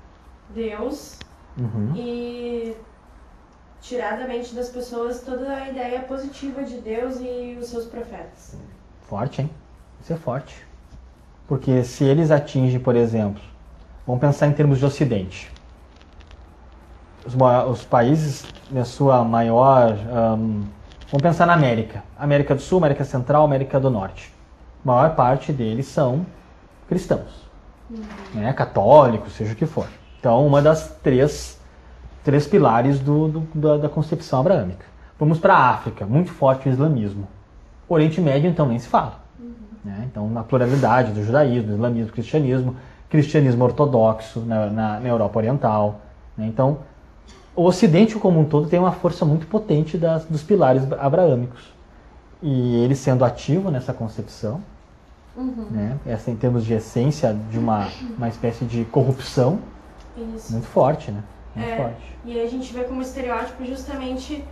Deus 0.53 1.17
Uhum. 1.57 1.93
e 1.95 2.75
tirar 3.79 4.17
da 4.17 4.27
mente 4.27 4.55
das 4.55 4.69
pessoas 4.69 5.21
toda 5.21 5.53
a 5.53 5.69
ideia 5.69 5.99
positiva 6.01 6.63
de 6.63 6.77
Deus 6.77 7.17
e 7.19 7.55
os 7.59 7.67
seus 7.67 7.85
profetas. 7.85 8.55
Forte, 9.01 9.41
hein? 9.41 9.49
Isso 10.01 10.13
é 10.13 10.15
forte. 10.15 10.65
Porque 11.47 11.83
se 11.83 12.03
eles 12.03 12.31
atingem, 12.31 12.79
por 12.79 12.95
exemplo, 12.95 13.41
vamos 14.07 14.19
pensar 14.21 14.47
em 14.47 14.53
termos 14.53 14.79
de 14.79 14.85
Ocidente. 14.85 15.51
Os, 17.25 17.35
os 17.69 17.83
países 17.85 18.45
na 18.71 18.83
sua 18.85 19.23
maior. 19.23 19.91
ahn, 20.11 20.61
vamos 21.11 21.21
pensar 21.21 21.45
na 21.45 21.53
América. 21.53 22.03
América 22.17 22.55
do 22.55 22.61
Sul, 22.61 22.79
América 22.79 23.03
Central, 23.05 23.43
América 23.45 23.79
do 23.79 23.89
Norte. 23.89 24.33
A 24.83 24.87
maior 24.91 25.15
parte 25.15 25.51
deles 25.53 25.85
são 25.87 26.25
cristãos. 26.87 27.43
Né? 28.33 28.51
Católicos, 28.53 29.33
seja 29.33 29.53
o 29.53 29.55
que 29.55 29.65
for. 29.65 29.87
Então, 30.19 30.45
uma 30.45 30.61
das 30.61 30.89
três, 31.03 31.59
três 32.23 32.47
pilares 32.47 32.99
do, 32.99 33.27
do- 33.27 33.47
da, 33.53 33.77
da 33.77 33.89
concepção 33.89 34.39
abraâmica. 34.39 34.85
Vamos 35.19 35.37
para 35.39 35.53
a 35.53 35.69
África, 35.69 36.05
muito 36.05 36.31
forte 36.31 36.67
o 36.67 36.71
islamismo. 36.71 37.27
Oriente 37.87 38.19
Médio, 38.19 38.49
então, 38.49 38.65
nem 38.65 38.79
se 38.79 38.87
fala. 38.87 39.19
né? 39.83 40.05
Então, 40.09 40.27
na 40.29 40.43
pluralidade 40.43 41.11
do 41.11 41.23
judaísmo, 41.23 41.67
do 41.67 41.73
islamismo, 41.75 42.07
do 42.07 42.13
cristianismo, 42.13 42.75
cristianismo 43.09 43.63
ortodoxo 43.63 44.39
na, 44.41 44.65
na- 44.67 44.99
na 44.99 45.07
Europa 45.09 45.39
Oriental. 45.39 46.01
né? 46.37 46.47
Então, 46.47 46.79
o 47.55 47.63
Ocidente 47.65 48.15
como 48.15 48.39
um 48.39 48.45
todo 48.45 48.67
tem 48.67 48.79
uma 48.79 48.91
força 48.91 49.25
muito 49.25 49.45
potente 49.47 49.97
das- 49.97 50.25
dos 50.25 50.41
pilares 50.43 50.83
abraâmicos. 50.93 51.71
E 52.41 52.75
ele 52.83 52.95
sendo 52.95 53.23
ativo 53.23 53.71
nessa 53.71 53.93
concepção, 53.93 54.61
né? 55.71 55.97
essa 56.05 56.29
em 56.29 56.35
termos 56.35 56.65
de 56.65 56.73
essência 56.73 57.33
de 57.49 57.57
uma, 57.57 57.87
uma 58.17 58.27
espécie 58.27 58.65
de 58.65 58.83
corrupção 58.85 59.59
Isso. 60.35 60.51
muito 60.51 60.67
forte, 60.67 61.09
né? 61.11 61.23
Muito 61.55 61.69
É, 61.69 61.77
forte. 61.77 62.17
E 62.25 62.31
aí 62.39 62.45
a 62.45 62.49
gente 62.49 62.73
vê 62.73 62.83
como 62.83 63.01
estereótipo 63.01 63.63
justamente 63.65 64.43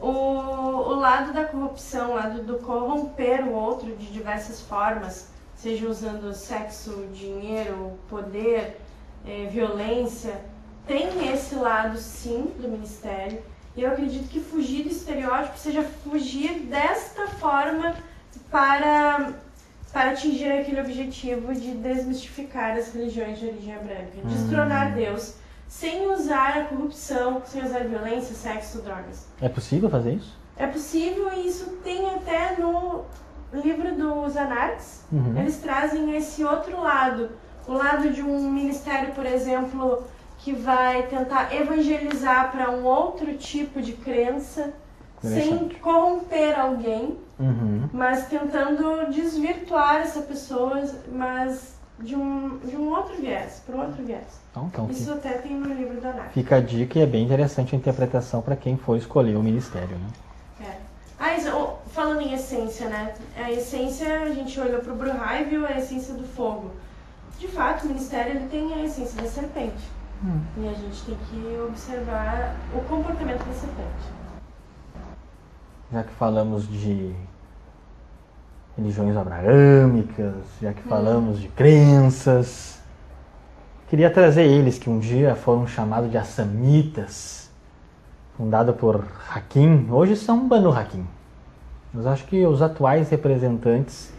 o, 0.00 0.08
o 0.08 0.94
lado 0.94 1.32
da 1.32 1.44
corrupção, 1.44 2.12
o 2.12 2.14
lado 2.14 2.42
do 2.42 2.54
corromper 2.58 3.44
o 3.46 3.52
outro 3.52 3.94
de 3.96 4.06
diversas 4.06 4.60
formas, 4.60 5.30
seja 5.56 5.88
usando 5.88 6.32
sexo, 6.34 7.06
dinheiro, 7.12 7.92
poder, 8.08 8.80
eh, 9.26 9.48
violência. 9.50 10.40
Tem 10.86 11.32
esse 11.32 11.54
lado, 11.54 11.96
sim, 11.98 12.52
do 12.58 12.68
ministério. 12.68 13.42
E 13.76 13.82
eu 13.82 13.90
acredito 13.90 14.28
que 14.28 14.40
fugir 14.40 14.84
do 14.84 14.90
estereótipo 14.90 15.58
seja 15.58 15.82
fugir 15.82 16.60
desta 16.60 17.26
forma 17.26 17.94
para, 18.50 19.32
para 19.92 20.10
atingir 20.10 20.52
aquele 20.52 20.80
objetivo 20.80 21.52
de 21.52 21.72
desmistificar 21.72 22.76
as 22.76 22.92
religiões 22.92 23.38
de 23.38 23.46
origem 23.46 23.76
branca. 23.78 24.20
Destronar 24.24 24.94
Deus 24.94 25.34
sem 25.66 26.06
usar 26.12 26.58
a 26.58 26.64
corrupção, 26.66 27.42
sem 27.44 27.64
usar 27.64 27.80
violência, 27.80 28.34
sexo, 28.34 28.80
drogas. 28.82 29.26
É 29.40 29.48
possível 29.48 29.90
fazer 29.90 30.14
isso? 30.14 30.38
É 30.56 30.68
possível 30.68 31.32
e 31.36 31.48
isso 31.48 31.78
tem 31.82 32.08
até 32.14 32.56
no 32.56 33.04
livro 33.52 33.92
dos 33.94 34.36
Anarques. 34.36 35.04
Uhum. 35.10 35.36
Eles 35.36 35.58
trazem 35.58 36.14
esse 36.16 36.44
outro 36.44 36.80
lado. 36.80 37.30
O 37.66 37.72
lado 37.72 38.10
de 38.10 38.22
um 38.22 38.50
ministério, 38.52 39.12
por 39.14 39.26
exemplo, 39.26 40.04
que 40.44 40.52
vai 40.52 41.04
tentar 41.04 41.54
evangelizar 41.54 42.52
para 42.52 42.70
um 42.70 42.84
outro 42.84 43.34
tipo 43.38 43.80
de 43.80 43.94
crença, 43.94 44.74
sem 45.22 45.70
corromper 45.80 46.60
alguém, 46.60 47.16
Uhum. 47.40 47.88
mas 47.92 48.26
tentando 48.26 49.10
desvirtuar 49.10 49.96
essa 50.02 50.20
pessoa, 50.20 50.84
mas 51.10 51.74
de 51.98 52.14
um, 52.14 52.58
de 52.58 52.76
um 52.76 52.90
outro 52.90 53.16
viés, 53.16 53.62
para 53.66 53.74
um 53.74 53.80
outro 53.86 54.04
viés. 54.04 54.38
Então, 54.50 54.66
então 54.70 54.90
Isso 54.90 55.10
até 55.10 55.30
tem 55.30 55.52
no 55.52 55.72
livro 55.72 55.98
do 55.98 56.06
Anarque. 56.06 56.34
fica 56.34 56.56
a 56.56 56.60
dica 56.60 56.98
e 56.98 57.02
é 57.02 57.06
bem 57.06 57.24
interessante 57.24 57.74
a 57.74 57.78
interpretação 57.78 58.42
para 58.42 58.54
quem 58.54 58.76
for 58.76 58.96
escolher 58.98 59.36
o 59.36 59.42
ministério. 59.42 59.96
Né? 59.96 60.66
É. 60.68 60.76
Ah, 61.18 61.34
isso, 61.34 61.48
falando 61.88 62.20
em 62.20 62.34
essência, 62.34 62.86
né? 62.88 63.14
A 63.36 63.50
essência, 63.50 64.20
a 64.24 64.30
gente 64.30 64.60
olhou 64.60 64.80
pro 64.80 64.94
Bruhá 64.94 65.40
e 65.40 65.44
viu 65.44 65.66
a 65.66 65.72
essência 65.72 66.12
do 66.12 66.24
fogo. 66.24 66.70
De 67.38 67.48
fato, 67.48 67.84
o 67.84 67.88
ministério 67.88 68.32
ele 68.36 68.48
tem 68.48 68.74
a 68.74 68.84
essência 68.84 69.20
da 69.22 69.28
serpente. 69.28 69.93
Hum. 70.22 70.40
E 70.58 70.68
a 70.68 70.72
gente 70.72 71.04
tem 71.04 71.16
que 71.30 71.60
observar 71.66 72.56
o 72.74 72.80
comportamento 72.82 73.44
da 73.44 73.52
serpente. 73.52 74.12
Já 75.92 76.02
que 76.02 76.12
falamos 76.12 76.68
de 76.68 77.14
religiões 78.76 79.16
abraâmicas, 79.16 80.34
já 80.60 80.72
que 80.72 80.82
falamos 80.82 81.40
de 81.40 81.48
crenças, 81.48 82.80
queria 83.88 84.10
trazer 84.10 84.44
eles 84.44 84.78
que 84.78 84.90
um 84.90 84.98
dia 84.98 85.34
foram 85.34 85.66
chamados 85.66 86.10
de 86.10 86.18
Assamitas, 86.18 87.50
fundado 88.36 88.72
por 88.74 89.04
Hakim, 89.32 89.88
hoje 89.90 90.16
são 90.16 90.48
Banu 90.48 90.72
Hakim. 90.72 91.06
Mas 91.92 92.06
acho 92.06 92.24
que 92.24 92.44
os 92.44 92.60
atuais 92.60 93.08
representantes 93.08 94.12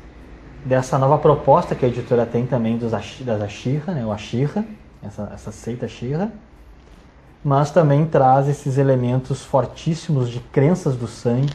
dessa 0.63 0.97
nova 0.97 1.17
proposta 1.17 1.75
que 1.75 1.85
a 1.85 1.87
editora 1.89 2.25
tem 2.25 2.47
também 2.47 2.77
dos 2.77 2.91
das 2.91 3.41
Ashira, 3.41 3.93
né, 3.93 4.05
o 4.05 4.11
Ashira, 4.11 4.63
essa, 5.05 5.31
essa 5.33 5.51
seita 5.51 5.85
Ashira, 5.85 6.31
mas 7.43 7.69
também 7.69 8.05
traz 8.05 8.47
esses 8.47 8.77
elementos 8.77 9.43
fortíssimos 9.43 10.29
de 10.29 10.39
crenças 10.39 10.95
do 10.95 11.07
sangue, 11.07 11.53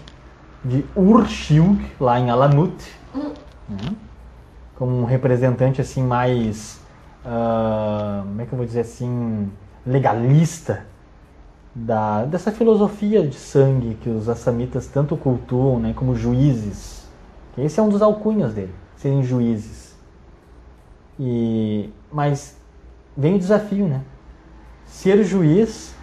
de 0.65 0.85
Urshilg, 0.95 1.85
lá 1.99 2.19
em 2.21 2.31
Alamut, 2.31 2.77
né? 3.69 3.97
como 4.77 4.97
um 4.97 5.05
representante 5.05 5.81
assim 5.81 6.03
mais, 6.03 6.81
ah, 7.25 8.23
como 8.25 8.41
é 8.41 8.47
que 8.47 8.53
eu 8.53 8.57
vou 8.57 8.67
dizer 8.67 8.81
assim, 8.81 9.51
legalista 9.85 10.87
da, 11.75 12.25
dessa 12.25 12.53
filosofia 12.53 13.27
de 13.27 13.37
sangue 13.37 13.95
que 14.01 14.09
os 14.09 14.29
assamitas 14.29 14.87
tanto 14.87 15.17
cultuam, 15.17 15.79
né, 15.79 15.93
como 15.95 16.15
juízes. 16.15 17.09
Esse 17.59 17.81
é 17.81 17.83
um 17.83 17.89
dos 17.89 18.03
alcunhas 18.03 18.55
dele, 18.55 18.75
serem 18.97 19.23
juízes. 19.23 19.95
E 21.19 21.91
mas 22.13 22.60
vem 23.17 23.35
o 23.35 23.39
desafio, 23.39 23.87
né? 23.87 24.03
Ser 24.87 25.23
juiz 25.25 25.95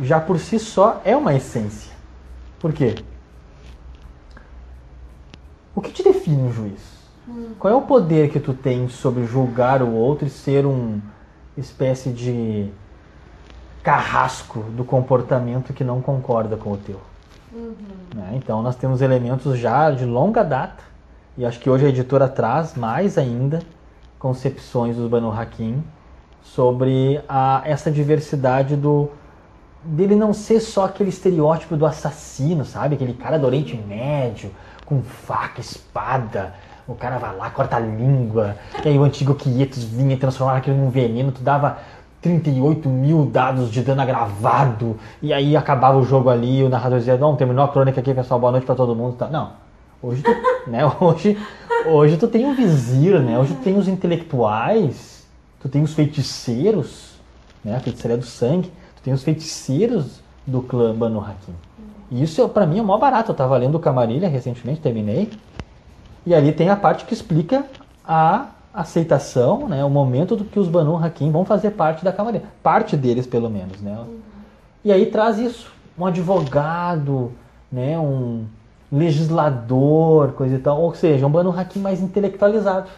já 0.00 0.20
por 0.20 0.38
si 0.38 0.58
só 0.58 1.00
é 1.04 1.16
uma 1.16 1.34
essência. 1.34 1.92
Por 2.58 2.72
quê? 2.72 2.94
O 5.74 5.80
que 5.80 5.90
te 5.90 6.02
define 6.02 6.42
um 6.42 6.52
juiz? 6.52 6.92
Qual 7.58 7.72
é 7.72 7.76
o 7.76 7.82
poder 7.82 8.30
que 8.30 8.40
tu 8.40 8.52
tem 8.52 8.88
sobre 8.88 9.24
julgar 9.24 9.82
o 9.82 9.92
outro 9.92 10.26
e 10.26 10.30
ser 10.30 10.66
um 10.66 11.00
espécie 11.56 12.10
de 12.10 12.68
carrasco 13.82 14.60
do 14.70 14.84
comportamento 14.84 15.72
que 15.72 15.84
não 15.84 16.00
concorda 16.00 16.56
com 16.56 16.72
o 16.72 16.76
teu? 16.76 17.00
Né? 18.14 18.32
Então 18.34 18.62
nós 18.62 18.76
temos 18.76 19.02
elementos 19.02 19.58
já 19.58 19.90
de 19.90 20.04
longa 20.04 20.42
data 20.42 20.82
e 21.36 21.44
acho 21.44 21.60
que 21.60 21.70
hoje 21.70 21.86
a 21.86 21.88
editora 21.88 22.28
traz 22.28 22.74
mais 22.74 23.16
ainda 23.16 23.60
concepções 24.18 24.96
dos 24.96 25.08
Banu 25.08 25.30
Hakim 25.30 25.82
sobre 26.42 27.20
a, 27.28 27.62
essa 27.64 27.90
diversidade 27.90 28.76
do 28.76 29.10
dele 29.84 30.14
não 30.14 30.32
ser 30.32 30.60
só 30.60 30.84
aquele 30.84 31.08
estereótipo 31.08 31.76
do 31.76 31.84
assassino, 31.84 32.64
sabe? 32.64 32.94
Aquele 32.94 33.14
cara 33.14 33.38
do 33.38 33.46
Oriente 33.46 33.76
Médio 33.76 34.50
com 34.86 35.02
faca, 35.02 35.60
espada. 35.60 36.54
O 36.86 36.94
cara 36.94 37.18
vai 37.18 37.34
lá, 37.36 37.50
corta 37.50 37.76
a 37.76 37.80
língua. 37.80 38.56
E 38.84 38.88
aí 38.88 38.98
o 38.98 39.02
antigo 39.02 39.34
Quietos 39.34 39.84
vinha 39.84 40.16
transformava 40.16 40.58
aquilo 40.58 40.76
num 40.76 40.90
veneno. 40.90 41.32
Tu 41.32 41.42
dava 41.42 41.78
38 42.20 42.88
mil 42.88 43.26
dados 43.26 43.70
de 43.70 43.82
dano 43.82 44.02
agravado. 44.02 44.96
E 45.20 45.32
aí 45.32 45.56
acabava 45.56 45.98
o 45.98 46.04
jogo 46.04 46.30
ali 46.30 46.62
o 46.62 46.68
narrador 46.68 46.98
dizia, 46.98 47.16
não, 47.16 47.36
terminou 47.36 47.64
a 47.64 47.68
crônica 47.68 48.00
aqui, 48.00 48.14
pessoal, 48.14 48.38
boa 48.38 48.52
noite 48.52 48.66
pra 48.66 48.74
todo 48.74 48.94
mundo. 48.94 49.16
Tá. 49.16 49.28
Não. 49.28 49.50
Hoje 50.02 50.22
tu, 50.22 50.70
né, 50.70 50.80
hoje, 51.00 51.38
hoje 51.86 52.16
tu 52.16 52.28
tem 52.28 52.50
o 52.50 52.54
vizir, 52.54 53.20
né? 53.20 53.38
Hoje 53.38 53.54
tu 53.54 53.62
tem 53.62 53.76
os 53.76 53.88
intelectuais, 53.88 55.11
tu 55.62 55.68
tem 55.68 55.82
os 55.82 55.94
feiticeiros, 55.94 57.12
né? 57.64 57.76
A 57.76 57.80
feitiçaria 57.80 58.18
do 58.18 58.26
sangue. 58.26 58.70
Tu 58.96 59.02
tem 59.02 59.14
os 59.14 59.22
feiticeiros 59.22 60.20
do 60.46 60.60
clã 60.60 60.94
Banu 60.94 61.20
Hakim. 61.20 61.54
E 62.10 62.22
isso, 62.22 62.46
pra 62.48 62.66
mim, 62.66 62.80
é 62.80 62.82
maior 62.82 62.98
barato. 62.98 63.30
Eu 63.30 63.36
tava 63.36 63.56
lendo 63.56 63.76
o 63.76 63.80
Camarilha 63.80 64.28
recentemente, 64.28 64.80
terminei. 64.80 65.30
E 66.26 66.34
ali 66.34 66.52
tem 66.52 66.68
a 66.68 66.76
parte 66.76 67.04
que 67.04 67.14
explica 67.14 67.64
a 68.04 68.48
aceitação, 68.74 69.68
né, 69.68 69.84
o 69.84 69.90
momento 69.90 70.34
do 70.34 70.44
que 70.44 70.58
os 70.58 70.68
Banu 70.68 70.96
Hakim 70.96 71.30
vão 71.30 71.44
fazer 71.44 71.72
parte 71.72 72.04
da 72.04 72.12
Camarilha. 72.12 72.44
Parte 72.62 72.96
deles, 72.96 73.26
pelo 73.26 73.50
menos. 73.50 73.80
Né? 73.80 73.96
E 74.84 74.92
aí 74.92 75.06
traz 75.06 75.38
isso. 75.38 75.70
Um 75.98 76.06
advogado, 76.06 77.32
né, 77.70 77.98
um 77.98 78.44
legislador, 78.90 80.32
coisa 80.32 80.56
e 80.56 80.58
tal. 80.58 80.80
Ou 80.80 80.94
seja, 80.94 81.26
um 81.26 81.30
Banu 81.30 81.50
Hakim 81.50 81.80
mais 81.80 82.00
intelectualizado. 82.00 82.88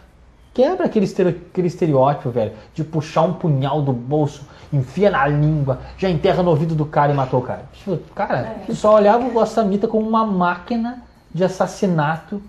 Quebra 0.54 0.86
aquele, 0.86 1.04
estere- 1.04 1.42
aquele 1.50 1.66
estereótipo, 1.66 2.30
velho, 2.30 2.52
de 2.72 2.84
puxar 2.84 3.22
um 3.22 3.32
punhal 3.34 3.82
do 3.82 3.92
bolso, 3.92 4.42
enfia 4.72 5.10
na 5.10 5.26
língua, 5.26 5.80
já 5.98 6.08
enterra 6.08 6.42
no 6.44 6.50
ouvido 6.50 6.74
do 6.76 6.86
cara 6.86 7.12
e 7.12 7.14
matou 7.14 7.40
o 7.40 7.42
cara. 7.42 7.64
Tipo, 7.72 7.98
Cara, 8.14 8.54
tu 8.64 8.74
só 8.74 8.94
olhava 8.94 9.26
o 9.26 9.40
Assamita 9.40 9.88
como 9.88 10.08
uma 10.08 10.24
máquina 10.24 11.02
de 11.32 11.42
assassinato 11.42 12.40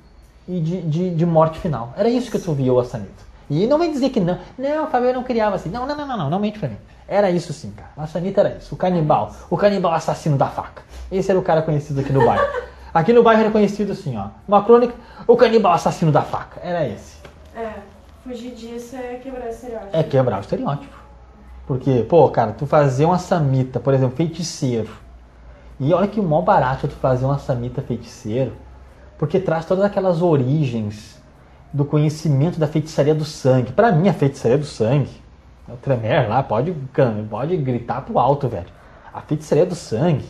e 0.47 0.59
de, 0.59 0.81
de, 0.83 1.15
de 1.15 1.25
morte 1.25 1.57
final. 1.59 1.93
Era 1.97 2.07
isso 2.07 2.29
que 2.29 2.37
tu 2.37 2.53
via 2.53 2.71
o 2.71 2.79
Assamita. 2.79 3.25
E 3.49 3.65
não 3.67 3.77
vem 3.79 3.91
dizer 3.91 4.09
que 4.09 4.19
não. 4.19 4.37
Não, 4.57 4.85
o 4.85 4.87
Fabio 4.87 5.13
não 5.13 5.23
criava 5.23 5.55
assim. 5.55 5.69
Não, 5.69 5.85
não, 5.87 5.95
não, 5.95 6.07
não, 6.07 6.17
não, 6.17 6.29
não 6.29 6.39
mente 6.39 6.57
pra 6.59 6.69
mim. 6.69 6.77
Era 7.07 7.29
isso 7.31 7.53
sim, 7.53 7.71
cara. 7.75 7.89
O 7.97 8.01
Assamita 8.01 8.41
era 8.41 8.57
isso. 8.57 8.73
O 8.73 8.77
canibal. 8.77 9.31
O 9.49 9.57
canibal 9.57 9.93
assassino 9.93 10.37
da 10.37 10.47
faca. 10.47 10.83
Esse 11.11 11.29
era 11.31 11.39
o 11.39 11.43
cara 11.43 11.61
conhecido 11.63 11.99
aqui 11.99 12.11
no 12.13 12.25
bairro. 12.25 12.45
Aqui 12.93 13.13
no 13.13 13.21
bairro 13.23 13.41
era 13.41 13.51
conhecido 13.51 13.91
assim, 13.91 14.15
ó. 14.17 14.27
Uma 14.47 14.63
crônica, 14.63 14.93
o 15.27 15.35
canibal 15.35 15.73
assassino 15.73 16.11
da 16.11 16.21
faca. 16.23 16.59
Era 16.63 16.87
esse. 16.87 17.17
É, 17.55 17.69
fugir 18.25 18.51
disso 18.55 18.95
é 18.95 19.15
quebrar 19.15 19.49
estereótipo. 19.49 19.95
É 19.95 20.03
quebrar 20.03 20.37
o 20.37 20.41
estereótipo. 20.41 20.97
Porque, 21.67 22.03
pô, 22.03 22.27
cara, 22.29 22.51
tu 22.51 22.65
fazer 22.65 23.05
uma 23.05 23.19
samita, 23.19 23.79
por 23.79 23.93
exemplo, 23.93 24.15
feiticeiro. 24.15 24.89
E 25.79 25.93
olha 25.93 26.07
que 26.07 26.19
mó 26.19 26.41
barato 26.41 26.87
tu 26.87 26.95
fazer 26.95 27.25
uma 27.25 27.37
samita 27.37 27.81
feiticeiro. 27.81 28.53
Porque 29.17 29.39
traz 29.39 29.65
todas 29.65 29.83
aquelas 29.83 30.21
origens 30.21 31.21
do 31.71 31.85
conhecimento 31.85 32.59
da 32.59 32.67
feitiçaria 32.67 33.15
do 33.15 33.25
sangue. 33.25 33.71
Pra 33.71 33.91
mim, 33.91 34.09
a 34.09 34.13
feitiçaria 34.13 34.57
do 34.57 34.65
sangue, 34.65 35.21
o 35.67 35.77
Tremer 35.77 36.29
lá 36.29 36.43
pode, 36.43 36.75
pode 37.29 37.57
gritar 37.57 38.01
pro 38.01 38.19
alto, 38.19 38.47
velho. 38.47 38.67
A 39.13 39.21
feitiçaria 39.21 39.65
do 39.65 39.75
sangue, 39.75 40.27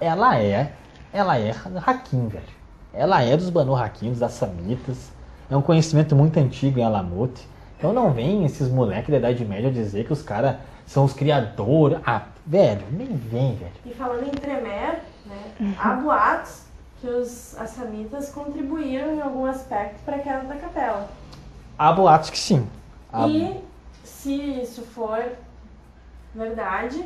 ela 0.00 0.38
é, 0.38 0.72
ela 1.12 1.38
é 1.38 1.54
Hakim, 1.86 2.28
velho. 2.28 2.44
Ela 2.92 3.22
é 3.22 3.36
dos 3.36 3.50
Banu 3.50 3.74
Hakim, 3.74 4.10
dos 4.10 4.22
Assamitas. 4.22 5.13
É 5.50 5.56
um 5.56 5.62
conhecimento 5.62 6.14
muito 6.16 6.38
antigo 6.38 6.78
em 6.78 6.84
Alamut. 6.84 7.46
Então 7.78 7.92
não 7.92 8.12
vem 8.12 8.44
esses 8.44 8.68
moleques 8.68 9.10
da 9.10 9.18
Idade 9.18 9.44
Média 9.44 9.70
dizer 9.70 10.06
que 10.06 10.12
os 10.12 10.22
caras 10.22 10.56
são 10.86 11.04
os 11.04 11.12
criadores. 11.12 11.98
Ah, 12.06 12.22
velho, 12.46 12.84
nem 12.90 13.08
vem, 13.16 13.54
velho. 13.56 13.72
E 13.84 13.92
falando 13.92 14.24
em 14.26 14.30
Tremer, 14.30 15.00
né, 15.26 15.74
há 15.78 15.90
boatos 15.94 16.62
que 17.00 17.06
os 17.08 17.54
assamitas 17.58 18.30
contribuíram 18.30 19.14
em 19.14 19.20
algum 19.20 19.44
aspecto 19.44 20.02
para 20.04 20.16
a 20.16 20.18
queda 20.20 20.44
da 20.44 20.56
capela. 20.56 21.08
Há 21.78 21.92
boatos 21.92 22.30
que 22.30 22.38
sim. 22.38 22.66
Há- 23.12 23.26
E 23.28 23.60
se 24.02 24.32
isso 24.62 24.82
for 24.82 25.22
verdade, 26.34 27.04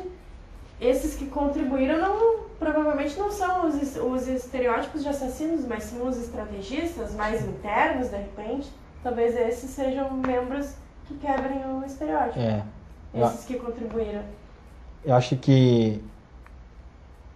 esses 0.79 1.15
que 1.15 1.25
contribuíram 1.25 1.99
não, 1.99 2.39
provavelmente 2.57 3.17
não 3.17 3.31
são 3.31 3.67
os, 3.67 3.95
os 3.97 4.27
estereótipos 4.27 5.03
de 5.03 5.09
assassinos, 5.09 5.65
mas 5.65 5.83
sim 5.83 6.01
os 6.01 6.17
estrategistas 6.17 7.13
mais 7.15 7.45
internos, 7.45 8.09
de 8.09 8.17
repente. 8.17 8.69
Talvez 9.03 9.35
esses 9.35 9.69
sejam 9.69 10.11
membros 10.11 10.73
que 11.05 11.15
quebrem 11.15 11.65
o 11.65 11.83
estereótipo. 11.85 12.39
É. 12.39 12.63
Esses 13.13 13.45
que 13.45 13.55
contribuíram. 13.55 14.21
eu 15.03 15.15
acho 15.15 15.35
que 15.37 16.01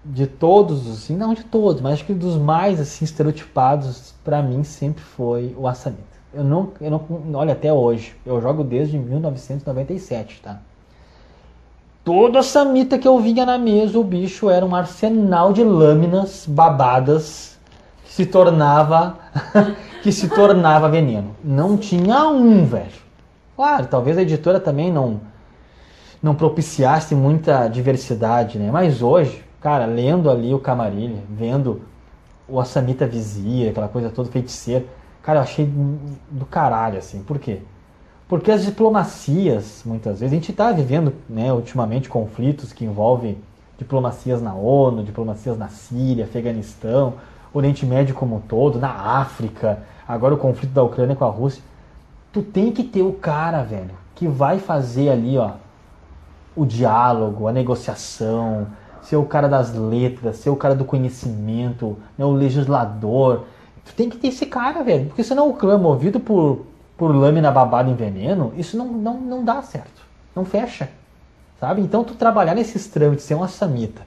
de 0.06 0.28
todos, 0.28 0.90
assim, 0.90 1.16
não 1.16 1.34
de 1.34 1.44
todos, 1.44 1.82
mas 1.82 1.94
acho 1.94 2.06
que 2.06 2.14
dos 2.14 2.38
mais 2.38 2.80
assim 2.80 3.06
estereotipados 3.06 4.14
pra 4.24 4.42
mim 4.42 4.64
sempre 4.64 5.04
foi 5.04 5.56
o 5.58 5.68
Assamita. 5.68 6.04
Eu 6.34 6.44
não, 6.44 6.72
eu 6.82 6.90
não, 6.92 7.06
olha 7.36 7.54
até 7.54 7.72
hoje, 7.72 8.16
eu 8.26 8.42
jogo 8.42 8.64
desde 8.64 8.98
1997, 8.98 10.42
tá? 10.42 10.62
Toda 12.04 12.44
samita 12.44 12.98
que 13.00 13.08
eu 13.08 13.18
vinha 13.20 13.46
na 13.46 13.58
mesa, 13.58 13.98
o 13.98 14.04
bicho 14.04 14.50
era 14.50 14.66
um 14.66 14.76
arsenal 14.76 15.54
de 15.54 15.64
lâminas 15.64 16.46
babadas 16.46 17.58
que 18.04 18.12
se 18.12 18.26
tornava 18.26 19.18
que 20.04 20.12
se 20.12 20.28
tornava 20.28 20.90
veneno. 20.90 21.34
Não 21.42 21.78
tinha 21.78 22.28
um, 22.28 22.66
velho. 22.66 23.04
Claro, 23.56 23.88
talvez 23.88 24.18
a 24.18 24.22
editora 24.22 24.60
também 24.60 24.92
não 24.92 25.22
não 26.22 26.34
propiciasse 26.36 27.14
muita 27.16 27.68
diversidade, 27.68 28.58
né? 28.58 28.70
Mas 28.72 29.02
hoje, 29.02 29.44
cara, 29.60 29.86
lendo 29.86 30.30
ali 30.30 30.54
o 30.54 30.60
Camarilha, 30.60 31.22
vendo 31.30 31.82
o 32.48 32.60
Assamita 32.60 33.06
Vizir, 33.06 33.70
aquela 33.70 33.90
coisa 33.90 34.10
toda 34.10 34.32
feiticeira, 34.32 34.86
cara, 35.22 35.40
eu 35.40 35.44
achei 35.44 35.66
do 36.30 36.46
caralho, 36.46 36.98
assim. 36.98 37.22
Por 37.24 37.40
quê? 37.40 37.60
Porque 38.34 38.50
as 38.50 38.66
diplomacias, 38.66 39.84
muitas 39.86 40.20
vezes, 40.20 40.34
a 40.34 40.36
gente 40.36 40.50
está 40.50 40.72
vivendo, 40.72 41.14
né, 41.30 41.54
ultimamente, 41.54 42.10
conflitos 42.10 42.74
que 42.74 42.84
envolvem 42.84 43.38
diplomacias 43.78 44.42
na 44.42 44.56
ONU, 44.56 45.04
diplomacias 45.04 45.56
na 45.56 45.68
Síria, 45.68 46.26
Afeganistão, 46.26 47.14
Oriente 47.54 47.86
Médio 47.86 48.16
como 48.16 48.38
um 48.38 48.40
todo, 48.40 48.80
na 48.80 48.90
África, 48.90 49.84
agora 50.08 50.34
o 50.34 50.38
conflito 50.40 50.74
da 50.74 50.82
Ucrânia 50.82 51.16
com 51.16 51.24
a 51.24 51.30
Rússia. 51.30 51.62
Tu 52.32 52.42
tem 52.42 52.72
que 52.72 52.84
ter 52.84 53.04
o 53.04 53.14
cara, 53.14 53.62
velho, 53.62 53.92
que 54.16 54.28
vai 54.28 54.58
fazer 54.58 55.10
ali, 55.10 55.38
ó, 55.38 55.52
o 56.56 56.66
diálogo, 56.66 57.48
a 57.48 57.52
negociação, 57.52 58.66
ser 59.04 59.18
o 59.18 59.26
cara 59.26 59.48
das 59.48 59.76
letras, 59.76 60.38
ser 60.38 60.50
o 60.50 60.56
cara 60.56 60.74
do 60.74 60.86
conhecimento, 60.86 62.00
né, 62.18 62.26
o 62.26 62.32
legislador. 62.32 63.44
Tu 63.86 63.94
tem 63.94 64.10
que 64.10 64.18
ter 64.18 64.30
esse 64.30 64.48
cara, 64.48 64.82
velho, 64.82 65.06
porque 65.06 65.24
senão 65.24 65.52
o 65.52 65.54
clã 65.54 65.78
movido 65.78 66.20
por, 66.20 66.73
por 67.04 67.14
lâmina 67.14 67.52
babada 67.52 67.90
em 67.90 67.96
veneno, 67.96 68.54
isso 68.56 68.78
não, 68.78 68.88
não, 68.88 69.20
não 69.20 69.44
dá 69.44 69.62
certo, 69.62 70.08
não 70.34 70.46
fecha, 70.46 70.90
sabe? 71.60 71.82
Então 71.82 72.02
tu 72.02 72.16
trabalhar 72.16 72.56
nesses 72.56 72.88
trâmites, 72.88 73.26
ser 73.26 73.34
uma 73.34 73.50
samita, 73.50 74.04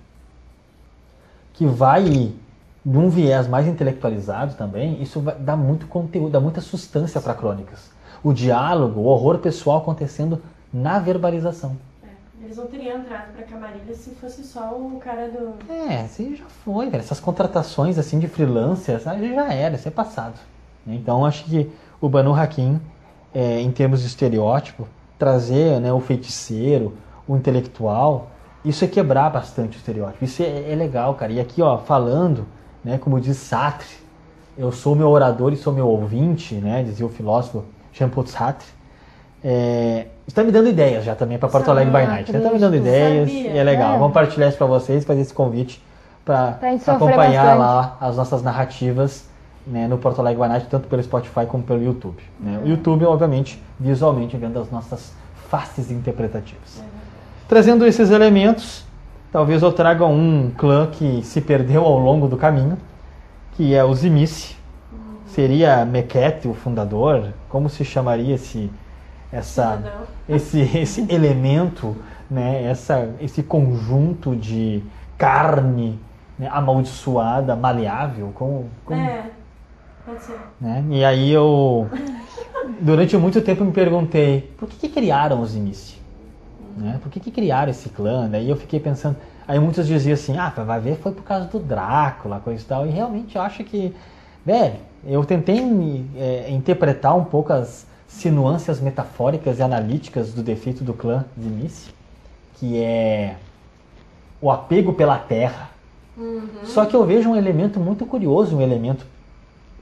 que 1.53 1.67
vai 1.67 2.03
de 2.03 2.97
um 2.97 3.11
viés 3.11 3.47
mais 3.47 3.67
intelectualizado 3.67 4.55
também, 4.55 5.03
isso 5.03 5.21
vai, 5.21 5.35
dá 5.35 5.55
muito 5.55 5.87
conteúdo, 5.89 6.31
dá 6.31 6.41
muita 6.41 6.63
substância 6.63 7.21
para 7.21 7.35
crônicas. 7.35 7.91
O 8.25 8.33
diálogo, 8.33 9.01
o 9.01 9.05
horror 9.05 9.41
pessoal 9.41 9.77
acontecendo 9.77 10.41
na 10.73 10.99
verbalização. 10.99 11.77
Eles 12.43 12.57
não 12.57 12.67
teriam 12.67 13.01
entrado 13.01 13.31
pra 13.35 13.45
Camarilha 13.45 13.95
se 13.95 14.09
fosse 14.13 14.43
só 14.43 14.71
o 14.75 14.99
cara 14.99 15.29
do. 15.29 15.53
É, 15.71 16.01
assim 16.01 16.35
já 16.35 16.47
foi, 16.65 16.89
velho. 16.89 17.03
Essas 17.03 17.21
contratações 17.21 17.99
assim 17.99 18.19
de 18.19 18.27
freelancers 18.27 19.03
já 19.03 19.53
era, 19.53 19.75
isso 19.75 19.87
é 19.87 19.91
passado. 19.91 20.41
Então 20.87 21.27
acho 21.27 21.45
que 21.45 21.71
o 22.01 22.09
Banu 22.09 22.35
Hakim, 22.35 22.81
é, 23.35 23.61
em 23.61 23.71
termos 23.71 24.01
de 24.01 24.07
estereótipo, 24.07 24.87
trazer 25.19 25.81
né, 25.81 25.93
o 25.93 26.01
feiticeiro, 26.01 26.95
o 27.27 27.37
intelectual, 27.37 28.31
isso 28.65 28.85
é 28.85 28.89
quebrar 28.89 29.31
bastante 29.31 29.77
o 29.77 29.79
estereótipo. 29.79 30.25
Isso 30.25 30.43
é, 30.43 30.73
é 30.73 30.75
legal, 30.75 31.15
cara. 31.15 31.33
E 31.33 31.41
aqui, 31.41 31.63
ó, 31.63 31.79
falando, 31.79 32.47
né, 32.85 32.99
como 32.99 33.21
diz 33.21 33.37
Sartre, 33.37 33.89
eu 34.59 34.73
sou 34.73 34.95
meu 34.95 35.09
orador 35.09 35.53
e 35.53 35.57
sou 35.57 35.73
meu 35.73 35.87
ouvinte, 35.87 36.55
né, 36.55 36.83
dizia 36.83 37.05
o 37.05 37.09
filósofo 37.09 37.65
Jean-Paul 37.93 38.27
Sartre. 38.27 38.67
É, 39.45 40.07
está 40.27 40.43
me 40.43 40.51
dando 40.51 40.69
ideias 40.69 41.05
já 41.05 41.15
também 41.15 41.39
para 41.39 41.49
Porto 41.49 41.71
Alegre 41.71 41.93
by 41.93 42.07
Night. 42.07 42.35
Está 42.35 42.51
me 42.51 42.59
dando 42.59 42.77
ideias 42.77 43.29
sabia, 43.29 43.53
e 43.53 43.59
é 43.59 43.63
legal. 43.63 43.95
é. 43.95 43.99
Vou 43.99 44.09
compartilhar 44.09 44.49
isso 44.49 44.59
para 44.59 44.67
vocês, 44.67 45.05
fazer 45.05 45.21
esse 45.21 45.35
convite 45.35 45.83
para 46.25 46.59
acompanhar 46.87 47.57
bastante. 47.57 47.59
lá 47.59 47.97
as 48.01 48.17
nossas 48.17 48.43
narrativas 48.43 49.29
né, 49.67 49.89
no 49.89 49.99
Porto 49.99 50.21
Alegre 50.21 50.47
Night, 50.49 50.67
tanto 50.69 50.89
pelo 50.89 51.03
Spotify 51.03 51.47
como 51.47 51.65
pelo 51.65 51.83
YouTube. 51.83 52.23
né. 52.39 52.61
O 52.65 52.69
YouTube, 52.69 53.05
obviamente, 53.05 53.63
visualmente 53.79 54.37
vendo 54.37 54.59
as 54.59 54.71
nossas 54.71 55.13
faces 55.49 55.91
interpretativas. 55.91 56.83
Trazendo 57.49 57.87
esses 57.87 58.11
elementos, 58.11 58.85
talvez 59.33 59.63
eu 59.63 59.73
traga 59.73 60.05
um 60.05 60.51
clã 60.57 60.87
que 60.87 61.23
se 61.23 61.41
perdeu 61.41 61.85
ao 61.85 61.99
longo 61.99 62.29
do 62.29 62.37
caminho, 62.37 62.77
que 63.53 63.75
é 63.75 63.85
o 63.85 63.95
Zimice. 63.95 64.57
Seria 65.27 65.85
Meket, 65.85 66.49
o 66.49 66.55
fundador? 66.55 67.33
Como 67.49 67.69
se 67.69 67.85
chamaria 67.85 68.35
esse, 68.35 68.71
essa, 69.31 70.03
esse, 70.29 70.61
esse 70.61 71.07
elemento, 71.13 71.97
né? 72.31 72.65
essa, 72.65 73.11
esse 73.21 73.43
conjunto 73.43 74.35
de 74.35 74.83
carne 75.19 75.99
né? 76.39 76.49
amaldiçoada, 76.51 77.55
maleável? 77.55 78.33
Como, 78.35 78.71
como, 78.85 79.01
É, 79.01 79.31
pode 80.07 80.23
ser. 80.23 80.39
né? 80.61 80.85
E 80.91 81.05
aí 81.05 81.31
eu, 81.31 81.89
durante 82.81 83.17
muito 83.17 83.43
tempo, 83.43 83.65
me 83.65 83.73
perguntei 83.73 84.53
por 84.57 84.69
que, 84.69 84.77
que 84.77 84.89
criaram 84.89 85.43
os 85.43 85.51
Zimice? 85.51 85.97
Né? 86.77 86.99
Por 87.03 87.11
que, 87.11 87.19
que 87.19 87.31
criaram 87.31 87.71
esse 87.71 87.89
clã? 87.89 88.29
Daí 88.29 88.49
eu 88.49 88.57
fiquei 88.57 88.79
pensando. 88.79 89.17
Aí 89.49 89.59
muitos 89.59 89.87
diziam 89.87 90.15
assim: 90.15 90.37
ah, 90.39 90.51
vai 90.65 90.81
ver, 90.81 90.97
foi 90.97 91.13
por 91.13 91.25
causa 91.25 91.47
do 91.47 91.59
Drácula, 91.59 92.41
coisa 92.41 92.63
e 92.63 92.67
tal. 92.67 92.87
E 92.87 92.91
realmente 92.91 93.37
eu 93.37 93.43
acho 93.43 93.65
que, 93.65 93.95
velho, 94.45 94.77
eu 95.05 95.25
tentei 95.25 95.59
é, 96.17 96.51
interpretar 96.51 97.17
um 97.17 97.25
pouco 97.25 97.53
as 97.53 97.87
sinuâncias 98.07 98.81
metafóricas 98.81 99.59
e 99.59 99.63
analíticas 99.63 100.33
do 100.33 100.43
defeito 100.43 100.85
do 100.85 100.95
clã 100.95 101.25
Zimice, 101.41 101.91
que 102.55 102.81
é 102.83 103.37
o 104.41 104.51
apego 104.51 104.93
pela 104.93 105.19
terra. 105.19 105.71
Só 106.65 106.85
que 106.87 106.97
eu 106.97 107.05
vejo 107.05 107.31
um 107.31 107.37
elemento 107.37 107.79
muito 107.79 108.07
curioso, 108.07 108.57
um 108.57 108.63
elemento, 108.63 109.07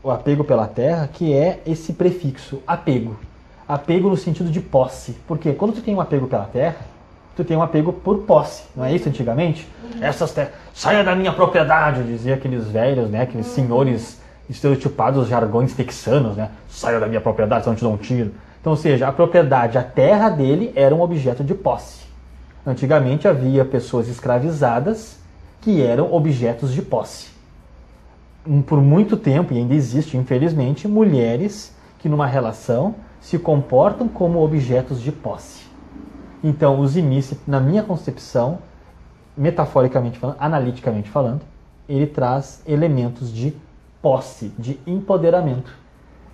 o 0.04 0.10
apego 0.10 0.44
pela 0.44 0.66
terra, 0.66 1.08
que 1.10 1.32
é 1.32 1.60
esse 1.66 1.94
prefixo, 1.94 2.62
apego. 2.66 3.16
Apego 3.66 4.10
no 4.10 4.16
sentido 4.18 4.50
de 4.50 4.60
posse. 4.60 5.16
Porque 5.26 5.54
quando 5.54 5.72
tu 5.72 5.80
tem 5.80 5.94
um 5.94 6.00
apego 6.00 6.28
pela 6.28 6.44
terra, 6.44 6.76
tu 7.34 7.42
tem 7.42 7.56
um 7.56 7.62
apego 7.62 7.90
por 7.90 8.18
posse. 8.18 8.64
Não 8.76 8.84
é 8.84 8.94
isso 8.94 9.08
antigamente? 9.08 9.66
Essas 10.02 10.30
terras, 10.32 10.52
saia 10.74 11.02
da 11.02 11.14
minha 11.16 11.32
propriedade, 11.32 12.04
dizia 12.04 12.34
aqueles 12.34 12.68
velhos, 12.68 13.08
né? 13.08 13.22
Aqueles 13.22 13.46
senhores 13.46 14.20
estereotipados 14.48 15.26
jargões 15.26 15.72
texanos, 15.72 16.36
né? 16.36 16.50
Saia 16.68 17.00
da 17.00 17.06
minha 17.06 17.20
propriedade, 17.22 17.64
senão 17.64 17.72
eu 17.72 17.78
te 17.78 17.82
dou 17.84 17.94
um 17.94 17.96
tiro. 17.96 18.34
Então, 18.60 18.72
ou 18.72 18.76
seja, 18.76 19.08
a 19.08 19.12
propriedade, 19.12 19.78
a 19.78 19.82
terra 19.82 20.28
dele 20.28 20.70
era 20.76 20.94
um 20.94 21.00
objeto 21.00 21.42
de 21.42 21.54
posse. 21.54 22.04
Antigamente 22.66 23.26
havia 23.26 23.64
pessoas 23.64 24.06
escravizadas 24.06 25.18
que 25.62 25.82
eram 25.82 26.12
objetos 26.12 26.74
de 26.74 26.82
posse. 26.82 27.33
Por 28.66 28.80
muito 28.80 29.16
tempo, 29.16 29.54
e 29.54 29.58
ainda 29.58 29.74
existe, 29.74 30.16
infelizmente, 30.16 30.86
mulheres 30.86 31.74
que 31.98 32.08
numa 32.08 32.26
relação 32.26 32.94
se 33.20 33.38
comportam 33.38 34.06
como 34.06 34.44
objetos 34.44 35.00
de 35.00 35.10
posse. 35.10 35.64
Então, 36.42 36.78
o 36.78 36.86
Zimice, 36.86 37.38
na 37.46 37.58
minha 37.58 37.82
concepção, 37.82 38.58
metaforicamente 39.34 40.18
falando, 40.18 40.36
analiticamente 40.38 41.08
falando, 41.08 41.40
ele 41.88 42.06
traz 42.06 42.62
elementos 42.66 43.32
de 43.32 43.56
posse, 44.02 44.52
de 44.58 44.78
empoderamento. 44.86 45.72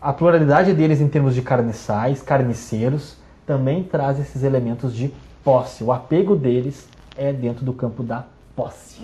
A 0.02 0.12
pluralidade 0.12 0.72
deles 0.72 1.00
em 1.00 1.08
termos 1.08 1.34
de 1.34 1.42
carniçais, 1.42 2.22
carniceiros, 2.22 3.16
também 3.46 3.84
traz 3.84 4.18
esses 4.18 4.42
elementos 4.42 4.94
de 4.94 5.12
posse. 5.44 5.84
O 5.84 5.92
apego 5.92 6.34
deles 6.34 6.88
é 7.16 7.32
dentro 7.32 7.64
do 7.64 7.72
campo 7.72 8.02
da 8.02 8.24
posse. 8.56 9.00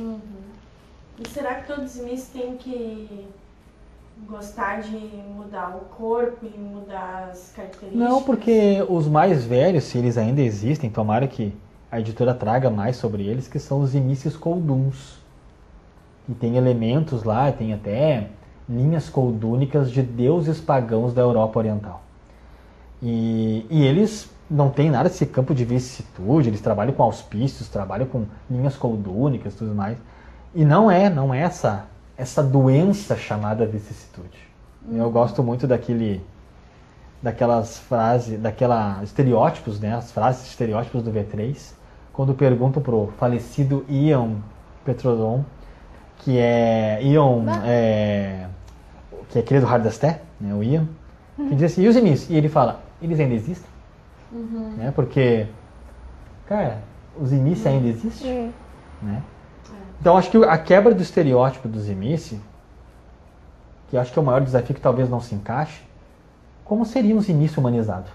E 1.18 1.28
será 1.28 1.54
que 1.56 1.66
todos 1.66 1.94
os 1.94 1.96
Smiths 1.96 2.28
têm 2.28 2.56
que 2.56 3.26
gostar 4.28 4.82
de 4.82 4.96
mudar 5.34 5.76
o 5.76 5.86
corpo 5.94 6.44
e 6.44 6.58
mudar 6.58 7.30
as 7.30 7.52
características? 7.54 8.08
Não, 8.08 8.22
porque 8.22 8.84
os 8.88 9.08
mais 9.08 9.44
velhos, 9.44 9.84
se 9.84 9.98
eles 9.98 10.18
ainda 10.18 10.42
existem, 10.42 10.90
tomara 10.90 11.26
que 11.26 11.54
a 11.90 12.00
editora 12.00 12.34
traga 12.34 12.68
mais 12.68 12.96
sobre 12.96 13.26
eles, 13.26 13.48
que 13.48 13.58
são 13.58 13.80
os 13.80 13.94
Imícios 13.94 14.36
Colduns. 14.36 15.18
E 16.28 16.34
tem 16.34 16.56
elementos 16.56 17.22
lá, 17.22 17.50
tem 17.52 17.72
até 17.72 18.28
linhas 18.68 19.08
coldúnicas 19.08 19.90
de 19.90 20.02
deuses 20.02 20.60
pagãos 20.60 21.14
da 21.14 21.22
Europa 21.22 21.58
Oriental. 21.58 22.02
E, 23.02 23.64
e 23.70 23.84
eles 23.84 24.28
não 24.50 24.70
têm 24.70 24.90
nada 24.90 25.08
desse 25.08 25.24
campo 25.24 25.54
de 25.54 25.64
vicissitude, 25.64 26.48
eles 26.48 26.60
trabalham 26.60 26.92
com 26.92 27.02
auspícios, 27.02 27.68
trabalham 27.68 28.06
com 28.06 28.26
linhas 28.50 28.76
coldúnicas 28.76 29.54
e 29.54 29.56
tudo 29.56 29.74
mais. 29.74 29.96
E 30.56 30.64
não 30.64 30.90
é, 30.90 31.10
não 31.10 31.34
é 31.34 31.40
essa, 31.40 31.84
essa 32.16 32.42
doença 32.42 33.14
chamada 33.14 33.66
vicissitude. 33.66 34.38
Eu 34.90 35.10
gosto 35.10 35.42
muito 35.42 35.66
daquele 35.66 36.24
daquelas 37.22 37.78
frases, 37.78 38.40
daquela 38.40 39.00
estereótipos, 39.02 39.78
né, 39.78 39.94
as 39.94 40.10
frases 40.10 40.46
estereótipos 40.46 41.02
do 41.02 41.12
V3, 41.12 41.74
quando 42.10 42.32
perguntam 42.32 42.82
pro 42.82 43.12
falecido 43.18 43.84
Ian 43.86 44.36
Petrodon, 44.82 45.44
que 46.18 46.38
é 46.38 47.00
Ian, 47.02 47.44
é, 47.66 48.46
que 49.28 49.38
é 49.38 49.42
aquele 49.42 49.60
do 49.60 49.66
Hardasté, 49.66 50.22
né, 50.40 50.54
o 50.54 50.62
Ian, 50.62 50.88
que 51.36 51.54
diz 51.54 51.72
assim, 51.72 51.82
e 51.82 51.88
os 51.88 51.96
Emis? 51.96 52.30
E 52.30 52.34
ele 52.34 52.48
fala, 52.48 52.80
eles 53.02 53.20
ainda 53.20 53.34
existem? 53.34 53.68
Né, 54.78 54.90
porque, 54.94 55.46
cara, 56.46 56.78
os 57.20 57.30
Emis 57.30 57.66
ainda 57.66 57.88
existem, 57.88 58.54
né? 59.02 59.22
Então 60.00 60.16
acho 60.16 60.30
que 60.30 60.36
a 60.38 60.58
quebra 60.58 60.94
do 60.94 61.02
estereótipo 61.02 61.68
dos 61.68 61.82
Zimice, 61.82 62.40
que 63.88 63.96
acho 63.96 64.12
que 64.12 64.18
é 64.18 64.22
o 64.22 64.24
maior 64.24 64.40
desafio 64.40 64.74
que 64.74 64.80
talvez 64.80 65.08
não 65.08 65.20
se 65.20 65.34
encaixe, 65.34 65.82
como 66.64 66.84
seria 66.84 67.14
um 67.14 67.20
Zimice 67.20 67.58
humanizado? 67.58 68.10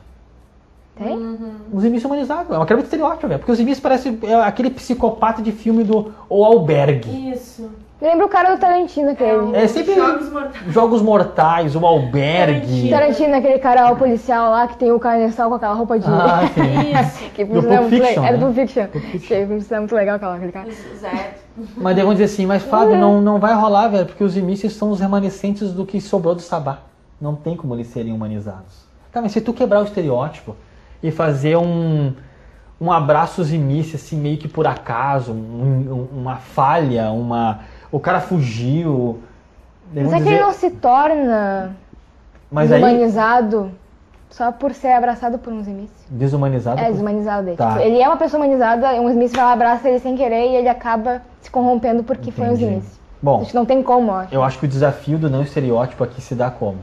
Tem? 0.95 1.37
Os 1.71 1.81
Zimis 1.83 2.03
humanizados. 2.05 2.51
É 2.51 2.57
uma 2.57 2.65
quebra 2.65 2.81
de 2.83 2.87
estereótipo, 2.87 3.27
velho. 3.27 3.39
Porque 3.39 3.51
os 3.51 3.57
Zimis 3.57 3.79
parece 3.79 4.17
é, 4.23 4.35
aquele 4.35 4.69
psicopata 4.69 5.41
de 5.41 5.51
filme 5.51 5.83
do 5.83 6.11
O 6.29 6.43
Albergue. 6.45 7.31
Isso. 7.31 7.69
Lembra 8.01 8.25
o 8.25 8.29
cara 8.29 8.55
do 8.55 8.59
Tarantino, 8.59 9.11
aquele. 9.11 9.55
É 9.55 9.67
sempre 9.67 9.93
Jogos 9.93 10.29
mortais. 10.31 10.73
Jogos 10.73 11.01
Mortais, 11.03 11.75
O 11.75 11.85
Albergue. 11.85 12.89
Tarantino, 12.89 13.35
aquele 13.35 13.59
cara 13.59 13.91
o 13.91 13.95
policial 13.95 14.49
lá 14.49 14.67
que 14.67 14.75
tem 14.75 14.91
o 14.91 14.99
carniçal 14.99 15.49
com 15.49 15.55
aquela 15.55 15.75
roupa 15.75 15.99
de. 15.99 16.07
Ah, 16.07 16.41
sim. 16.53 16.91
Isso. 16.99 17.29
que 17.31 17.45
Do 17.45 17.59
é 17.59 17.61
Pulp 17.61 17.91
muito 17.91 18.03
Fiction, 18.03 18.21
le- 18.23 18.27
É 18.27 18.31
do 18.31 18.37
né? 18.37 18.45
Pulp 18.45 18.55
Fiction. 18.55 18.87
Pulp 18.87 19.03
Fiction. 19.03 19.27
Que 19.27 19.33
é 19.73 19.79
muito 19.79 19.95
legal 19.95 20.15
aquela, 20.15 20.35
aquele 20.35 20.51
cara. 20.51 20.67
Exato. 20.67 21.41
Mas 21.77 21.95
daí 21.95 22.03
vão 22.03 22.13
dizer 22.13 22.23
assim, 22.25 22.45
mas 22.47 22.63
Fábio, 22.63 22.97
não, 22.97 23.21
não 23.21 23.39
vai 23.39 23.53
rolar, 23.53 23.87
velho, 23.89 24.07
porque 24.07 24.23
os 24.23 24.31
Zimistas 24.33 24.73
são 24.73 24.89
os 24.89 24.99
remanescentes 24.99 25.71
do 25.71 25.85
que 25.85 26.01
sobrou 26.01 26.33
do 26.33 26.41
Sabá. 26.41 26.79
Não 27.19 27.35
tem 27.35 27.55
como 27.55 27.75
eles 27.75 27.85
serem 27.87 28.11
humanizados. 28.13 28.89
Tá, 29.11 29.21
mas 29.21 29.31
se 29.31 29.41
tu 29.41 29.53
quebrar 29.53 29.79
o 29.81 29.83
estereótipo 29.83 30.55
e 31.03 31.11
fazer 31.11 31.57
um, 31.57 32.13
um 32.79 32.91
abraço 32.91 33.43
Zimice, 33.43 33.95
assim, 33.95 34.17
meio 34.17 34.37
que 34.37 34.47
por 34.47 34.67
acaso, 34.67 35.31
um- 35.33 36.07
um- 36.13 36.19
uma 36.21 36.35
falha, 36.37 37.11
uma. 37.11 37.59
O 37.91 37.99
cara 37.99 38.19
fugiu. 38.19 39.19
Mas 39.93 40.13
é 40.13 40.21
que 40.21 40.29
ele 40.29 40.39
não 40.39 40.53
se 40.53 40.69
torna 40.71 41.75
mas 42.49 42.71
aí. 42.71 42.79
desumanizado 42.81 43.71
só 44.29 44.49
por 44.51 44.73
ser 44.73 44.93
abraçado 44.93 45.37
por 45.37 45.51
um 45.51 45.61
Zimis. 45.61 45.89
Desumanizado. 46.09 46.79
É, 46.79 46.85
por- 46.85 46.91
desumanizado 46.93 47.43
dele. 47.43 47.57
Tá. 47.57 47.71
Tipo, 47.73 47.81
ele 47.81 48.01
é 48.01 48.07
uma 48.07 48.15
pessoa 48.15 48.41
humanizada, 48.41 48.93
um 48.93 49.09
Smith 49.09 49.35
vai 49.35 49.43
lá, 49.43 49.51
abraça 49.51 49.89
ele 49.89 49.99
sem 49.99 50.15
querer 50.15 50.51
e 50.51 50.55
ele 50.55 50.69
acaba 50.69 51.21
se 51.41 51.51
corrompendo 51.51 52.03
porque 52.03 52.31
foi 52.31 52.45
um 52.47 52.53
Entendi. 52.53 52.63
Smith. 52.77 52.99
Bom, 53.21 53.43
que 53.43 53.53
não 53.53 53.65
tem 53.65 53.83
como, 53.83 54.09
eu 54.11 54.15
acho. 54.15 54.33
Eu 54.35 54.43
acho 54.43 54.57
que 54.59 54.65
o 54.65 54.67
desafio 54.69 55.17
do 55.17 55.29
não 55.29 55.41
estereótipo 55.43 56.03
aqui 56.03 56.21
se 56.21 56.33
dá 56.33 56.49
como? 56.49 56.77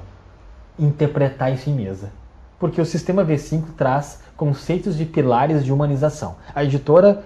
Interpretar 0.78 1.52
isso 1.52 1.68
em 1.70 1.72
mesa. 1.74 2.10
Porque 2.58 2.80
o 2.80 2.86
sistema 2.86 3.24
V5 3.24 3.64
traz 3.76 4.20
conceitos 4.36 4.96
de 4.96 5.04
pilares 5.04 5.64
de 5.64 5.72
humanização. 5.72 6.36
A 6.54 6.64
editora 6.64 7.24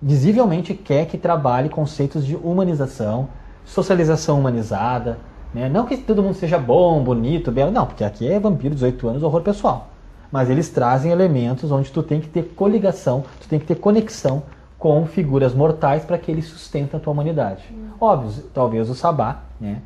visivelmente 0.00 0.74
quer 0.74 1.06
que 1.06 1.18
trabalhe 1.18 1.68
conceitos 1.68 2.24
de 2.24 2.36
humanização, 2.36 3.28
socialização 3.64 4.38
humanizada. 4.38 5.18
Né? 5.52 5.68
Não 5.68 5.86
que 5.86 5.96
todo 5.96 6.22
mundo 6.22 6.34
seja 6.34 6.58
bom, 6.58 7.02
bonito, 7.02 7.50
belo, 7.50 7.70
não, 7.70 7.86
porque 7.86 8.04
aqui 8.04 8.30
é 8.30 8.38
vampiro, 8.38 8.74
18 8.74 9.08
anos, 9.08 9.22
horror 9.22 9.42
pessoal. 9.42 9.88
Mas 10.30 10.50
eles 10.50 10.68
trazem 10.68 11.10
elementos 11.10 11.70
onde 11.70 11.90
tu 11.90 12.02
tem 12.02 12.20
que 12.20 12.28
ter 12.28 12.52
coligação, 12.54 13.24
tu 13.40 13.48
tem 13.48 13.58
que 13.58 13.66
ter 13.66 13.76
conexão 13.76 14.42
com 14.78 15.04
figuras 15.06 15.54
mortais 15.54 16.04
para 16.04 16.18
que 16.18 16.30
ele 16.30 16.42
sustente 16.42 16.94
a 16.94 17.00
tua 17.00 17.12
humanidade. 17.12 17.64
Óbvio, 18.00 18.44
talvez 18.54 18.88
o 18.88 18.94
Sabá, 18.94 19.42
né, 19.60 19.78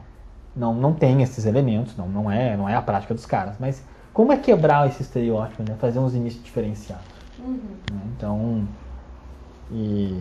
não, 0.55 0.75
não 0.75 0.93
tem 0.93 1.23
esses 1.23 1.47
elementos, 1.47 1.97
não, 1.97 2.07
não, 2.09 2.31
é, 2.31 2.57
não 2.57 2.69
é 2.69 2.75
a 2.75 2.83
prática 2.83 3.15
dos 3.15 3.25
caras, 3.25 3.55
mas 3.59 3.83
como 4.13 4.33
é 4.33 4.37
quebrar 4.37 4.87
esse 4.89 5.03
estereótipo, 5.03 5.63
né, 5.63 5.75
fazer 5.81 5.99
uns 5.99 6.15
inícios 6.15 6.43
diferenciados? 6.45 7.05
né? 7.39 8.01
Então, 8.17 8.67
e 9.71 10.21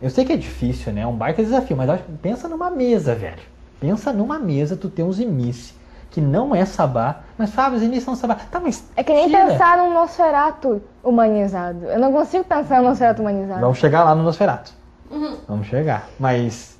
eu 0.00 0.10
sei 0.10 0.24
que 0.24 0.32
é 0.32 0.36
difícil, 0.36 0.92
né, 0.92 1.00
é 1.02 1.06
um 1.06 1.16
baita 1.16 1.42
desafio, 1.42 1.76
mas 1.76 1.88
acho- 1.90 2.04
pensa 2.22 2.48
numa 2.48 2.70
mesa, 2.70 3.14
velho. 3.14 3.42
Pensa 3.80 4.12
numa 4.12 4.38
mesa, 4.38 4.76
tu 4.76 4.88
tem 4.88 5.04
uns 5.04 5.18
imice 5.20 5.74
que 6.10 6.20
não 6.20 6.54
é 6.54 6.64
Sabá, 6.64 7.20
mas 7.36 7.50
sabe, 7.50 7.76
os 7.76 7.82
imice 7.82 8.04
são 8.06 8.16
Sabá. 8.16 8.34
Tá, 8.36 8.58
mas 8.58 8.84
É 8.96 9.04
que 9.04 9.12
nem 9.12 9.28
tira. 9.28 9.46
pensar 9.46 9.76
num 9.78 9.92
Nosferatu 9.92 10.82
humanizado. 11.04 11.84
Eu 11.84 11.98
não 12.00 12.10
consigo 12.12 12.44
pensar 12.44 12.80
num 12.82 12.88
Nosferatu 12.88 13.20
humanizado. 13.22 13.60
Vamos 13.60 13.78
chegar 13.78 14.04
lá 14.04 14.14
no 14.14 14.22
Nosferatu. 14.22 14.72
Vamos 15.46 15.66
chegar. 15.68 16.08
Mas 16.18 16.78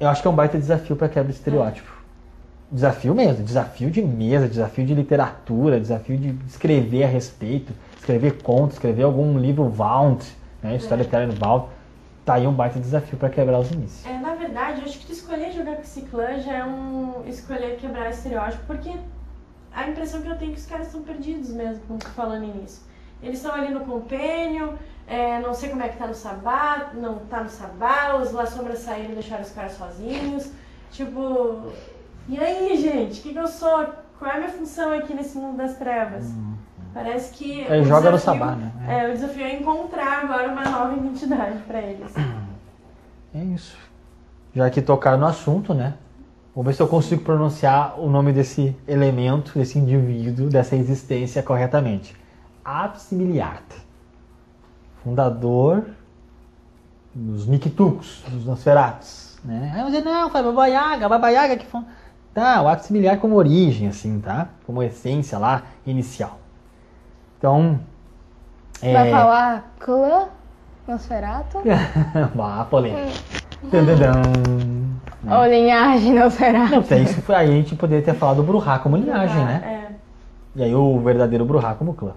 eu 0.00 0.08
acho 0.08 0.22
que 0.22 0.28
é 0.28 0.30
um 0.30 0.34
baita 0.34 0.56
desafio 0.58 0.94
para 0.96 1.08
quebra 1.08 1.30
de 1.32 1.38
estereótipo. 1.38 1.90
Desafio 2.70 3.14
mesmo, 3.14 3.44
desafio 3.44 3.90
de 3.90 4.02
mesa, 4.02 4.46
desafio 4.46 4.84
de 4.84 4.94
literatura, 4.94 5.80
desafio 5.80 6.18
de 6.18 6.36
escrever 6.46 7.04
a 7.04 7.06
respeito, 7.06 7.72
escrever 7.98 8.42
contos, 8.42 8.74
escrever 8.74 9.04
algum 9.04 9.38
livro 9.38 9.70
Vault, 9.70 10.36
né, 10.62 10.76
Storytelling 10.76 11.34
Vault. 11.34 11.70
Tá 12.26 12.34
aí 12.34 12.46
um 12.46 12.52
baita 12.52 12.78
desafio 12.78 13.16
para 13.16 13.30
quebrar 13.30 13.58
os 13.58 13.70
inícios. 13.70 14.04
É, 14.04 14.18
na 14.18 14.34
verdade, 14.34 14.82
acho 14.82 14.98
que 14.98 15.06
tu 15.06 15.12
escolher 15.12 15.50
jogar 15.52 15.76
com 15.76 15.82
esse 15.82 16.02
clã 16.02 16.38
já 16.40 16.58
é 16.58 16.64
um 16.64 17.22
escolher 17.26 17.78
quebrar 17.78 18.10
estereótipo, 18.10 18.62
porque 18.66 18.92
a 19.72 19.88
impressão 19.88 20.20
que 20.20 20.28
eu 20.28 20.36
tenho 20.36 20.50
é 20.50 20.54
que 20.54 20.60
os 20.60 20.66
caras 20.66 20.88
estão 20.88 21.02
perdidos 21.02 21.48
mesmo, 21.48 21.80
como 21.86 21.98
tu 21.98 22.10
falando 22.10 22.54
nisso. 22.54 22.86
Eles 23.22 23.38
estão 23.38 23.54
ali 23.54 23.72
no 23.72 23.80
compênio, 23.80 24.78
é, 25.06 25.40
não 25.40 25.54
sei 25.54 25.70
como 25.70 25.82
é 25.82 25.88
que 25.88 25.96
tá 25.96 26.06
no 26.06 26.14
sabá, 26.14 26.90
não 26.92 27.20
tá 27.30 27.42
no 27.42 27.48
sabá, 27.48 28.16
os 28.16 28.30
La 28.30 28.44
Sombra 28.44 28.76
saíram 28.76 29.12
e 29.12 29.14
deixaram 29.14 29.42
os 29.42 29.50
caras 29.50 29.72
sozinhos. 29.72 30.50
Tipo, 30.90 31.72
e 32.28 32.38
aí, 32.38 32.76
gente, 32.76 33.20
o 33.20 33.22
que, 33.22 33.32
que 33.32 33.38
eu 33.38 33.48
sou? 33.48 33.86
Qual 34.18 34.30
é 34.30 34.34
a 34.34 34.38
minha 34.38 34.50
função 34.50 34.92
aqui 34.92 35.14
nesse 35.14 35.38
mundo 35.38 35.56
das 35.56 35.76
trevas? 35.76 36.30
Parece 36.92 37.32
que. 37.34 37.66
Aí 37.70 37.80
o 37.80 37.84
joga 37.84 38.10
no 38.10 38.16
desafio- 38.16 38.40
sabá, 38.40 38.56
né? 38.56 38.72
É, 38.88 39.08
o 39.08 39.12
desafio 39.12 39.44
é 39.44 39.54
encontrar 39.60 40.24
agora 40.24 40.48
uma 40.48 40.64
nova 40.64 40.94
identidade 40.96 41.58
pra 41.66 41.80
eles. 41.80 42.12
É 43.34 43.38
isso. 43.38 43.76
Já 44.54 44.68
que 44.70 44.82
tocaram 44.82 45.18
no 45.18 45.26
assunto, 45.26 45.72
né? 45.74 45.94
Vou 46.54 46.64
ver 46.64 46.74
se 46.74 46.82
eu 46.82 46.88
consigo 46.88 47.22
pronunciar 47.22 48.00
o 48.00 48.08
nome 48.10 48.32
desse 48.32 48.76
elemento, 48.88 49.56
desse 49.56 49.78
indivíduo, 49.78 50.48
dessa 50.48 50.74
existência 50.74 51.40
corretamente. 51.42 52.16
Absimiliart. 52.64 53.62
Fundador 55.04 55.84
dos 57.14 57.46
Nikituks, 57.46 58.22
dos 58.28 58.44
Nosferatus. 58.44 59.38
Né? 59.44 59.72
Aí 59.74 59.90
você, 59.90 60.00
não, 60.00 60.28
foi 60.30 60.42
Baba 60.42 60.66
Yaga, 60.66 61.08
Baba 61.08 61.28
Yaga 61.30 61.56
que 61.56 61.66
foi... 61.66 61.80
Tá, 62.38 62.62
o 62.62 62.68
Absimiliar 62.68 63.18
como 63.18 63.34
origem, 63.34 63.88
assim, 63.88 64.20
tá? 64.20 64.46
Como 64.64 64.80
essência 64.80 65.36
lá, 65.38 65.62
inicial. 65.84 66.38
Então... 67.36 67.80
Vai 68.80 69.08
é- 69.08 69.10
falar 69.10 69.74
clã 69.80 70.28
Nosferatu? 70.86 71.58
Bah, 72.36 72.64
polêmica. 72.70 73.08
Ou 75.28 75.46
linhagem 75.46 76.14
Nosferatu? 76.14 76.70
Não, 76.70 76.78
até 76.78 77.00
isso 77.00 77.20
foi 77.22 77.34
aí 77.34 77.48
a 77.48 77.54
gente 77.54 77.74
poderia 77.74 78.04
ter 78.04 78.14
falado 78.14 78.36
do 78.36 78.44
Bruhá 78.44 78.78
como 78.78 78.96
linhagem, 78.96 79.44
né? 79.44 79.60
É. 79.64 79.94
E 80.54 80.62
aí 80.62 80.72
o 80.72 81.00
verdadeiro 81.00 81.44
Bruhá 81.44 81.74
como 81.74 81.92
clã. 81.92 82.12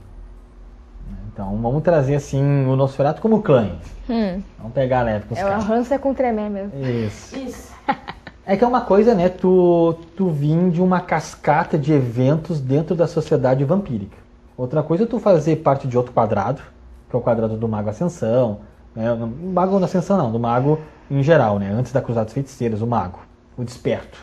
Então 1.34 1.58
vamos 1.60 1.82
trazer 1.82 2.14
assim 2.14 2.68
o 2.68 2.76
Nosferatu 2.76 3.24
como 3.24 3.42
clã. 3.42 3.72
Hum, 4.08 4.40
Vamos 4.60 4.74
pegar 4.74 5.02
leve 5.02 5.26
com 5.26 5.34
os 5.34 5.40
é 5.40 5.44
o 5.44 5.48
caras. 5.48 5.64
arranço 5.64 5.94
é 5.96 5.98
com 5.98 6.14
tremé 6.14 6.48
mesmo. 6.48 6.72
Isso. 6.86 7.36
Isso. 7.40 7.74
É 8.52 8.58
que 8.58 8.66
é 8.66 8.68
uma 8.68 8.82
coisa, 8.82 9.16
né? 9.16 9.30
Tu, 9.30 9.96
tu 10.18 10.30
vir 10.30 10.72
de 10.72 10.82
uma 10.82 11.00
cascata 11.00 11.78
de 11.78 11.94
eventos 11.94 12.60
dentro 12.60 12.94
da 12.94 13.08
sociedade 13.08 13.64
vampírica. 13.64 14.18
Outra 14.58 14.84
coisa 14.84 15.06
é 15.06 15.08
tu 15.08 15.22
fazer 15.22 15.56
parte 15.56 15.88
de 15.88 15.98
outro 15.98 16.12
quadrado, 16.12 16.62
que 17.10 17.16
é 17.16 17.18
o 17.18 17.22
quadrado 17.22 17.56
do 17.56 17.66
Mago 17.66 17.90
Ascensão. 17.90 18.60
Né? 18.94 19.06
Mago 19.54 19.80
da 19.80 19.86
Ascensão 19.86 20.18
não, 20.18 20.30
do 20.30 20.38
Mago 20.38 20.82
em 21.10 21.24
geral, 21.24 21.60
né? 21.60 21.72
Antes 21.72 21.94
da 21.94 22.02
Cruzada 22.02 22.26
dos 22.26 22.34
Feiticeiros, 22.34 22.82
o 22.82 22.88
Mago, 22.88 23.20
o 23.56 23.64
Desperto. 23.64 24.20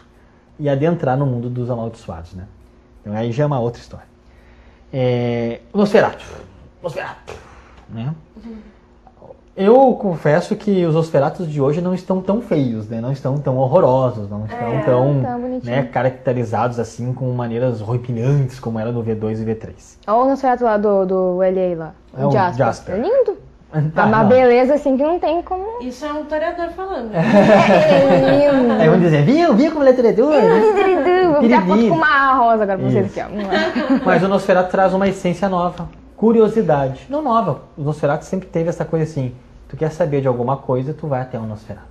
E 0.59 0.69
adentrar 0.69 1.17
no 1.17 1.25
mundo 1.25 1.49
dos 1.49 1.71
amaldiçoados, 1.71 2.35
né? 2.35 2.45
Então 3.01 3.15
aí 3.15 3.33
já 3.33 3.45
é 3.45 3.47
uma 3.47 3.61
outra 3.61 3.81
história. 3.81 4.07
É, 4.93 5.63
Nosferatu. 5.73 6.27
Nosferatu. 6.83 7.33
Né? 7.89 8.15
Eu 9.59 9.93
confesso 9.95 10.55
que 10.55 10.87
os 10.87 10.95
Nosferatus 10.95 11.51
de 11.51 11.61
hoje 11.61 11.81
não 11.81 11.93
estão 11.93 12.21
tão 12.21 12.41
feios, 12.41 12.89
né? 12.89 13.01
Não 13.01 13.11
estão 13.11 13.37
tão 13.39 13.57
horrorosos, 13.57 14.31
não 14.31 14.45
estão 14.45 14.69
É, 14.69 14.83
tão 14.83 15.21
tá 15.21 15.37
né, 15.65 15.83
caracterizados 15.83 16.79
assim 16.79 17.13
com 17.13 17.29
maneiras 17.33 17.83
horripilantes 17.83 18.61
como 18.61 18.79
era 18.79 18.93
no 18.93 19.03
V2 19.03 19.43
e 19.43 19.45
V3. 19.45 19.99
Olha 20.07 20.17
o 20.17 20.29
Nosferatu 20.29 20.63
lá 20.63 20.77
do, 20.77 21.05
do 21.05 21.39
LA 21.39 21.77
lá. 21.77 21.95
É 22.17 22.25
o 22.25 22.31
Jasper. 22.31 22.57
Jasper. 22.57 22.95
É 22.95 22.99
lindo. 22.99 23.49
Tá, 23.95 24.03
é 24.03 24.07
uma 24.07 24.23
não. 24.23 24.29
beleza 24.29 24.75
assim 24.75 24.97
que 24.97 25.03
não 25.03 25.19
tem 25.19 25.43
como. 25.43 25.83
Isso 25.83 26.07
é 26.07 26.13
um 26.13 26.25
toreador 26.25 26.71
falando. 26.71 27.11
É 27.13 28.53
lindo. 28.53 28.73
Aí 28.81 28.89
vão 28.89 29.01
dizer, 29.01 29.25
viu, 29.25 29.55
viu 29.55 29.73
como 29.73 29.83
ele 29.83 29.91
é 29.91 29.93
treinador? 29.93 30.33
Vou 31.33 31.41
tirar 31.43 31.67
foto 31.67 31.89
com 31.89 31.95
uma 31.97 32.35
rosa 32.35 32.63
agora 32.63 32.79
pra 32.79 32.89
vocês 32.89 33.07
Isso. 33.11 33.21
aqui, 33.21 33.35
ó. 33.35 34.07
Mas 34.07 34.23
o 34.23 34.29
Nosferatu 34.29 34.71
traz 34.71 34.95
uma 34.95 35.09
essência 35.09 35.49
nova, 35.49 35.89
curiosidade. 36.17 37.07
Não 37.11 37.21
nova, 37.21 37.63
o 37.77 37.83
Nosferatu 37.83 38.25
sempre 38.25 38.49
teve 38.49 38.71
essa 38.71 38.85
coisa 38.85 39.05
assim, 39.05 39.35
tu 39.69 39.77
quer 39.77 39.91
saber 39.91 40.21
de 40.21 40.29
alguma 40.29 40.57
coisa, 40.57 40.93
tu 40.95 41.07
vai 41.07 41.21
até 41.21 41.39
o 41.39 41.43
Nosferatu. 41.47 41.87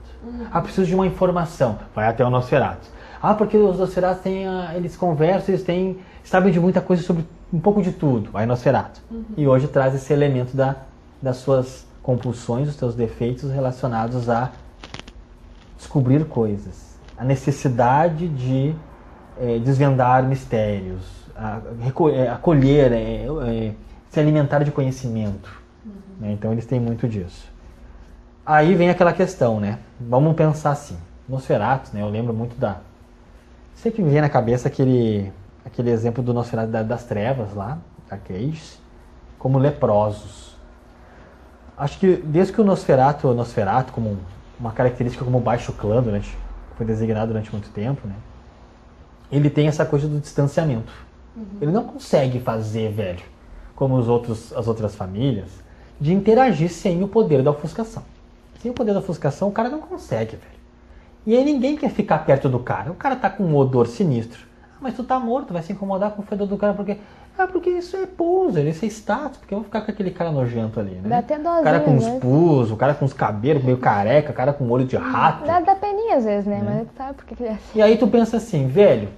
Ah, 0.52 0.62
preciso 0.62 0.88
de 0.88 0.96
uma 0.96 1.06
informação, 1.08 1.78
vai 1.96 2.08
até 2.08 2.24
o 2.26 2.30
Nosferatu. 2.30 2.88
Ah, 3.22 3.34
porque 3.34 3.58
os 3.58 3.78
Nosferatus 3.80 4.22
têm, 4.22 4.48
ah, 4.48 4.72
eles 4.76 4.96
conversam, 4.98 5.54
eles 5.54 5.64
têm, 5.64 6.00
sabem 6.24 6.52
de 6.52 6.60
muita 6.60 6.82
coisa 6.82 7.02
sobre 7.04 7.26
um 7.54 7.60
pouco 7.60 7.82
de 7.82 7.92
tudo, 7.92 8.30
vai 8.32 8.46
Nosferatu. 8.46 9.00
E 9.38 9.48
hoje 9.48 9.68
traz 9.68 9.96
esse 9.96 10.12
elemento 10.12 10.56
da, 10.56 10.76
das 11.22 11.38
suas 11.38 11.86
compulsões, 12.04 12.68
dos 12.68 12.76
seus 12.76 12.96
defeitos 12.96 13.50
relacionados 13.52 14.30
a 14.30 14.52
descobrir 15.78 16.26
coisas, 16.26 16.98
a 17.18 17.24
necessidade 17.24 18.28
de 18.28 18.74
eh, 19.40 19.60
desvendar 19.60 20.24
mistérios, 20.24 21.02
a, 21.36 21.60
reco- 21.82 22.10
eh, 22.10 22.28
acolher, 22.28 22.92
eh, 22.92 23.26
eh, 23.48 23.72
se 24.10 24.20
alimentar 24.20 24.64
de 24.64 24.72
conhecimento. 24.72 25.50
né? 26.20 26.32
Então 26.32 26.52
eles 26.52 26.66
têm 26.66 26.80
muito 26.80 27.08
disso. 27.08 27.48
Aí 28.50 28.76
vem 28.76 28.90
aquela 28.90 29.12
questão, 29.12 29.60
né? 29.60 29.78
Vamos 30.00 30.34
pensar 30.34 30.72
assim. 30.72 30.98
Nosferatu, 31.28 31.90
né? 31.94 32.02
Eu 32.02 32.08
lembro 32.10 32.34
muito 32.34 32.58
da. 32.58 32.78
Sempre 33.76 34.02
me 34.02 34.10
vem 34.10 34.22
na 34.22 34.30
cabeça 34.30 34.70
aquele, 34.70 35.34
aquele 35.66 35.90
exemplo 35.92 36.24
do 36.24 36.34
Nosferatu 36.34 36.72
da- 36.72 36.82
das 36.82 37.04
trevas 37.04 37.54
lá, 37.54 37.78
arcades 38.10 38.80
como 39.38 39.58
leprosos. 39.58 40.56
Acho 41.78 42.00
que 42.00 42.16
desde 42.16 42.54
que 42.54 42.62
o 42.62 42.64
Nosferatu, 42.64 43.28
o 43.28 43.34
Nosferatu 43.34 43.92
como 43.92 44.12
um- 44.12 44.18
uma 44.58 44.72
característica 44.72 45.26
como 45.26 45.42
baixo 45.42 45.74
clã 45.74 46.02
durante 46.02 46.36
foi 46.78 46.86
designado 46.86 47.28
durante 47.28 47.52
muito 47.52 47.70
tempo, 47.72 48.08
né? 48.08 48.16
Ele 49.30 49.50
tem 49.50 49.68
essa 49.68 49.86
coisa 49.86 50.08
do 50.08 50.22
distanciamento. 50.22 50.94
Ele 51.62 51.72
não 51.72 51.84
consegue 51.84 52.40
fazer, 52.40 52.94
velho, 52.94 53.24
como 53.76 53.96
os 53.98 54.08
outros, 54.08 54.54
as 54.54 54.70
outras 54.70 54.96
famílias, 54.96 55.50
de 56.00 56.14
interagir 56.14 56.70
sem 56.72 57.04
o 57.04 57.10
poder 57.10 57.44
da 57.44 57.52
ofuscação. 57.52 58.04
Sem 58.60 58.72
o 58.72 58.74
poder 58.74 58.94
da 58.94 59.00
ofuscação, 59.00 59.48
o 59.48 59.52
cara 59.52 59.70
não 59.70 59.80
consegue, 59.80 60.36
velho. 60.36 60.58
E 61.26 61.36
aí 61.36 61.44
ninguém 61.44 61.76
quer 61.76 61.90
ficar 61.90 62.20
perto 62.20 62.48
do 62.48 62.60
cara. 62.60 62.92
O 62.92 62.96
cara 62.96 63.16
tá 63.16 63.30
com 63.30 63.44
um 63.44 63.56
odor 63.56 63.88
sinistro. 63.88 64.46
Ah, 64.74 64.78
mas 64.80 64.96
tu 64.96 65.04
tá 65.04 65.20
morto, 65.20 65.54
vai 65.54 65.62
se 65.62 65.74
incomodar 65.74 66.12
com 66.12 66.22
o 66.22 66.26
fedor 66.26 66.48
do 66.48 66.58
cara 66.58 66.74
porque. 66.74 66.98
Ah, 67.38 67.46
porque 67.46 67.70
isso 67.70 67.96
é 67.96 68.08
poser, 68.08 68.66
isso 68.66 68.84
é 68.84 68.88
status, 68.88 69.38
porque 69.38 69.54
eu 69.54 69.60
vou 69.60 69.66
ficar 69.66 69.82
com 69.82 69.92
aquele 69.92 70.10
cara 70.10 70.32
nojento 70.32 70.80
ali, 70.80 70.96
né? 70.96 71.08
Dá 71.08 71.18
até 71.20 71.38
o 71.38 71.64
cara 71.64 71.82
com 71.82 71.96
os 71.96 72.04
né? 72.04 72.20
pus, 72.20 72.72
o 72.72 72.76
cara 72.76 72.96
com 72.96 73.06
os 73.06 73.14
cabelos 73.14 73.64
meio 73.64 73.78
careca, 73.78 74.32
o 74.32 74.34
cara 74.34 74.54
com 74.54 74.68
olho 74.72 74.86
de 74.86 74.96
rato. 74.96 75.46
Dá, 75.46 75.60
dá 75.60 75.76
peninha 75.76 76.16
às 76.16 76.26
vezes, 76.26 76.48
né? 76.48 76.64
Mas 76.66 76.88
sabe 76.98 77.14
por 77.14 77.26
que 77.26 77.44
é 77.44 77.52
assim? 77.52 77.60
E 77.76 77.82
aí 77.82 77.96
tu 77.96 78.08
pensa 78.08 78.38
assim, 78.38 78.66
velho, 78.66 79.10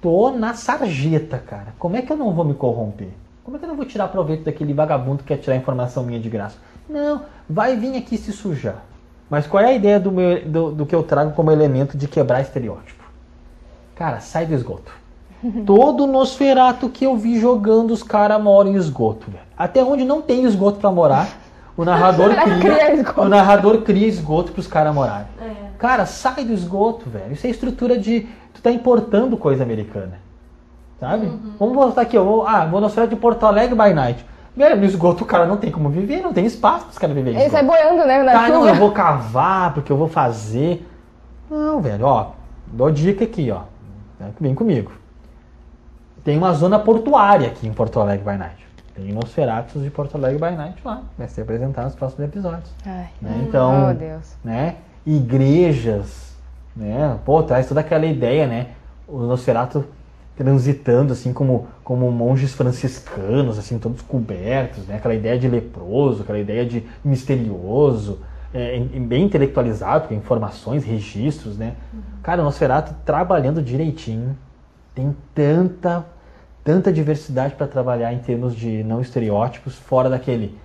tô 0.00 0.32
na 0.32 0.54
sarjeta, 0.54 1.38
cara. 1.38 1.72
Como 1.78 1.96
é 1.96 2.02
que 2.02 2.12
eu 2.12 2.16
não 2.16 2.32
vou 2.32 2.44
me 2.44 2.54
corromper? 2.54 3.10
Como 3.44 3.56
é 3.56 3.60
que 3.60 3.64
eu 3.64 3.68
não 3.68 3.76
vou 3.76 3.84
tirar 3.84 4.08
proveito 4.08 4.42
daquele 4.42 4.74
vagabundo 4.74 5.18
que 5.18 5.28
quer 5.28 5.36
tirar 5.36 5.54
informação 5.54 6.02
minha 6.02 6.18
de 6.18 6.28
graça? 6.28 6.56
Não, 6.88 7.22
vai 7.48 7.76
vir 7.76 7.96
aqui 7.96 8.16
se 8.16 8.32
sujar. 8.32 8.82
Mas 9.30 9.46
qual 9.46 9.62
é 9.62 9.66
a 9.68 9.72
ideia 9.72 9.98
do, 9.98 10.12
meu, 10.12 10.44
do, 10.44 10.70
do 10.72 10.86
que 10.86 10.94
eu 10.94 11.02
trago 11.02 11.32
como 11.32 11.50
elemento 11.50 11.96
de 11.96 12.06
quebrar 12.06 12.40
estereótipo? 12.42 13.02
Cara, 13.94 14.20
sai 14.20 14.46
do 14.46 14.54
esgoto. 14.54 14.92
Todo 15.66 16.06
Nosferato 16.06 16.88
que 16.88 17.04
eu 17.04 17.16
vi 17.16 17.38
jogando, 17.40 17.90
os 17.92 18.02
caras 18.02 18.42
moram 18.42 18.70
em 18.72 18.74
esgoto, 18.76 19.30
velho. 19.30 19.44
Até 19.56 19.82
onde 19.82 20.04
não 20.04 20.20
tem 20.20 20.44
esgoto 20.44 20.78
pra 20.78 20.90
morar, 20.90 21.28
o 21.76 21.84
narrador 21.84 22.30
Cria 22.36 22.58
cria, 22.58 22.94
esgoto. 22.94 23.20
o 23.22 23.28
narrador 23.28 23.82
cria 23.82 24.06
esgoto 24.06 24.52
pros 24.52 24.66
caras 24.66 24.94
morarem. 24.94 25.26
É. 25.40 25.52
Cara, 25.78 26.06
sai 26.06 26.44
do 26.44 26.52
esgoto, 26.52 27.08
velho. 27.10 27.32
Isso 27.32 27.46
é 27.46 27.50
estrutura 27.50 27.98
de. 27.98 28.26
Tu 28.52 28.62
tá 28.62 28.70
importando 28.70 29.36
coisa 29.36 29.62
americana. 29.62 30.18
Sabe? 31.00 31.30
Vamos 31.58 31.74
botar 31.74 32.02
aqui, 32.02 32.16
ó. 32.16 32.22
vou- 32.24 32.46
Ah, 32.46 32.64
vou 32.64 32.80
Nosferatu 32.80 33.14
de 33.14 33.20
Porto 33.20 33.44
Alegre 33.44 33.74
by 33.74 33.92
night. 33.92 34.24
Velho, 34.56 34.76
no 34.76 34.84
esgoto 34.84 35.24
o 35.24 35.26
cara 35.26 35.46
não 35.46 35.56
tem 35.56 35.70
como 35.70 35.88
viver, 35.90 36.20
não 36.22 36.32
tem 36.32 36.46
espaço 36.46 36.84
pros 36.86 36.98
caras 36.98 37.14
viverem. 37.16 37.38
em 37.38 37.42
Ele 37.42 37.50
sai 37.50 37.64
boiando, 37.64 38.06
né? 38.06 38.22
Na 38.22 38.32
Tá, 38.32 38.48
não, 38.48 38.60
chuva. 38.60 38.68
eu 38.68 38.74
vou 38.76 38.92
cavar, 38.92 39.74
porque 39.74 39.90
eu 39.90 39.96
vou 39.96 40.06
fazer. 40.08 40.86
Não, 41.50 41.80
velho, 41.80 42.06
ó. 42.06 42.30
Dou 42.68 42.90
dica 42.90 43.24
aqui, 43.24 43.50
ó. 43.50 43.62
Vem 44.40 44.54
comigo. 44.54 44.92
Tem 46.22 46.38
uma 46.38 46.52
zona 46.54 46.78
portuária 46.78 47.48
aqui 47.48 47.66
em 47.66 47.72
Porto 47.72 48.00
Alegre 48.00 48.24
by 48.24 48.38
night. 48.38 48.64
Tem 48.94 49.12
Nosferatus 49.12 49.82
de 49.82 49.90
Porto 49.90 50.14
Alegre 50.16 50.38
by 50.38 50.56
night 50.56 50.80
lá. 50.84 51.02
Vai 51.18 51.26
ser 51.28 51.42
apresentado 51.42 51.84
nos 51.86 51.94
próximos 51.96 52.24
episódios. 52.28 52.70
Ai. 52.86 53.08
né? 53.20 53.44
Então, 53.46 53.90
Oh, 53.90 53.94
Deus. 53.94 54.36
né? 54.42 54.76
Igrejas, 55.04 56.34
né? 56.76 57.18
Pô, 57.24 57.42
traz 57.42 57.66
toda 57.66 57.80
aquela 57.80 58.06
ideia, 58.06 58.46
né? 58.46 58.68
O 59.06 59.18
Nosferatu 59.18 59.84
transitando 60.36 61.12
assim 61.12 61.32
como 61.32 61.66
como 61.84 62.10
monges 62.10 62.54
franciscanos, 62.54 63.58
assim 63.58 63.78
todos 63.78 64.00
cobertos, 64.02 64.86
né? 64.86 64.96
Aquela 64.96 65.14
ideia 65.14 65.38
de 65.38 65.46
leproso, 65.46 66.22
aquela 66.22 66.38
ideia 66.38 66.64
de 66.64 66.82
misterioso, 67.04 68.20
é, 68.54 68.76
em- 68.76 68.90
em 68.94 69.02
bem 69.06 69.24
intelectualizado, 69.24 70.08
com 70.08 70.14
informações, 70.14 70.82
registros, 70.84 71.58
né? 71.58 71.74
Cara, 72.22 72.40
o 72.40 72.44
Nosferatu 72.44 72.94
trabalhando 73.04 73.60
direitinho, 73.62 74.36
tem 74.94 75.14
tanta 75.34 76.04
tanta 76.62 76.90
diversidade 76.90 77.54
para 77.56 77.66
trabalhar 77.66 78.10
em 78.14 78.20
termos 78.20 78.56
de 78.56 78.82
não 78.84 78.98
estereótipos, 79.02 79.74
fora 79.74 80.08
daquele 80.08 80.56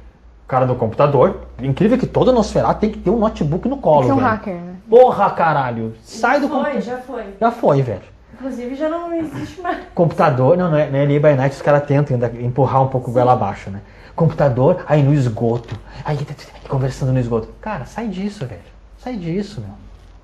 cara 0.47 0.65
do 0.65 0.73
computador. 0.73 1.41
Incrível 1.61 1.97
que 1.97 2.07
todo 2.07 2.31
Nosferatu 2.31 2.79
tem 2.79 2.89
que 2.89 2.99
ter 2.99 3.09
um 3.09 3.19
notebook 3.19 3.67
no 3.67 3.75
Tem 3.75 3.81
colo, 3.81 3.99
que 4.03 4.05
ser 4.07 4.13
um 4.13 4.15
velho. 4.15 4.27
hacker, 4.29 4.53
né? 4.53 4.75
Porra, 4.89 5.29
caralho. 5.31 5.93
Sai 6.01 6.39
do 6.39 6.47
Foi, 6.47 6.55
computador. 6.57 6.81
já 6.81 6.97
foi. 6.99 7.23
Já 7.37 7.51
foi, 7.51 7.81
velho. 7.81 8.01
Inclusive 8.39 8.75
já 8.75 8.87
não 8.87 9.13
existe 9.13 9.59
mais. 9.61 9.85
Computador, 9.93 10.55
não, 10.57 10.71
não 10.71 10.77
é, 10.77 10.89
não 10.89 10.97
é 10.97 11.01
ali 11.01 11.19
by 11.19 11.33
night, 11.35 11.53
os 11.53 11.61
caras 11.61 11.83
tentam 11.85 12.15
ainda 12.15 12.27
empurrar 12.41 12.81
um 12.81 12.87
pouco 12.87 13.11
o 13.11 13.13
goela 13.13 13.33
abaixo, 13.33 13.69
né? 13.69 13.81
Computador, 14.15 14.83
aí 14.87 15.03
no 15.03 15.13
esgoto. 15.13 15.77
Aí 16.05 16.15
t- 16.17 16.25
t- 16.25 16.45
t- 16.45 16.69
conversando 16.69 17.11
no 17.11 17.19
esgoto. 17.19 17.49
Cara, 17.59 17.85
sai 17.85 18.07
disso, 18.07 18.45
velho. 18.45 18.61
Sai 18.97 19.15
disso, 19.17 19.59
meu. 19.61 19.71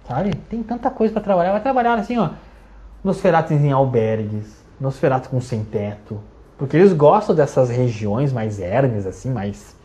Sabe? 0.07 0.33
Tem 0.49 0.63
tanta 0.63 0.89
coisa 0.89 1.13
pra 1.13 1.21
trabalhar. 1.21 1.51
Vai 1.51 1.61
trabalhar 1.61 1.95
assim, 1.95 2.17
ó. 2.17 2.29
Nosferatu 3.03 3.53
em 3.53 3.71
albergues, 3.71 4.63
Nosferatu 4.79 5.29
com 5.29 5.41
sem 5.41 5.63
teto. 5.63 6.19
Porque 6.57 6.77
eles 6.77 6.93
gostam 6.93 7.35
dessas 7.35 7.69
regiões 7.69 8.31
mais 8.31 8.59
ermes, 8.59 9.05
assim, 9.05 9.29
mais 9.29 9.75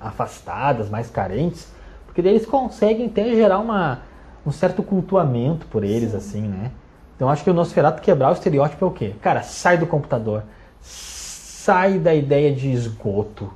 afastadas, 0.00 0.88
mais 0.88 1.10
carentes. 1.10 1.68
Porque 2.06 2.22
daí 2.22 2.32
eles 2.32 2.46
conseguem 2.46 3.06
até 3.06 3.24
gerar 3.34 3.58
uma, 3.58 4.00
um 4.46 4.50
certo 4.50 4.82
cultuamento 4.82 5.66
por 5.66 5.84
eles, 5.84 6.14
assim, 6.14 6.42
né? 6.42 6.70
Então 7.16 7.28
acho 7.30 7.42
que 7.42 7.50
o 7.50 7.54
Nosferatu 7.54 8.02
quebrar 8.02 8.28
o 8.28 8.32
estereótipo 8.34 8.84
é 8.84 8.88
o 8.88 8.90
quê? 8.90 9.14
Cara, 9.22 9.42
sai 9.42 9.78
do 9.78 9.86
computador. 9.86 10.42
Sai 10.82 11.98
da 11.98 12.14
ideia 12.14 12.54
de 12.54 12.70
esgoto, 12.70 13.52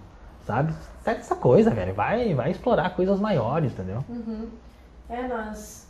sabe? 0.46 0.74
Sai 1.04 1.14
dessa 1.16 1.36
coisa, 1.36 1.70
velho. 1.70 1.94
Vai, 1.94 2.34
vai 2.34 2.50
explorar 2.50 2.90
coisas 2.90 3.20
maiores, 3.20 3.72
entendeu? 3.72 4.02
É, 5.08 5.22
nós. 5.28 5.86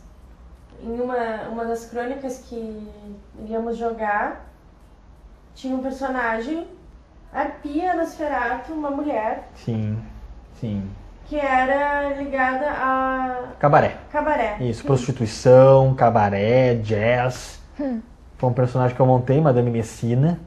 Em 0.83 0.99
uma, 0.99 1.15
uma 1.49 1.65
das 1.65 1.85
crônicas 1.85 2.39
que 2.39 2.87
íamos 3.47 3.77
jogar, 3.77 4.45
tinha 5.55 5.75
um 5.75 5.81
personagem, 5.81 6.67
Arpia 7.31 7.93
Nosferatu, 7.95 8.73
uma 8.73 8.89
mulher, 8.91 9.47
Sim, 9.55 9.97
sim. 10.59 10.89
que 11.27 11.37
era 11.37 12.09
ligada 12.15 12.65
a 12.71 13.43
Cabaré. 13.59 13.95
cabaré. 14.11 14.57
Isso, 14.59 14.83
prostituição, 14.83 15.93
cabaré, 15.93 16.75
jazz. 16.75 17.60
Foi 18.37 18.49
um 18.49 18.53
personagem 18.53 18.95
que 18.95 19.01
eu 19.01 19.05
montei, 19.05 19.39
Madame 19.39 19.69
Messina. 19.69 20.39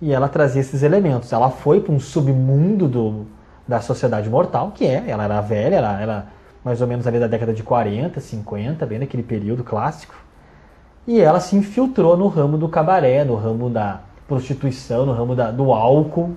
E 0.00 0.12
ela 0.12 0.28
trazia 0.28 0.60
esses 0.60 0.82
elementos. 0.82 1.32
Ela 1.32 1.50
foi 1.50 1.80
para 1.80 1.92
um 1.92 2.00
submundo 2.00 2.88
do, 2.88 3.26
da 3.66 3.80
sociedade 3.80 4.28
mortal, 4.28 4.72
que 4.72 4.84
é, 4.86 5.04
ela 5.08 5.24
era 5.24 5.40
velha, 5.40 5.76
ela 5.76 6.00
era 6.00 6.26
mais 6.64 6.80
ou 6.80 6.86
menos 6.86 7.06
ali 7.06 7.18
da 7.18 7.26
década 7.26 7.52
de 7.52 7.62
40, 7.62 8.20
50, 8.20 8.84
bem 8.86 8.98
naquele 8.98 9.22
período 9.22 9.62
clássico. 9.64 10.14
E 11.06 11.20
ela 11.20 11.40
se 11.40 11.56
infiltrou 11.56 12.16
no 12.16 12.28
ramo 12.28 12.56
do 12.56 12.68
cabaré, 12.68 13.24
no 13.24 13.34
ramo 13.34 13.68
da 13.68 14.00
prostituição, 14.28 15.04
no 15.04 15.12
ramo 15.12 15.34
da, 15.34 15.50
do 15.50 15.72
álcool, 15.72 16.36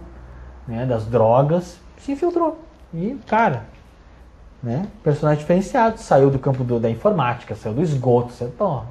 né, 0.67 0.85
das 0.85 1.05
drogas. 1.05 1.79
Se 1.97 2.11
infiltrou. 2.11 2.59
E, 2.93 3.17
cara, 3.27 3.63
né? 4.61 4.87
Personagem 5.03 5.39
diferenciado, 5.39 5.99
saiu 5.99 6.29
do 6.29 6.39
campo 6.39 6.63
do- 6.63 6.79
da 6.79 6.89
informática, 6.89 7.55
saiu 7.55 7.75
do 7.75 7.81
esgoto, 7.81 8.31
saiu, 8.33 8.51
pô, 8.57 8.81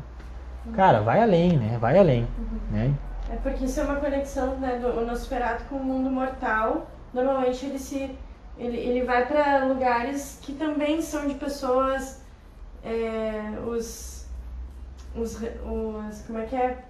cara, 0.73 1.01
vai 1.01 1.20
além, 1.20 1.57
né? 1.59 1.78
Vai 1.78 1.99
além, 1.99 2.27
né? 2.70 2.95
É 3.31 3.36
porque 3.36 3.65
isso 3.65 3.81
é 3.81 3.85
uma 3.85 3.97
conexão 3.97 4.57
né, 4.57 4.78
do 4.78 5.05
Nosferatu 5.05 5.65
com 5.65 5.77
o 5.77 5.85
mundo 5.85 6.11
mortal. 6.11 6.86
Normalmente 7.12 7.66
ele 7.66 7.78
se 7.78 8.16
ele, 8.57 8.77
ele 8.77 9.05
vai 9.05 9.27
para 9.27 9.65
lugares 9.65 10.39
que 10.41 10.53
também 10.53 11.03
são 11.03 11.27
de 11.27 11.35
pessoas 11.35 12.23
é, 12.85 13.59
os, 13.66 14.27
os 15.16 15.36
os 15.36 16.23
como 16.27 16.39
é 16.39 16.47
que 16.47 16.55
é 16.55 16.85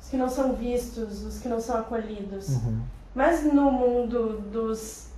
os 0.00 0.08
que 0.08 0.16
não 0.16 0.28
são 0.28 0.54
vistos, 0.54 1.22
os 1.24 1.38
que 1.40 1.48
não 1.48 1.60
são 1.60 1.78
acolhidos. 1.78 2.48
Uhum. 2.48 2.82
Mas 3.14 3.44
no 3.44 3.70
mundo 3.70 4.40
dos 4.50 5.10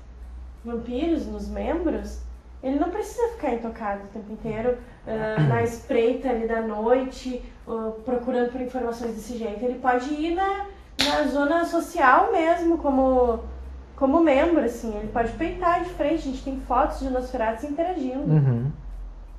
vampiros, 0.64 1.26
nos 1.26 1.48
membros, 1.48 2.18
ele 2.64 2.78
não 2.78 2.90
precisa 2.90 3.28
ficar 3.34 3.52
intocado 3.54 4.04
o 4.04 4.06
tempo 4.08 4.32
inteiro, 4.32 4.78
ah, 5.06 5.40
na 5.48 5.62
espreita 5.62 6.30
ali 6.30 6.48
da 6.48 6.60
noite, 6.62 7.42
ah, 7.68 7.92
procurando 8.04 8.50
por 8.50 8.60
informações 8.60 9.14
desse 9.14 9.36
jeito. 9.36 9.62
Ele 9.64 9.78
pode 9.78 10.12
ir 10.14 10.34
na, 10.34 10.66
na 11.04 11.24
zona 11.28 11.64
social 11.66 12.32
mesmo, 12.32 12.78
como, 12.78 13.40
como 13.96 14.20
membro, 14.20 14.60
assim. 14.64 14.96
Ele 14.96 15.08
pode 15.08 15.32
peitar 15.32 15.82
de 15.84 15.90
frente. 15.90 16.14
A 16.28 16.32
gente 16.32 16.42
tem 16.42 16.58
fotos 16.60 17.00
de 17.00 17.10
Nosferatu 17.10 17.66
interagindo, 17.66 18.20
Uhum. 18.32 18.72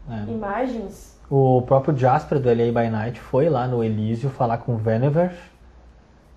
É. 0.09 0.31
imagens. 0.31 1.15
O 1.27 1.63
próprio 1.63 1.97
Jasper 1.97 2.39
do 2.39 2.47
LA 2.47 2.71
by 2.83 2.89
Night 2.91 3.19
foi 3.19 3.49
lá 3.49 3.67
no 3.67 3.83
Elísio 3.83 4.29
falar 4.29 4.59
com 4.59 4.75
o 4.75 4.77
Venever, 4.77 5.31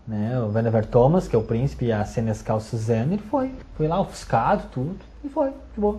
né? 0.06 0.40
O 0.40 0.48
Venever 0.48 0.86
Thomas, 0.86 1.28
que 1.28 1.36
é 1.36 1.38
o 1.38 1.42
príncipe, 1.42 1.84
e 1.84 1.92
a 1.92 2.02
Senescal 2.06 2.58
Suzanne, 2.60 3.14
ele 3.16 3.22
foi. 3.22 3.54
Foi 3.74 3.86
lá 3.86 4.00
ofuscado, 4.00 4.62
tudo, 4.72 4.96
e 5.22 5.28
foi, 5.28 5.50
de 5.50 5.80
boa. 5.80 5.98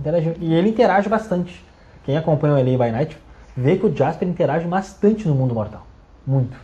Interagiu. 0.00 0.34
E 0.40 0.54
ele 0.54 0.68
interage 0.70 1.08
bastante. 1.08 1.64
Quem 2.04 2.16
acompanha 2.16 2.54
o 2.54 2.56
LA 2.56 2.84
by 2.84 2.92
Night 2.92 3.18
vê 3.56 3.76
que 3.76 3.86
o 3.86 3.96
Jasper 3.96 4.28
interage 4.28 4.66
bastante 4.66 5.26
no 5.26 5.34
mundo 5.34 5.54
mortal. 5.54 5.86
Muito. 6.26 6.56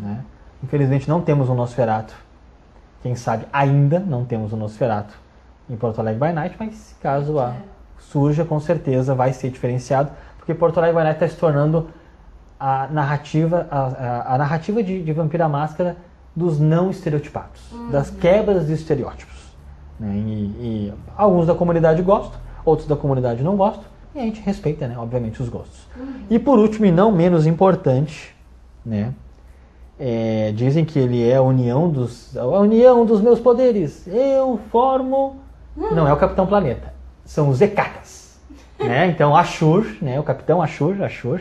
né? 0.00 0.20
Infelizmente 0.62 1.08
não 1.08 1.20
temos 1.20 1.48
um 1.48 1.54
Nosferatu. 1.54 2.14
Quem 3.02 3.14
sabe 3.16 3.46
ainda 3.52 3.98
não 3.98 4.24
temos 4.24 4.52
um 4.52 4.56
Nosferatu 4.56 5.14
em 5.68 5.76
Porto 5.76 6.00
Alegre 6.00 6.26
by 6.28 6.32
Night, 6.34 6.56
mas 6.58 6.94
caso 7.02 7.38
a, 7.38 7.54
surja, 7.98 8.44
com 8.44 8.58
certeza 8.60 9.14
vai 9.14 9.32
ser 9.32 9.50
diferenciado, 9.50 10.10
porque 10.36 10.52
Porto 10.54 10.78
Alegre 10.78 10.96
by 10.98 11.04
Night 11.04 11.16
está 11.22 11.28
se 11.28 11.36
tornando 11.40 11.88
a 12.58 12.88
narrativa, 12.88 13.66
a, 13.70 13.80
a- 13.86 14.34
a 14.34 14.38
narrativa 14.38 14.82
de, 14.82 15.02
de 15.02 15.12
Vampira 15.12 15.48
Máscara 15.48 15.96
dos 16.36 16.58
não 16.60 16.90
estereotipados, 16.90 17.60
das 17.90 18.10
quebras 18.10 18.66
de 18.66 18.72
estereótipos. 18.74 19.39
Né? 20.00 20.14
E, 20.16 20.30
e 20.58 20.94
alguns 21.16 21.46
da 21.46 21.54
comunidade 21.54 22.00
gostam, 22.00 22.40
outros 22.64 22.88
da 22.88 22.96
comunidade 22.96 23.42
não 23.42 23.54
gostam, 23.54 23.84
e 24.14 24.18
a 24.18 24.22
gente 24.22 24.40
respeita, 24.40 24.88
né, 24.88 24.96
obviamente, 24.98 25.40
os 25.40 25.48
gostos. 25.48 25.86
E 26.28 26.38
por 26.38 26.58
último, 26.58 26.86
e 26.86 26.90
não 26.90 27.12
menos 27.12 27.46
importante, 27.46 28.34
né, 28.84 29.12
é, 29.98 30.52
dizem 30.52 30.84
que 30.84 30.98
ele 30.98 31.28
é 31.28 31.36
a 31.36 31.42
união 31.42 31.88
dos, 31.88 32.36
a 32.36 32.46
união 32.46 33.04
dos 33.04 33.20
meus 33.20 33.38
poderes. 33.38 34.08
Eu 34.08 34.58
formo. 34.70 35.36
Não 35.76 36.08
é 36.08 36.12
o 36.12 36.16
Capitão 36.16 36.46
Planeta, 36.46 36.92
são 37.24 37.50
os 37.50 37.60
Ekatas. 37.60 38.40
né? 38.80 39.06
Então 39.06 39.36
Ashur, 39.36 39.86
né, 40.00 40.18
o 40.18 40.22
Capitão 40.22 40.60
Ashur, 40.60 41.02
Ashur, 41.02 41.40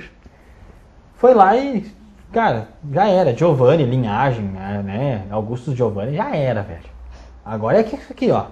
foi 1.15 1.33
lá 1.33 1.55
e, 1.55 1.85
cara, 2.31 2.67
já 2.91 3.07
era. 3.07 3.35
Giovanni, 3.35 3.83
linhagem, 3.85 4.45
né? 4.45 5.25
Augustus 5.31 5.75
Giovanni, 5.75 6.15
já 6.15 6.35
era, 6.35 6.61
velho. 6.61 6.98
Agora 7.43 7.79
é 7.79 7.83
que 7.83 7.95
isso 7.95 8.11
aqui, 8.11 8.31
ó. 8.31 8.45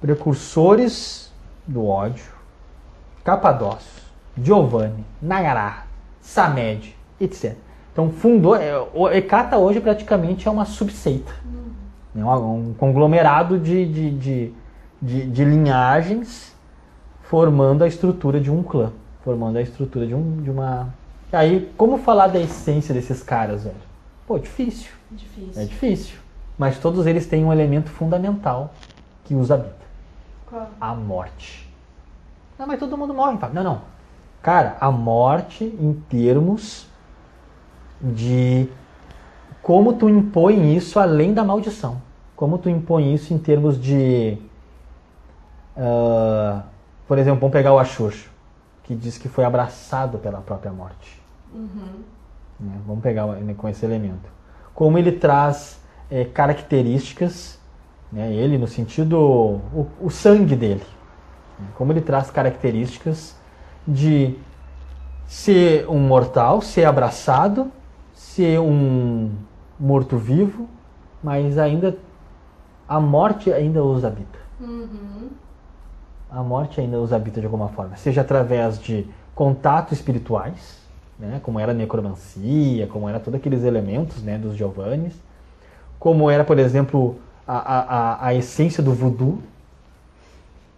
Precursores 0.00 1.32
do 1.66 1.86
ódio, 1.86 2.24
Capadócio, 3.22 4.02
Giovanni, 4.40 5.04
Nagara, 5.20 5.84
Samed, 6.20 6.96
etc. 7.20 7.56
Então 7.92 8.10
fundou, 8.10 8.56
é, 8.56 8.76
o 8.92 9.08
Ekata 9.08 9.56
hoje 9.56 9.80
praticamente 9.80 10.48
é 10.48 10.50
uma 10.50 10.64
subseita. 10.64 11.32
É 12.16 12.24
um, 12.24 12.70
um 12.70 12.74
conglomerado 12.74 13.58
de, 13.58 13.86
de, 13.86 14.10
de, 14.10 14.54
de, 15.00 15.26
de 15.30 15.44
linhagens 15.44 16.54
formando 17.22 17.82
a 17.82 17.88
estrutura 17.88 18.40
de 18.40 18.50
um 18.50 18.62
clã. 18.62 18.92
Formando 19.22 19.56
a 19.56 19.62
estrutura 19.62 20.06
de, 20.06 20.14
um, 20.14 20.42
de 20.42 20.50
uma. 20.50 20.94
Aí, 21.32 21.72
como 21.76 21.98
falar 21.98 22.28
da 22.28 22.38
essência 22.38 22.92
desses 22.92 23.22
caras, 23.22 23.64
velho? 23.64 23.76
Pô, 24.26 24.38
difícil. 24.38 24.90
Difícil. 25.10 25.62
É 25.62 25.64
difícil. 25.64 26.16
Mas 26.56 26.78
todos 26.78 27.06
eles 27.06 27.26
têm 27.26 27.44
um 27.44 27.52
elemento 27.52 27.90
fundamental 27.90 28.72
que 29.24 29.34
os 29.34 29.50
habita: 29.50 29.84
Qual? 30.46 30.68
a 30.80 30.94
morte. 30.94 31.68
Não, 32.58 32.66
mas 32.66 32.78
todo 32.78 32.96
mundo 32.96 33.12
morre, 33.12 33.36
Fábio. 33.38 33.56
Não, 33.56 33.64
não. 33.64 33.80
Cara, 34.40 34.76
a 34.80 34.90
morte 34.90 35.64
em 35.64 35.94
termos 36.08 36.86
de 38.00 38.68
como 39.62 39.94
tu 39.94 40.10
impõe 40.10 40.76
isso 40.76 41.00
além 41.00 41.32
da 41.32 41.42
maldição. 41.42 42.02
Como 42.36 42.58
tu 42.58 42.68
impõe 42.68 43.14
isso 43.14 43.32
em 43.32 43.38
termos 43.38 43.80
de. 43.80 44.36
ah, 45.76 46.62
por 47.08 47.18
exemplo, 47.18 47.40
vamos 47.40 47.52
pegar 47.52 47.72
o 47.72 47.78
Ashur, 47.78 48.12
que 48.82 48.94
diz 48.94 49.16
que 49.16 49.28
foi 49.28 49.44
abraçado 49.44 50.18
pela 50.18 50.40
própria 50.40 50.70
morte. 50.70 51.20
Né? 52.60 52.80
Vamos 52.86 53.02
pegar 53.02 53.26
né, 53.26 53.54
com 53.54 53.68
esse 53.68 53.84
elemento. 53.84 54.28
Como 54.74 54.98
ele 54.98 55.12
traz 55.12 55.80
eh, 56.10 56.24
características, 56.24 57.58
né, 58.12 58.32
ele 58.32 58.58
no 58.58 58.66
sentido, 58.66 59.18
o, 59.18 59.86
o 60.00 60.10
sangue 60.10 60.54
dele, 60.54 60.84
né, 61.58 61.66
como 61.76 61.92
ele 61.92 62.00
traz 62.00 62.30
características 62.30 63.36
de 63.86 64.36
ser 65.26 65.88
um 65.88 65.98
mortal, 65.98 66.60
ser 66.60 66.84
abraçado, 66.84 67.70
ser 68.12 68.60
um 68.60 69.32
morto-vivo, 69.78 70.68
mas 71.22 71.58
ainda 71.58 71.96
a 72.88 73.00
morte 73.00 73.52
ainda 73.52 73.82
os 73.82 74.04
habita. 74.04 74.38
A 76.30 76.42
morte 76.42 76.80
ainda 76.80 76.98
os 76.98 77.12
habita 77.12 77.40
de 77.40 77.46
alguma 77.46 77.68
forma, 77.68 77.96
seja 77.96 78.20
através 78.20 78.78
de 78.78 79.06
contatos 79.34 79.92
espirituais, 79.92 80.82
né, 81.18 81.40
como 81.42 81.58
era 81.58 81.72
a 81.72 81.74
necromancia, 81.74 82.86
como 82.86 83.08
era 83.08 83.20
todos 83.20 83.38
aqueles 83.38 83.64
elementos 83.64 84.22
né, 84.22 84.38
dos 84.38 84.56
Giovannis, 84.56 85.14
como 86.04 86.30
era, 86.30 86.44
por 86.44 86.58
exemplo, 86.58 87.16
a, 87.48 87.56
a, 87.56 88.26
a, 88.26 88.34
essência 88.34 88.82
do 88.82 88.92
voodoo 88.92 89.38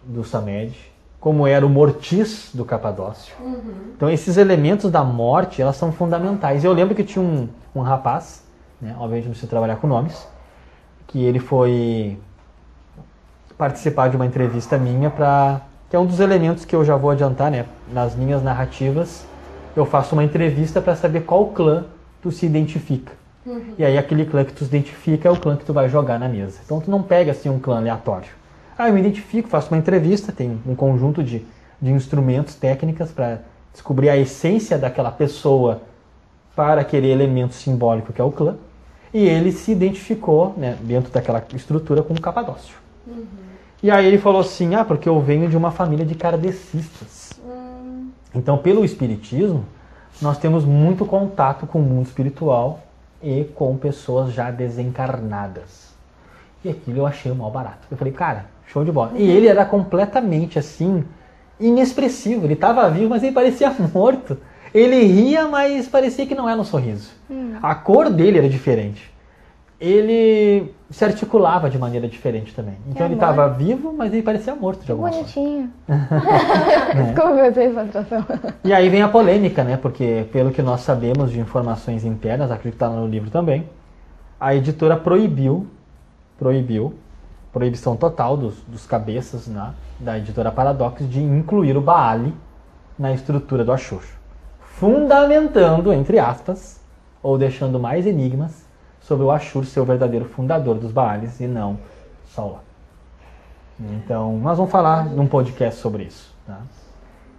do 0.04 0.22
Samed, 0.22 0.72
como 1.18 1.48
era 1.48 1.66
o 1.66 1.68
mortis 1.68 2.50
do 2.54 2.64
Capadócio. 2.64 3.34
Então 3.96 4.08
esses 4.08 4.36
elementos 4.36 4.88
da 4.88 5.02
morte, 5.02 5.60
elas 5.60 5.74
são 5.74 5.90
fundamentais. 5.90 6.62
Eu 6.62 6.72
lembro 6.72 6.94
que 6.94 7.02
tinha 7.02 7.24
um, 7.24 7.48
um 7.74 7.80
rapaz, 7.80 8.44
né, 8.80 8.94
obviamente 8.96 9.24
não 9.24 9.30
precisa 9.32 9.50
trabalhar 9.50 9.74
com 9.78 9.88
nomes, 9.88 10.28
que 11.08 11.24
ele 11.24 11.40
foi 11.40 12.16
participar 13.58 14.08
de 14.08 14.14
uma 14.14 14.26
entrevista 14.26 14.78
minha 14.78 15.10
para 15.10 15.60
que 15.90 15.96
é 15.96 15.98
um 15.98 16.06
dos 16.06 16.20
elementos 16.20 16.64
que 16.64 16.76
eu 16.76 16.84
já 16.84 16.94
vou 16.94 17.10
adiantar, 17.10 17.50
né, 17.50 17.66
nas 17.92 18.14
minhas 18.14 18.44
narrativas, 18.44 19.26
eu 19.74 19.84
faço 19.84 20.14
uma 20.14 20.22
entrevista 20.22 20.80
para 20.80 20.94
saber 20.94 21.22
qual 21.22 21.46
clã 21.46 21.84
tu 22.22 22.30
se 22.30 22.46
identifica. 22.46 23.25
E 23.78 23.84
aí 23.84 23.96
aquele 23.96 24.24
clã 24.24 24.44
que 24.44 24.52
tu 24.52 24.60
se 24.60 24.64
identifica 24.64 25.28
é 25.28 25.30
o 25.30 25.36
clã 25.36 25.56
que 25.56 25.64
tu 25.64 25.72
vai 25.72 25.88
jogar 25.88 26.18
na 26.18 26.28
mesa. 26.28 26.58
Então 26.64 26.80
tu 26.80 26.90
não 26.90 27.02
pega 27.02 27.30
assim 27.30 27.48
um 27.48 27.58
clã 27.58 27.78
aleatório. 27.78 28.28
Ah, 28.76 28.88
eu 28.88 28.94
me 28.94 29.00
identifico, 29.00 29.48
faço 29.48 29.72
uma 29.72 29.78
entrevista, 29.78 30.32
tem 30.32 30.60
um 30.66 30.74
conjunto 30.74 31.22
de, 31.22 31.44
de 31.80 31.90
instrumentos, 31.92 32.54
técnicas 32.56 33.12
para 33.12 33.40
descobrir 33.72 34.08
a 34.08 34.16
essência 34.16 34.76
daquela 34.76 35.10
pessoa 35.10 35.82
para 36.54 36.80
aquele 36.80 37.08
elemento 37.08 37.54
simbólico 37.54 38.12
que 38.12 38.20
é 38.20 38.24
o 38.24 38.32
clã. 38.32 38.56
E 39.14 39.24
ele 39.26 39.52
se 39.52 39.70
identificou 39.70 40.52
né, 40.56 40.76
dentro 40.80 41.12
daquela 41.12 41.42
estrutura 41.54 42.02
como 42.02 42.20
Capadócio. 42.20 42.76
E 43.82 43.90
aí 43.90 44.06
ele 44.06 44.18
falou 44.18 44.40
assim, 44.40 44.74
ah, 44.74 44.84
porque 44.84 45.08
eu 45.08 45.20
venho 45.20 45.48
de 45.48 45.56
uma 45.56 45.70
família 45.70 46.04
de 46.04 46.14
kardecistas. 46.14 47.32
Então, 48.34 48.58
pelo 48.58 48.84
Espiritismo, 48.84 49.64
nós 50.20 50.38
temos 50.38 50.64
muito 50.64 51.04
contato 51.04 51.66
com 51.66 51.78
o 51.78 51.82
mundo 51.82 52.06
espiritual 52.06 52.85
e 53.26 53.44
com 53.56 53.76
pessoas 53.76 54.32
já 54.32 54.52
desencarnadas. 54.52 55.92
E 56.64 56.68
aquilo 56.68 56.98
eu 56.98 57.06
achei 57.06 57.30
o 57.32 57.34
mal 57.34 57.50
barato. 57.50 57.88
Eu 57.90 57.96
falei, 57.96 58.12
cara, 58.12 58.46
show 58.68 58.84
de 58.84 58.92
bola. 58.92 59.12
E 59.16 59.28
ele 59.28 59.48
era 59.48 59.64
completamente 59.64 60.60
assim, 60.60 61.04
inexpressivo. 61.58 62.46
Ele 62.46 62.54
estava 62.54 62.88
vivo, 62.88 63.10
mas 63.10 63.24
ele 63.24 63.32
parecia 63.32 63.74
morto. 63.92 64.38
Ele 64.72 65.02
ria, 65.02 65.48
mas 65.48 65.88
parecia 65.88 66.24
que 66.24 66.36
não 66.36 66.48
era 66.48 66.60
um 66.60 66.64
sorriso. 66.64 67.10
A 67.60 67.74
cor 67.74 68.10
dele 68.10 68.38
era 68.38 68.48
diferente. 68.48 69.10
Ele 69.78 70.74
se 70.90 71.04
articulava 71.04 71.68
de 71.68 71.78
maneira 71.78 72.08
diferente 72.08 72.54
também. 72.54 72.76
Então 72.88 73.06
ele 73.06 73.14
amor. 73.14 73.30
estava 73.30 73.48
vivo, 73.54 73.92
mas 73.92 74.12
ele 74.12 74.22
parecia 74.22 74.54
morto 74.54 74.80
de 74.80 74.86
Que 74.86 74.92
alguma 74.92 75.10
forma. 75.10 75.24
bonitinho. 75.24 75.70
Desculpa, 77.04 77.30
eu 77.30 77.44
essa 77.44 77.84
situação. 77.84 78.24
E 78.64 78.72
aí 78.72 78.88
vem 78.88 79.02
a 79.02 79.08
polêmica, 79.08 79.62
né? 79.64 79.76
Porque 79.76 80.26
pelo 80.32 80.50
que 80.50 80.62
nós 80.62 80.80
sabemos 80.80 81.30
de 81.30 81.40
informações 81.40 82.04
internas, 82.04 82.50
acredito 82.50 82.78
que 82.78 82.84
está 82.84 82.88
no 82.88 83.06
livro 83.06 83.28
também, 83.30 83.68
a 84.40 84.54
editora 84.54 84.96
proibiu, 84.96 85.66
proibiu, 86.38 86.94
proibição 87.52 87.96
total 87.96 88.36
dos, 88.36 88.54
dos 88.68 88.86
cabeças 88.86 89.46
né, 89.46 89.72
da 89.98 90.18
editora 90.18 90.52
Paradox 90.52 91.08
de 91.08 91.22
incluir 91.22 91.76
o 91.76 91.80
Baali 91.80 92.34
na 92.98 93.12
estrutura 93.12 93.64
do 93.64 93.72
Ashur. 93.72 94.02
Fundamentando, 94.60 95.90
entre 95.92 96.18
aspas, 96.18 96.78
ou 97.22 97.38
deixando 97.38 97.80
mais 97.80 98.06
enigmas 98.06 98.65
sobre 99.06 99.24
o 99.24 99.30
Ashur 99.30 99.64
ser 99.64 99.78
o 99.78 99.84
verdadeiro 99.84 100.24
fundador 100.24 100.74
dos 100.76 100.90
Baales 100.90 101.38
e 101.38 101.46
não 101.46 101.78
Saul. 102.34 102.58
Então, 103.78 104.36
nós 104.38 104.58
vamos 104.58 104.72
falar 104.72 105.06
num 105.06 105.26
podcast 105.26 105.80
sobre 105.80 106.04
isso. 106.04 106.34
Tá? 106.44 106.60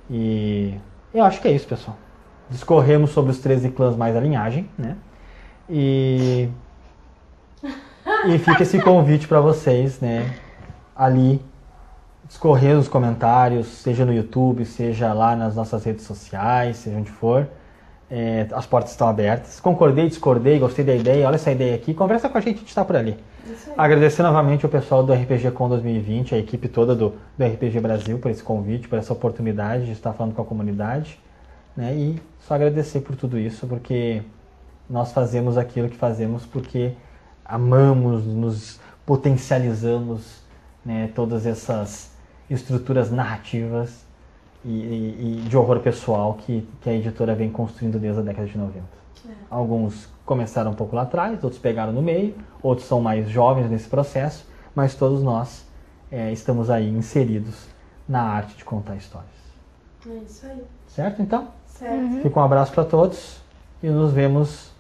E 0.10 0.76
eu 1.14 1.26
acho 1.26 1.42
que 1.42 1.48
é 1.48 1.52
isso, 1.52 1.68
pessoal. 1.68 1.98
Discorremos 2.50 3.10
sobre 3.10 3.32
os 3.32 3.40
13 3.40 3.70
clãs 3.72 3.98
mais 3.98 4.16
a 4.16 4.20
linhagem, 4.22 4.70
né? 4.78 4.96
E 5.70 6.50
e 8.26 8.38
fica 8.40 8.64
esse 8.64 8.82
convite 8.82 9.28
para 9.28 9.42
vocês, 9.42 10.00
né? 10.00 10.34
Ali 10.96 11.42
discorrer 12.26 12.76
nos 12.76 12.88
comentários, 12.88 13.68
seja 13.68 14.06
no 14.06 14.14
YouTube, 14.14 14.64
seja 14.64 15.12
lá 15.14 15.36
nas 15.36 15.56
nossas 15.56 15.84
redes 15.84 16.06
sociais, 16.06 16.78
seja 16.78 16.98
onde 16.98 17.12
for. 17.12 17.48
É, 18.10 18.48
as 18.52 18.66
portas 18.66 18.92
estão 18.92 19.08
abertas. 19.08 19.60
Concordei, 19.60 20.08
discordei, 20.08 20.58
gostei 20.60 20.86
da 20.86 20.96
ideia, 20.96 21.28
olha 21.28 21.36
essa 21.36 21.52
ideia 21.52 21.76
aqui, 21.76 21.94
conversa 21.94 22.30
com 22.30 22.38
a 22.38 22.42
gente, 22.42 22.56
a 22.56 22.60
gente 22.60 22.70
está 22.70 22.86
por 22.86 22.96
ali. 22.96 23.18
Agradecer 23.78 24.24
novamente 24.24 24.66
o 24.66 24.70
pessoal 24.70 25.04
do 25.04 25.14
RPG 25.14 25.52
Com 25.52 25.70
2020, 25.70 26.36
a 26.36 26.38
equipe 26.38 26.68
toda 26.68 26.96
do, 26.96 27.14
do 27.38 27.46
RPG 27.46 27.80
Brasil 27.80 28.18
por 28.18 28.32
esse 28.32 28.42
convite, 28.44 28.88
por 28.88 28.98
essa 28.98 29.12
oportunidade 29.12 29.86
de 29.86 29.92
estar 29.92 30.14
falando 30.14 30.34
com 30.34 30.42
a 30.42 30.46
comunidade. 30.46 31.20
Né? 31.76 31.94
E 31.96 32.22
só 32.40 32.56
agradecer 32.56 33.02
por 33.02 33.16
tudo 33.16 33.38
isso, 33.38 33.68
porque 33.68 34.22
nós 34.90 35.12
fazemos 35.12 35.58
aquilo 35.58 35.90
que 35.90 35.98
fazemos 35.98 36.46
porque 36.46 36.94
amamos, 37.44 38.26
nos 38.26 38.80
potencializamos 39.06 40.42
né, 40.84 41.10
todas 41.14 41.46
essas 41.46 42.12
estruturas 42.50 43.12
narrativas 43.12 44.07
e, 44.66 44.70
e- 44.70 45.46
de 45.48 45.58
horror 45.58 45.80
pessoal 45.80 46.34
que, 46.36 46.68
que 46.82 46.90
a 46.90 46.94
editora 46.94 47.34
vem 47.36 47.50
construindo 47.50 48.00
desde 48.00 48.20
a 48.22 48.24
década 48.24 48.48
de 48.48 48.58
90. 48.58 48.84
Alguns 49.50 50.08
começaram 50.26 50.72
um 50.72 50.76
pouco 50.76 50.96
lá 50.96 51.04
atrás, 51.04 51.44
outros 51.44 51.62
pegaram 51.62 51.92
no 51.94 52.02
meio, 52.02 52.36
outros 52.62 52.88
são 52.88 53.02
mais 53.02 53.30
jovens 53.30 53.70
nesse 53.70 53.88
processo, 53.88 54.46
mas 54.76 54.96
todos 54.96 55.24
nós 55.24 55.66
eh, 56.12 56.32
estamos 56.32 56.70
aí 56.70 56.90
inseridos 56.90 57.68
na 58.08 58.22
arte 58.22 58.56
de 58.58 58.64
contar 58.66 58.96
histórias. 58.96 59.30
É 60.06 60.14
isso 60.18 60.46
aí. 60.46 60.64
Certo, 60.88 61.22
então? 61.22 61.48
Certo. 61.66 62.22
Fica 62.22 62.40
um 62.40 62.44
abraço 62.44 62.72
para 62.72 62.86
todos 62.86 63.42
e 63.84 63.88
nos 63.90 64.12
vemos 64.14 64.72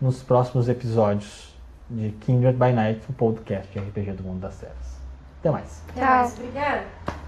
nos 0.00 0.22
próximos 0.22 0.68
episódios 0.68 1.54
de 1.88 2.10
Kindred 2.20 2.56
by 2.58 2.72
Night, 2.72 3.00
o 3.08 3.12
podcast 3.12 3.72
de 3.72 3.78
RPG 3.78 4.12
do 4.12 4.24
Mundo 4.24 4.40
das 4.40 4.56
Trevas. 4.56 4.96
Até 5.40 5.50
mais. 5.50 5.82
Até 5.90 6.00
Tchau. 6.00 6.10
mais. 6.16 6.32
Obrigada. 6.38 7.25